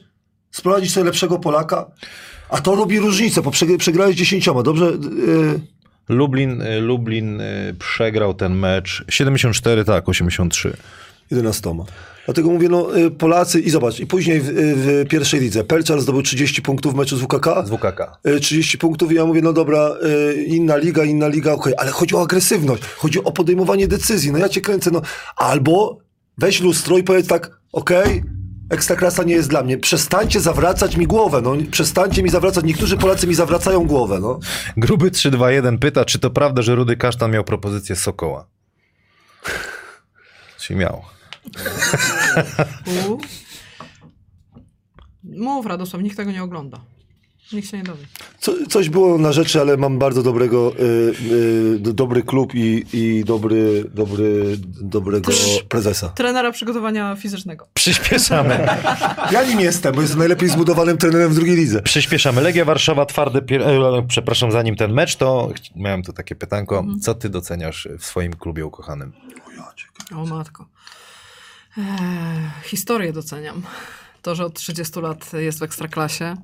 Sprowadzić 0.50 0.92
sobie 0.92 1.04
lepszego 1.06 1.38
Polaka, 1.38 1.86
a 2.50 2.60
to 2.60 2.74
robi 2.74 2.98
różnicę, 2.98 3.42
bo 3.42 3.50
przegra- 3.50 3.78
przegrałeś 3.78 4.16
dziesięcioma, 4.16 4.62
dobrze? 4.62 4.84
Yy, 4.86 5.60
Lublin, 6.08 6.62
y, 6.62 6.80
Lublin 6.80 7.40
y, 7.40 7.74
przegrał 7.78 8.34
ten 8.34 8.54
mecz 8.58 9.04
74, 9.08 9.84
tak, 9.84 10.08
83. 10.08 10.76
11. 11.30 11.74
Dlatego 12.24 12.50
mówię, 12.50 12.68
no 12.68 12.98
y, 12.98 13.10
Polacy 13.10 13.60
i 13.60 13.70
zobacz, 13.70 14.00
i 14.00 14.06
później 14.06 14.40
w, 14.40 14.46
w 14.54 15.08
pierwszej 15.08 15.40
lidze 15.40 15.64
Pelczar 15.64 16.00
zdobył 16.00 16.22
30 16.22 16.62
punktów 16.62 16.94
w 16.94 16.96
meczu 16.96 17.16
z 17.16 17.20
WKK. 17.20 17.66
Z 17.66 17.70
WKK. 17.70 18.18
Y, 18.26 18.40
30 18.40 18.78
punktów 18.78 19.12
i 19.12 19.14
ja 19.14 19.24
mówię, 19.24 19.42
no 19.42 19.52
dobra, 19.52 19.90
y, 20.30 20.44
inna 20.44 20.76
liga, 20.76 21.04
inna 21.04 21.28
liga, 21.28 21.52
okej, 21.52 21.72
ale 21.76 21.90
chodzi 21.90 22.14
o 22.14 22.22
agresywność, 22.22 22.82
chodzi 22.96 23.24
o 23.24 23.32
podejmowanie 23.32 23.88
decyzji, 23.88 24.32
no 24.32 24.38
ja 24.38 24.48
cię 24.48 24.60
kręcę, 24.60 24.90
no 24.90 25.02
albo 25.36 25.98
weź 26.38 26.60
lustro 26.60 26.98
i 26.98 27.02
powiedz 27.02 27.26
tak, 27.26 27.50
okej, 27.72 28.22
ekstraklasa 28.70 29.22
nie 29.22 29.34
jest 29.34 29.48
dla 29.48 29.62
mnie, 29.62 29.78
przestańcie 29.78 30.40
zawracać 30.40 30.96
mi 30.96 31.06
głowę, 31.06 31.40
no 31.42 31.56
przestańcie 31.70 32.22
mi 32.22 32.30
zawracać, 32.30 32.64
niektórzy 32.64 32.96
Polacy 32.96 33.26
mi 33.26 33.34
zawracają 33.34 33.86
głowę, 33.86 34.18
no. 34.20 34.40
Gruby 34.76 35.10
321 35.10 35.78
pyta, 35.78 36.04
czy 36.04 36.18
to 36.18 36.30
prawda, 36.30 36.62
że 36.62 36.74
Rudy 36.74 36.96
Kasztan 36.96 37.30
miał 37.30 37.44
propozycję 37.44 37.96
Sokoła? 37.96 38.46
Czy 40.58 40.74
miał? 40.74 41.15
U. 43.08 43.18
Mów, 45.24 45.66
Radosław, 45.66 46.02
nikt 46.02 46.16
tego 46.16 46.32
nie 46.32 46.42
ogląda. 46.42 46.80
Nikt 47.52 47.70
się 47.70 47.76
nie 47.76 47.82
dowie. 47.82 48.06
Co, 48.38 48.52
coś 48.68 48.88
było 48.88 49.18
na 49.18 49.32
rzeczy, 49.32 49.60
ale 49.60 49.76
mam 49.76 49.98
bardzo 49.98 50.22
dobrego, 50.22 50.72
y, 50.78 50.82
y, 51.74 51.78
do- 51.78 51.92
dobry 51.92 52.22
klub 52.22 52.54
i, 52.54 52.84
i 52.92 53.24
dobry, 53.24 53.84
dobry, 53.94 54.56
dobrego 54.80 55.32
prezesa. 55.68 56.08
Trenera 56.08 56.52
przygotowania 56.52 57.16
fizycznego. 57.16 57.68
Przyspieszamy. 57.74 58.66
Ja 59.32 59.44
nim 59.44 59.60
jestem, 59.60 59.94
bo 59.94 60.00
jestem 60.00 60.18
najlepiej 60.18 60.48
zbudowanym 60.48 60.98
trenerem 60.98 61.30
w 61.30 61.34
drugiej 61.34 61.56
lidze. 61.56 61.82
Przyspieszamy. 61.82 62.40
Legia 62.40 62.64
Warszawa, 62.64 63.06
twardy... 63.06 63.42
Pier... 63.42 63.62
e, 63.62 64.06
Przepraszam, 64.08 64.52
zanim 64.52 64.76
ten 64.76 64.92
mecz, 64.92 65.16
to 65.16 65.50
miałem 65.76 66.02
tu 66.02 66.12
takie 66.12 66.34
pytanko. 66.34 66.84
Co 67.02 67.14
ty 67.14 67.28
doceniasz 67.28 67.88
w 67.98 68.04
swoim 68.04 68.32
klubie 68.32 68.66
ukochanym? 68.66 69.12
O 70.16 70.26
matko. 70.26 70.68
Historię 72.62 73.12
doceniam. 73.12 73.62
To, 74.22 74.34
że 74.34 74.44
od 74.44 74.54
30 74.54 75.00
lat 75.00 75.32
jest 75.32 75.58
w 75.58 75.62
ekstraklasie, 75.62 76.36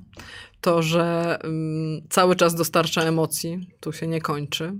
to, 0.61 0.81
że 0.81 1.37
mm, 1.43 2.01
cały 2.09 2.35
czas 2.35 2.55
dostarcza 2.55 3.01
emocji, 3.01 3.67
tu 3.79 3.93
się 3.93 4.07
nie 4.07 4.21
kończy. 4.21 4.73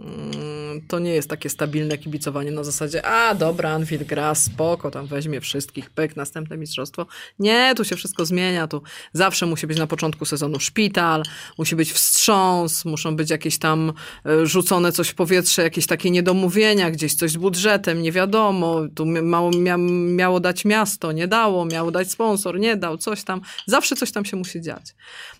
Mm, 0.00 0.80
To 0.88 0.98
nie 0.98 1.10
jest 1.14 1.30
takie 1.30 1.50
stabilne 1.50 1.98
kibicowanie 1.98 2.50
na 2.50 2.64
zasadzie, 2.64 3.06
a 3.06 3.34
dobra, 3.34 3.70
Anfield 3.70 4.04
gra, 4.04 4.34
spoko, 4.34 4.90
tam 4.90 5.06
weźmie 5.06 5.40
wszystkich, 5.40 5.90
pyk, 5.90 6.16
następne 6.16 6.56
mistrzostwo. 6.56 7.06
Nie, 7.38 7.72
tu 7.76 7.84
się 7.84 7.96
wszystko 7.96 8.26
zmienia, 8.26 8.68
tu 8.68 8.82
zawsze 9.12 9.46
musi 9.46 9.66
być 9.66 9.78
na 9.78 9.86
początku 9.86 10.24
sezonu 10.24 10.60
szpital, 10.60 11.22
musi 11.58 11.76
być 11.76 11.92
wstrząs, 11.92 12.84
muszą 12.84 13.16
być 13.16 13.30
jakieś 13.30 13.58
tam 13.58 13.92
e, 14.26 14.46
rzucone 14.46 14.92
coś 14.92 15.08
w 15.08 15.14
powietrze, 15.14 15.62
jakieś 15.62 15.86
takie 15.86 16.10
niedomówienia, 16.10 16.90
gdzieś 16.90 17.14
coś 17.14 17.30
z 17.30 17.36
budżetem, 17.36 18.02
nie 18.02 18.12
wiadomo, 18.12 18.80
tu 18.94 19.06
mało, 19.06 19.50
mia, 19.50 19.76
miało 20.16 20.40
dać 20.40 20.64
miasto, 20.64 21.12
nie 21.12 21.28
dało, 21.28 21.64
miało 21.64 21.90
dać 21.90 22.10
sponsor, 22.10 22.60
nie 22.60 22.76
dał, 22.76 22.98
coś 22.98 23.24
tam, 23.24 23.40
zawsze 23.66 23.96
coś 23.96 24.12
tam 24.12 24.24
się 24.24 24.36
musi 24.36 24.60
dziać. 24.60 24.94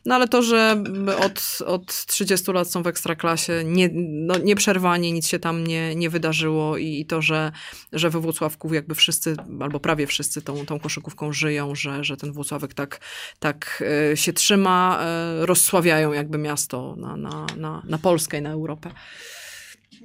No 0.05 0.15
ale 0.15 0.29
to, 0.29 0.43
że 0.43 0.85
od, 1.21 1.59
od 1.67 2.07
30 2.07 2.53
lat 2.53 2.71
są 2.71 2.83
w 2.83 2.87
ekstraklasie, 2.87 3.65
nie, 3.65 3.91
no, 3.95 4.35
nieprzerwanie 4.49 5.13
nic 5.13 5.29
się 5.29 5.39
tam 5.39 5.67
nie, 5.67 5.95
nie 5.95 6.11
wydarzyło 6.11 6.77
i, 6.77 7.01
i 7.01 7.07
to, 7.07 7.23
że, 7.23 7.53
że 7.93 8.11
we 8.11 8.21
Włocławku 8.21 8.75
jakby 8.75 8.95
wszyscy, 8.95 9.37
albo 9.61 9.81
prawie 9.81 10.07
wszyscy 10.07 10.43
tą, 10.43 10.67
tą 10.67 10.81
koszykówką 10.81 11.33
żyją, 11.33 11.75
że, 11.75 12.05
że 12.05 12.17
ten 12.17 12.33
Włocławek 12.33 12.75
tak, 12.75 13.01
tak 13.39 13.85
e, 14.13 14.17
się 14.17 14.33
trzyma, 14.33 14.99
e, 15.03 15.47
rozsławiają 15.47 16.13
jakby 16.13 16.39
miasto 16.39 16.97
na, 16.99 17.17
na, 17.17 17.47
na, 17.57 17.83
na 17.89 17.99
Polskę 17.99 18.39
i 18.39 18.43
na 18.43 18.51
Europę. 18.51 18.91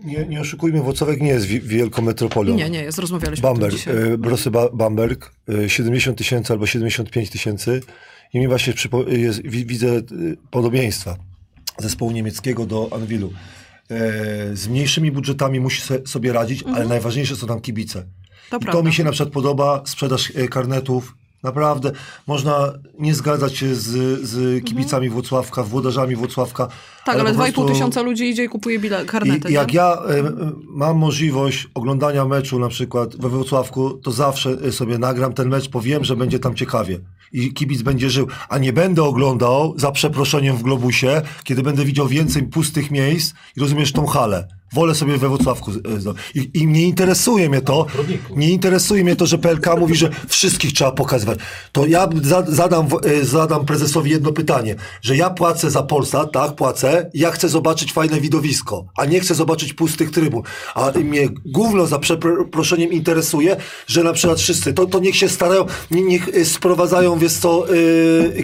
Nie, 0.04 0.26
nie 0.26 0.41
oszukujmy, 0.41 0.82
Włocławek 0.82 1.22
nie 1.22 1.30
jest 1.30 1.46
wi- 1.46 1.62
wielką 1.62 2.02
metropolią. 2.02 2.56
Nie, 2.56 2.70
nie 2.70 2.84
jest, 2.84 3.00
rozmawialiśmy 3.00 3.50
o 3.50 3.52
tym 3.54 3.62
Bamberg, 3.62 3.78
dzisiaj. 3.78 4.12
e, 4.14 4.18
Brosy 4.18 4.52
ba 4.52 4.70
Bamberg, 4.74 5.32
e, 5.66 5.70
70 5.70 6.18
tysięcy 6.18 6.54
albo 6.54 6.66
75 6.66 7.30
tysięcy 7.30 7.82
i 8.34 8.39
mi 8.39 8.48
właśnie 8.48 8.74
jest, 9.08 9.41
wi 9.41 9.66
widzę 9.66 10.02
podobieństwa 10.52 11.16
zespołu 11.78 12.12
niemieckiego 12.12 12.66
do 12.66 12.89
Anwilu. 12.91 13.34
E, 13.91 14.55
z 14.55 14.67
mniejszymi 14.67 15.11
budżetami 15.11 15.59
musi 15.59 15.81
sobie 16.05 16.34
radzić, 16.34 16.63
ale 16.63 16.86
najważniejsze 16.88 17.36
są 17.36 17.47
tam 17.47 17.61
kibice. 17.61 17.99
Mhm. 17.99 18.13
To 18.49 18.57
I 18.57 18.59
prawda. 18.59 18.71
to 18.71 18.84
mi 18.84 18.93
się 18.93 19.03
na 19.03 19.11
przykład 19.11 19.34
podoba, 19.34 19.81
sprzedaż 19.86 20.31
e, 20.36 20.47
karnetów. 20.47 21.15
Naprawdę, 21.44 21.91
można 22.28 22.74
nie 23.00 23.16
zgadzać 23.16 23.58
się 23.58 23.76
z, 23.76 23.88
z 24.22 24.64
kibicami 24.66 25.10
Włocławka, 25.10 25.64
włodarzami 25.64 26.16
Włocławka. 26.16 26.68
Tak, 27.06 27.20
ale, 27.20 27.34
po 27.34 27.39
2,5 27.39 27.54
prostu- 27.54 27.66
tysiąca 27.66 28.02
ludzi 28.02 28.30
idzie 28.30 28.44
i 28.44 28.50
kupuje 28.50 28.80
bile, 28.80 29.06
karnety. 29.06 29.50
i 29.50 29.54
jak 29.54 29.68
nie? 29.68 29.74
ja 29.76 29.98
e, 30.10 30.20
e, 30.20 30.32
mam 30.68 30.98
możliwość 30.98 31.68
oglądania 31.74 32.26
meczu 32.26 32.60
na 32.60 32.68
przykład 32.68 33.16
we 33.16 33.30
Wrocławku, 33.30 33.94
to 33.94 34.12
zawsze 34.12 34.50
e, 34.50 34.72
sobie 34.72 34.98
nagram 34.98 35.34
ten 35.34 35.50
mecz, 35.50 35.70
bo 35.70 35.82
wiem, 35.82 36.04
że 36.04 36.16
będzie 36.16 36.39
tam 36.39 36.56
ciekawie 36.56 37.00
i 37.34 37.54
kibic 37.54 37.82
będzie 37.82 38.10
żył, 38.10 38.28
a 38.50 38.58
nie 38.58 38.74
będę 38.74 39.04
oglądał 39.04 39.74
za 39.78 39.91
przeproszeniem 39.91 40.58
w 40.58 40.64
Globusie, 40.64 41.22
kiedy 41.44 41.64
będę 41.64 41.86
widział 41.86 42.08
więcej 42.08 42.44
pustych 42.44 42.91
miejsc 42.91 43.34
i 43.58 43.60
rozumiesz 43.60 43.91
tą 43.91 44.06
halę. 44.06 44.48
Wolę 44.74 44.95
sobie 44.95 45.17
we 45.17 45.30
Wrocławku. 45.30 45.71
e, 45.71 45.76
I, 46.39 46.49
I 46.53 46.67
nie 46.67 46.84
interesuje 46.84 47.49
mnie 47.49 47.61
to, 47.61 47.86
nie 48.36 48.49
interesuje 48.49 49.03
mnie 49.03 49.15
to, 49.15 49.26
że 49.26 49.38
PLK 49.38 49.65
mówi, 49.80 49.95
że 49.95 50.09
wszystkich 50.28 50.74
trzeba 50.74 50.91
pokazywać. 50.91 51.39
To 51.71 51.86
ja 51.86 52.09
za, 52.24 52.43
zadam, 52.47 52.88
e, 53.21 53.26
zadam 53.26 53.65
prezesowi 53.65 54.11
jedno 54.11 54.32
pytanie, 54.32 54.76
że 55.01 55.15
ja 55.17 55.30
płacę 55.30 55.71
za 55.71 55.84
Polsat, 55.84 56.32
tak, 56.32 56.55
płacę, 56.55 57.09
ja 57.13 57.32
chcę 57.32 57.49
zobaczyć 57.49 57.93
fajne 57.93 58.21
widowisko, 58.21 58.86
a 58.97 59.05
nie 59.05 59.19
chcę 59.19 59.36
zobaczyć 59.36 59.74
pustych 59.74 60.11
trybun. 60.11 60.41
A 60.76 60.91
mnie 61.03 61.28
gówno 61.45 61.88
za 61.88 61.99
przeproszeniem 61.99 62.91
interesuje, 62.91 63.55
że 63.88 64.03
na 64.03 64.13
przykład 64.13 64.39
wszyscy, 64.39 64.74
to, 64.74 64.86
to 64.86 64.99
niech 64.99 65.15
się 65.15 65.30
starają, 65.30 65.65
nie- 65.91 66.01
niech 66.01 66.28
e, 66.30 66.45
sprowadzają, 66.45 67.19
wiesz 67.19 67.34
co, 67.34 67.65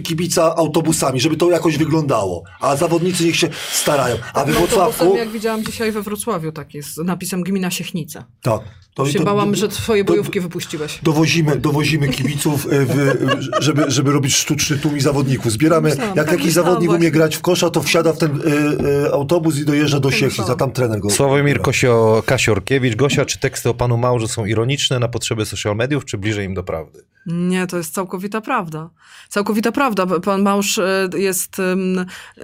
kibica 0.03 0.55
autobusami, 0.55 1.19
żeby 1.19 1.37
to 1.37 1.51
jakoś 1.51 1.77
wyglądało. 1.77 2.43
A 2.59 2.75
zawodnicy 2.75 3.25
niech 3.25 3.35
się 3.35 3.49
starają. 3.73 4.15
A 4.33 4.45
we 4.45 4.53
Wrocławku... 4.53 5.15
jak 5.15 5.29
widziałam 5.29 5.63
dzisiaj 5.65 5.91
we 5.91 6.01
Wrocławiu, 6.19 6.51
taki 6.51 6.83
z 6.83 6.97
napisem 6.97 7.41
Gmina 7.43 7.71
Siechnica. 7.71 8.25
Tak. 8.41 8.61
To, 8.93 9.05
się 9.05 9.19
to- 9.19 9.25
bałam, 9.25 9.49
to- 9.51 9.55
że 9.57 9.67
twoje 9.67 10.03
bojówki 10.03 10.39
wypuściłeś. 10.39 10.99
Dowozimy, 11.03 11.57
dowozimy 11.57 12.07
kibiców, 12.09 12.67
e, 12.71 12.85
w, 12.85 13.15
żeby, 13.59 13.83
żeby 13.87 14.11
robić 14.11 14.35
sztuczny 14.35 14.77
tłum 14.77 14.97
i 14.97 15.01
zawodników. 15.01 15.51
Zbieramy, 15.51 15.89
Myślałam, 15.89 16.15
jak 16.17 16.25
tak 16.25 16.31
jakiś 16.33 16.45
myślałam 16.45 16.69
zawodnik 16.71 16.89
umie 16.89 16.97
właśnie. 16.99 17.11
grać 17.11 17.35
w 17.35 17.41
kosza, 17.41 17.69
to 17.69 17.83
wsiada 17.83 18.13
w 18.13 18.17
ten 18.17 18.31
e, 18.41 19.05
e, 19.07 19.11
autobus 19.13 19.57
i 19.57 19.65
dojeżdża 19.65 19.99
do 19.99 20.11
Siechnic, 20.11 20.29
myślałam. 20.31 20.53
a 20.53 20.55
tam 20.55 20.71
trener 20.71 20.99
go... 20.99 21.09
Sławomir 21.09 21.61
Kosio, 21.61 22.23
Kasiorkiewicz. 22.25 22.95
Gosia, 22.95 23.25
czy 23.25 23.39
teksty 23.39 23.69
o 23.69 23.73
panu 23.73 23.97
Małże 23.97 24.27
są 24.27 24.45
ironiczne 24.45 24.99
na 24.99 25.07
potrzeby 25.07 25.45
social 25.45 25.75
mediów, 25.75 26.05
czy 26.05 26.17
bliżej 26.17 26.45
im 26.45 26.53
do 26.53 26.63
prawdy? 26.63 27.03
Nie, 27.25 27.67
to 27.67 27.77
jest 27.77 27.93
całkowita 27.93 28.41
prawda. 28.41 28.89
Całkowita 29.29 29.71
prawda. 29.71 30.05
Pan 30.05 30.41
Małż 30.41 30.77
e, 30.77 31.09
jest, 31.17 31.57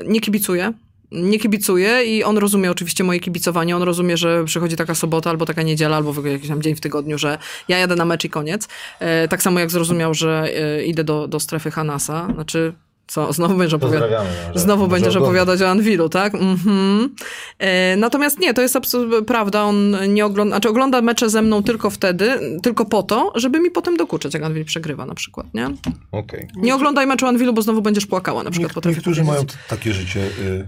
nie 0.07 0.21
kibicuje. 0.21 0.73
Nie 1.11 1.39
kibicuje 1.39 2.05
i 2.05 2.23
on 2.23 2.37
rozumie 2.37 2.71
oczywiście 2.71 3.03
moje 3.03 3.19
kibicowanie. 3.19 3.75
On 3.75 3.81
rozumie, 3.81 4.17
że 4.17 4.43
przychodzi 4.45 4.75
taka 4.75 4.95
sobota 4.95 5.29
albo 5.29 5.45
taka 5.45 5.61
niedziela, 5.61 5.95
albo 5.95 6.27
jakiś 6.27 6.47
tam 6.47 6.61
dzień 6.61 6.75
w 6.75 6.81
tygodniu, 6.81 7.17
że 7.17 7.37
ja 7.67 7.77
jadę 7.77 7.95
na 7.95 8.05
mecz 8.05 8.25
i 8.25 8.29
koniec. 8.29 8.67
E, 8.99 9.27
tak 9.27 9.43
samo 9.43 9.59
jak 9.59 9.71
zrozumiał, 9.71 10.13
że 10.13 10.49
e, 10.55 10.85
idę 10.85 11.03
do, 11.03 11.27
do 11.27 11.39
strefy 11.39 11.71
Hanasa. 11.71 12.27
Znaczy, 12.33 12.73
co, 13.07 13.33
znowu 13.33 13.55
będzie 13.57 13.75
opowiadać. 13.75 14.09
Pozdrawiamy. 14.09 14.59
Znowu 14.59 14.87
będziesz 14.87 15.15
opowiadać 15.15 15.61
o 15.61 15.69
Anwilu, 15.69 16.09
tak? 16.09 16.35
Mhm. 16.35 17.09
E, 17.59 17.95
natomiast 17.97 18.39
nie, 18.39 18.53
to 18.53 18.61
jest 18.61 18.75
absolutnie 18.75 19.21
prawda. 19.21 19.63
On 19.63 19.95
nie 20.13 20.25
ogląda, 20.25 20.53
znaczy 20.55 20.69
ogląda 20.69 21.01
mecze 21.01 21.29
ze 21.29 21.41
mną 21.41 21.63
tylko 21.63 21.89
wtedy, 21.89 22.39
tylko 22.63 22.85
po 22.85 23.03
to, 23.03 23.31
żeby 23.35 23.59
mi 23.59 23.71
potem 23.71 23.97
dokuczać, 23.97 24.33
jak 24.33 24.43
Anwil 24.43 24.65
przegrywa 24.65 25.05
na 25.05 25.15
przykład, 25.15 25.47
nie? 25.53 25.69
Okej. 26.11 26.47
Nie 26.55 26.75
oglądaj 26.75 27.07
meczu 27.07 27.25
Anwilu, 27.27 27.53
bo 27.53 27.61
znowu 27.61 27.81
będziesz 27.81 28.05
płakała 28.05 28.43
na 28.43 28.51
przykład. 28.51 28.75
Niek- 28.85 28.85
niektórzy 28.95 29.23
mają 29.23 29.35
powiedzieć. 29.35 29.57
t- 29.69 29.75
takie 29.75 29.93
życie. 29.93 30.19
y, 30.19 30.67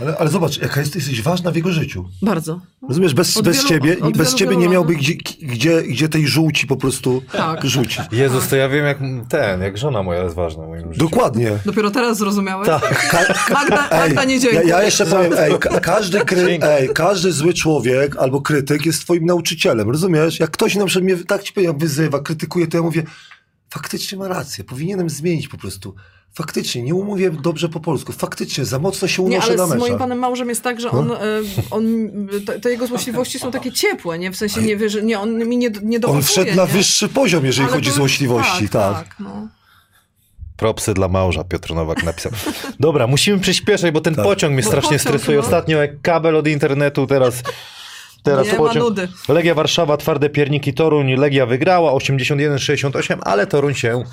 ale, 0.00 0.16
ale 0.18 0.30
zobacz, 0.30 0.58
jaka 0.58 0.80
jest, 0.80 0.94
jesteś 0.94 1.22
ważna 1.22 1.50
w 1.50 1.56
jego 1.56 1.72
życiu. 1.72 2.08
Bardzo. 2.22 2.60
Rozumiesz, 2.88 3.14
bez, 3.14 3.36
Od 3.36 3.44
bez 3.44 3.56
wielu- 3.56 3.68
ciebie, 3.68 4.00
od 4.00 4.16
bez 4.16 4.26
wielu, 4.28 4.38
ciebie 4.38 4.50
wielu 4.50 4.62
nie 4.62 4.68
miałby 4.68 4.94
gdzie, 4.96 5.14
gdzie, 5.42 5.82
gdzie 5.82 6.08
tej 6.08 6.26
żółci 6.26 6.66
po 6.66 6.76
prostu 6.76 7.22
Tak. 7.32 7.64
rzucić. 7.64 8.00
Jezus, 8.12 8.48
to 8.48 8.56
ja 8.56 8.68
wiem 8.68 8.84
jak 8.84 8.98
ten, 9.28 9.60
jak 9.60 9.78
żona 9.78 10.02
moja 10.02 10.22
jest 10.22 10.34
ważna 10.34 10.64
w 10.64 10.68
moim 10.68 10.92
życiu. 10.92 11.04
Dokładnie. 11.04 11.58
Dopiero 11.64 11.90
teraz 11.90 12.18
zrozumiałeś? 12.18 12.66
Tak. 12.68 13.08
Ka- 13.10 13.34
Magda, 13.54 13.88
Magda 13.90 14.24
nie 14.24 14.34
ja, 14.34 14.40
dziękuję. 14.40 14.62
ja 14.66 14.82
jeszcze 14.82 15.06
powiem, 15.06 15.32
ej, 15.38 15.58
ka- 15.58 15.80
każdy, 15.94 16.20
kry, 16.20 16.58
ej, 16.62 16.88
każdy 16.94 17.32
zły 17.32 17.54
człowiek 17.54 18.16
albo 18.16 18.40
krytyk 18.40 18.86
jest 18.86 19.00
twoim 19.02 19.26
nauczycielem, 19.26 19.90
rozumiesz? 19.90 20.40
Jak 20.40 20.50
ktoś 20.50 20.74
na 20.76 20.84
przykład 20.86 21.04
mnie, 21.04 21.24
tak 21.24 21.42
ci 21.42 21.52
powiem, 21.52 21.78
wyzywa, 21.78 22.20
krytykuje, 22.20 22.66
to 22.66 22.76
ja 22.76 22.82
mówię, 22.82 23.02
faktycznie 23.70 24.18
ma 24.18 24.28
rację, 24.28 24.64
powinienem 24.64 25.10
zmienić 25.10 25.48
po 25.48 25.58
prostu. 25.58 25.94
Faktycznie, 26.36 26.82
nie 26.82 26.94
umówię 26.94 27.30
dobrze 27.30 27.68
po 27.68 27.80
polsku, 27.80 28.12
faktycznie, 28.12 28.64
za 28.64 28.78
mocno 28.78 29.08
się 29.08 29.22
Nie, 29.22 29.28
unoszę 29.36 29.48
ale 29.48 29.56
na 29.56 29.66
z 29.66 29.74
moim 29.76 29.98
panem 29.98 30.18
małżem 30.18 30.48
jest 30.48 30.62
tak, 30.62 30.80
że 30.80 30.90
on, 30.90 31.12
e, 31.12 31.16
on 31.70 31.84
te, 32.46 32.60
te 32.60 32.70
jego 32.70 32.86
złośliwości 32.86 33.38
są 33.38 33.50
takie 33.50 33.72
ciepłe, 33.72 34.18
nie? 34.18 34.30
W 34.30 34.36
sensie 34.36 34.62
nie, 34.62 34.76
wie, 34.76 34.90
że 34.90 35.02
nie, 35.02 35.20
on 35.20 35.48
mi 35.48 35.56
nie, 35.56 35.70
nie 35.82 36.00
On 36.06 36.22
wszedł 36.22 36.54
na 36.56 36.62
nie? 36.62 36.68
wyższy 36.72 37.08
poziom, 37.08 37.44
jeżeli 37.44 37.66
Ale 37.68 37.74
chodzi 37.76 37.88
o 37.88 37.92
to- 37.92 37.96
złośliwości, 37.96 38.68
tak. 38.68 38.94
tak 39.08 39.16
no. 39.20 39.48
Propsy 40.56 40.94
dla 40.94 41.08
małża, 41.08 41.44
Piotr 41.44 41.74
Nowak 41.74 42.02
napisał. 42.04 42.32
Dobra, 42.80 43.06
musimy 43.06 43.38
przyspieszać, 43.40 43.90
bo 43.92 44.00
ten 44.00 44.14
Tak. 44.14 44.24
pociąg 44.24 44.52
mnie 44.54 44.62
Bo 44.62 44.68
strasznie 44.68 44.88
pociąg, 44.98 45.00
stresuje. 45.02 45.36
no. 45.38 45.42
Ostatnio 45.44 45.78
jak 45.78 46.00
kabel 46.02 46.36
od 46.36 46.48
internetu, 46.48 47.06
teraz, 47.06 47.42
teraz 48.22 48.46
Nie 48.46 48.52
ma 48.52 48.58
pociąg. 48.58 48.84
nudy. 48.84 49.08
Legia 49.28 49.54
Warszawa, 49.54 49.96
twarde 49.96 50.30
pierniki 50.30 50.74
Toruń. 50.74 51.14
Legia 51.14 51.46
wygrała 51.46 51.92
81-68, 51.92 53.18
ale 53.22 53.46
Toruń 53.46 53.74
się 53.74 54.04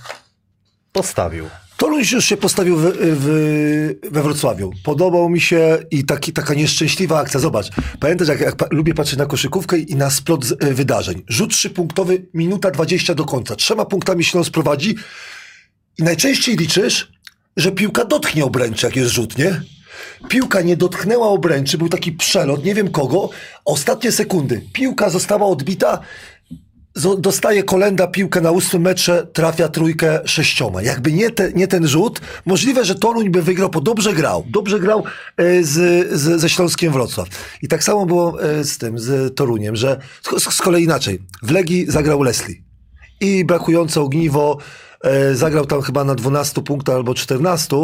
postawił. 0.94 1.46
Toruń 1.82 2.04
już 2.12 2.26
się 2.26 2.38
postawił 2.38 2.78
w, 2.78 2.94
w, 3.02 3.96
we 4.12 4.24
Wrocławiu. 4.24 4.72
Podobał 4.84 5.30
mi 5.30 5.42
się 5.42 5.78
i 5.92 6.06
taki, 6.06 6.34
taka 6.34 6.54
nieszczęśliwa 6.54 7.20
akcja. 7.20 7.40
Zobacz, 7.40 7.70
pamiętasz, 8.00 8.28
jak, 8.28 8.40
jak 8.42 8.56
pa, 8.56 8.66
lubię 8.72 8.94
patrzeć 8.94 9.20
na 9.20 9.26
koszykówkę 9.26 9.78
i 9.78 9.96
na 9.96 10.10
splot 10.10 10.46
z, 10.46 10.52
y, 10.52 10.74
wydarzeń. 10.74 11.24
Rzut 11.28 11.52
trzypunktowy, 11.52 12.26
minuta 12.34 12.72
20 12.72 13.16
do 13.16 13.26
końca. 13.26 13.56
Trzema 13.56 13.86
punktami 13.86 14.24
Śląsk 14.24 14.52
prowadzi 14.52 14.96
i 15.98 16.04
najczęściej 16.04 16.56
liczysz, 16.56 17.12
że 17.58 17.72
piłka 17.72 18.06
dotknie 18.06 18.46
obręczy, 18.46 18.86
jak 18.86 18.96
jest 18.96 19.12
rzut, 19.12 19.38
nie? 19.38 19.62
Piłka 20.30 20.62
nie 20.62 20.78
dotknęła 20.78 21.28
obręczy, 21.28 21.78
był 21.78 21.90
taki 21.90 22.12
przelot, 22.12 22.66
nie 22.66 22.76
wiem 22.76 22.92
kogo. 22.92 23.30
Ostatnie 23.66 24.12
sekundy. 24.12 24.62
Piłka 24.74 25.10
została 25.10 25.46
odbita, 25.46 26.00
dostaje 26.96 27.64
kolenda 27.64 28.08
piłkę 28.08 28.42
na 28.42 28.52
ósmym 28.52 28.82
metrze, 28.82 29.28
trafia 29.34 29.68
trójkę 29.68 30.20
sześcioma. 30.26 30.82
Jakby 30.82 31.12
nie, 31.12 31.30
te, 31.30 31.54
nie 31.54 31.68
ten 31.68 31.88
rzut, 31.88 32.22
możliwe, 32.46 32.86
że 32.86 32.96
Toruń 32.96 33.30
by 33.30 33.42
wygrał, 33.42 33.70
bo 33.70 33.82
dobrze 33.82 34.14
grał. 34.14 34.46
Dobrze 34.50 34.80
grał 34.80 35.04
e, 35.38 35.64
z, 35.64 36.10
z, 36.12 36.42
ze 36.42 36.50
Śląskiem 36.50 36.94
Wrocław. 36.94 37.28
I 37.62 37.68
tak 37.68 37.84
samo 37.84 38.06
było 38.06 38.44
e, 38.44 38.64
z 38.64 38.78
tym, 38.78 39.00
z 39.00 39.36
Toruniem, 39.36 39.76
że 39.76 39.98
z, 40.38 40.54
z 40.54 40.62
kolei 40.62 40.84
inaczej. 40.84 41.20
W 41.44 41.52
Legii 41.52 41.86
zagrał 41.92 42.24
Leslie. 42.24 42.56
I 43.22 43.46
brakujące 43.46 44.02
ogniwo 44.02 44.58
e, 45.04 45.36
zagrał 45.36 45.66
tam 45.66 45.82
chyba 45.82 46.04
na 46.04 46.16
12 46.16 46.62
punktach 46.62 46.96
albo 46.96 47.14
14. 47.14 47.76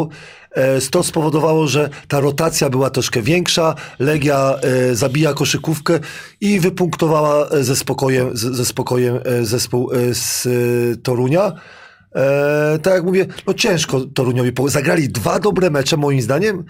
E, 0.50 0.80
to 0.80 1.02
spowodowało, 1.02 1.66
że 1.66 1.88
ta 2.08 2.20
rotacja 2.20 2.70
była 2.70 2.90
troszkę 2.90 3.22
większa. 3.22 3.74
Legia 3.98 4.54
e, 4.54 4.94
zabija 4.94 5.34
koszykówkę 5.34 5.98
i 6.40 6.60
wypunktowała 6.60 7.48
e, 7.48 7.64
ze 7.64 7.76
spokojem, 7.76 8.36
ze 8.36 8.64
spokojem 8.64 9.18
zespół 9.42 9.90
z 10.12 10.48
Torunia. 11.02 11.52
Tak 12.82 12.94
jak 12.94 13.04
mówię, 13.04 13.26
no 13.46 13.54
ciężko 13.54 14.00
Toruniowi. 14.00 14.52
Zagrali 14.66 15.08
dwa 15.08 15.38
dobre 15.38 15.70
mecze 15.70 15.96
moim 15.96 16.22
zdaniem, 16.22 16.64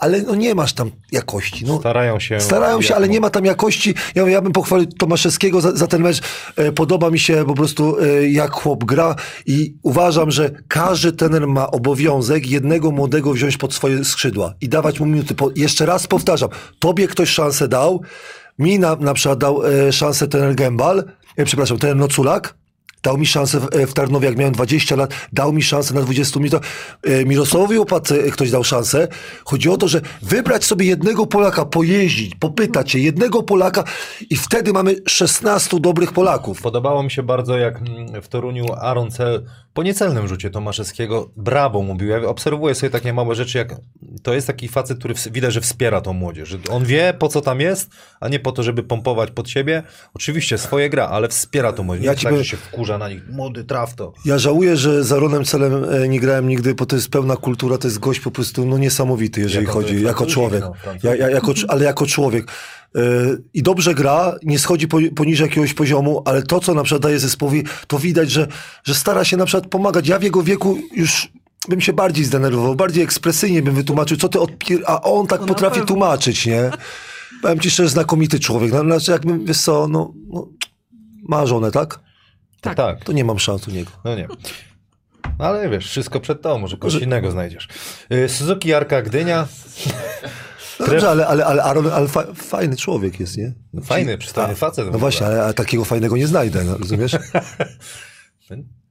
ale 0.00 0.22
no 0.22 0.34
nie 0.34 0.54
masz 0.54 0.72
tam 0.72 0.90
jakości. 1.12 1.64
No, 1.64 1.78
Starają 1.78 2.20
się. 2.20 2.40
Starają 2.40 2.82
się, 2.82 2.94
ale 2.94 3.06
mogą. 3.06 3.12
nie 3.12 3.20
ma 3.20 3.30
tam 3.30 3.44
jakości. 3.44 3.94
Ja, 4.14 4.28
ja 4.28 4.40
bym 4.40 4.52
pochwalił 4.52 4.86
Tomaszewskiego 4.86 5.60
za, 5.60 5.76
za 5.76 5.86
ten 5.86 6.02
mecz. 6.02 6.20
E, 6.56 6.72
podoba 6.72 7.10
mi 7.10 7.18
się 7.18 7.44
po 7.46 7.54
prostu, 7.54 7.96
e, 8.00 8.28
jak 8.28 8.50
chłop 8.50 8.84
gra 8.84 9.16
i 9.46 9.74
uważam, 9.82 10.30
że 10.30 10.50
każdy 10.68 11.12
trener 11.12 11.46
ma 11.46 11.70
obowiązek 11.70 12.46
jednego 12.50 12.90
młodego 12.90 13.32
wziąć 13.32 13.56
pod 13.56 13.74
swoje 13.74 14.04
skrzydła 14.04 14.54
i 14.60 14.68
dawać 14.68 15.00
mu 15.00 15.06
minuty. 15.06 15.34
Po, 15.34 15.50
jeszcze 15.56 15.86
raz 15.86 16.06
powtarzam, 16.06 16.48
tobie 16.78 17.08
ktoś 17.08 17.28
szansę 17.28 17.68
dał, 17.68 18.02
mi 18.58 18.78
na, 18.78 18.96
na 18.96 19.14
przykład 19.14 19.38
dał 19.38 19.66
e, 19.66 19.92
szansę 19.92 20.28
trener 20.28 20.54
Gębal, 20.54 21.04
e, 21.36 21.44
przepraszam, 21.44 21.78
trener 21.78 21.96
Noculak, 21.96 22.54
Dał 23.02 23.18
mi 23.18 23.26
szansę 23.26 23.60
w, 23.60 23.66
w 23.86 23.92
Tarnowie, 23.92 24.28
jak 24.28 24.36
miałem 24.38 24.54
20 24.54 24.96
lat, 24.96 25.14
dał 25.32 25.52
mi 25.52 25.62
szansę 25.62 25.94
na 25.94 26.02
20 26.02 26.40
minutach. 26.40 26.62
E, 27.02 27.24
Mirosławowi 27.24 27.78
Opatce 27.78 28.30
ktoś 28.30 28.50
dał 28.50 28.64
szansę. 28.64 29.08
Chodzi 29.44 29.68
o 29.68 29.76
to, 29.76 29.88
że 29.88 30.00
wybrać 30.22 30.64
sobie 30.64 30.86
jednego 30.86 31.26
Polaka, 31.26 31.64
pojeździć, 31.64 32.34
popytać 32.34 32.90
się, 32.90 32.98
jednego 32.98 33.42
Polaka 33.42 33.84
i 34.30 34.36
wtedy 34.36 34.72
mamy 34.72 34.94
16 35.08 35.80
dobrych 35.80 36.12
Polaków. 36.12 36.62
Podobało 36.62 37.02
mi 37.02 37.10
się 37.10 37.22
bardzo, 37.22 37.58
jak 37.58 37.76
mm, 37.76 38.22
w 38.22 38.28
Toruniu 38.28 38.66
Aaron 38.72 39.10
Cel 39.10 39.46
po 39.76 39.82
niecelnym 39.82 40.28
rzucie 40.28 40.50
Tomaszewskiego 40.50 41.30
brawo 41.36 41.82
mówił. 41.82 42.08
Ja 42.08 42.22
obserwuję 42.28 42.74
sobie 42.74 42.90
takie 42.90 43.12
małe 43.12 43.34
rzeczy, 43.34 43.58
jak 43.58 43.74
to 44.22 44.34
jest 44.34 44.46
taki 44.46 44.68
facet, 44.68 44.98
który 44.98 45.14
widać, 45.30 45.52
że 45.52 45.60
wspiera 45.60 46.00
tą 46.00 46.12
młodzież. 46.12 46.48
Że 46.48 46.58
on 46.70 46.84
wie, 46.84 47.14
po 47.18 47.28
co 47.28 47.40
tam 47.40 47.60
jest, 47.60 47.90
a 48.20 48.28
nie 48.28 48.40
po 48.40 48.52
to, 48.52 48.62
żeby 48.62 48.82
pompować 48.82 49.30
pod 49.30 49.50
siebie. 49.50 49.82
Oczywiście 50.14 50.58
swoje 50.58 50.90
gra, 50.90 51.08
ale 51.08 51.28
wspiera 51.28 51.72
tą 51.72 51.82
młodzież. 51.82 52.04
Ja 52.04 52.12
Nie 52.12 52.16
ci 52.18 52.24
tak, 52.24 52.32
powiem- 52.32 52.44
że 52.44 52.50
się 52.50 52.56
wkurza 52.56 52.98
na 52.98 53.08
nich. 53.08 53.28
Młody, 53.30 53.64
traf 53.64 53.94
to. 53.94 54.12
Ja 54.24 54.38
żałuję, 54.38 54.76
że 54.76 55.04
za 55.04 55.16
Ronem 55.16 55.44
Celem 55.44 55.84
e, 55.84 56.08
nie 56.08 56.20
grałem 56.20 56.48
nigdy, 56.48 56.74
bo 56.74 56.86
to 56.86 56.96
jest 56.96 57.08
pełna 57.08 57.36
kultura, 57.36 57.78
to 57.78 57.88
jest 57.88 57.98
gość 57.98 58.20
po 58.20 58.30
prostu 58.30 58.66
no, 58.66 58.78
niesamowity, 58.78 59.40
jeżeli 59.40 59.66
Jako 59.66 59.78
chodzi, 59.80 60.02
jako 60.02 60.26
człowiek. 60.26 60.60
no, 60.60 60.72
ja, 61.02 61.14
ja, 61.16 61.30
jako, 61.30 61.52
ale 61.68 61.84
jako 61.84 62.06
człowiek. 62.06 62.46
E, 62.94 63.00
I 63.54 63.62
dobrze 63.62 63.94
gra, 63.94 64.34
nie 64.42 64.58
schodzi 64.58 64.88
po, 64.88 64.98
poniżej 65.16 65.48
jakiegoś 65.48 65.74
poziomu, 65.74 66.22
ale 66.24 66.42
to, 66.42 66.60
co 66.60 66.74
na 66.74 66.82
przykład 66.82 67.02
daje 67.02 67.18
zespołowi, 67.18 67.64
to 67.86 67.98
widać, 67.98 68.30
że, 68.30 68.46
że 68.84 68.94
stara 68.94 69.24
się 69.24 69.36
na 69.36 69.44
przykład 69.46 69.70
pomagać. 69.70 70.08
Ja 70.08 70.18
w 70.18 70.22
jego 70.22 70.42
wieku 70.42 70.78
już 70.92 71.28
bym 71.68 71.80
się 71.80 71.92
bardziej 71.92 72.24
zdenerwował, 72.24 72.74
bardziej 72.74 73.04
ekspresyjnie 73.04 73.62
bym 73.62 73.74
wytłumaczył, 73.74 74.16
co 74.16 74.28
ty 74.28 74.40
odpier... 74.40 74.80
A 74.86 75.02
on 75.02 75.26
tak 75.26 75.40
No 75.40 75.46
potrafi 75.46 75.74
pewno. 75.74 75.86
tłumaczyć, 75.86 76.46
nie? 76.46 76.70
Powiem 77.42 77.60
ci 77.60 77.70
szczerze, 77.70 77.88
znakomity 77.88 78.40
człowiek. 78.40 78.72
No, 78.72 78.80
Znaczy, 78.82 79.12
jakbym, 79.12 79.44
wiesz 79.44 79.60
co, 79.60 79.88
no, 79.88 80.12
no 80.28 80.48
ma 81.28 81.46
żonę, 81.46 81.70
tak? 81.70 82.00
Tak. 82.60 82.76
tak. 82.76 83.04
To 83.04 83.12
nie 83.12 83.24
mam 83.24 83.38
szans 83.38 83.68
u 83.68 83.70
niego. 83.70 83.90
No 84.04 84.14
nie. 84.16 84.28
No 85.38 85.44
Ale 85.44 85.68
wiesz, 85.68 85.88
wszystko 85.88 86.20
przed 86.20 86.42
tobą, 86.42 86.58
może 86.58 86.76
kogoś 86.76 87.02
innego 87.02 87.30
znajdziesz. 87.30 87.68
Y, 88.12 88.28
Suzuki 88.28 88.74
Arka 88.74 89.02
Gdynia. 89.02 89.48
No 90.80 90.86
dobrze, 90.86 91.10
ale, 91.10 91.26
ale, 91.26 91.44
ale 91.44 91.62
Aaron 91.62 91.86
ale 91.92 92.08
fa, 92.08 92.24
fajny 92.34 92.76
człowiek 92.76 93.20
jest, 93.20 93.36
nie? 93.36 93.52
Fajny, 93.84 94.18
przystojny 94.18 94.52
A, 94.52 94.56
facet. 94.56 94.92
No 94.92 94.98
właśnie, 94.98 95.26
ale, 95.26 95.42
ale 95.44 95.54
takiego 95.54 95.84
fajnego 95.84 96.16
nie 96.16 96.26
znajdę, 96.26 96.64
no, 96.64 96.78
rozumiesz? 96.78 97.16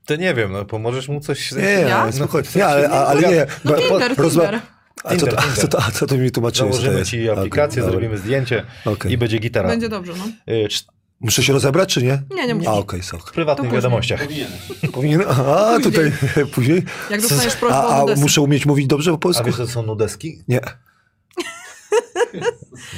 To 0.06 0.16
nie 0.16 0.34
wiem, 0.34 0.52
no 0.52 0.66
pomożesz 0.66 1.08
mu 1.08 1.20
coś... 1.20 1.52
Nie, 1.52 1.64
Ja? 1.64 2.06
nie, 2.08 2.14
spokojnie. 2.14 2.48
Nie, 2.56 2.66
ale, 2.66 2.90
a- 2.90 3.06
ale 3.08 3.22
nie. 3.22 3.46
No 3.66 3.72
bo- 3.72 3.78
Tinder, 3.78 4.16
rozma- 4.16 4.42
Tinder. 4.42 4.62
A 5.04 5.16
co, 5.16 5.28
to, 5.28 5.40
a, 5.40 5.44
co 5.56 5.68
to, 5.68 5.80
a 5.84 5.92
co 5.92 6.08
to 6.08 6.18
mi 6.18 6.32
tłumaczyłeś? 6.32 6.76
Założymy 6.76 7.06
ci 7.06 7.30
aplikację, 7.30 7.82
Okej, 7.82 7.92
zrobimy 7.92 8.18
zdjęcie 8.18 8.66
Okej. 8.86 9.12
i 9.12 9.18
będzie 9.18 9.38
gitara. 9.40 9.70
Będzie 9.70 9.90
dobrze, 9.90 10.14
no. 10.18 10.54
Y, 10.54 10.68
cz- 10.68 10.86
Muszę 11.20 11.44
się 11.44 11.54
rozebrać, 11.54 11.94
czy 11.94 12.04
nie? 12.04 12.22
Nie, 12.36 12.48
nie 12.48 12.56
musisz. 12.56 12.70
A, 12.70 12.74
okej, 12.74 13.04
sok. 13.04 13.30
W 13.30 13.34
prywatnych 13.34 13.68
później. 13.68 13.82
wiadomościach. 13.82 14.22
Powinieneś. 14.24 14.52
Powinien, 14.94 15.24
a, 15.48 15.78
tutaj 15.84 16.12
później. 16.54 16.84
Jak 17.10 17.22
dostaniesz 17.22 17.56
prośbę 17.56 17.78
A, 17.78 18.02
a 18.02 18.16
muszę 18.16 18.42
umieć 18.42 18.66
mówić 18.66 18.88
dobrze 18.88 19.12
po 19.12 19.16
A 19.16 19.20
polsku? 19.20 19.44
wiesz, 19.46 19.56
to 19.58 19.68
są 19.68 19.84
nudeski? 19.84 20.44
Nie. 20.48 20.60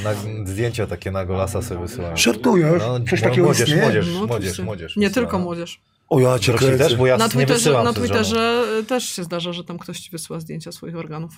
Na, 0.03 0.13
zdjęcia 0.45 0.87
takie 0.87 1.11
na 1.11 1.25
golasa 1.25 1.61
sobie 1.61 1.79
wysyłają. 1.81 2.17
Żartujesz? 2.17 2.81
No, 2.87 2.99
Coś 3.09 3.21
takiego 3.21 3.43
młodzież, 3.45 3.69
istnieje? 3.69 3.81
młodzież, 3.83 4.07
No, 4.13 4.27
młodzież, 4.27 4.59
młodzież. 4.59 4.95
Nie 4.97 5.07
wysyła, 5.07 5.25
tylko 5.25 5.39
młodzież. 5.39 5.81
O, 6.09 6.19
ja 6.19 6.39
cię 6.39 6.53
kręcę. 6.53 6.77
też, 6.77 6.95
bo 6.95 7.07
ja 7.07 7.17
Na 7.17 7.25
nie 7.25 7.31
Twitterze, 7.31 7.53
wysyłam 7.59 7.83
na. 7.85 7.93
Twitterze 7.93 8.63
y, 8.79 8.83
też 8.83 9.03
się 9.09 9.23
zdarza, 9.23 9.53
że 9.53 9.63
tam 9.63 9.77
ktoś 9.79 9.99
ci 9.99 10.11
wysyła 10.11 10.39
zdjęcia 10.39 10.71
swoich 10.71 10.95
organów. 10.95 11.33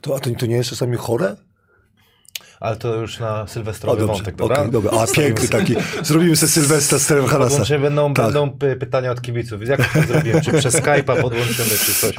To, 0.00 0.16
a 0.16 0.20
to, 0.20 0.30
to 0.38 0.46
nie 0.46 0.56
jest 0.56 0.70
czasami 0.70 0.96
chore? 0.96 1.36
Ale 2.60 2.76
to 2.76 2.94
już 2.96 3.18
na 3.18 3.42
O, 3.42 3.46
sylwestrowy 3.48 3.98
dobrze. 4.00 4.14
wątek, 4.14 4.36
dobra? 4.36 4.68
dobra. 4.68 4.90
A, 5.00 5.06
piękny 5.06 5.48
taki. 5.48 5.74
Zrobimy 6.02 6.36
sobie 6.36 6.50
Sylwestra 6.52 6.98
z 6.98 7.06
Terem 7.06 7.26
Hanasa. 7.26 7.78
Będą, 7.78 8.14
Tak. 8.14 8.24
będą 8.26 8.50
py- 8.50 8.76
pytania 8.76 9.10
od 9.10 9.22
kibiców. 9.22 9.66
Jak 9.68 9.92
to 9.92 10.02
zrobiłem? 10.02 10.40
Czy 10.40 10.52
przez 10.52 10.74
Skype'a 10.74 11.20
podłączymy, 11.22 11.70
czy 11.86 11.94
coś? 11.94 12.14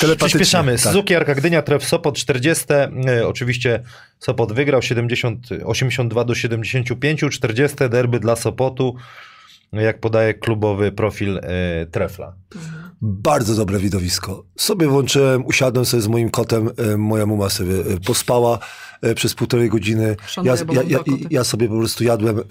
Telepatycznie, 0.00 0.26
Przyspieszamy. 0.26 0.72
tak. 0.72 0.80
Suzuki 0.80 1.14
Arka 1.14 1.34
Gdynia, 1.34 1.62
tref 1.62 1.84
Sopot 1.84 2.16
40. 2.18 2.64
E, 3.08 3.26
oczywiście 3.28 3.82
Sopot 4.18 4.52
wygrał 4.52 4.82
70, 4.82 5.48
82 5.64 6.24
do 6.24 6.34
75. 6.34 7.24
40 7.30 7.76
derby 7.88 8.20
dla 8.20 8.36
Sopotu, 8.36 8.96
jak 9.72 10.00
podaje 10.00 10.34
klubowy 10.34 10.92
profil 10.92 11.38
e, 11.38 11.86
Trefla. 11.86 12.34
Bardzo 13.02 13.54
dobre 13.54 13.78
widowisko. 13.78 14.44
Sobie 14.56 14.86
włączyłem, 14.86 15.46
usiadłem 15.46 15.84
sobie 15.86 16.00
z 16.02 16.08
moim 16.08 16.30
kotem, 16.30 16.70
e, 16.92 16.96
moja 16.96 17.26
muma 17.26 17.50
sobie 17.50 17.74
e, 17.74 18.00
pospała 18.06 18.58
e, 19.02 19.14
przez 19.14 19.34
półtorej 19.34 19.68
godziny. 19.68 20.16
Ja, 20.42 20.54
ja, 20.72 20.82
ja, 20.88 20.98
ja 21.30 21.44
sobie 21.44 21.68
po 21.68 21.78
prostu 21.78 22.04
jadłem 22.04 22.38
e, 22.38 22.42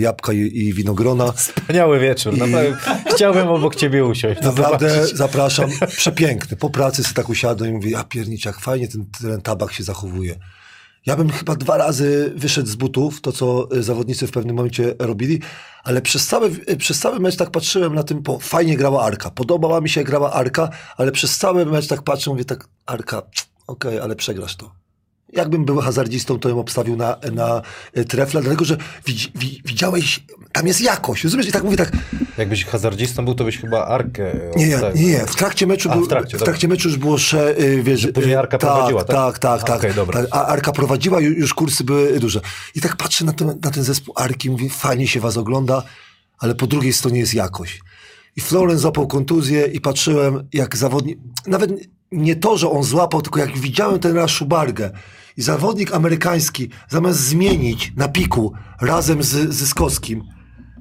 jabłka 0.00 0.32
i, 0.32 0.38
i 0.38 0.72
winogrona. 0.74 1.32
Wspaniały 1.32 1.98
wieczór. 2.00 2.34
I- 2.34 2.38
Naprawdę 2.38 2.76
chciałbym 3.14 3.48
obok 3.48 3.74
ciebie 3.76 4.04
usiąść. 4.04 4.40
to 4.40 4.46
Naprawdę 4.46 4.90
zobaczyć. 4.94 5.16
zapraszam. 5.16 5.70
Przepiękny. 5.96 6.56
Po 6.56 6.70
pracy 6.70 7.02
sobie 7.02 7.14
tak 7.14 7.28
usiadłem 7.28 7.70
i 7.70 7.74
mówię, 7.74 7.90
ja 7.90 8.04
pierniczak, 8.04 8.58
fajnie 8.60 8.88
ten, 8.88 9.06
ten 9.22 9.40
tabak 9.40 9.72
się 9.72 9.84
zachowuje. 9.84 10.34
Ja 11.06 11.16
bym 11.16 11.30
chyba 11.30 11.56
dwa 11.56 11.76
razy 11.76 12.32
wyszedł 12.36 12.68
z 12.68 12.74
butów, 12.74 13.20
to 13.20 13.32
co 13.32 13.76
y, 13.76 13.82
zawodnicy 13.82 14.26
w 14.26 14.30
pewnym 14.30 14.56
momencie 14.56 14.94
robili, 14.98 15.40
ale 15.84 16.02
przez 16.02 16.26
cały, 16.26 16.50
y, 16.70 16.76
przez 16.76 16.98
cały 16.98 17.20
mecz 17.20 17.36
tak 17.36 17.50
patrzyłem 17.50 17.94
na 17.94 18.02
tym, 18.02 18.22
bo 18.22 18.38
fajnie 18.38 18.76
grała 18.76 19.04
Arka. 19.04 19.30
Podobała 19.30 19.80
mi 19.80 19.88
się 19.88 20.04
grała 20.04 20.32
Arka, 20.32 20.68
ale 20.96 21.12
przez 21.12 21.38
cały 21.38 21.66
mecz 21.66 21.86
tak 21.86 22.02
patrzę, 22.02 22.30
mówię 22.30 22.44
tak, 22.44 22.68
Arka, 22.86 23.22
okej, 23.66 23.98
ale 23.98 24.16
przegrasz 24.16 24.56
to. 24.56 24.83
Jakbym 25.36 25.64
był 25.64 25.80
hazardzistą, 25.80 26.38
to 26.38 26.48
bym 26.48 26.58
obstawił 26.58 26.96
na, 26.96 27.16
na 27.32 27.62
trefla, 28.08 28.40
dlatego 28.40 28.64
że 28.64 28.76
widzi, 29.06 29.32
wi, 29.34 29.62
widziałeś, 29.64 30.20
tam 30.52 30.66
jest 30.66 30.80
jakość. 30.80 31.24
Rozumiesz? 31.24 31.48
I 31.48 31.52
tak 31.52 31.64
mówię 31.64 31.76
tak, 31.76 31.92
Jakbyś 32.38 32.64
hazardzistą 32.64 33.24
był, 33.24 33.34
to 33.34 33.44
byś 33.44 33.58
chyba 33.58 33.86
Arkę 33.86 34.32
e, 34.32 34.50
nie, 34.56 34.66
nie, 34.66 34.78
nie. 34.94 35.26
W 35.26 35.36
trakcie 35.36 35.66
meczu, 35.66 35.90
A, 35.90 35.94
był, 35.96 36.04
w 36.04 36.08
trakcie, 36.08 36.38
w 36.38 36.42
trakcie 36.42 36.68
meczu 36.68 36.88
już 36.88 36.98
było, 36.98 37.18
że 37.18 37.58
y, 37.58 37.82
wiesz... 37.82 38.00
Że 38.00 38.08
później 38.12 38.34
y, 38.34 38.38
Arka 38.38 38.58
tak, 38.58 38.70
prowadziła, 38.70 39.04
tak? 39.04 39.16
Tak, 39.16 39.38
tak, 39.38 39.70
A, 39.70 39.78
tak. 39.78 39.94
dobra. 39.94 40.20
tak. 40.22 40.28
A 40.30 40.46
Arka 40.46 40.72
prowadziła, 40.72 41.18
ju- 41.20 41.38
już 41.38 41.54
kursy 41.54 41.84
były 41.84 42.20
duże. 42.20 42.40
I 42.74 42.80
tak 42.80 42.96
patrzę 42.96 43.24
na 43.24 43.32
ten, 43.32 43.58
na 43.62 43.70
ten 43.70 43.84
zespół 43.84 44.14
Arki, 44.16 44.50
mówię, 44.50 44.70
fajnie 44.70 45.06
się 45.08 45.20
was 45.20 45.36
ogląda, 45.36 45.82
ale 46.38 46.54
po 46.54 46.66
drugiej 46.66 46.92
stronie 46.92 47.20
jest 47.20 47.34
jakość. 47.34 47.80
i 48.36 48.40
Florence 48.40 48.82
złapał 48.82 49.06
kontuzję 49.06 49.66
i 49.66 49.80
patrzyłem 49.80 50.48
jak 50.52 50.76
zawodnik, 50.76 51.18
nawet 51.46 51.70
nie 52.12 52.36
to, 52.36 52.58
że 52.58 52.70
on 52.70 52.82
złapał, 52.84 53.22
tylko 53.22 53.40
jak 53.40 53.58
widziałem 53.58 53.98
ten 53.98 54.16
raz 54.16 54.30
Szubargę 54.30 54.90
i 55.36 55.42
zawodnik 55.42 55.94
amerykański 55.94 56.68
zamiast 56.88 57.20
zmienić 57.20 57.92
na 57.96 58.08
piku 58.08 58.52
razem 58.80 59.22
z 59.22 59.54
Zyskowskim, 59.54 60.24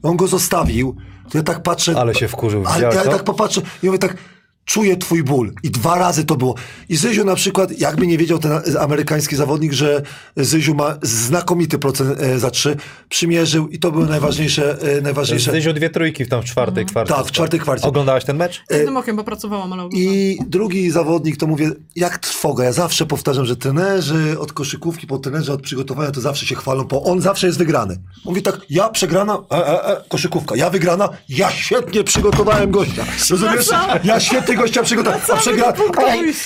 on 0.04 0.18
go 0.18 0.28
zostawił, 0.28 0.96
to 1.30 1.38
ja 1.38 1.44
tak 1.44 1.64
patrzę... 1.64 2.00
Ale 2.00 2.16
się 2.16 2.28
wkurzył, 2.28 2.64
Ale 2.68 2.82
ja 2.84 3.04
to? 3.04 3.12
tak 3.12 3.24
popatrzę 3.24 3.62
i 3.84 3.86
mówię 3.86 4.00
tak, 4.00 4.18
czuję 4.66 4.98
twój 4.98 5.24
ból. 5.24 5.54
I 5.64 5.70
dwa 5.72 5.98
razy 5.98 6.26
to 6.26 6.36
było. 6.36 6.56
I 6.90 6.96
Zyziu 6.96 7.26
na 7.26 7.36
przykład, 7.36 7.80
jakby 7.80 8.08
nie 8.08 8.18
wiedział 8.18 8.40
ten 8.40 8.52
amerykański 8.80 9.36
zawodnik, 9.36 9.74
że 9.74 10.02
Zyziu 10.38 10.76
ma 10.76 10.98
znakomity 11.02 11.80
procent 11.80 12.22
e, 12.22 12.40
za 12.40 12.52
trzy, 12.52 12.78
przymierzył 13.10 13.68
i 13.68 13.80
to 13.80 13.92
były 13.92 14.08
najważniejsze, 14.08 14.78
e, 14.82 15.02
najważniejsze. 15.02 15.52
Zdyziu 15.52 15.74
dwie 15.74 15.90
trójki 15.90 16.26
w 16.26 16.30
tam 16.30 16.42
w 16.42 16.46
czwartej 16.46 16.86
kwarcie. 16.86 17.14
Tak, 17.14 17.26
w 17.26 17.32
czwartej 17.32 17.60
kwarcie. 17.60 17.88
Oglądałeś 17.88 18.24
ten 18.24 18.38
mecz? 18.38 18.64
Jednym 18.70 18.98
okiem, 18.98 19.16
bo 19.16 19.24
pracowałam, 19.24 19.74
ale. 19.74 19.90
I 19.92 20.38
drugi 20.48 20.92
zawodnik, 20.92 21.38
to 21.38 21.48
mówię, 21.48 21.72
jak 21.96 22.18
trwoga. 22.18 22.64
Ja 22.64 22.72
zawsze 22.72 23.06
powtarzam, 23.06 23.46
że 23.46 23.56
trenerzy 23.56 24.40
od 24.40 24.54
koszykówki, 24.54 25.08
po 25.08 25.18
trenerzy 25.18 25.54
od 25.54 25.62
przygotowania 25.62 26.12
to 26.12 26.22
zawsze 26.22 26.46
się 26.46 26.56
chwalą, 26.56 26.84
bo 26.84 27.04
on 27.04 27.22
zawsze 27.22 27.48
jest 27.48 27.60
wygrany. 27.60 27.98
Mówi 28.26 28.42
tak, 28.42 28.62
ja 28.70 28.90
przegrana, 28.90 29.38
e, 29.52 29.56
e, 29.56 29.86
e, 29.86 30.04
koszykówka, 30.10 30.56
ja 30.56 30.70
wygrana, 30.70 31.10
ja 31.30 31.52
świetnie 31.52 32.04
przygotowałem 32.04 32.72
gościa. 32.72 33.06
Rozumiesz? 33.30 33.70
Ja 34.04 34.20
świetnie 34.20 34.53
gościa 34.56 34.84
przygotowałem. 34.84 35.26
A, 35.34 35.38
przegra... 35.38 35.74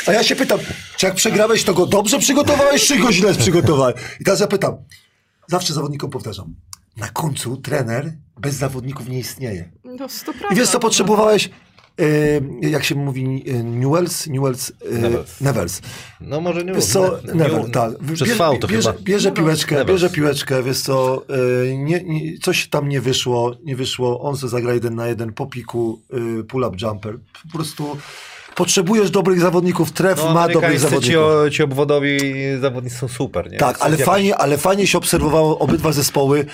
a, 0.08 0.12
ja, 0.14 0.24
się 0.24 0.36
pytam, 0.36 0.60
czy 0.98 1.06
jak 1.06 1.16
przegrałeś, 1.16 1.64
to 1.64 1.74
go 1.74 1.86
dobrze 1.86 2.20
przygotowałeś, 2.20 2.88
czy 2.88 2.98
go 2.98 3.12
źle 3.12 3.34
przygotowałeś? 3.34 3.96
I 4.20 4.24
teraz 4.24 4.40
ja 4.40 4.48
pytam, 4.48 4.78
zawsze 5.48 5.74
zawodnikom 5.74 6.10
powtarzam, 6.10 6.56
na 6.98 7.10
końcu 7.10 7.58
trener 7.58 8.14
bez 8.40 8.56
zawodników 8.56 9.10
nie 9.10 9.20
istnieje. 9.20 9.72
No, 9.84 9.98
to 9.98 10.34
prawda. 10.34 10.48
I 10.52 10.56
wiesz, 10.56 10.70
co 10.70 10.80
potrzebowałeś? 10.80 11.50
E, 12.00 12.70
jak 12.70 12.84
się 12.84 12.96
mówi, 12.96 13.44
e, 13.48 13.64
Newells? 13.64 14.28
Newells? 14.28 14.72
E, 14.92 14.98
Nevels. 15.00 15.42
Nevels. 15.42 15.82
No 16.22 16.42
może 16.42 16.64
nie 16.64 16.74
Wiesz 16.74 16.86
co, 16.86 17.20
nie- 17.28 17.34
Nevel, 17.34 17.72
tak. 17.72 17.92
Przez 18.14 18.38
to 18.38 18.68
bierze, 18.68 18.92
chyba. 18.92 19.04
Bierze 19.04 19.32
piłeczkę, 19.32 19.76
Nevels. 19.76 19.90
bierze 20.02 20.10
piłeczkę, 20.10 20.64
wiesz 20.64 20.82
co, 20.82 21.24
e, 21.70 21.78
nie, 21.78 22.04
nie, 22.04 22.38
coś 22.38 22.68
tam 22.68 22.90
nie 22.90 23.02
wyszło, 23.02 23.56
nie 23.66 23.76
wyszło, 23.76 24.22
on 24.22 24.38
se 24.38 24.48
zagra 24.50 24.74
jeden 24.74 24.96
na 24.96 25.08
jeden 25.08 25.34
po 25.34 25.46
piku, 25.48 26.00
e, 26.40 26.44
pull-up 26.44 26.78
jumper. 26.82 27.18
Po 27.52 27.58
prostu 27.58 27.98
potrzebujesz 28.56 29.12
dobrych 29.12 29.40
zawodników, 29.40 29.92
tref 29.92 30.18
No, 30.26 30.34
ma 30.34 30.48
dobrych 30.48 30.80
zawodników. 30.80 31.08
ci, 31.10 31.18
o, 31.18 31.50
ci 31.50 31.64
obwodowi 31.64 32.18
zawodnicy 32.62 32.96
są 32.98 33.08
super, 33.08 33.52
nie? 33.52 33.58
Tak, 33.58 33.78
ale 33.80 33.98
fajnie, 33.98 34.36
ale 34.36 34.58
fajnie 34.58 34.88
się 34.88 34.98
obserwowało 34.98 35.60
obydwa 35.60 35.92
zespoły. 35.92 36.46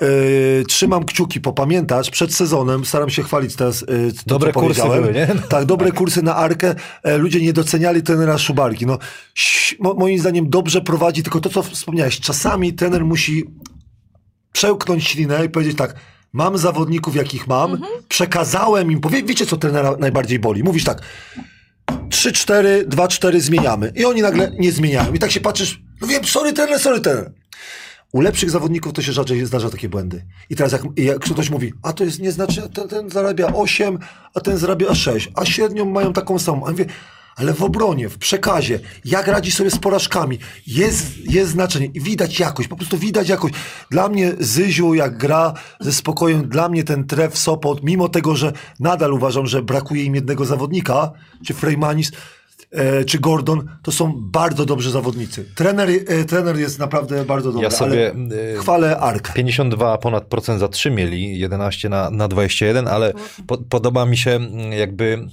Yy, 0.00 0.64
trzymam 0.68 1.04
kciuki, 1.04 1.40
bo 1.40 1.52
pamiętasz, 1.52 2.10
przed 2.10 2.34
sezonem, 2.34 2.84
staram 2.84 3.10
się 3.10 3.22
chwalić 3.22 3.56
teraz, 3.56 3.80
yy, 3.80 4.12
to, 4.12 4.22
Dobre 4.26 4.52
co 4.52 4.60
kursy 4.60 4.82
były, 4.82 5.12
nie? 5.12 5.26
Tak, 5.48 5.64
dobre 5.64 5.92
kursy 5.92 6.22
na 6.22 6.36
Arkę. 6.36 6.74
E, 7.02 7.18
ludzie 7.18 7.40
nie 7.40 7.52
doceniali 7.52 8.02
trenera 8.02 8.38
Szubarki. 8.38 8.86
No, 8.86 8.98
ś- 9.36 9.76
mo, 9.80 9.94
moim 9.94 10.18
zdaniem 10.18 10.50
dobrze 10.50 10.80
prowadzi, 10.80 11.22
tylko 11.22 11.40
to, 11.40 11.50
co 11.50 11.62
wspomniałeś, 11.62 12.20
czasami 12.20 12.72
trener 12.74 13.04
musi 13.04 13.44
przełknąć 14.52 15.04
ślinę 15.04 15.44
i 15.44 15.48
powiedzieć 15.48 15.76
tak, 15.76 15.94
mam 16.32 16.58
zawodników, 16.58 17.16
jakich 17.16 17.46
mam, 17.46 17.80
przekazałem 18.08 18.92
im, 18.92 19.00
powie, 19.00 19.22
wiecie, 19.22 19.46
co 19.46 19.56
trenera 19.56 19.96
najbardziej 19.98 20.38
boli? 20.38 20.62
Mówisz 20.64 20.84
tak, 20.84 21.02
3-4, 22.08 22.84
2-4 22.88 23.40
zmieniamy. 23.40 23.92
I 23.96 24.04
oni 24.04 24.22
nagle 24.22 24.52
nie 24.58 24.72
zmieniają. 24.72 25.12
I 25.14 25.18
tak 25.18 25.30
się 25.30 25.40
patrzysz, 25.40 25.80
no 26.00 26.06
wiem, 26.06 26.24
sorry 26.24 26.52
trener, 26.52 26.78
sorry 26.80 27.00
trener. 27.00 27.32
U 28.12 28.20
lepszych 28.20 28.50
zawodników 28.50 28.92
to 28.92 29.02
się 29.02 29.12
rzadziej 29.12 29.46
zdarza 29.46 29.70
takie 29.70 29.88
błędy. 29.88 30.24
I 30.50 30.56
teraz 30.56 30.72
jak, 30.72 30.82
jak 30.96 31.18
ktoś 31.18 31.50
mówi, 31.50 31.72
a 31.82 31.92
to 31.92 32.04
jest 32.04 32.18
nie 32.18 32.32
znaczy, 32.32 32.62
ten, 32.74 32.88
ten 32.88 33.10
zarabia 33.10 33.46
8, 33.46 33.98
a 34.34 34.40
ten 34.40 34.58
zarabia 34.58 34.94
6, 34.94 35.30
a 35.34 35.44
średnią 35.44 35.84
mają 35.84 36.12
taką 36.12 36.38
samą. 36.38 36.66
A 36.66 36.70
mówię, 36.70 36.86
ale 37.36 37.54
w 37.54 37.62
obronie, 37.62 38.08
w 38.08 38.18
przekazie, 38.18 38.80
jak 39.04 39.26
radzi 39.26 39.50
sobie 39.50 39.70
z 39.70 39.78
porażkami, 39.78 40.38
jest, 40.66 41.16
jest 41.16 41.50
znaczenie 41.50 41.86
i 41.86 42.00
widać 42.00 42.38
jakość, 42.38 42.68
po 42.68 42.76
prostu 42.76 42.98
widać 42.98 43.28
jakość. 43.28 43.54
Dla 43.90 44.08
mnie 44.08 44.32
Zyziu, 44.38 44.94
jak 44.94 45.18
gra 45.18 45.54
ze 45.80 45.92
spokojem, 45.92 46.48
dla 46.48 46.68
mnie 46.68 46.84
ten 46.84 47.06
tref 47.06 47.38
Sopot, 47.38 47.82
mimo 47.82 48.08
tego, 48.08 48.36
że 48.36 48.52
nadal 48.80 49.12
uważam, 49.12 49.46
że 49.46 49.62
brakuje 49.62 50.04
im 50.04 50.14
jednego 50.14 50.44
zawodnika, 50.44 51.12
czy 51.46 51.54
Freymanis, 51.54 52.12
czy 53.06 53.18
Gordon, 53.18 53.68
to 53.82 53.92
są 53.92 54.12
bardzo 54.16 54.66
dobrzy 54.66 54.90
zawodnicy. 54.90 55.44
Trener, 55.54 55.90
e, 55.90 56.24
trener 56.24 56.58
jest 56.58 56.78
naprawdę 56.78 57.24
bardzo 57.24 57.52
dobry, 57.52 57.64
Ja 57.64 57.70
sobie, 57.70 58.12
ale 58.14 58.52
e, 58.52 58.56
chwalę 58.56 58.98
Ark. 58.98 59.32
52 59.32 59.98
ponad 59.98 60.24
procent 60.24 60.60
za 60.60 60.68
3 60.68 60.90
mieli, 60.90 61.38
11 61.38 61.88
na, 61.88 62.10
na 62.10 62.28
21, 62.28 62.88
ale 62.88 63.12
po, 63.46 63.58
podoba 63.58 64.06
mi 64.06 64.16
się 64.16 64.30
mm, 64.30 64.72
jakby 64.72 65.26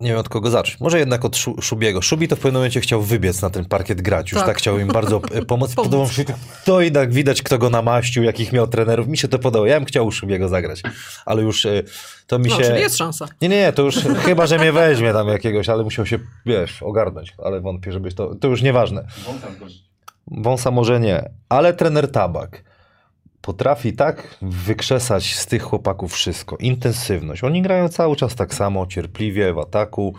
nie 0.00 0.10
wiem 0.10 0.18
od 0.18 0.28
kogo 0.28 0.50
zacząć. 0.50 0.80
Może 0.80 0.98
jednak 0.98 1.24
od 1.24 1.36
Szu- 1.36 1.62
Szubiego. 1.62 2.02
Szubi 2.02 2.28
to 2.28 2.36
w 2.36 2.38
pewnym 2.38 2.54
momencie 2.54 2.80
chciał 2.80 3.02
wybiec 3.02 3.42
na 3.42 3.50
ten 3.50 3.64
parkiet 3.64 4.02
grać. 4.02 4.32
Już 4.32 4.40
tak, 4.40 4.48
Tak. 4.48 4.58
chciał 4.58 4.78
im 4.78 4.88
bardzo 4.88 5.16
e, 5.16 5.20
pomóc. 5.44 5.74
Pomóc. 5.74 5.74
Podoba 5.74 6.04
mi 6.04 6.10
się 6.10 6.24
to 6.64 6.80
jednak 6.80 7.12
widać, 7.12 7.42
kto 7.42 7.58
go 7.58 7.70
namaścił, 7.70 8.22
jakich 8.22 8.52
miał 8.52 8.66
trenerów. 8.66 9.08
Mi 9.08 9.18
się 9.18 9.28
to 9.28 9.38
podoba. 9.38 9.68
Ja 9.68 9.76
bym 9.80 9.86
chciał 9.86 10.06
u 10.06 10.12
Szubiego 10.12 10.48
zagrać. 10.48 10.82
Ale 11.26 11.42
już 11.42 11.66
e, 11.66 11.82
to 12.26 12.38
mi 12.38 12.48
No, 12.50 12.56
się... 12.56 12.62
czyli 12.62 12.80
jest 12.80 12.96
szansa. 12.96 13.26
Nie, 13.42 13.48
nie, 13.48 13.72
to 13.72 13.82
już 13.82 13.96
chyba, 14.26 14.46
że 14.46 14.58
mnie 14.58 14.72
weźmie 14.72 15.12
tam 15.12 15.28
jakiegoś, 15.28 15.68
ale 15.68 15.82
musiał 15.82 16.06
się, 16.06 16.18
wiesz, 16.46 16.82
ogarnąć. 16.82 17.34
Ale 17.44 17.60
wątpię, 17.60 17.92
żebyś 17.92 18.14
to... 18.14 18.34
To 18.34 18.48
już 18.48 18.62
nieważne. 18.62 19.06
Wąsa 20.26 20.70
może 20.70 21.00
nie, 21.00 21.30
ale 21.48 21.74
trener 21.74 22.12
Tabak 22.12 22.64
potrafi 23.44 23.92
tak 23.92 24.36
wykrzesać 24.42 25.34
z 25.34 25.46
tych 25.46 25.62
chłopaków 25.62 26.12
wszystko. 26.12 26.56
Intensywność. 26.56 27.44
Oni 27.44 27.62
grają 27.62 27.88
cały 27.88 28.16
czas 28.16 28.34
tak 28.34 28.54
samo, 28.54 28.86
cierpliwie, 28.86 29.52
w 29.54 29.58
ataku, 29.58 30.14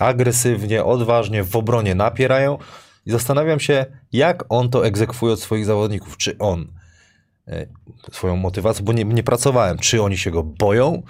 agresywnie, 0.00 0.84
odważnie, 0.84 1.44
w 1.44 1.56
obronie 1.56 1.94
napierają. 1.94 2.58
I 3.06 3.10
zastanawiam 3.10 3.60
się, 3.60 3.86
jak 4.12 4.44
on 4.48 4.68
to 4.68 4.86
egzekwuje 4.86 5.32
od 5.32 5.40
swoich 5.40 5.64
zawodników. 5.64 6.16
Czy 6.16 6.38
on 6.38 6.72
e, 7.48 7.66
swoją 8.12 8.36
motywację, 8.36 8.84
bo 8.84 8.92
nie, 8.92 9.04
nie 9.04 9.22
pracowałem, 9.22 9.78
czy 9.78 10.02
oni 10.02 10.18
się 10.18 10.30
go 10.30 10.42
boją, 10.42 11.02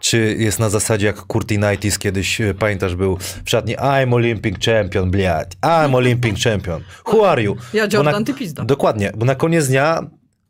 czy 0.00 0.36
jest 0.38 0.58
na 0.58 0.68
zasadzie 0.68 1.06
jak 1.06 1.16
Kurtinaitis 1.16 1.98
kiedyś, 1.98 2.40
e, 2.40 2.54
pamiętasz, 2.54 2.94
był 2.94 3.18
w 3.44 3.50
szatni 3.50 3.76
I'm 3.76 4.14
Olympic 4.14 4.64
Champion, 4.64 5.10
bliad, 5.10 5.56
I'm 5.62 5.94
Olympic 5.94 6.44
Champion, 6.44 6.82
who 7.06 7.30
are 7.30 7.42
you? 7.42 7.56
Ja 7.74 7.86
Jordan, 7.92 8.14
na- 8.14 8.24
ty 8.24 8.34
pizda. 8.34 8.64
Dokładnie, 8.64 9.12
bo 9.16 9.26
na 9.26 9.34
koniec 9.34 9.68
dnia 9.68 10.00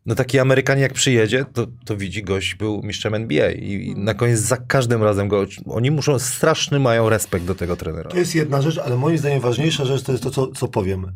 no 0.07 0.15
taki 0.15 0.39
Amerykanin 0.39 0.83
jak 0.83 0.93
przyjedzie, 0.93 1.45
to, 1.53 1.66
to 1.85 1.97
widzi 1.97 2.23
gość 2.23 2.55
był 2.55 2.83
mistrzem 2.83 3.15
NBA 3.15 3.51
i, 3.51 3.73
i 3.73 3.95
na 3.97 4.15
koniec 4.15 4.41
za 4.41 4.57
każdym 4.57 5.03
razem 5.03 5.29
go, 5.29 5.47
oni 5.66 5.91
muszą, 5.91 6.19
straszny 6.19 6.79
mają 6.81 7.09
respekt 7.09 7.45
do 7.45 7.55
tego 7.55 7.77
trenera. 7.77 8.11
To 8.11 8.16
jest 8.16 8.35
jedna 8.35 8.62
rzecz, 8.62 8.79
ale 8.79 8.97
moim 8.97 9.19
zdaniem 9.19 9.41
ważniejsza 9.41 9.85
rzecz 9.85 10.03
to 10.03 10.12
jest 10.12 10.24
to, 10.24 10.31
co, 10.31 10.47
co 10.47 10.69
powiem. 10.69 11.05
E, 11.05 11.12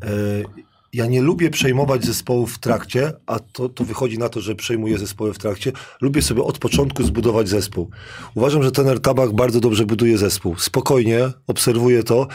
Ja 0.92 1.06
nie 1.06 1.22
lubię 1.22 1.50
przejmować 1.50 2.04
zespołów 2.04 2.54
w 2.54 2.58
trakcie, 2.58 3.12
a 3.26 3.38
to, 3.38 3.68
to 3.68 3.84
wychodzi 3.84 4.18
na 4.18 4.28
to, 4.28 4.40
że 4.40 4.54
przejmuję 4.54 4.98
zespoły 4.98 5.34
w 5.34 5.38
trakcie. 5.38 5.72
Lubię 6.00 6.22
sobie 6.22 6.42
od 6.42 6.58
początku 6.58 7.02
zbudować 7.02 7.48
zespół. 7.48 7.90
Uważam, 8.34 8.62
że 8.62 8.72
trener 8.72 9.00
Tabak 9.00 9.32
bardzo 9.32 9.60
dobrze 9.60 9.86
buduje 9.86 10.18
zespół. 10.18 10.56
Spokojnie, 10.58 11.30
obserwuję 11.46 12.02
to 12.02 12.28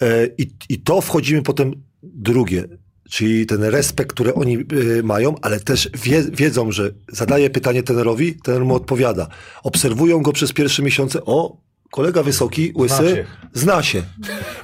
e, 0.00 0.26
i, 0.38 0.50
i 0.68 0.80
to 0.80 1.00
wchodzimy 1.00 1.42
potem 1.42 1.72
drugie. 2.02 2.64
Czyli 3.10 3.46
ten 3.46 3.62
respekt, 3.62 4.12
który 4.12 4.34
oni 4.34 4.58
y, 4.72 5.02
mają, 5.02 5.34
ale 5.42 5.60
też 5.60 5.90
wie, 6.04 6.22
wiedzą, 6.22 6.72
że 6.72 6.90
zadaje 7.08 7.50
pytanie 7.50 7.82
trenerowi, 7.82 8.34
trener 8.34 8.64
mu 8.64 8.74
odpowiada. 8.74 9.28
Obserwują 9.62 10.22
go 10.22 10.32
przez 10.32 10.52
pierwsze 10.52 10.82
miesiące. 10.82 11.24
O, 11.24 11.56
kolega 11.92 12.22
wysoki, 12.22 12.72
łysy, 12.76 12.94
Zna 12.94 13.08
się. 13.10 13.24
zna 13.54 13.82
się. 13.82 14.02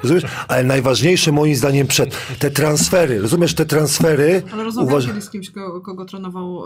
Rozumiesz? 0.03 0.25
Ale 0.49 0.65
najważniejsze 0.65 1.33
moim 1.33 1.55
zdaniem 1.57 1.87
przed 1.87 2.17
te 2.39 2.51
transfery. 2.51 3.21
Rozumiesz, 3.21 3.55
te 3.55 3.67
transfery. 3.67 4.43
Ale 4.53 4.65
rozmawiałem 4.65 5.03
uważ- 5.03 5.23
z 5.23 5.31
kimś, 5.31 5.51
kogo, 5.51 5.81
kogo 5.81 6.05
trenował 6.05 6.63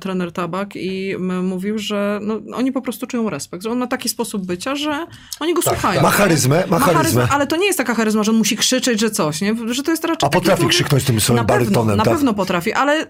trener 0.00 0.32
Tabak 0.32 0.76
i 0.76 1.16
mówił, 1.42 1.78
że 1.78 2.18
no, 2.22 2.40
oni 2.54 2.72
po 2.72 2.82
prostu 2.82 3.06
czują 3.06 3.30
respekt, 3.30 3.64
że 3.64 3.70
on 3.70 3.78
ma 3.78 3.86
taki 3.86 4.08
sposób 4.08 4.46
bycia, 4.46 4.76
że 4.76 5.06
oni 5.40 5.54
go 5.54 5.62
słuchają. 5.62 6.02
Ma 6.02 6.10
charyzmę, 6.10 6.64
ma 6.68 6.78
charyzmę. 6.78 7.28
Ale 7.30 7.46
to 7.46 7.56
nie 7.56 7.66
jest 7.66 7.78
taka 7.78 7.94
charyzma, 7.94 8.22
że 8.22 8.30
on 8.32 8.38
musi 8.38 8.56
krzyczeć, 8.56 9.00
że 9.00 9.10
coś, 9.10 9.40
nie? 9.40 9.56
Że 9.70 9.82
to 9.82 9.90
jest 9.90 10.04
raczej 10.04 10.26
A 10.26 10.30
potrafi 10.30 10.60
człowiek- 10.60 10.74
krzyknąć 10.74 11.04
tym 11.04 11.20
swoim 11.20 11.36
na 11.36 11.44
pewno, 11.44 11.64
barytonem, 11.64 11.96
Na 11.96 12.04
tak? 12.04 12.14
pewno 12.14 12.34
potrafi, 12.34 12.72
ale 12.72 13.06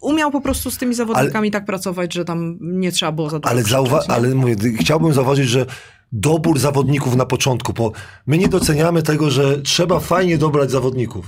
umiał 0.00 0.30
po 0.30 0.40
prostu 0.40 0.70
z 0.70 0.78
tymi 0.78 0.94
zawodnikami 0.94 1.50
tak 1.50 1.64
pracować, 1.64 2.14
że 2.14 2.24
tam 2.24 2.58
nie 2.60 2.92
trzeba 2.92 3.12
było 3.12 3.30
za 3.30 3.38
dużo 3.38 3.50
Ale, 3.50 3.62
zauwa- 3.62 4.04
ale 4.08 4.34
mówię, 4.34 4.56
chciałbym 4.80 5.12
zauważyć, 5.12 5.48
że 5.48 5.66
dobór 6.12 6.58
zawodników 6.58 7.16
na 7.16 7.26
początku, 7.26 7.72
bo 7.72 7.92
my 8.26 8.38
nie 8.38 8.48
doceniamy 8.48 9.02
tego, 9.02 9.30
że 9.30 9.62
trzeba 9.62 10.00
fajnie 10.00 10.38
dobrać 10.38 10.70
zawodników. 10.70 11.26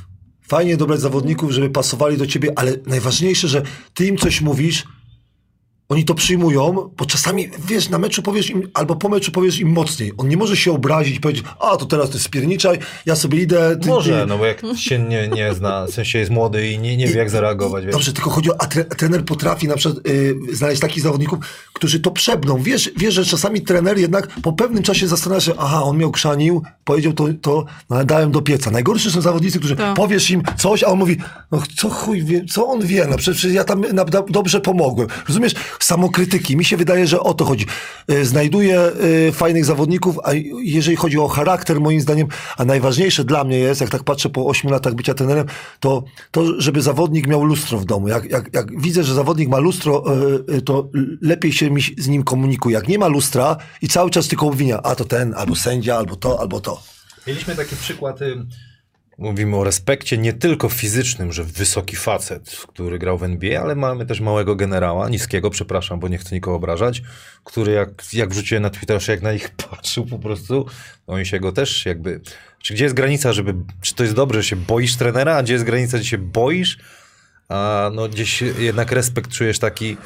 Fajnie 0.48 0.76
dobrać 0.76 1.00
zawodników, 1.00 1.50
żeby 1.50 1.70
pasowali 1.70 2.16
do 2.16 2.26
ciebie, 2.26 2.52
ale 2.56 2.72
najważniejsze, 2.86 3.48
że 3.48 3.62
ty 3.94 4.06
im 4.06 4.16
coś 4.16 4.40
mówisz, 4.40 4.84
oni 5.90 6.04
to 6.04 6.14
przyjmują, 6.14 6.90
bo 6.96 7.06
czasami, 7.06 7.48
wiesz, 7.68 7.88
na 7.88 7.98
meczu 7.98 8.22
powiesz 8.22 8.50
im, 8.50 8.68
albo 8.74 8.96
po 8.96 9.08
meczu 9.08 9.32
powiesz 9.32 9.60
im 9.60 9.68
mocniej. 9.68 10.12
On 10.16 10.28
nie 10.28 10.36
może 10.36 10.56
się 10.56 10.72
obrazić 10.72 11.16
i 11.16 11.20
powiedzieć, 11.20 11.44
a 11.60 11.76
to 11.76 11.86
teraz 11.86 12.10
ty 12.10 12.18
spierniczaj, 12.18 12.78
ja 13.06 13.16
sobie 13.16 13.42
idę. 13.42 13.76
Ty, 13.82 13.88
Może, 13.88 14.20
ty. 14.20 14.26
no 14.26 14.38
bo 14.38 14.46
jak 14.46 14.62
się 14.76 14.98
nie, 14.98 15.28
nie 15.28 15.54
zna, 15.54 15.86
w 15.86 15.90
sensie 15.90 16.18
jest 16.18 16.30
młody 16.30 16.68
i 16.70 16.78
nie, 16.78 16.96
nie 16.96 17.06
wie 17.06 17.18
jak 17.18 17.30
zareagować. 17.30 17.84
Wiesz. 17.84 17.92
Dobrze, 17.92 18.12
tylko 18.12 18.30
chodzi 18.30 18.50
o, 18.50 18.54
a 18.60 18.66
tre, 18.66 18.84
trener 18.84 19.24
potrafi 19.24 19.68
na 19.68 19.76
przykład 19.76 20.06
y, 20.08 20.36
znaleźć 20.52 20.80
takich 20.80 21.02
zawodników, 21.02 21.38
którzy 21.72 22.00
to 22.00 22.10
przebną. 22.10 22.62
Wiesz, 22.62 22.90
wiesz, 22.96 23.14
że 23.14 23.24
czasami 23.24 23.60
trener 23.62 23.98
jednak 23.98 24.28
po 24.42 24.52
pewnym 24.52 24.82
czasie 24.82 25.08
zastanawia 25.08 25.40
się, 25.40 25.52
aha, 25.58 25.82
on 25.82 25.96
mnie 25.96 26.06
okrzanił, 26.06 26.62
powiedział 26.84 27.12
to, 27.12 27.28
to 27.42 27.64
no, 27.90 27.96
ale 27.96 28.04
dałem 28.04 28.30
do 28.32 28.42
pieca. 28.42 28.70
Najgorszy 28.70 29.10
są 29.10 29.20
zawodnicy, 29.20 29.58
którzy 29.58 29.76
Tak. 29.76 29.96
powiesz 29.96 30.30
im 30.30 30.42
coś, 30.58 30.82
a 30.82 30.86
on 30.86 30.98
mówi, 30.98 31.16
no 31.52 31.62
co 31.76 31.90
chuj 31.90 32.24
wie, 32.24 32.44
co 32.44 32.66
on 32.66 32.80
wie, 32.86 33.06
no 33.10 33.16
przecież 33.16 33.44
ja 33.44 33.64
tam 33.64 33.80
na, 33.92 34.04
do, 34.04 34.24
dobrze 34.28 34.60
pomogłem. 34.60 35.08
Rozumiesz? 35.28 35.54
Samokrytyki. 35.80 36.56
Mi 36.56 36.64
się 36.64 36.76
wydaje, 36.76 37.06
że 37.06 37.20
o 37.20 37.34
to 37.34 37.44
chodzi. 37.44 37.66
Y, 38.10 38.24
Znajduję 38.24 38.90
y, 39.28 39.32
fajnych 39.32 39.64
zawodników, 39.64 40.18
a 40.24 40.30
jeżeli 40.62 40.96
chodzi 40.96 41.18
o 41.18 41.28
charakter, 41.28 41.80
moim 41.80 42.00
zdaniem, 42.00 42.26
a 42.56 42.64
najważniejsze 42.64 43.24
dla 43.24 43.44
mnie 43.44 43.58
jest, 43.58 43.80
jak 43.80 43.90
tak 43.90 44.04
patrzę 44.04 44.28
po 44.28 44.46
8 44.46 44.70
latach 44.70 44.94
bycia 44.94 45.14
trenerem, 45.14 45.46
to, 45.80 46.04
to 46.30 46.60
żeby 46.60 46.82
zawodnik 46.82 47.26
miał 47.26 47.44
lustro 47.44 47.78
w 47.78 47.84
domu. 47.84 48.08
Jak, 48.08 48.30
jak, 48.30 48.54
jak 48.54 48.80
widzę, 48.80 49.04
że 49.04 49.14
zawodnik 49.14 49.48
ma 49.48 49.58
lustro, 49.58 50.04
y, 50.48 50.62
to 50.62 50.88
lepiej 51.22 51.52
się 51.52 51.70
mi 51.70 51.82
z 51.98 52.08
nim 52.08 52.22
komunikuje. 52.22 52.74
Jak 52.74 52.88
nie 52.88 52.98
ma 52.98 53.08
lustra 53.08 53.56
i 53.82 53.88
cały 53.88 54.10
czas 54.10 54.28
tylko 54.28 54.46
obwinia, 54.46 54.82
a 54.82 54.94
to 54.94 55.04
ten, 55.04 55.34
albo 55.36 55.56
sędzia, 55.56 55.96
albo 55.96 56.16
to, 56.16 56.40
albo 56.40 56.60
to. 56.60 56.82
Mieliśmy 57.26 57.56
taki 57.56 57.76
przykład, 57.76 58.20
mówimy 59.20 59.56
o 59.56 59.64
respekcie 59.64 60.18
nie 60.18 60.32
tylko 60.32 60.68
fizycznym, 60.68 61.32
że 61.32 61.44
wysoki 61.44 61.96
facet, 61.96 62.56
który 62.68 62.98
grał 62.98 63.18
w 63.18 63.22
NBA, 63.22 63.62
ale 63.62 63.74
mamy 63.74 64.06
też 64.06 64.20
małego 64.20 64.56
generała, 64.56 65.08
niskiego, 65.08 65.50
przepraszam, 65.50 66.00
bo 66.00 66.08
nie 66.08 66.18
chcę 66.18 66.34
nikogo 66.34 66.56
obrażać, 66.56 67.02
który 67.44 67.72
jak, 67.72 67.88
jak 68.12 68.30
wrzuciłem 68.30 68.62
na 68.62 68.70
Twitterze, 68.70 69.12
jak 69.12 69.22
na 69.22 69.32
nich 69.32 69.50
patrzył 69.70 70.06
po 70.06 70.18
prostu, 70.18 70.66
oni 71.06 71.26
się 71.26 71.40
go 71.40 71.52
też 71.52 71.86
jakby... 71.86 72.20
Czy 72.62 72.74
gdzie 72.74 72.84
jest 72.84 72.96
granica, 72.96 73.32
żeby... 73.32 73.54
Czy 73.80 73.94
to 73.94 74.02
jest 74.02 74.14
dobrze, 74.14 74.42
że 74.42 74.48
się 74.48 74.56
boisz 74.56 74.96
trenera, 74.96 75.36
a 75.36 75.42
gdzie 75.42 75.52
jest 75.52 75.64
granica, 75.64 75.98
że 75.98 76.04
się 76.04 76.18
boisz, 76.18 76.78
a 77.48 77.90
no 77.94 78.08
gdzieś 78.08 78.42
jednak 78.42 78.92
respekt 78.92 79.30
czujesz 79.30 79.58
taki, 79.58 79.96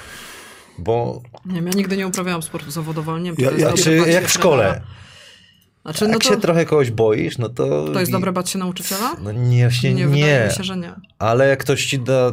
bo... 0.78 1.22
Nie 1.46 1.54
wiem, 1.54 1.66
ja 1.66 1.72
nigdy 1.72 1.96
nie 1.96 2.06
uprawiałam 2.06 2.42
sportu 2.42 2.70
zawodowo, 2.70 3.18
nie 3.18 3.32
wiem, 3.32 3.36
czy 3.36 3.42
Ja- 3.42 3.48
to 3.50 3.54
jest 3.56 3.86
ja- 3.86 3.92
dobre 3.92 4.04
Czy 4.04 4.10
jak 4.10 4.28
w 4.28 4.32
szkole. 4.32 4.62
trenera. 4.64 4.86
Znaczy, 5.85 6.05
no 6.05 6.11
Jak 6.12 6.23
to, 6.23 6.28
się 6.28 6.36
trochę 6.40 6.65
kogoś 6.66 6.90
boisz, 6.90 7.39
no 7.39 7.48
to... 7.48 7.89
to 7.93 8.01
jest 8.01 8.12
dobre 8.12 8.32
bać 8.32 8.51
się 8.51 8.59
nauczyciela? 8.59 9.16
No 9.23 9.32
nie, 9.32 9.69
właśnie 9.69 9.94
nie. 9.94 10.06
wydaje 10.09 10.48
mi 10.48 10.55
się, 10.55 10.65
że 10.65 10.77
nie. 10.77 10.93
Ale 11.19 11.48
jak 11.48 11.61
ktoś 11.61 11.86
ci 11.86 11.98
da. 11.98 12.32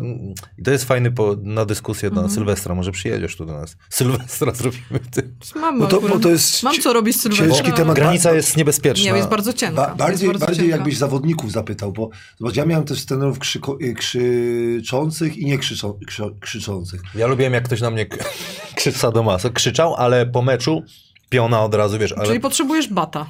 To 0.63 0.71
jest 0.71 0.85
fajny 0.85 1.11
po, 1.11 1.35
na 1.43 1.65
dyskusję 1.65 2.09
Mhm. 2.09 2.27
na 2.27 2.33
Sylwestra. 2.33 2.75
Może 2.75 2.91
przyjedziesz 2.91 3.35
tu 3.35 3.45
do 3.45 3.53
nas. 3.53 3.75
Sylwestra 3.89 4.51
zrobimy. 4.55 4.99
Ty. 5.11 5.33
Mam, 5.55 5.77
No 5.79 5.87
to, 5.87 6.01
bo 6.01 6.19
to 6.19 6.29
jest 6.29 6.63
mam 6.63 6.75
co 6.81 6.93
robić 6.93 7.15
z 7.17 7.21
Sylwestrem. 7.21 7.51
ciężki 7.51 7.71
temat. 7.73 7.95
Granica 7.95 8.33
jest 8.33 8.57
niebezpieczna. 8.57 9.11
Nie, 9.11 9.17
jest 9.17 9.29
bardzo 9.29 9.53
cienka. 9.53 9.75
Ba- 9.87 9.95
bardziej 9.95 10.29
bardzo 10.29 10.45
bardziej 10.45 10.63
cienka. 10.63 10.75
jakbyś 10.77 10.97
zawodników 10.97 11.51
zapytał, 11.51 11.91
bo 11.91 12.09
zobacz, 12.39 12.55
ja 12.55 12.65
miałem 12.65 12.85
też 12.85 13.05
trenerów 13.05 13.39
krzyko, 13.39 13.77
y, 13.81 13.93
krzyczących 13.93 15.37
i 15.37 15.45
nie 15.45 15.57
krzyczą, 15.57 15.99
krzy, 16.07 16.23
krzyczących. 16.39 17.01
Ja 17.15 17.27
lubiłem, 17.27 17.53
jak 17.53 17.63
ktoś 17.63 17.81
na 17.81 17.89
mnie 17.89 18.05
k- 18.05 18.25
krzyczał 18.77 19.11
do 19.11 19.23
masy. 19.23 19.49
Krzyczał, 19.51 19.95
ale 19.95 20.25
po 20.25 20.41
meczu 20.41 20.83
piona 21.29 21.61
od 21.63 21.75
razu, 21.75 21.99
wiesz. 21.99 22.11
Ale 22.13 22.25
Czyli 22.27 22.39
potrzebujesz 22.39 22.87
bata. 22.87 23.25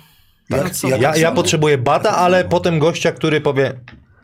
Sobą. 0.72 0.92
jak- 0.92 1.02
ja, 1.02 1.16
ja 1.16 1.32
potrzebuję 1.32 1.78
bata, 1.78 2.18
ale 2.18 2.44
potem 2.46 2.80
gościa, 2.80 3.12
który 3.12 3.42
powie 3.42 3.74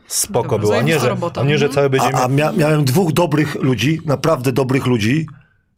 spoko 0.06 0.42
Dobra, 0.42 0.58
było, 0.58 0.76
a 0.78 0.82
nie, 0.82 0.98
że, 1.00 1.08
robota. 1.08 1.40
a 1.40 1.44
nie, 1.44 1.58
że 1.58 1.68
cały 1.68 1.90
będzie... 1.90 2.14
A, 2.14 2.24
a 2.24 2.28
mia, 2.28 2.52
miałem 2.52 2.84
dwóch 2.84 3.12
dobrych 3.12 3.54
ludzi, 3.54 4.00
naprawdę 4.04 4.52
dobrych 4.52 4.86
ludzi, 4.86 5.26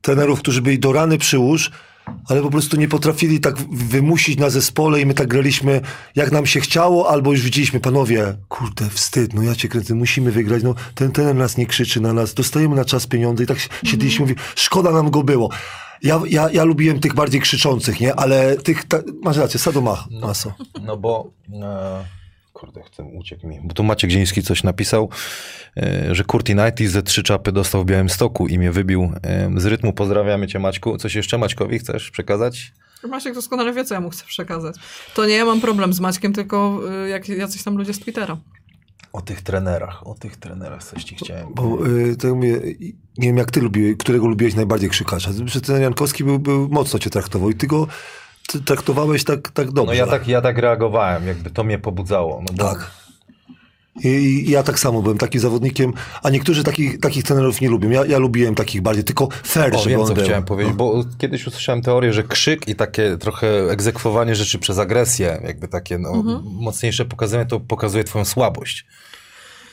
trenerów, 0.00 0.38
którzy 0.38 0.62
byli 0.62 0.78
do 0.78 0.92
rany 0.92 1.18
przyłóż, 1.18 1.70
ale 2.28 2.42
po 2.42 2.50
prostu 2.50 2.76
nie 2.76 2.88
potrafili 2.88 3.40
tak 3.40 3.56
wymusić 3.72 4.38
na 4.38 4.50
zespole 4.50 5.00
i 5.00 5.06
my 5.06 5.14
tak 5.14 5.28
graliśmy, 5.28 5.80
jak 6.16 6.32
nam 6.32 6.46
się 6.46 6.60
chciało, 6.60 7.10
albo 7.10 7.32
już 7.32 7.42
widzieliśmy, 7.42 7.80
panowie, 7.80 8.36
kurde, 8.48 8.88
wstyd, 8.90 9.34
no 9.34 9.42
ja 9.42 9.54
cię 9.54 9.68
kręcę, 9.68 9.94
musimy 9.94 10.32
wygrać, 10.32 10.62
no 10.62 10.74
ten 10.94 11.12
trener 11.12 11.34
nas 11.34 11.56
nie 11.56 11.66
krzyczy 11.66 12.00
na 12.00 12.12
nas, 12.12 12.34
dostajemy 12.34 12.76
na 12.76 12.84
czas 12.84 13.06
pieniądze 13.06 13.44
i 13.44 13.46
tak 13.46 13.58
siedliśmy, 13.84 14.22
mówi, 14.22 14.34
szkoda 14.54 14.90
nam 14.90 15.10
go 15.10 15.22
było. 15.22 15.50
Ja, 16.02 16.20
ja, 16.28 16.50
ja 16.50 16.64
lubiłem 16.64 17.00
tych 17.00 17.14
bardziej 17.14 17.40
krzyczących, 17.40 18.00
nie? 18.00 18.14
Ale 18.14 18.56
tych, 18.56 18.84
ta, 18.84 18.98
masz 19.22 19.36
rację, 19.36 19.60
Sadoma, 19.60 20.04
maso. 20.20 20.52
No 20.82 20.96
bo. 20.96 21.30
E, 21.62 22.19
kurde, 22.60 22.82
chcę 22.82 23.02
uciekł 23.04 23.46
mi. 23.46 23.60
Bo 23.64 23.74
tu 23.74 23.84
Maciek 23.84 24.10
Dzieński 24.10 24.42
coś 24.42 24.62
napisał, 24.62 25.08
e, 25.76 26.14
że 26.14 26.24
Curti 26.24 26.52
Knighty 26.54 26.88
ze 26.88 27.02
trzy 27.02 27.22
czapy 27.22 27.52
dostał 27.52 27.82
w 27.82 27.86
Białymstoku 27.86 28.46
i 28.46 28.58
mnie 28.58 28.72
wybił 28.72 29.12
z 29.56 29.66
rytmu. 29.66 29.92
Pozdrawiamy 29.92 30.46
cię, 30.46 30.58
Maćku. 30.58 30.98
Coś 30.98 31.14
jeszcze 31.14 31.38
Maćkowi 31.38 31.78
chcesz 31.78 32.10
przekazać? 32.10 32.72
Maciek 33.08 33.34
doskonale 33.34 33.72
wie, 33.72 33.84
co 33.84 33.94
ja 33.94 34.00
mu 34.00 34.10
chcę 34.10 34.24
przekazać. 34.24 34.76
To 35.14 35.26
nie 35.26 35.34
ja 35.34 35.44
mam 35.44 35.60
problem 35.60 35.92
z 35.92 36.00
Maćkiem, 36.00 36.32
tylko 36.32 36.80
y, 37.04 37.08
jak 37.08 37.28
jacyś 37.28 37.62
tam 37.62 37.76
ludzie 37.76 37.94
z 37.94 38.00
Twittera. 38.00 38.36
O 39.12 39.20
tych 39.20 39.42
trenerach, 39.42 40.06
o 40.06 40.14
tych 40.14 40.36
trenerach 40.36 40.84
coś 40.84 41.04
ci 41.04 41.16
chciałem. 41.16 41.46
Bo 41.54 41.86
y, 41.86 42.16
to 42.16 42.28
ja 42.28 42.34
mówię, 42.34 42.60
nie 43.18 43.28
wiem 43.28 43.36
jak 43.36 43.50
ty 43.50 43.60
lubiłeś, 43.60 43.96
którego 43.98 44.26
lubiłeś 44.26 44.54
najbardziej 44.54 44.90
krzykacza. 44.90 45.30
Że 45.44 45.60
ten 45.60 45.82
Jankowski 45.82 46.24
był, 46.24 46.38
był 46.38 46.68
mocno 46.68 46.98
cię 46.98 47.10
traktował 47.10 47.50
i 47.50 47.54
ty 47.54 47.66
go 47.66 47.86
ty 48.52 48.60
traktowałeś 48.60 49.24
tak, 49.24 49.50
tak 49.50 49.70
dobrze. 49.72 49.92
No 49.92 49.98
ja 49.98 50.06
tak, 50.06 50.28
ja 50.28 50.40
tak 50.40 50.58
reagowałem, 50.58 51.26
jakby 51.26 51.50
to 51.50 51.64
mnie 51.64 51.78
pobudzało. 51.78 52.40
No 52.48 52.54
bo 52.56 52.64
Tak. 52.64 52.90
I, 54.04 54.08
I 54.08 54.50
ja 54.50 54.62
tak 54.62 54.78
samo 54.78 55.02
byłem 55.02 55.18
takim 55.18 55.40
zawodnikiem, 55.40 55.92
a 56.22 56.30
niektórzy 56.30 56.64
takich, 56.64 57.00
takich 57.00 57.24
trenerów 57.24 57.60
nie 57.60 57.68
lubią. 57.68 57.90
Ja, 57.90 58.04
ja 58.06 58.18
lubiłem 58.18 58.54
takich 58.54 58.82
bardziej, 58.82 59.04
tylko 59.04 59.28
fair, 59.44 59.74
O, 59.74 59.78
żeby 59.78 59.90
wiem, 59.90 60.00
on 60.00 60.06
co 60.06 60.14
był. 60.14 60.24
chciałem 60.24 60.44
powiedzieć, 60.44 60.74
bo 60.74 61.04
kiedyś 61.18 61.46
usłyszałem 61.46 61.82
teorię, 61.82 62.12
że 62.12 62.22
krzyk 62.22 62.68
i 62.68 62.74
takie 62.74 63.16
trochę 63.16 63.70
egzekwowanie 63.70 64.34
rzeczy 64.34 64.58
przez 64.58 64.78
agresję, 64.78 65.40
jakby 65.46 65.68
takie 65.68 65.98
no, 65.98 66.10
Mhm. 66.12 66.40
mocniejsze 66.44 67.04
pokazanie, 67.04 67.46
to 67.46 67.60
pokazuje 67.60 68.04
twoją 68.04 68.24
słabość. 68.24 68.86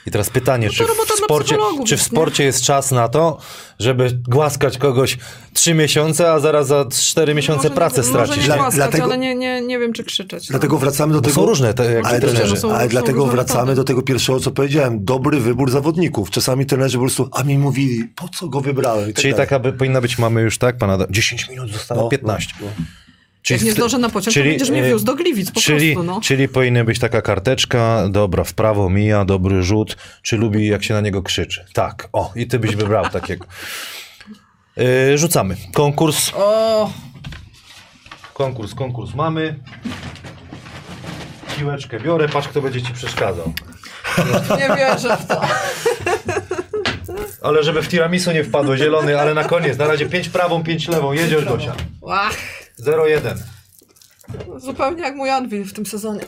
I 0.07 0.11
teraz 0.11 0.29
pytanie, 0.29 0.69
czy, 0.69 0.75
w 0.75 0.87
No 0.87 0.93
robota 0.93 1.13
dla 1.17 1.25
sporcie, 1.25 1.57
czy 1.85 1.97
w 1.97 2.01
sporcie 2.01 2.43
jest 2.43 2.61
czas 2.63 2.91
na 2.91 3.07
to, 3.07 3.37
żeby 3.79 4.19
głaskać 4.27 4.77
kogoś 4.77 5.17
trzy 5.53 5.73
miesiące, 5.73 6.31
a 6.31 6.39
zaraz 6.39 6.67
za 6.67 6.85
cztery 6.91 7.35
miesiące 7.35 7.63
Może 7.63 7.75
pracę 7.75 8.01
nie, 8.01 8.07
stracić? 8.07 8.37
Może 8.37 8.51
nie 8.51 8.57
głaskać, 8.57 8.75
dlatego- 8.75 9.03
ale 9.03 9.17
nie, 9.17 9.35
nie, 9.35 9.61
nie 9.61 9.79
wiem, 9.79 9.93
czy 9.93 10.03
krzyczeć. 10.03 10.47
Dlatego 10.47 10.77
wracamy 10.77 11.13
do 11.13 11.19
Bo 11.21 11.27
tego... 11.29 11.35
są 11.41 11.45
różne 11.45 11.73
te 11.73 11.91
jakby 11.93 12.09
Ale, 12.09 12.19
trenerzy. 12.19 12.53
no 12.53 12.59
są- 12.59 12.71
ale 12.71 12.83
są 12.83 12.89
dlatego 12.89 13.19
różne 13.19 13.31
wracamy 13.35 13.59
metody. 13.59 13.75
do 13.75 13.83
tego 13.83 14.01
pierwszego, 14.01 14.39
co 14.39 14.51
powiedziałem. 14.51 15.05
Dobry 15.05 15.39
wybór 15.39 15.71
zawodników. 15.71 16.29
Czasami 16.29 16.65
trenerzy 16.65 16.97
po 16.97 17.03
prostu, 17.03 17.29
a 17.31 17.43
mi 17.43 17.57
mówili, 17.57 18.05
po 18.15 18.29
co 18.29 18.47
go 18.47 18.61
wybrałem. 18.61 19.09
I 19.09 19.13
tak 19.13 19.21
Czyli 19.21 19.33
dalej. 19.33 19.47
taka 19.47 19.59
by, 19.59 19.73
powinna 19.73 20.01
być, 20.01 20.17
mamy 20.19 20.41
już 20.41 20.57
tak, 20.57 20.77
pana, 20.77 20.97
10 21.09 21.49
minut 21.49 21.71
zostało, 21.71 22.01
No, 22.01 22.09
15. 22.09 22.53
no, 22.61 22.67
no. 22.79 22.85
Czyli 23.47 23.57
Jak 23.59 23.65
nie 23.65 23.71
zdążę 23.71 23.97
na 23.97 24.09
pociąg, 24.09 24.33
to 24.35 24.43
będziesz 24.43 24.69
mnie 24.69 24.83
e, 24.83 24.89
wiózł 24.89 25.05
do 25.05 25.15
Gliwic, 25.15 25.51
po 25.51 25.61
czyli, 25.61 25.93
prostu, 25.93 26.11
no. 26.13 26.21
Czyli 26.21 26.47
powinna 26.47 26.83
być 26.83 26.99
taka 26.99 27.21
karteczka, 27.21 28.09
dobra, 28.09 28.43
w 28.43 28.53
prawo 28.53 28.89
mija, 28.89 29.25
dobry 29.25 29.63
rzut, 29.63 29.97
czy 30.21 30.37
lubi 30.37 30.67
jak 30.67 30.83
się 30.83 30.93
na 30.93 31.01
niego 31.01 31.23
krzyczy. 31.23 31.65
Tak, 31.73 32.09
o, 32.13 32.31
i 32.35 32.47
ty 32.47 32.59
byś 32.59 32.75
wybrał 32.75 33.09
takiego. 33.19 33.45
Yy, 34.77 35.17
rzucamy. 35.17 35.57
Konkurs, 35.73 36.31
O, 36.35 36.91
konkurs, 38.33 38.73
konkurs 38.73 39.13
mamy. 39.13 39.59
Piłeczkę 41.57 41.99
biorę, 41.99 42.29
patrz 42.29 42.47
kto 42.47 42.61
będzie 42.61 42.81
ci 42.81 42.93
przeszkadzał. 42.93 43.53
nie 44.57 44.75
wierzę 44.75 45.17
w 45.17 45.27
to. 45.27 45.41
Ale 47.41 47.63
żeby 47.63 47.81
w 47.81 47.87
tiramisu 47.87 48.31
nie 48.31 48.43
wpadło, 48.43 48.77
zielony, 48.77 49.19
ale 49.19 49.33
na 49.33 49.43
koniec, 49.43 49.77
na 49.77 49.87
razie 49.87 50.05
5 50.05 50.29
prawą, 50.29 50.63
5 50.63 50.87
lewą, 50.87 51.13
jedziesz 51.13 51.45
Gosia. 51.45 51.73
Ach, 52.09 52.37
0-1. 52.79 53.19
zupełnie 54.57 55.01
jak 55.03 55.15
mój 55.15 55.29
Anwil 55.29 55.65
w 55.65 55.73
tym 55.73 55.85
sezonie. 55.85 56.21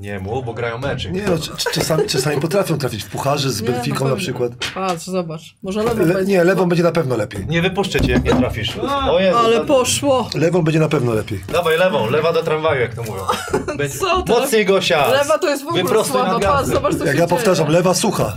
Nie 0.00 0.18
mów, 0.20 0.44
bo 0.46 0.54
grają 0.54 0.78
meczy. 0.78 1.10
Nie 1.12 1.22
no, 1.22 1.38
c- 1.38 1.50
czasami, 1.72 2.06
czasami 2.08 2.40
potrafią 2.40 2.78
trafić 2.78 3.04
w 3.04 3.08
pucharze 3.08 3.50
z 3.50 3.62
Nie, 3.62 3.70
Benficą 3.70 4.08
na 4.08 4.16
przykład. 4.16 4.52
Patrz, 4.74 5.04
zobacz. 5.06 5.54
Może 5.62 5.82
lewą 5.82 6.06
Le, 6.06 6.14
będzie. 6.14 6.32
nie, 6.32 6.44
lewą 6.44 6.68
będzie 6.68 6.82
na 6.84 6.92
pewno 6.92 7.16
lepiej. 7.16 7.46
Nie 7.46 7.62
wypuszczę 7.62 8.00
cię, 8.00 8.12
jak 8.12 8.24
nie 8.24 8.34
trafisz. 8.34 8.76
O 9.10 9.20
Jezu, 9.20 9.38
Ale 9.38 9.58
ta- 9.60 9.64
poszło. 9.64 10.30
Lewą 10.34 10.62
będzie 10.62 10.80
na 10.80 10.88
pewno 10.88 11.14
lepiej. 11.14 11.44
Dawaj 11.52 11.78
lewą, 11.78 12.10
lewa 12.10 12.32
do 12.32 12.42
tramwaju, 12.42 12.80
jak 12.80 12.94
to 12.94 13.02
mówią. 13.02 13.22
Będzie... 13.78 13.98
Co 13.98 14.22
to? 14.22 14.40
Mocniej 14.40 14.66
Gosia! 14.66 15.06
Lewa 15.08 15.38
to 15.38 15.48
jest 15.50 15.64
w 15.64 15.66
ogóle 15.68 15.82
Wyprostuj 15.82 16.12
słaba. 16.20 16.40
Patrz, 16.40 16.68
zobacz, 16.68 16.92
co 16.94 16.98
Jak 17.04 17.14
się 17.16 17.20
ja 17.20 17.26
dzieje. 17.26 17.28
powtarzam, 17.28 17.68
lewa 17.68 17.94
sucha. 17.94 18.36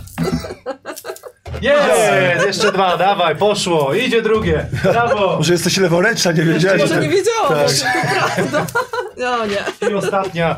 Jest! 1.62 2.46
Jeszcze 2.46 2.72
dwa, 2.72 2.96
dawaj, 2.96 3.36
poszło, 3.36 3.94
idzie 3.94 4.22
drugie. 4.22 4.66
Brawo! 4.82 5.36
Może 5.36 5.52
jesteś 5.52 5.76
leworęczna, 5.76 6.32
nie 6.32 6.42
wiedziałeś. 6.42 6.80
Może 6.80 6.94
że- 6.94 7.00
nie 7.00 7.08
wiedziałam, 7.08 7.48
Tak. 7.48 7.68
to 7.68 8.36
prawda. 8.36 8.66
No 9.16 9.46
nie. 9.46 9.88
I 9.90 9.94
ostatnia. 9.94 10.56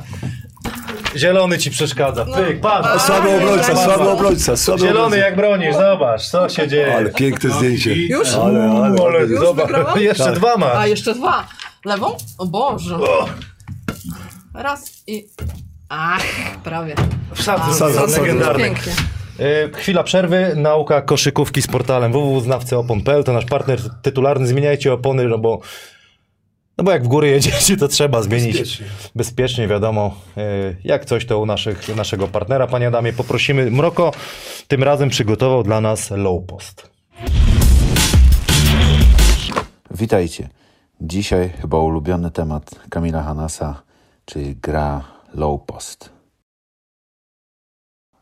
Zielony 1.17 1.59
ci 1.59 1.71
przeszkadza. 1.71 2.25
Pyk, 2.25 2.61
patrz. 2.61 3.03
Słaby 3.03 3.29
obrońca, 3.37 3.77
słaby 3.85 4.09
obrońca, 4.09 4.57
słaby 4.57 4.81
Zielony 4.81 4.99
obrońca. 5.01 5.27
jak 5.27 5.37
bronisz, 5.37 5.75
zobacz, 5.75 6.23
co 6.29 6.49
się 6.49 6.69
dzieje. 6.69 6.97
Ale 6.97 7.11
piękne 7.11 7.51
zdjęcie. 7.51 7.95
Już? 7.95 8.29
Ale, 8.29 8.65
ale, 8.65 8.97
ale. 9.07 9.21
Już 9.21 9.41
zobacz, 9.41 9.67
wygrałam? 9.67 10.01
jeszcze 10.11 10.25
Tak. 10.25 10.35
dwa 10.35 10.57
ma. 10.57 10.73
A, 10.75 10.87
jeszcze 10.87 11.15
dwa. 11.15 11.47
Lewą? 11.85 12.17
O 12.39 12.47
Boże. 12.47 12.99
Raz 14.55 14.93
i... 15.07 15.27
Ach, 15.89 16.23
prawie. 16.65 16.95
Wsadzę, 17.35 17.73
Wsadzę, 17.75 17.95
wsadzę. 17.99 18.21
legendarny. 18.21 18.65
Pięknie. 18.65 18.93
E, 19.41 19.71
Chwila 19.73 20.03
przerwy, 20.03 20.53
nauka 20.57 21.03
koszykówki 21.03 21.63
z 21.63 21.67
portalem 21.67 22.13
www.znawcyopon.pl 22.13 23.25
to 23.25 23.33
nasz 23.33 23.45
partner 23.45 23.79
tytularny. 24.03 24.47
Zmieniajcie 24.47 24.93
opony, 24.93 25.29
no 25.29 25.39
bo, 25.39 25.61
no 26.79 26.85
bo 26.85 26.91
jak 26.91 27.05
w 27.05 27.09
góry 27.09 27.29
jedziecie, 27.29 27.77
to 27.77 27.89
trzeba 27.89 28.23
zmienić 28.23 28.59
Bezpiecznie. 28.59 28.87
bezpiecznie, 29.15 29.69
wiadomo. 29.69 30.15
E, 30.37 30.43
Jak 30.85 31.05
coś, 31.05 31.27
to 31.27 31.39
u 31.39 31.47
naszych, 31.47 31.97
naszego 31.97 32.29
partnera, 32.29 32.67
panie 32.67 32.87
Adamie, 32.89 33.13
poprosimy. 33.13 33.71
Mroko 33.71 34.13
tym 34.69 34.83
razem 34.83 35.09
przygotował 35.09 35.63
dla 35.63 35.81
nas 35.81 36.11
low 36.11 36.47
post. 36.47 36.91
Witajcie. 39.91 40.49
Dzisiaj 41.01 41.51
chyba 41.61 41.79
ulubiony 41.79 42.31
temat 42.31 42.71
Kamila 42.91 43.23
Hanasa, 43.23 43.83
czyli 44.25 44.57
gra 44.57 45.05
low 45.35 45.61
post. 45.67 46.11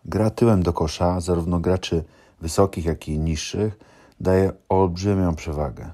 Gra 0.09 0.31
tyłem 0.31 0.63
do 0.63 0.73
kosza, 0.73 1.21
zarówno 1.21 1.61
graczy 1.61 2.05
wysokich, 2.41 2.85
jak 2.85 3.09
i 3.09 3.19
niższych, 3.19 3.79
daje 4.21 4.53
olbrzymią 4.69 5.35
przewagę. 5.35 5.91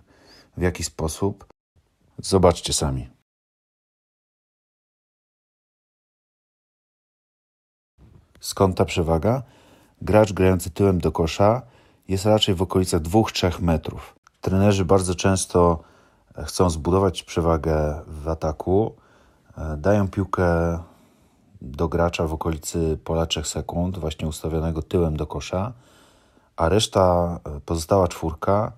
W 0.56 0.62
jaki 0.62 0.84
sposób? 0.84 1.46
Zobaczcie 2.18 2.72
sami. 2.72 3.10
Skąd 8.40 8.76
ta 8.76 8.84
przewaga? 8.84 9.42
Gracz 10.02 10.32
grający 10.32 10.70
tyłem 10.70 10.98
do 10.98 11.12
kosza 11.12 11.62
jest 12.08 12.24
raczej 12.24 12.54
w 12.54 12.62
okolicach 12.62 13.00
2-3 13.00 13.62
metrów. 13.62 14.14
Trenerzy 14.40 14.84
bardzo 14.84 15.14
często 15.14 15.82
e, 16.34 16.44
chcą 16.44 16.70
zbudować 16.70 17.22
przewagę 17.22 18.02
w 18.06 18.28
ataku, 18.28 18.96
e, 19.58 19.76
dają 19.76 20.08
piłkę 20.08 20.78
do 21.64 21.88
gracza 21.88 22.26
w 22.26 22.32
okolicy 22.32 22.98
pola 23.04 23.26
3 23.26 23.44
sekund, 23.44 23.98
właśnie 23.98 24.28
ustawionego 24.28 24.82
tyłem 24.82 25.16
do 25.16 25.26
kosza, 25.26 25.72
a 26.56 26.68
reszta, 26.68 27.40
e, 27.44 27.60
pozostała 27.60 28.08
czwórka 28.08 28.72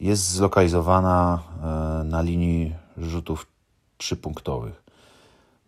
jest 0.00 0.30
zlokalizowana 0.30 1.42
e, 1.62 2.04
na 2.04 2.22
linii 2.22 2.74
rzutów 2.98 3.46
trzypunktowych. 3.96 4.82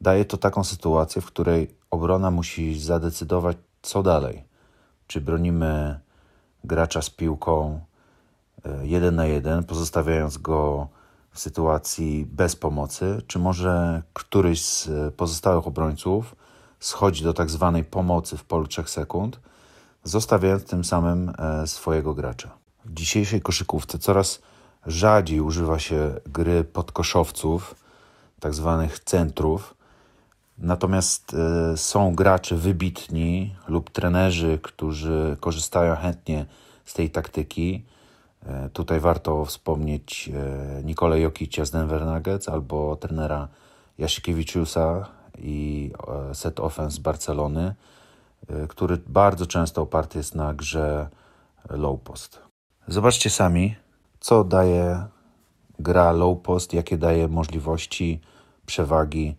Daje 0.01 0.25
to 0.25 0.37
taką 0.37 0.65
sytuację, 0.65 1.23
w 1.23 1.27
której 1.27 1.75
obrona 1.91 2.31
musi 2.31 2.81
zadecydować, 2.81 3.57
co 3.83 4.03
dalej. 4.03 4.45
Czy 5.07 5.21
bronimy 5.21 6.01
gracza 6.65 7.03
z 7.03 7.11
piłką 7.11 7.81
e, 8.65 8.87
jeden 8.87 9.15
na 9.15 9.27
jeden, 9.27 9.65
pozostawiając 9.65 10.39
go 10.39 10.89
w 11.31 11.41
sytuacji 11.41 12.27
bez 12.31 12.57
pomocy, 12.57 13.23
czy 13.27 13.39
może 13.39 14.03
któryś 14.13 14.65
z 14.65 15.15
pozostałych 15.15 15.67
obrońców 15.67 16.37
schodzi 16.85 17.25
do 17.25 17.35
tak 17.35 17.51
zwanej 17.51 17.85
pomocy 17.85 18.37
w 18.37 18.45
polu 18.45 18.67
3 18.67 18.83
sekund, 18.87 19.41
zostawiając 20.05 20.65
tym 20.65 20.85
samym 20.85 21.33
e, 21.39 21.67
swojego 21.67 22.15
gracza. 22.15 22.51
W 22.85 22.95
dzisiejszej 22.95 23.41
koszykówce 23.41 23.99
coraz 23.99 24.43
rzadziej 24.87 25.41
używa 25.41 25.79
się 25.79 26.15
gry 26.27 26.65
podkoszowców, 26.65 27.75
tak 28.41 28.55
zwanych 28.55 28.99
centrów, 28.99 29.75
Natomiast 30.59 31.35
e, 31.35 31.77
są 31.77 32.15
gracze 32.15 32.57
wybitni 32.57 33.55
lub 33.69 33.91
trenerzy, 33.91 34.59
którzy 34.63 35.37
korzystają 35.41 35.97
chętnie 35.97 36.47
z 36.85 36.95
tej 36.95 37.11
taktyki. 37.11 37.85
E, 38.47 38.69
tutaj 38.69 39.01
warto 39.01 39.45
wspomnieć 39.45 40.31
Nikolę 40.85 41.21
Jokicia 41.21 41.65
z 41.65 41.71
Denver 41.71 42.07
Nuggets 42.07 42.49
albo 42.49 42.97
trenera 42.97 43.49
Jasikiewiczusa 43.99 45.07
i 45.39 45.91
e, 46.31 46.35
set 46.35 46.61
offense 46.61 47.01
Barcelony, 47.01 47.75
e, 48.49 48.67
który 48.67 48.97
bardzo 49.07 49.47
często 49.47 49.83
oparty 49.83 50.19
jest 50.19 50.35
na 50.35 50.55
grze 50.55 51.09
low 51.71 52.01
post. 52.01 52.41
Zobaczcie 52.89 53.31
sami, 53.31 53.77
co 54.21 54.45
daje 54.45 55.05
gra 55.79 56.13
low 56.13 56.41
post, 56.43 56.73
jakie 56.73 56.99
daje 56.99 57.29
możliwości, 57.29 58.21
przewagi 58.67 59.37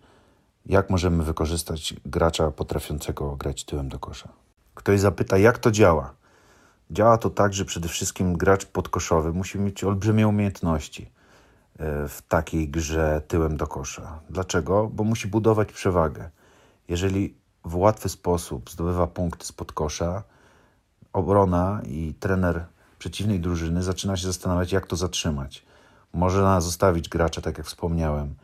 jak 0.65 0.89
możemy 0.89 1.23
wykorzystać 1.23 1.93
gracza 2.05 2.51
potrafiącego 2.51 3.35
grać 3.35 3.63
tyłem 3.63 3.89
do 3.89 3.99
kosza. 3.99 4.30
Ktoś 4.73 4.99
zapyta, 4.99 5.38
jak 5.38 5.57
to 5.57 5.72
działa? 5.72 6.13
Działa 6.91 7.17
to 7.17 7.30
tak, 7.30 7.53
że 7.53 7.65
przede 7.65 7.88
wszystkim 7.88 8.38
gracz 8.38 8.65
podkoszowy 8.65 9.34
musi 9.34 9.59
mieć 9.59 9.84
olbrzymie 9.84 10.27
umiejętności 10.27 11.09
w 11.80 12.22
takiej 12.27 12.69
grze 12.69 13.22
tyłem 13.27 13.57
do 13.57 13.68
kosza. 13.68 14.19
Dlaczego? 14.30 14.89
Bo 14.93 15.03
musi 15.03 15.27
budować 15.27 15.72
przewagę. 15.72 16.30
Jeżeli 16.88 17.35
w 17.65 17.76
łatwy 17.76 18.10
sposób 18.10 18.69
zdobywa 18.69 19.07
punkty 19.07 19.45
spod 19.45 19.72
kosza, 19.72 20.23
obrona 21.14 21.81
i 21.88 22.14
trener 22.19 22.65
przeciwnej 22.99 23.39
drużyny 23.39 23.84
zaczyna 23.84 24.18
się 24.18 24.27
zastanawiać, 24.27 24.72
jak 24.72 24.88
to 24.88 24.95
zatrzymać. 24.95 25.65
Można 26.14 26.61
zostawić 26.61 27.10
gracza, 27.10 27.41
tak 27.41 27.57
jak 27.57 27.68
wspomniałem, 27.68 28.35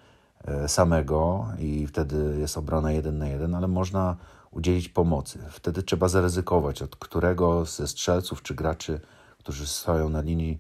e, 0.46 0.68
samego 0.68 1.48
i 1.60 1.88
wtedy 1.88 2.36
jest 2.40 2.58
obrona 2.58 2.92
jeden 2.92 3.18
na 3.18 3.28
jeden, 3.28 3.56
ale 3.56 3.68
można 3.68 4.16
udzielić 4.52 4.90
pomocy. 4.90 5.40
Wtedy 5.50 5.84
trzeba 5.84 6.08
zaryzykować, 6.08 6.82
od 6.82 6.96
którego 6.96 7.66
ze 7.66 7.88
strzelców 7.88 8.42
czy 8.42 8.56
graczy, 8.56 9.00
którzy 9.40 9.68
stoją 9.68 10.10
na 10.10 10.22
linii 10.22 10.60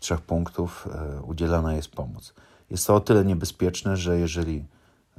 trzech 0.00 0.20
punktów, 0.20 0.88
e, 0.94 1.22
udzielana 1.22 1.74
jest 1.74 1.90
pomoc. 1.90 2.34
Jest 2.70 2.86
to 2.86 2.94
o 2.94 3.00
tyle 3.00 3.24
niebezpieczne, 3.24 3.96
że 3.96 4.18
jeżeli 4.18 4.64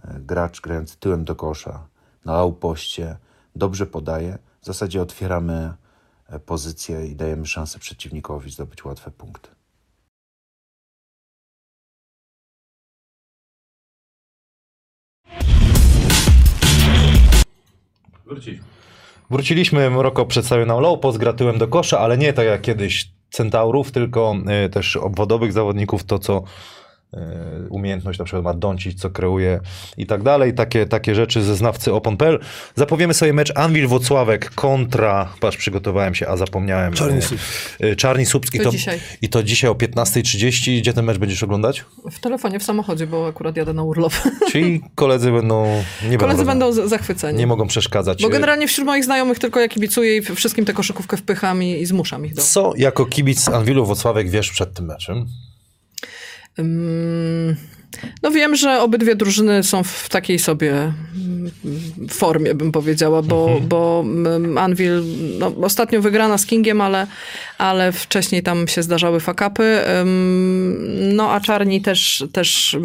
e, 0.06 0.20
gracz 0.20 0.62
grający 0.62 0.98
tyłem 0.98 1.26
do 1.26 1.36
kosza 1.36 1.88
na 2.26 2.34
laupoście 2.34 3.18
dobrze 3.56 3.86
podaje, 3.86 4.38
w 4.62 4.66
zasadzie 4.66 5.02
otwieramy 5.02 5.74
e, 6.30 6.40
pozycję 6.40 7.06
i 7.06 7.16
dajemy 7.16 7.46
szansę 7.46 7.80
przeciwnikowi 7.80 8.52
zdobyć 8.52 8.86
łatwe 8.86 9.12
punkty. 9.12 9.50
Wróciliśmy. 18.26 18.66
Wróciliśmy, 19.30 19.90
Mroko 19.90 20.26
przedstawił 20.26 20.66
nam 20.66 20.80
low 20.80 21.00
post, 21.00 21.18
gra 21.18 21.34
tyłem 21.34 21.58
do 21.58 21.68
kosza, 21.68 22.00
ale 22.00 22.18
nie 22.18 22.34
tak 22.34 22.46
jak 22.46 22.62
kiedyś 22.62 23.12
centaurów, 23.32 23.92
tylko 23.92 24.36
y, 24.66 24.70
też 24.70 24.96
obwodowych 24.96 25.54
zawodników, 25.54 26.04
to 26.04 26.20
co 26.20 26.44
umiejętność 27.70 28.20
na 28.20 28.26
przykład 28.26 28.44
ma 28.44 28.54
Doncic, 28.54 29.02
co 29.02 29.10
kreuje 29.10 29.60
i 29.98 30.06
tak 30.06 30.24
dalej, 30.24 30.54
takie, 30.54 30.86
takie 30.86 31.16
rzeczy 31.16 31.44
ze 31.44 31.56
znawcy 31.56 31.94
opon.pl. 31.94 32.40
Zapowiemy 32.76 33.14
sobie 33.14 33.34
mecz 33.34 33.58
Anwil 33.58 33.88
Wocławek 33.88 34.52
kontra, 34.56 35.34
patrz 35.40 35.58
przygotowałem 35.58 36.16
się, 36.16 36.28
a 36.28 36.38
zapomniałem. 36.38 36.94
Czarni 36.94 37.18
y, 37.18 37.22
Słupski. 37.22 37.86
y, 37.86 37.96
Czarni 37.96 38.26
Słupski. 38.26 38.58
To 38.58 38.64
To 38.64 38.72
dzisiaj. 38.72 39.00
I 39.22 39.30
to 39.30 39.44
dzisiaj 39.44 39.70
o 39.70 39.74
15.30. 39.74 40.80
Gdzie 40.80 40.94
ten 40.94 41.06
mecz 41.06 41.18
będziesz 41.18 41.44
oglądać? 41.44 41.86
W 42.12 42.20
telefonie, 42.20 42.60
w 42.60 42.64
samochodzie, 42.64 43.08
bo 43.08 43.28
akurat 43.28 43.58
jadę 43.58 43.74
na 43.74 43.84
urlop. 43.84 44.14
Czyli 44.52 44.82
koledzy 44.96 45.32
będą... 45.32 45.84
Nie 46.10 46.18
Koledzy 46.18 46.46
będą, 46.46 46.66
będą 46.66 46.88
zachwyceni. 46.88 47.40
Nie 47.40 47.48
mogą 47.48 47.68
przeszkadzać. 47.68 48.22
Bo 48.22 48.30
generalnie 48.30 48.68
wśród 48.68 48.88
moich 48.88 49.06
znajomych 49.06 49.40
tylko 49.40 49.60
ja 49.60 49.68
kibicuję 49.68 50.18
i 50.18 50.22
wszystkim 50.22 50.66
tę 50.66 50.74
koszykówkę 50.74 51.18
wpycham 51.18 51.64
i, 51.64 51.82
i 51.82 51.86
zmuszam 51.86 52.26
ich 52.26 52.34
do... 52.34 52.42
Co 52.42 52.74
jako 52.78 53.06
kibic 53.06 53.48
Anwilu 53.48 53.86
Wocławek 53.86 54.30
wiesz 54.30 54.52
przed 54.52 54.74
tym 54.74 54.86
meczem? 54.86 55.26
Um, 56.58 57.56
No 58.24 58.32
wiem, 58.32 58.56
że 58.56 58.82
obydwie 58.82 59.16
drużyny 59.16 59.64
są 59.64 59.84
w 59.84 60.10
takiej 60.10 60.40
sobie 60.40 60.72
mm, 60.72 61.52
formie, 62.10 62.56
bym 62.56 62.72
powiedziała, 62.72 63.22
bo, 63.22 63.44
Mhm. 63.46 63.68
bo 63.68 64.04
mm, 64.06 64.58
Anvil 64.58 65.04
no, 65.40 65.54
ostatnio 65.62 66.02
wygrana 66.02 66.38
z 66.38 66.46
Kingiem, 66.46 66.82
ale, 66.82 67.08
ale 67.58 67.92
wcześniej 67.92 68.44
tam 68.44 68.68
się 68.68 68.84
zdarzały 68.84 69.20
fakapy. 69.20 69.80
No 71.16 71.32
a 71.32 71.40
Czarni 71.40 71.82
też, 71.82 72.24
też 72.32 72.78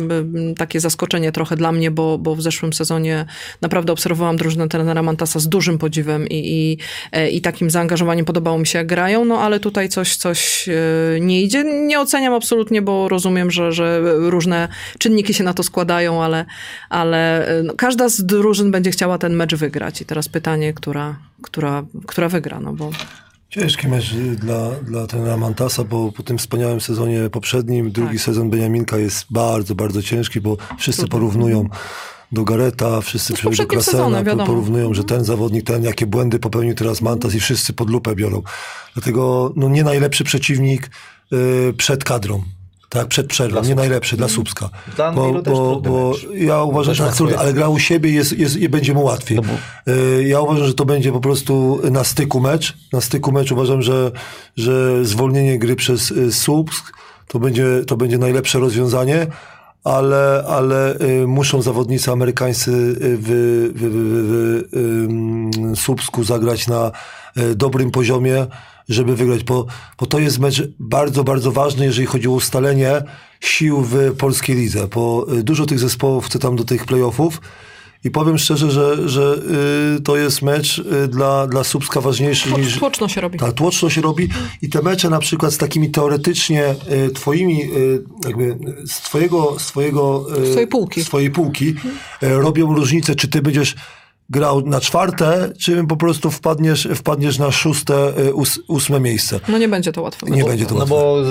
takie 0.58 0.80
zaskoczenie 0.80 1.32
trochę 1.32 1.56
dla 1.56 1.72
mnie, 1.72 1.90
bo, 1.90 2.18
bo 2.18 2.34
w 2.34 2.42
zeszłym 2.42 2.72
sezonie 2.72 3.26
naprawdę 3.60 3.92
obserwowałam 3.92 4.36
drużynę 4.36 4.68
trenera 4.68 5.02
Mantasa 5.02 5.38
z 5.40 5.48
dużym 5.48 5.78
podziwem 5.78 6.28
i, 6.28 6.34
i, 6.34 6.78
e, 7.12 7.30
i 7.30 7.40
takim 7.40 7.70
zaangażowaniem 7.70 8.24
podobało 8.24 8.58
mi 8.58 8.66
się 8.66 8.78
jak 8.78 8.86
grają, 8.86 9.24
no 9.24 9.40
ale 9.40 9.60
tutaj 9.60 9.88
coś, 9.88 10.16
coś 10.16 10.68
e, 10.68 10.72
nie 11.20 11.42
idzie. 11.42 11.64
Nie 11.64 12.00
oceniam 12.00 12.34
absolutnie, 12.34 12.82
bo 12.82 13.08
rozumiem, 13.08 13.50
że, 13.50 13.72
że 13.72 14.00
różne 14.16 14.68
czynniki 14.98 15.34
się 15.34 15.44
na 15.44 15.54
to 15.54 15.62
składają, 15.62 16.22
ale, 16.22 16.44
ale 16.90 17.48
e, 17.48 17.62
no, 17.62 17.74
każda 17.74 18.08
z 18.08 18.26
drużyn 18.26 18.70
będzie 18.70 18.90
chciała 18.90 19.18
ten 19.18 19.32
mecz 19.36 19.54
wygrać. 19.54 20.00
I 20.00 20.04
teraz 20.04 20.28
pytanie, 20.28 20.72
która, 20.74 21.16
która, 21.42 21.84
która 22.06 22.28
wygra, 22.28 22.60
no 22.60 22.72
bo 22.72 22.90
Ciężki 23.50 23.88
mecz 23.88 24.14
dla, 24.14 24.70
dla 24.70 25.06
trenera 25.06 25.36
Mantasa, 25.36 25.84
bo 25.84 26.12
po 26.12 26.22
tym 26.22 26.38
wspaniałym 26.38 26.80
sezonie 26.80 27.30
poprzednim, 27.30 27.92
drugi 27.92 28.16
Tak. 28.16 28.20
sezon 28.20 28.50
Beniaminka 28.50 28.98
jest 28.98 29.26
bardzo, 29.30 29.74
bardzo 29.74 30.02
ciężki, 30.02 30.40
bo 30.40 30.56
wszyscy 30.78 31.08
porównują 31.08 31.68
do 32.32 32.44
Gareta, 32.44 33.00
wszyscy 33.00 33.34
z 33.36 33.42
do 33.42 34.24
wiadomo. 34.24 34.46
porównują, 34.46 34.94
że 34.94 35.04
ten 35.04 35.24
zawodnik, 35.24 35.66
ten, 35.66 35.82
jakie 35.84 36.06
błędy 36.06 36.38
popełnił 36.38 36.74
teraz 36.74 37.02
Mantas 37.02 37.34
i 37.34 37.40
wszyscy 37.40 37.72
pod 37.72 37.90
lupę 37.90 38.14
biorą. 38.14 38.42
Dlatego 38.94 39.52
no, 39.56 39.68
nie 39.68 39.84
najlepszy 39.84 40.24
przeciwnik 40.24 40.90
y, 41.32 41.74
przed 41.76 42.04
kadrą. 42.04 42.42
Tak, 42.88 43.08
przed 43.08 43.26
przerwą, 43.26 43.62
nie 43.62 43.74
najlepszy 43.74 44.16
dla 44.16 44.28
Słupska. 44.28 44.68
Dla 44.96 45.12
Bo, 45.12 45.32
bo, 45.42 45.80
bo 45.80 46.12
ja 46.34 46.62
uważam, 46.62 46.94
że 46.94 47.04
tak, 47.04 47.14
trudny, 47.16 47.38
ale 47.38 47.52
gra 47.52 47.68
u 47.68 47.78
siebie 47.78 48.10
jest, 48.10 48.38
jest, 48.38 48.56
i 48.56 48.68
będzie 48.68 48.94
mu 48.94 49.04
łatwiej. 49.04 49.38
Y, 49.88 50.24
Ja 50.28 50.40
uważam, 50.40 50.66
że 50.66 50.74
to 50.74 50.84
będzie 50.84 51.12
po 51.12 51.20
prostu 51.20 51.80
na 51.90 52.04
styku 52.04 52.40
mecz. 52.40 52.76
Na 52.92 53.00
styku 53.00 53.32
mecz 53.32 53.52
uważam, 53.52 53.82
że, 53.82 54.12
że 54.56 55.04
zwolnienie 55.04 55.58
gry 55.58 55.76
przez 55.76 56.10
y, 56.10 56.32
Słupsk 56.32 56.92
to 57.28 57.38
będzie, 57.38 57.66
to 57.86 57.96
będzie 57.96 58.18
najlepsze 58.18 58.58
rozwiązanie. 58.58 59.26
Ale, 59.84 60.44
ale 60.48 61.00
y, 61.00 61.26
muszą 61.26 61.62
zawodnicy 61.62 62.12
amerykańscy 62.12 62.70
y, 62.70 62.96
w, 63.00 63.28
w, 63.74 63.82
w, 63.82 64.66
w, 64.72 65.76
w 65.76 65.80
Słupsku 65.80 66.24
zagrać 66.24 66.66
na 66.66 66.92
y, 67.38 67.54
dobrym 67.54 67.90
poziomie, 67.90 68.46
żeby 68.88 69.16
wygrać, 69.16 69.44
bo, 69.44 69.66
bo 70.00 70.06
to 70.06 70.18
jest 70.18 70.38
mecz 70.38 70.62
bardzo, 70.78 71.24
bardzo 71.24 71.52
ważny, 71.52 71.84
jeżeli 71.84 72.06
chodzi 72.06 72.28
o 72.28 72.30
ustalenie 72.30 72.92
sił 73.40 73.82
w 73.82 74.16
polskiej 74.18 74.56
lidze, 74.56 74.88
bo 74.94 75.26
y, 75.38 75.42
dużo 75.42 75.66
tych 75.66 75.78
zespołów 75.78 76.26
chce 76.26 76.38
tam 76.38 76.56
do 76.56 76.64
tych 76.64 76.84
playoffów 76.84 77.40
i 78.04 78.10
powiem 78.10 78.38
szczerze, 78.38 78.70
że, 78.70 79.08
że 79.08 79.36
y, 79.96 80.00
to 80.00 80.16
jest 80.16 80.42
mecz 80.42 80.78
y, 80.78 81.08
dla, 81.08 81.46
dla 81.46 81.64
Słupska 81.64 82.00
ważniejszy 82.00 82.48
Tłoc- 82.50 82.58
niż... 82.58 82.78
Tłoczno 82.78 83.08
się 83.08 83.20
robi. 83.20 83.38
Tak, 83.38 83.52
tłoczno 83.52 83.90
się 83.90 84.00
robi 84.00 84.28
i 84.62 84.68
te 84.68 84.82
mecze 84.82 85.10
na 85.10 85.18
przykład 85.18 85.52
z 85.52 85.58
takimi 85.58 85.90
teoretycznie 85.90 86.74
y, 87.08 87.10
twoimi, 87.10 87.60
jakby 88.26 88.58
z 88.86 89.00
twojego, 89.00 89.56
z 89.58 89.66
twojego 89.66 90.26
Swojej 90.50 90.68
półki. 90.68 91.04
swojej 91.04 91.30
półki 91.30 91.74
robią 92.22 92.74
różnicę, 92.74 93.14
czy 93.14 93.28
ty 93.28 93.42
będziesz 93.42 93.74
grał 94.30 94.60
na 94.66 94.80
czwarte, 94.80 95.52
czy 95.58 95.84
po 95.84 95.96
prostu 95.96 96.30
wpadniesz, 96.30 96.88
wpadniesz 96.94 97.38
na 97.38 97.50
szóste, 97.50 98.18
y, 98.18 98.34
ós, 98.34 98.60
ósme 98.68 99.00
miejsce. 99.00 99.40
No 99.48 99.58
nie 99.58 99.68
będzie 99.68 99.92
to 99.92 100.02
łatwe. 100.02 100.26
Nie 100.30 100.44
będzie 100.44 100.66
to 100.66 100.74
No 100.74 100.80
łatwe. 100.80 100.94
bo 100.94 101.22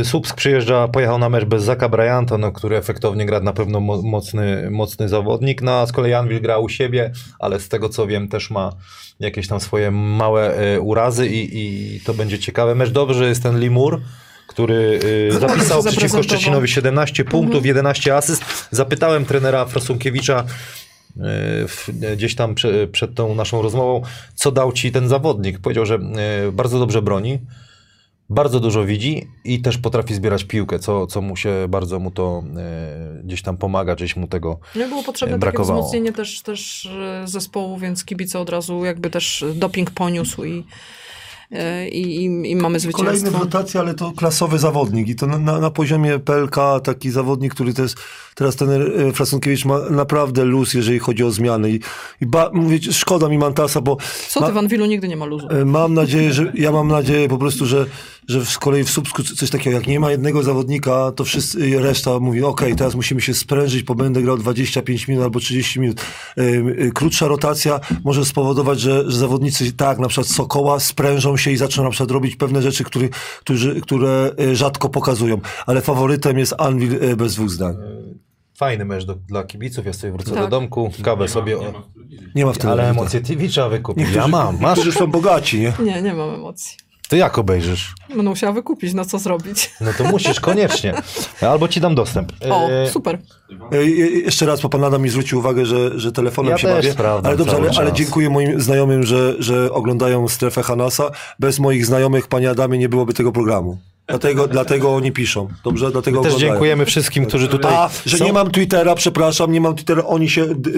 y, 0.00 0.04
Słupsk 0.04 0.36
przyjeżdża, 0.36 0.88
pojechał 0.88 1.18
na 1.18 1.28
mecz 1.28 1.44
bez 1.44 1.64
Zaka 1.64 1.88
Bryanta, 1.88 2.38
no, 2.38 2.52
który 2.52 2.76
efektownie 2.76 3.26
gra 3.26 3.40
na 3.40 3.52
pewno 3.52 3.80
mo 3.80 4.02
mocny, 4.02 4.68
mocny 4.70 5.08
zawodnik, 5.08 5.62
no 5.62 5.72
a 5.72 5.86
z 5.86 5.92
kolei 5.92 6.12
Anvil 6.14 6.40
gra 6.40 6.58
u 6.58 6.68
siebie, 6.68 7.12
ale 7.38 7.60
z 7.60 7.68
tego 7.68 7.88
co 7.88 8.06
wiem 8.06 8.28
też 8.28 8.50
ma 8.50 8.72
jakieś 9.20 9.48
tam 9.48 9.60
swoje 9.60 9.90
małe 9.90 10.74
y, 10.76 10.80
urazy 10.80 11.28
i, 11.28 11.58
i 11.96 12.00
to 12.00 12.14
będzie 12.14 12.38
ciekawy 12.38 12.74
mecz. 12.74 12.90
Dobrze, 12.90 13.18
że 13.18 13.28
jest 13.28 13.42
ten 13.42 13.60
Limur, 13.60 14.00
który 14.46 15.00
y, 15.34 15.38
zapisał 15.40 15.82
przeciwko. 15.82 16.22
Szczecinowi 16.22 16.68
17 16.68 17.24
punktów, 17.24 17.66
11 17.66 18.16
asyst. 18.16 18.44
Zapytałem 18.70 19.24
trenera 19.24 19.64
Frasunkiewicza 19.66 20.44
gdzieś 22.16 22.34
tam 22.34 22.54
prze, 22.54 22.88
przed 22.88 23.14
tą 23.14 23.34
naszą 23.34 23.62
rozmową, 23.62 24.02
co 24.34 24.52
dał 24.52 24.72
ci 24.72 24.92
ten 24.92 25.08
zawodnik. 25.08 25.58
Powiedział, 25.58 25.86
że 25.86 25.98
y, 26.48 26.52
bardzo 26.52 26.78
dobrze 26.78 27.02
broni, 27.02 27.38
bardzo 28.30 28.60
dużo 28.60 28.84
widzi 28.84 29.26
i 29.44 29.62
też 29.62 29.78
potrafi 29.78 30.14
zbierać 30.14 30.44
piłkę, 30.44 30.78
co, 30.78 31.06
co 31.06 31.20
mu 31.20 31.36
się 31.36 31.54
bardzo 31.68 31.98
mu 31.98 32.10
to 32.10 32.42
y, 33.20 33.22
gdzieś 33.24 33.42
tam 33.42 33.56
pomaga, 33.56 33.94
gdzieś 33.94 34.16
mu 34.16 34.26
tego 34.28 34.58
Nie 34.76 34.86
było 34.86 35.02
potrzebne 35.02 35.34
takie 35.34 35.40
brakowało. 35.40 35.80
wzmocnienie 35.80 36.12
też, 36.12 36.42
też 36.42 36.86
e, 36.86 37.22
zespołu, 37.28 37.78
więc 37.78 38.04
kibice 38.04 38.38
od 38.38 38.50
razu 38.50 38.84
jakby 38.84 39.10
też 39.10 39.44
doping 39.54 39.90
poniósł 39.90 40.44
i, 40.44 40.58
e, 40.58 40.62
i, 41.88 42.00
i, 42.16 42.50
i 42.50 42.56
mamy 42.56 42.78
Kolejny 42.78 42.78
w 42.78 43.18
zwycięstwo. 43.18 43.38
rotacji, 43.38 43.80
ale 43.80 43.94
to 43.94 44.12
klasowy 44.16 44.58
zawodnik 44.58 45.08
i 45.08 45.14
to 45.16 45.26
na, 45.26 45.60
na, 45.60 45.70
poziomie 45.70 46.18
PLK 46.18 46.56
taki 46.84 47.10
zawodnik, 47.10 47.54
który 47.54 47.74
to 47.74 47.82
jest, 47.82 47.96
teraz 48.34 48.56
ten 48.56 48.68
e, 48.70 49.12
Frasunkiewicz 49.12 49.64
ma 49.64 49.78
naprawdę 49.90 50.44
luz, 50.44 50.74
jeżeli 50.74 50.98
chodzi 50.98 51.24
o 51.24 51.30
zmiany 51.30 51.70
i, 51.70 51.80
i 52.20 52.26
ba, 52.26 52.50
mówię, 52.54 52.78
szkoda 52.92 53.28
mi 53.28 53.38
Mantasa, 53.38 53.80
bo 53.80 53.96
Co 54.28 54.40
ma- 54.40 54.46
ty, 54.46 54.52
Van 54.52 54.68
Wilu 54.68 54.86
nigdy 54.86 55.08
nie 55.08 55.16
ma 55.16 55.24
luzu. 55.24 55.48
E, 55.48 55.64
Mam 55.64 55.94
nadzieję, 55.94 56.32
że 56.32 56.52
ja 56.54 56.72
mam 56.72 56.88
nadzieję 56.88 57.28
po 57.28 57.38
prostu, 57.38 57.66
że, 57.66 57.86
że 58.30 58.46
z 58.46 58.58
kolei 58.58 58.84
w 58.84 58.90
Słupsku 58.90 59.22
coś 59.22 59.50
takiego, 59.50 59.76
jak 59.76 59.86
nie 59.86 60.00
ma 60.00 60.10
jednego 60.10 60.42
zawodnika, 60.42 61.12
to 61.16 61.24
wszyscy, 61.24 61.80
reszta 61.80 62.18
mówi, 62.20 62.42
okej, 62.42 62.76
teraz 62.76 62.94
musimy 62.94 63.20
się 63.20 63.34
sprężyć, 63.34 63.82
bo 63.82 63.94
będę 63.94 64.22
grał 64.22 64.36
25 64.38 65.08
minut 65.08 65.24
albo 65.24 65.40
30 65.40 65.80
minut. 65.80 66.00
E, 66.36 66.90
Krótsza 66.94 67.28
rotacja 67.28 67.80
może 68.04 68.24
spowodować, 68.24 68.80
że, 68.80 69.10
że 69.10 69.18
zawodnicy, 69.18 69.72
tak, 69.72 69.98
na 69.98 70.08
przykład 70.08 70.26
Sokoła, 70.28 70.80
sprężą 70.80 71.36
się 71.36 71.50
i 71.50 71.56
zaczną 71.56 71.84
na 71.84 71.90
przykład 71.90 72.10
robić 72.10 72.36
pewne 72.36 72.62
rzeczy, 72.62 72.84
które, 72.84 73.08
którzy, 73.40 73.80
które 73.80 74.32
e, 74.38 74.56
rzadko 74.56 74.88
pokazują. 74.88 75.40
Ale 75.66 75.80
faworytem 75.80 76.38
jest 76.38 76.54
Anvil 76.58 76.98
e, 77.04 77.16
bez 77.16 77.34
dwóch 77.34 77.50
zdań. 77.50 77.74
fajny 78.56 78.84
mecz 78.84 79.04
do, 79.04 79.14
dla 79.14 79.44
kibiców. 79.44 79.86
Ja 79.86 79.92
sobie 79.92 80.12
wrócę 80.12 80.30
Tak. 80.30 80.40
do 80.40 80.48
domku, 80.48 80.90
kawę 81.02 81.28
sobie... 81.28 81.56
Nie 81.56 81.66
o- 81.68 81.72
ma 81.72 81.72
w 81.82 81.88
telewizji. 81.92 82.28
Nie 82.34 82.44
ma 82.46 82.52
w 82.52 82.64
ale 82.64 82.76
telewizji. 82.76 83.00
emocje 83.00 83.20
TV 83.20 83.48
trzeba 83.48 83.68
wykupić. 83.68 83.98
Niektórzy- 83.98 84.18
Ja 84.18 84.28
mam, 84.28 84.60
masz? 84.60 84.76
Niektórzy 84.78 84.98
są 84.98 85.06
bogaci, 85.06 85.60
nie? 85.60 85.72
Nie, 85.84 86.02
nie 86.02 86.14
mam 86.14 86.30
emocji. 86.34 86.76
To 87.10 87.16
jak 87.16 87.38
obejrzysz? 87.38 87.94
Będę 88.08 88.22
musiała 88.22 88.52
wykupić, 88.52 88.94
no 88.94 89.04
co 89.04 89.18
zrobić. 89.18 89.70
No 89.80 89.90
to 89.98 90.04
musisz, 90.04 90.40
koniecznie. 90.40 90.94
Albo 91.40 91.68
ci 91.68 91.80
dam 91.80 91.94
dostęp. 91.94 92.32
O, 92.50 92.68
E, 92.70 92.90
super. 92.90 93.18
E, 93.72 93.76
e, 93.78 93.84
Jeszcze 94.24 94.46
raz, 94.46 94.60
bo 94.60 94.68
pan 94.68 94.84
Adam 94.84 95.02
mi 95.02 95.08
zwrócił 95.08 95.38
uwagę, 95.38 95.66
że, 95.66 95.98
że 95.98 96.12
telefonem 96.12 96.50
Ja 96.52 96.58
się 96.58 96.68
bawię. 96.68 96.94
Ale 97.24 97.36
dobrze, 97.36 97.56
ale, 97.56 97.70
ale 97.76 97.92
dziękuję 97.92 98.30
moim 98.30 98.60
znajomym, 98.60 99.02
że, 99.02 99.34
że 99.38 99.72
oglądają 99.72 100.28
strefę 100.28 100.62
Hanasa. 100.62 101.10
Bez 101.38 101.58
moich 101.58 101.86
znajomych, 101.86 102.28
panie 102.28 102.50
Adamie, 102.50 102.78
nie 102.78 102.88
byłoby 102.88 103.14
tego 103.14 103.32
programu. 103.32 103.78
Dlatego, 104.08 104.46
dlatego 104.48 104.94
oni 104.94 105.12
piszą. 105.12 105.48
Dobrze? 105.64 105.90
Dlatego 105.90 106.18
Też 106.22 106.26
oglądają. 106.32 106.52
dziękujemy 106.52 106.84
wszystkim, 106.86 107.26
którzy 107.26 107.48
tutaj 107.48 107.74
A, 107.74 107.90
że 108.06 108.18
są. 108.18 108.24
nie 108.24 108.32
mam 108.32 108.50
Twittera, 108.50 108.94
przepraszam, 108.94 109.52
nie 109.52 109.60
mam 109.60 109.74
Twittera, 109.76 110.02
oni 110.04 110.30
się 110.30 110.46
d, 110.54 110.70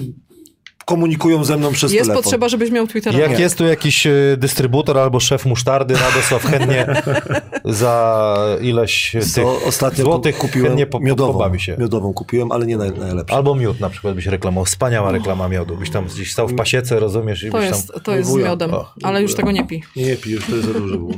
komunikują 0.84 1.44
ze 1.44 1.56
mną 1.56 1.72
przez 1.72 1.92
Jest 1.92 2.04
telefon. 2.04 2.22
potrzeba, 2.22 2.48
żebyś 2.48 2.70
miał 2.70 2.86
Twittera. 2.86 3.18
Jak 3.18 3.30
Nie. 3.30 3.38
jest 3.40 3.58
tu 3.58 3.64
jakiś 3.64 4.06
e, 4.06 4.12
dystrybutor 4.38 4.98
albo 4.98 5.20
szef 5.20 5.46
musztardy, 5.46 5.94
Radosław 5.94 6.42
chętnie 6.44 6.86
za 7.64 8.36
ileś 8.60 9.16
tych 9.34 9.44
ostatnio 9.66 10.04
złotych 10.04 10.38
kupiłem 10.38 10.66
chętnie 10.66 10.86
po, 10.86 11.00
miodową. 11.00 11.32
pobawi 11.32 11.60
się. 11.60 11.76
Miodową 11.78 12.12
kupiłem, 12.14 12.52
ale 12.52 12.66
nie 12.66 12.76
naj, 12.76 12.92
najlepszą. 12.92 13.36
Albo 13.36 13.54
miód 13.54 13.80
na 13.80 13.90
przykład 13.90 14.14
byś 14.14 14.26
reklamował. 14.26 14.64
Wspaniała 14.64 15.12
reklama 15.12 15.48
miodu. 15.48 15.76
Byś 15.76 15.90
tam 15.90 16.04
gdzieś 16.06 16.32
stał 16.32 16.48
w 16.48 16.54
pasiece, 16.54 17.00
rozumiesz? 17.00 17.42
I 17.42 17.50
To 17.50 17.58
byś 17.58 17.66
jest, 17.66 17.92
tam... 17.92 18.00
to 18.00 18.16
jest 18.16 18.30
z 18.30 18.34
miodem, 18.36 18.74
O, 18.74 18.92
ale 19.02 19.22
już 19.22 19.34
tego 19.34 19.52
nie 19.52 19.64
pij. 19.66 19.82
Nie 19.96 20.16
pijesz, 20.16 20.44
to 20.46 20.56
jest 20.56 20.66
za 20.68 20.72
dużo 20.74 20.96
było. 20.98 21.12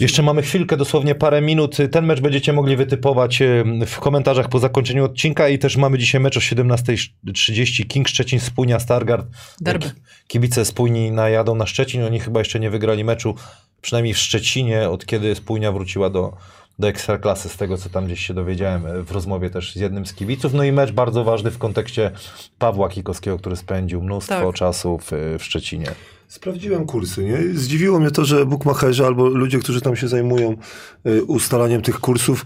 Jeszcze 0.00 0.22
mamy 0.22 0.42
chwilkę, 0.42 0.76
dosłownie 0.76 1.14
parę 1.14 1.40
minut. 1.40 1.76
Ten 1.90 2.06
mecz 2.06 2.20
będziecie 2.20 2.52
mogli 2.52 2.76
wytypować 2.76 3.42
e, 3.42 3.64
w 3.86 4.00
komentarzach 4.00 4.48
po 4.48 4.58
zakończeniu 4.58 5.04
odcinka 5.04 5.48
i 5.48 5.58
też 5.58 5.76
mamy 5.76 5.98
dzisiaj 5.98 6.20
mecz 6.20 6.36
o 6.36 6.40
17.30. 6.40 7.86
King 7.86 8.08
Szczecin, 8.08 8.40
Spójnia, 8.40 8.80
Stargard. 8.80 9.26
Derby. 9.60 9.90
Kibice 10.28 10.64
Spójni 10.64 11.10
najadą 11.10 11.54
na 11.54 11.66
Szczecin. 11.66 12.04
Oni 12.04 12.20
chyba 12.20 12.40
jeszcze 12.40 12.60
nie 12.60 12.70
wygrali 12.70 13.04
meczu, 13.04 13.34
przynajmniej 13.82 14.14
w 14.14 14.18
Szczecinie, 14.18 14.88
od 14.88 15.06
kiedy 15.06 15.34
Spójnia 15.34 15.72
wróciła 15.72 16.10
do, 16.10 16.32
do 16.78 16.88
Ekstraklasy, 16.88 17.48
z 17.48 17.56
tego 17.56 17.78
co 17.78 17.88
tam 17.88 18.06
gdzieś 18.06 18.26
się 18.26 18.34
dowiedziałem 18.34 18.86
e, 18.86 19.02
w 19.02 19.10
rozmowie 19.10 19.50
też 19.50 19.72
z 19.72 19.76
jednym 19.76 20.06
z 20.06 20.14
kibiców. 20.14 20.54
No 20.54 20.64
i 20.64 20.72
mecz 20.72 20.92
bardzo 20.92 21.24
ważny 21.24 21.50
w 21.50 21.58
kontekście 21.58 22.10
Pawła 22.58 22.88
Kikowskiego, 22.88 23.38
który 23.38 23.56
spędził 23.56 24.02
mnóstwo 24.02 24.46
Tak. 24.46 24.54
czasu 24.54 24.98
w, 24.98 25.10
w 25.38 25.44
Szczecinie. 25.44 25.86
Sprawdziłem 26.32 26.86
kursy, 26.86 27.24
nie? 27.24 27.38
Zdziwiło 27.54 28.00
mnie 28.00 28.10
to, 28.10 28.24
że 28.24 28.46
bookmacherzy 28.46 29.06
albo 29.06 29.28
ludzie, 29.28 29.58
którzy 29.58 29.80
tam 29.80 29.96
się 29.96 30.08
zajmują 30.08 30.56
y, 31.06 31.24
ustalaniem 31.24 31.82
tych 31.82 32.00
kursów, 32.00 32.44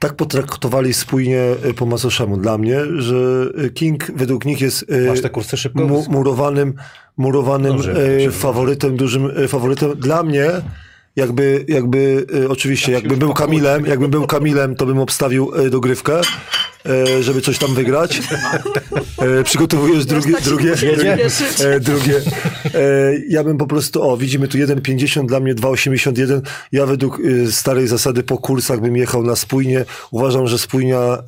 tak 0.00 0.14
potraktowali 0.14 0.94
spójnie 0.94 1.42
y, 1.70 1.74
po 1.74 1.86
macoszemu 1.86 2.36
dla 2.36 2.58
mnie, 2.58 2.80
że 2.98 3.14
y, 3.64 3.70
King 3.70 4.10
według 4.16 4.44
nich 4.44 4.60
jest 4.60 4.86
Masz 5.08 5.20
te 5.20 5.30
kursy 5.30 5.56
szybko? 5.56 5.84
mu, 5.84 6.04
murowanym, 6.08 6.74
murowanym 7.16 7.72
Dobrze, 7.72 8.30
faworytem, 8.30 8.96
dużym 8.96 9.48
faworytem. 9.48 9.90
Dla 9.96 10.22
mnie 10.22 10.50
jakby, 11.16 11.64
jakby 11.68 12.26
y, 12.34 12.48
oczywiście, 12.48 12.92
jakbym 12.92 13.18
był 13.18 13.34
Kamilem, 13.34 13.86
jakbym 13.86 14.10
był 14.10 14.26
Kamilem, 14.26 14.76
to 14.76 14.86
bym 14.86 14.98
obstawił 14.98 15.54
y, 15.60 15.70
dogrywkę, 15.70 16.20
y, 16.86 17.22
żeby 17.22 17.40
coś 17.40 17.58
tam 17.58 17.74
wygrać. 17.74 18.22
Przygotowujesz 19.44 20.06
drugie, 20.06 20.32
tak 20.32 20.42
drugie, 20.42 20.76
drugie, 20.76 21.16
drugie. 21.80 22.20
Ja 23.28 23.44
bym 23.44 23.58
po 23.58 23.66
prostu, 23.66 24.02
o, 24.02 24.16
widzimy 24.16 24.48
tu 24.48 24.58
1,50, 24.58 25.26
dla 25.26 25.40
mnie 25.40 25.54
2,81. 25.54 26.40
Ja 26.72 26.86
według 26.86 27.22
starej 27.50 27.88
zasady 27.88 28.22
po 28.22 28.38
kursach 28.38 28.80
bym 28.80 28.96
jechał 28.96 29.22
na 29.22 29.36
spójnie. 29.36 29.84
Uważam, 30.10 30.46
że 30.46 30.58
spójnia 30.58 31.18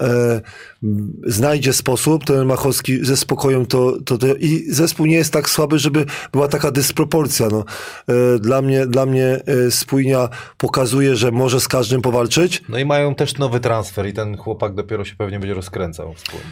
znajdzie 1.27 1.73
sposób. 1.73 2.25
Ten 2.25 2.47
Machowski 2.47 3.05
ze 3.05 3.17
spokojem 3.17 3.67
to, 3.67 3.93
to, 4.05 4.19
to 4.19 4.27
i 4.35 4.67
zespół 4.69 5.07
nie 5.07 5.17
jest 5.17 5.33
tak 5.33 5.51
słaby, 5.51 5.79
żeby 5.79 6.07
była 6.33 6.49
taka 6.49 6.71
dysproporcja. 6.71 7.49
No. 7.49 7.65
E, 8.09 8.39
dla 8.39 8.63
mnie, 8.63 8.87
dla 8.87 9.07
mnie 9.07 9.41
e, 9.47 9.71
spójnia 9.71 10.29
pokazuje, 10.59 11.17
że 11.17 11.33
może 11.33 11.61
z 11.61 11.69
każdym 11.69 12.03
powalczyć. 12.03 12.63
No 12.69 12.79
i 12.79 12.85
mają 12.85 13.15
też 13.15 13.39
nowy 13.39 13.61
transfer 13.61 14.07
i 14.07 14.13
ten 14.13 14.37
chłopak 14.37 14.75
dopiero 14.75 15.05
się 15.05 15.17
pewnie 15.17 15.39
będzie 15.41 15.55
rozkręcał 15.55 16.15
wspólnie. 16.15 16.47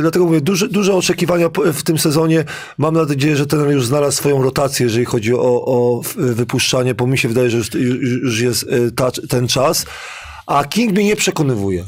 Dlatego 0.00 0.24
mówię, 0.24 0.40
duże, 0.40 0.68
duże 0.68 0.94
oczekiwania 0.94 1.48
w 1.72 1.82
tym 1.82 1.98
sezonie. 1.98 2.44
Mam 2.78 2.94
nadzieję, 2.94 3.36
że 3.36 3.46
ten 3.46 3.70
już 3.70 3.86
znalazł 3.86 4.16
swoją 4.16 4.42
rotację, 4.42 4.84
jeżeli 4.84 5.04
chodzi 5.04 5.34
o, 5.34 5.64
o 5.64 6.02
wypuszczanie, 6.16 6.94
bo 6.94 7.06
mi 7.06 7.18
się 7.18 7.28
wydaje, 7.28 7.50
że 7.50 7.56
już, 7.58 7.74
już 7.74 8.22
już 8.22 8.40
jest 8.40 8.62
e, 8.62 8.90
ta, 8.90 9.10
ten 9.10 9.48
czas. 9.48 9.86
A 10.46 10.64
King 10.64 10.92
mnie 10.92 11.04
nie 11.04 11.16
przekonywuje. 11.16 11.84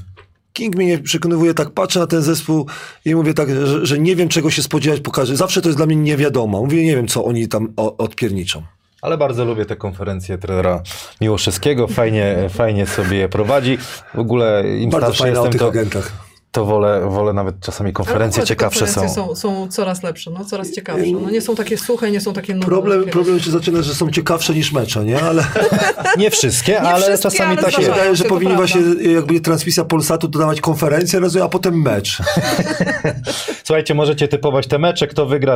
King 0.55 0.76
mnie 0.76 0.86
nie 0.86 0.98
przekonywuje, 0.98 1.55
tak 1.55 1.70
patrzę 1.70 2.01
na 2.01 2.06
ten 2.06 2.22
zespół 2.22 2.66
i 3.05 3.14
mówię 3.14 3.35
tak, 3.35 3.51
że, 3.51 3.86
że 3.86 3.98
nie 3.98 4.16
wiem 4.16 4.28
czego 4.28 4.51
się 4.51 4.62
spodziewać 4.62 5.01
po 5.01 5.10
każdym. 5.10 5.36
Zawsze 5.36 5.62
to 5.62 5.68
jest 5.68 5.78
dla 5.78 5.86
mnie 5.86 5.97
nie 5.97 6.16
wiadomo. 6.16 6.60
Mówię, 6.62 6.85
nie 6.85 6.97
wiem 6.97 7.09
co 7.09 7.24
oni 7.24 7.48
tam 7.48 7.72
odpierniczą. 7.76 8.62
ale 9.02 9.18
bardzo 9.18 9.44
lubię 9.44 9.64
te 9.66 9.76
konferencje 9.76 10.39
trenera 10.39 10.82
Miłoszewskiego, 11.20 11.86
fajnie, 11.89 12.36
fajnie 12.51 12.86
sobie 12.86 13.16
je 13.16 13.28
prowadzi. 13.28 13.78
W 14.14 14.18
ogóle 14.18 14.64
im 14.78 14.90
Bardzo 14.90 15.14
starszy 15.14 15.32
jestem, 15.32 15.52
tych 15.52 15.60
to, 15.60 15.68
agentach. 15.68 16.12
To 16.55 16.64
wolę, 16.64 17.10
wolę 17.10 17.32
nawet 17.32 17.60
czasami 17.60 17.93
konferencje 17.93 18.40
Ale 18.40 18.47
ciekawsze 18.47 18.86
są. 18.86 19.01
konferencje 19.01 19.24
są. 19.24 19.35
są 19.35 19.68
coraz 19.68 20.02
lepsze, 20.02 20.31
no, 20.31 20.44
coraz 20.44 20.70
ciekawsze. 20.72 21.06
No, 21.06 21.31
nie 21.31 21.40
są 21.40 21.55
takie 21.55 21.78
suche, 21.78 22.10
nie 22.10 22.20
są 22.20 22.32
takie 22.32 22.55
nudne. 22.55 22.66
Problem, 22.66 23.05
problem 23.05 23.40
się 23.40 23.51
zaczyna, 23.51 23.82
że 23.82 23.94
są 23.94 24.10
ciekawsze 24.10 24.55
niż 24.55 24.72
mecze, 24.72 25.05
nie? 25.05 25.22
Ale 25.22 25.44
Nie 26.18 26.31
wszystkie, 26.31 26.81
ale 26.81 27.02
wszystkie, 27.02 27.22
czasami 27.22 27.51
ale 27.52 27.62
tak 27.62 27.70
się 27.70 27.76
zdarzają. 27.76 27.94
wydaje, 27.94 28.16
że 28.16 28.24
powinni 28.24 28.55
prawda. 28.55 28.76
właśnie, 28.76 29.12
jakby 29.12 29.40
transmisja 29.40 29.85
Polsatu 29.85 30.28
dodawać 30.28 30.60
konferencję, 30.60 31.20
a 31.44 31.48
potem 31.48 31.82
mecz. 31.82 32.18
Słuchajcie, 33.64 33.94
możecie 33.94 34.28
typować 34.28 34.66
te 34.66 34.78
mecze, 34.78 35.06
kto 35.06 35.26
wygra, 35.26 35.55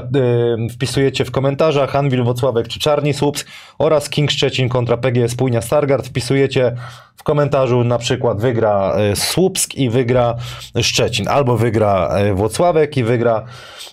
y, 0.69 0.73
wpisujecie 0.73 1.25
w 1.25 1.31
komentarzach 1.31 1.97
Anwil 1.97 2.25
Wocławek 2.25 2.69
czy 2.69 2.81
Czarni 2.81 3.15
Słupsk 3.15 3.47
oraz 3.79 4.09
King 4.09 4.31
Szczecin 4.31 4.69
kontra 4.69 4.97
PGS 4.97 5.33
Spójnia 5.33 5.63
Stargard. 5.63 6.07
Wpisujecie 6.07 6.77
w 7.17 7.23
komentarzu 7.23 7.85
na 7.85 7.99
przykład 7.99 8.41
wygra 8.41 8.97
y, 9.13 9.17
Słupsk 9.17 9.75
i 9.75 9.91
wygra 9.91 10.35
Szczecin, 10.89 11.29
albo 11.29 11.57
wygra 11.57 12.19
y, 12.31 12.35
Włocławek 12.35 12.97
i 12.97 13.05
wygra 13.05 13.45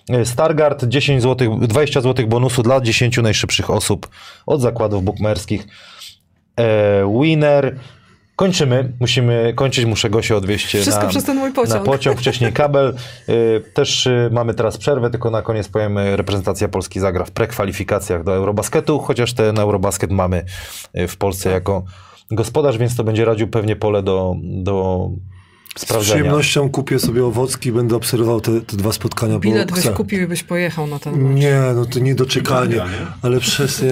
y, 0.09 0.25
Stargard. 0.25 0.85
10 0.85 1.21
zł, 1.21 1.59
20 1.61 2.01
zł 2.01 2.27
bonusu 2.27 2.63
dla 2.63 2.81
10 2.81 3.17
najszybszych 3.17 3.69
osób 3.69 4.09
od 4.45 4.61
zakładów 4.61 5.03
bukmerskich. 5.03 5.67
E, 6.59 7.19
winner. 7.21 7.75
Kończymy, 8.35 8.93
musimy 8.99 9.53
kończyć, 9.55 9.85
muszę 9.85 10.09
go 10.09 10.21
się 10.21 10.35
odwieźć 10.35 10.65
Wszystko 10.65 11.03
na, 11.03 11.09
przez 11.09 11.23
ten 11.23 11.37
mój 11.37 11.53
pociąg. 11.53 11.79
na 11.79 11.91
pociąg, 11.91 12.19
wcześniej 12.19 12.53
kabel. 12.53 12.95
Też 13.73 14.09
mamy 14.31 14.53
teraz 14.53 14.77
przerwę, 14.77 15.09
tylko 15.09 15.29
na 15.29 15.41
koniec 15.41 15.67
powiemy, 15.67 16.17
reprezentacja 16.17 16.67
Polski 16.67 16.99
zagra 16.99 17.25
w 17.25 17.31
prekwalifikacjach 17.31 18.23
do 18.23 18.35
Eurobasketu, 18.35 18.99
chociaż 18.99 19.33
ten 19.33 19.59
Eurobasket 19.59 20.11
mamy 20.11 20.45
w 21.07 21.17
Polsce 21.17 21.49
jako 21.49 21.83
gospodarz, 22.31 22.77
więc 22.77 22.95
to 22.95 23.03
będzie 23.03 23.25
radził 23.25 23.47
pewnie 23.47 23.75
pole 23.75 24.03
do, 24.03 24.35
do 24.43 25.09
Z 25.77 25.81
sprawdzenia. 25.81 26.15
przyjemnością 26.15 26.69
kupię 26.69 26.99
sobie 26.99 27.25
owocki 27.25 27.69
i 27.69 27.71
będę 27.71 27.95
obserwował 27.95 28.41
te, 28.41 28.61
te 28.61 28.77
dwa 28.77 28.91
spotkania. 28.91 29.39
Bilet 29.39 29.71
byś 29.71 29.79
chcę. 29.79 29.93
kupił 29.93 30.21
i 30.21 30.27
byś 30.27 30.43
pojechał 30.43 30.87
na 30.87 30.99
ten 30.99 31.17
mecz. 31.21 31.41
Nie, 31.41 31.61
no 31.75 31.85
to 31.85 31.99
niedoczekanie. 31.99 32.81
Ale 33.21 33.39
przez 33.39 33.83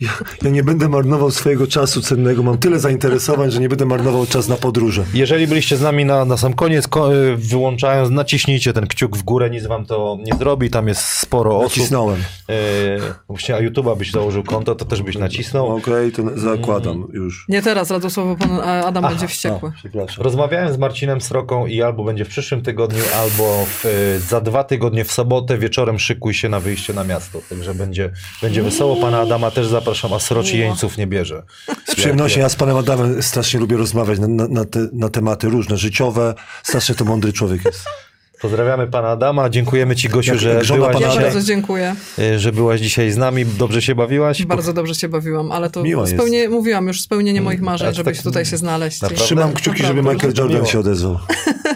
ja, 0.00 0.10
ja 0.42 0.50
nie 0.50 0.62
będę 0.64 0.88
marnował 0.88 1.30
swojego 1.30 1.66
czasu 1.66 2.02
cennego. 2.02 2.42
Mam 2.42 2.58
tyle 2.58 2.78
zainteresowań, 2.78 3.50
że 3.50 3.60
nie 3.60 3.68
będę 3.68 3.86
marnował 3.86 4.26
czas 4.26 4.48
na 4.48 4.56
podróże. 4.56 5.04
Jeżeli 5.14 5.46
byliście 5.46 5.76
z 5.76 5.80
nami 5.80 6.04
na, 6.04 6.24
na 6.24 6.36
sam 6.36 6.52
koniec, 6.52 6.88
ko, 6.88 7.14
y, 7.14 7.36
wyłączając, 7.36 8.10
naciśnijcie 8.10 8.72
ten 8.72 8.86
kciuk 8.86 9.16
w 9.16 9.22
górę, 9.22 9.50
nic 9.50 9.66
wam 9.66 9.86
to 9.86 10.18
nie 10.24 10.38
zrobi, 10.38 10.70
tam 10.70 10.88
jest 10.88 11.02
sporo 11.02 11.58
osób. 11.58 11.76
Nacisnąłem. 11.76 12.18
Yy, 12.48 12.54
właśnie, 13.28 13.54
a 13.54 13.60
YouTube'a 13.60 13.96
byś 13.98 14.10
założył 14.10 14.42
konto, 14.42 14.74
to 14.74 14.84
też 14.84 15.02
byś 15.02 15.18
nacisnął. 15.18 15.76
Okej, 15.76 16.12
to 16.12 16.22
zakładam 16.34 17.08
już. 17.12 17.44
Nie 17.48 17.62
teraz, 17.62 17.90
Radosław, 17.90 18.26
bo 18.26 18.36
pan 18.36 18.60
Adam 18.60 19.04
będzie 19.04 19.28
wściekły. 19.28 19.68
A, 19.74 19.78
przepraszam. 19.78 20.24
Rozmawiałem 20.24 20.72
z 20.72 20.78
Marcinem 20.78 21.20
Sroką 21.30 21.66
i 21.66 21.82
albo 21.82 22.04
będzie 22.04 22.24
w 22.24 22.28
przyszłym 22.28 22.62
tygodniu, 22.62 23.02
albo 23.16 23.66
w, 23.66 23.84
y, 23.86 24.20
za 24.20 24.40
dwa 24.40 24.64
tygodnie 24.64 25.04
w 25.04 25.12
sobotę 25.12 25.58
wieczorem 25.58 25.98
szykuj 25.98 26.34
się 26.34 26.48
na 26.48 26.60
wyjście 26.60 26.92
na 26.92 27.04
miasto. 27.04 27.40
Także 27.48 27.74
będzie, 27.74 28.10
będzie 28.42 28.62
wesoło. 28.62 28.96
Pana 28.96 29.20
Adama 29.20 29.50
też 29.50 29.66
zapraszam, 29.66 30.12
a 30.12 30.18
Sroci 30.18 30.58
jeńców 30.58 30.98
nie 30.98 31.06
bierze. 31.06 31.42
Z 31.86 31.94
przyjemnością. 31.94 32.40
Ja 32.40 32.48
z 32.48 32.56
panem 32.56 32.76
Adamem 32.76 33.22
strasznie 33.22 33.60
lubię 33.60 33.76
rozmawiać 33.76 34.18
na, 34.18 34.28
na, 34.28 34.48
na, 34.48 34.64
te, 34.64 34.88
na 34.92 35.08
tematy 35.08 35.48
różne, 35.48 35.76
życiowe. 35.76 36.34
Strasznie 36.62 36.94
to 36.94 37.04
mądry 37.04 37.32
człowiek 37.32 37.64
jest. 37.64 37.84
Pozdrawiamy 38.40 38.86
pana 38.86 39.08
Adama. 39.08 39.50
Dziękujemy 39.50 39.96
ci, 39.96 40.08
Gosiu, 40.08 40.30
Jak- 40.30 40.40
że, 40.40 40.48
jak 40.54 40.66
byłaś 40.66 40.92
pana 40.92 41.06
Ja 41.06 41.08
dzisiaj, 41.12 41.24
bardzo 41.24 41.42
dziękuję. 41.42 41.94
y, 42.18 42.38
że 42.38 42.52
byłaś 42.52 42.80
dzisiaj 42.80 43.10
z 43.10 43.16
nami. 43.16 43.46
Dobrze 43.46 43.82
się 43.82 43.94
bawiłaś? 43.94 44.46
Bardzo 44.46 44.72
dobrze 44.72 44.94
się 44.94 45.08
bawiłam, 45.08 45.52
ale 45.52 45.70
to 45.70 45.82
Miło 45.82 46.02
jest. 46.02 46.14
spełnie, 46.14 46.48
mówiłam 46.48 46.86
już, 46.86 47.00
spełnienie 47.00 47.40
moich 47.40 47.60
marzeń, 47.60 47.88
tak, 47.88 47.94
żeby 47.94 48.04
tak, 48.10 48.16
się 48.16 48.22
tutaj 48.22 48.44
się 48.44 48.56
znaleźć. 48.56 49.00
naprawdę. 49.00 49.24
Trzymam 49.24 49.52
kciuki, 49.52 49.82
żeby 49.82 50.02
Naprawdę. 50.02 50.26
Michael 50.28 50.48
Jordan 50.50 50.66
się 50.66 50.78
odezwał. 50.78 51.18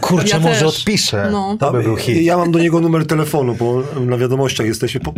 Kurczę, 0.00 0.28
Ja 0.28 0.38
może 0.38 0.54
też. 0.54 0.62
odpiszę. 0.62 1.28
No. 1.32 1.56
To 1.60 1.72
by 1.72 1.82
był 1.82 1.96
hit. 1.96 2.22
Ja 2.22 2.36
mam 2.36 2.52
do 2.52 2.58
niego 2.58 2.80
numer 2.80 3.06
telefonu, 3.06 3.54
bo 3.54 3.82
na 4.00 4.16
wiadomościach 4.16 4.66
jesteśmy. 4.66 5.00
Po... 5.00 5.12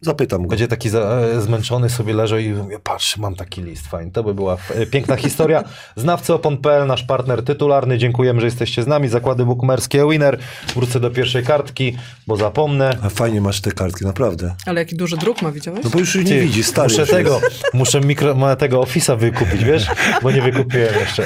Zapytam 0.00 0.42
go. 0.42 0.48
Będzie 0.48 0.68
taki 0.68 0.88
za, 0.88 1.00
e, 1.00 1.40
zmęczony 1.40 1.90
sobie 1.90 2.14
leży 2.14 2.42
i 2.42 2.48
mówię, 2.48 2.78
patrz, 2.78 3.16
mam 3.16 3.34
taki 3.34 3.62
list, 3.62 3.86
fajny. 3.86 4.10
To 4.10 4.24
by 4.24 4.34
była 4.34 4.56
e, 4.74 4.86
piękna 4.86 5.16
historia. 5.16 5.64
Znawcy 5.96 6.34
opon.pl, 6.34 6.86
nasz 6.86 7.02
partner 7.02 7.44
tytularny. 7.44 7.98
Dziękujemy, 7.98 8.40
że 8.40 8.46
jesteście 8.46 8.82
z 8.82 8.86
nami. 8.86 9.08
Zakłady 9.08 9.44
bukmerskie 9.44 10.08
Winner. 10.10 10.38
Wrócę 10.74 11.00
do 11.00 11.10
pierwszej 11.10 11.44
kartki, 11.44 11.96
bo 12.26 12.36
zapomnę. 12.36 12.98
A 13.02 13.08
fajnie 13.08 13.40
masz 13.40 13.60
te 13.60 13.72
kartki, 13.72 14.04
naprawdę. 14.04 14.54
Ale 14.66 14.80
jaki 14.80 14.96
duży 14.96 15.16
druk 15.16 15.42
ma, 15.42 15.52
widziałeś? 15.52 15.84
No 15.84 15.90
bo 15.90 15.98
już 15.98 16.14
nie 16.14 16.40
widzi, 16.40 16.62
stary. 16.64 16.88
Muszę 16.88 17.06
tego, 17.06 17.40
jest. 17.44 17.64
muszę 17.74 18.00
mikro, 18.00 18.34
ma 18.34 18.56
tego 18.56 18.80
Office'a 18.80 19.18
wykupić, 19.18 19.64
wiesz? 19.64 19.86
Bo 20.22 20.30
nie 20.30 20.42
wykupiłem 20.42 20.94
jeszcze. 21.00 21.24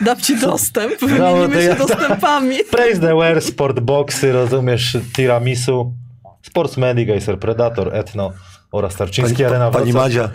Dam 0.00 0.20
ci 0.20 0.40
dostęp, 0.40 0.98
to 0.98 1.06
wymienimy 1.06 1.54
się 1.54 1.68
ja- 1.68 1.74
dostępami. 1.74 2.56
Praise 2.70 3.00
the 3.00 3.16
Wear, 3.16 3.42
Sportboxy, 3.42 4.32
rozumiesz, 4.32 4.96
Tiramisu, 5.16 5.92
Sports 6.42 6.76
Medic, 6.76 7.10
Acer 7.10 7.38
Predator, 7.38 7.96
Etno 7.96 8.32
oraz 8.72 8.96
Tarczyński 8.96 9.34
Pani, 9.34 9.46
Arena 9.46 9.70
pani 9.70 9.92
Wrocław. 9.92 10.04
Madzia. 10.04 10.30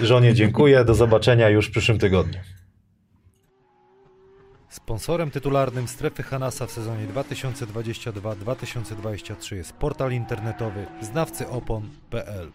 Żonie 0.00 0.34
dziękuję, 0.34 0.84
do 0.84 0.94
zobaczenia 0.94 1.48
już 1.48 1.68
w 1.68 1.70
przyszłym 1.70 1.98
tygodniu. 1.98 2.40
Sponsorem 4.68 5.30
tytularnym 5.30 5.88
Strefy 5.88 6.22
Hanasa 6.22 6.66
w 6.66 6.70
sezonie 6.70 7.06
2022-2023 7.06 9.56
jest 9.56 9.72
portal 9.72 10.12
internetowy 10.12 10.86
znawcyopon.pl 11.00 12.52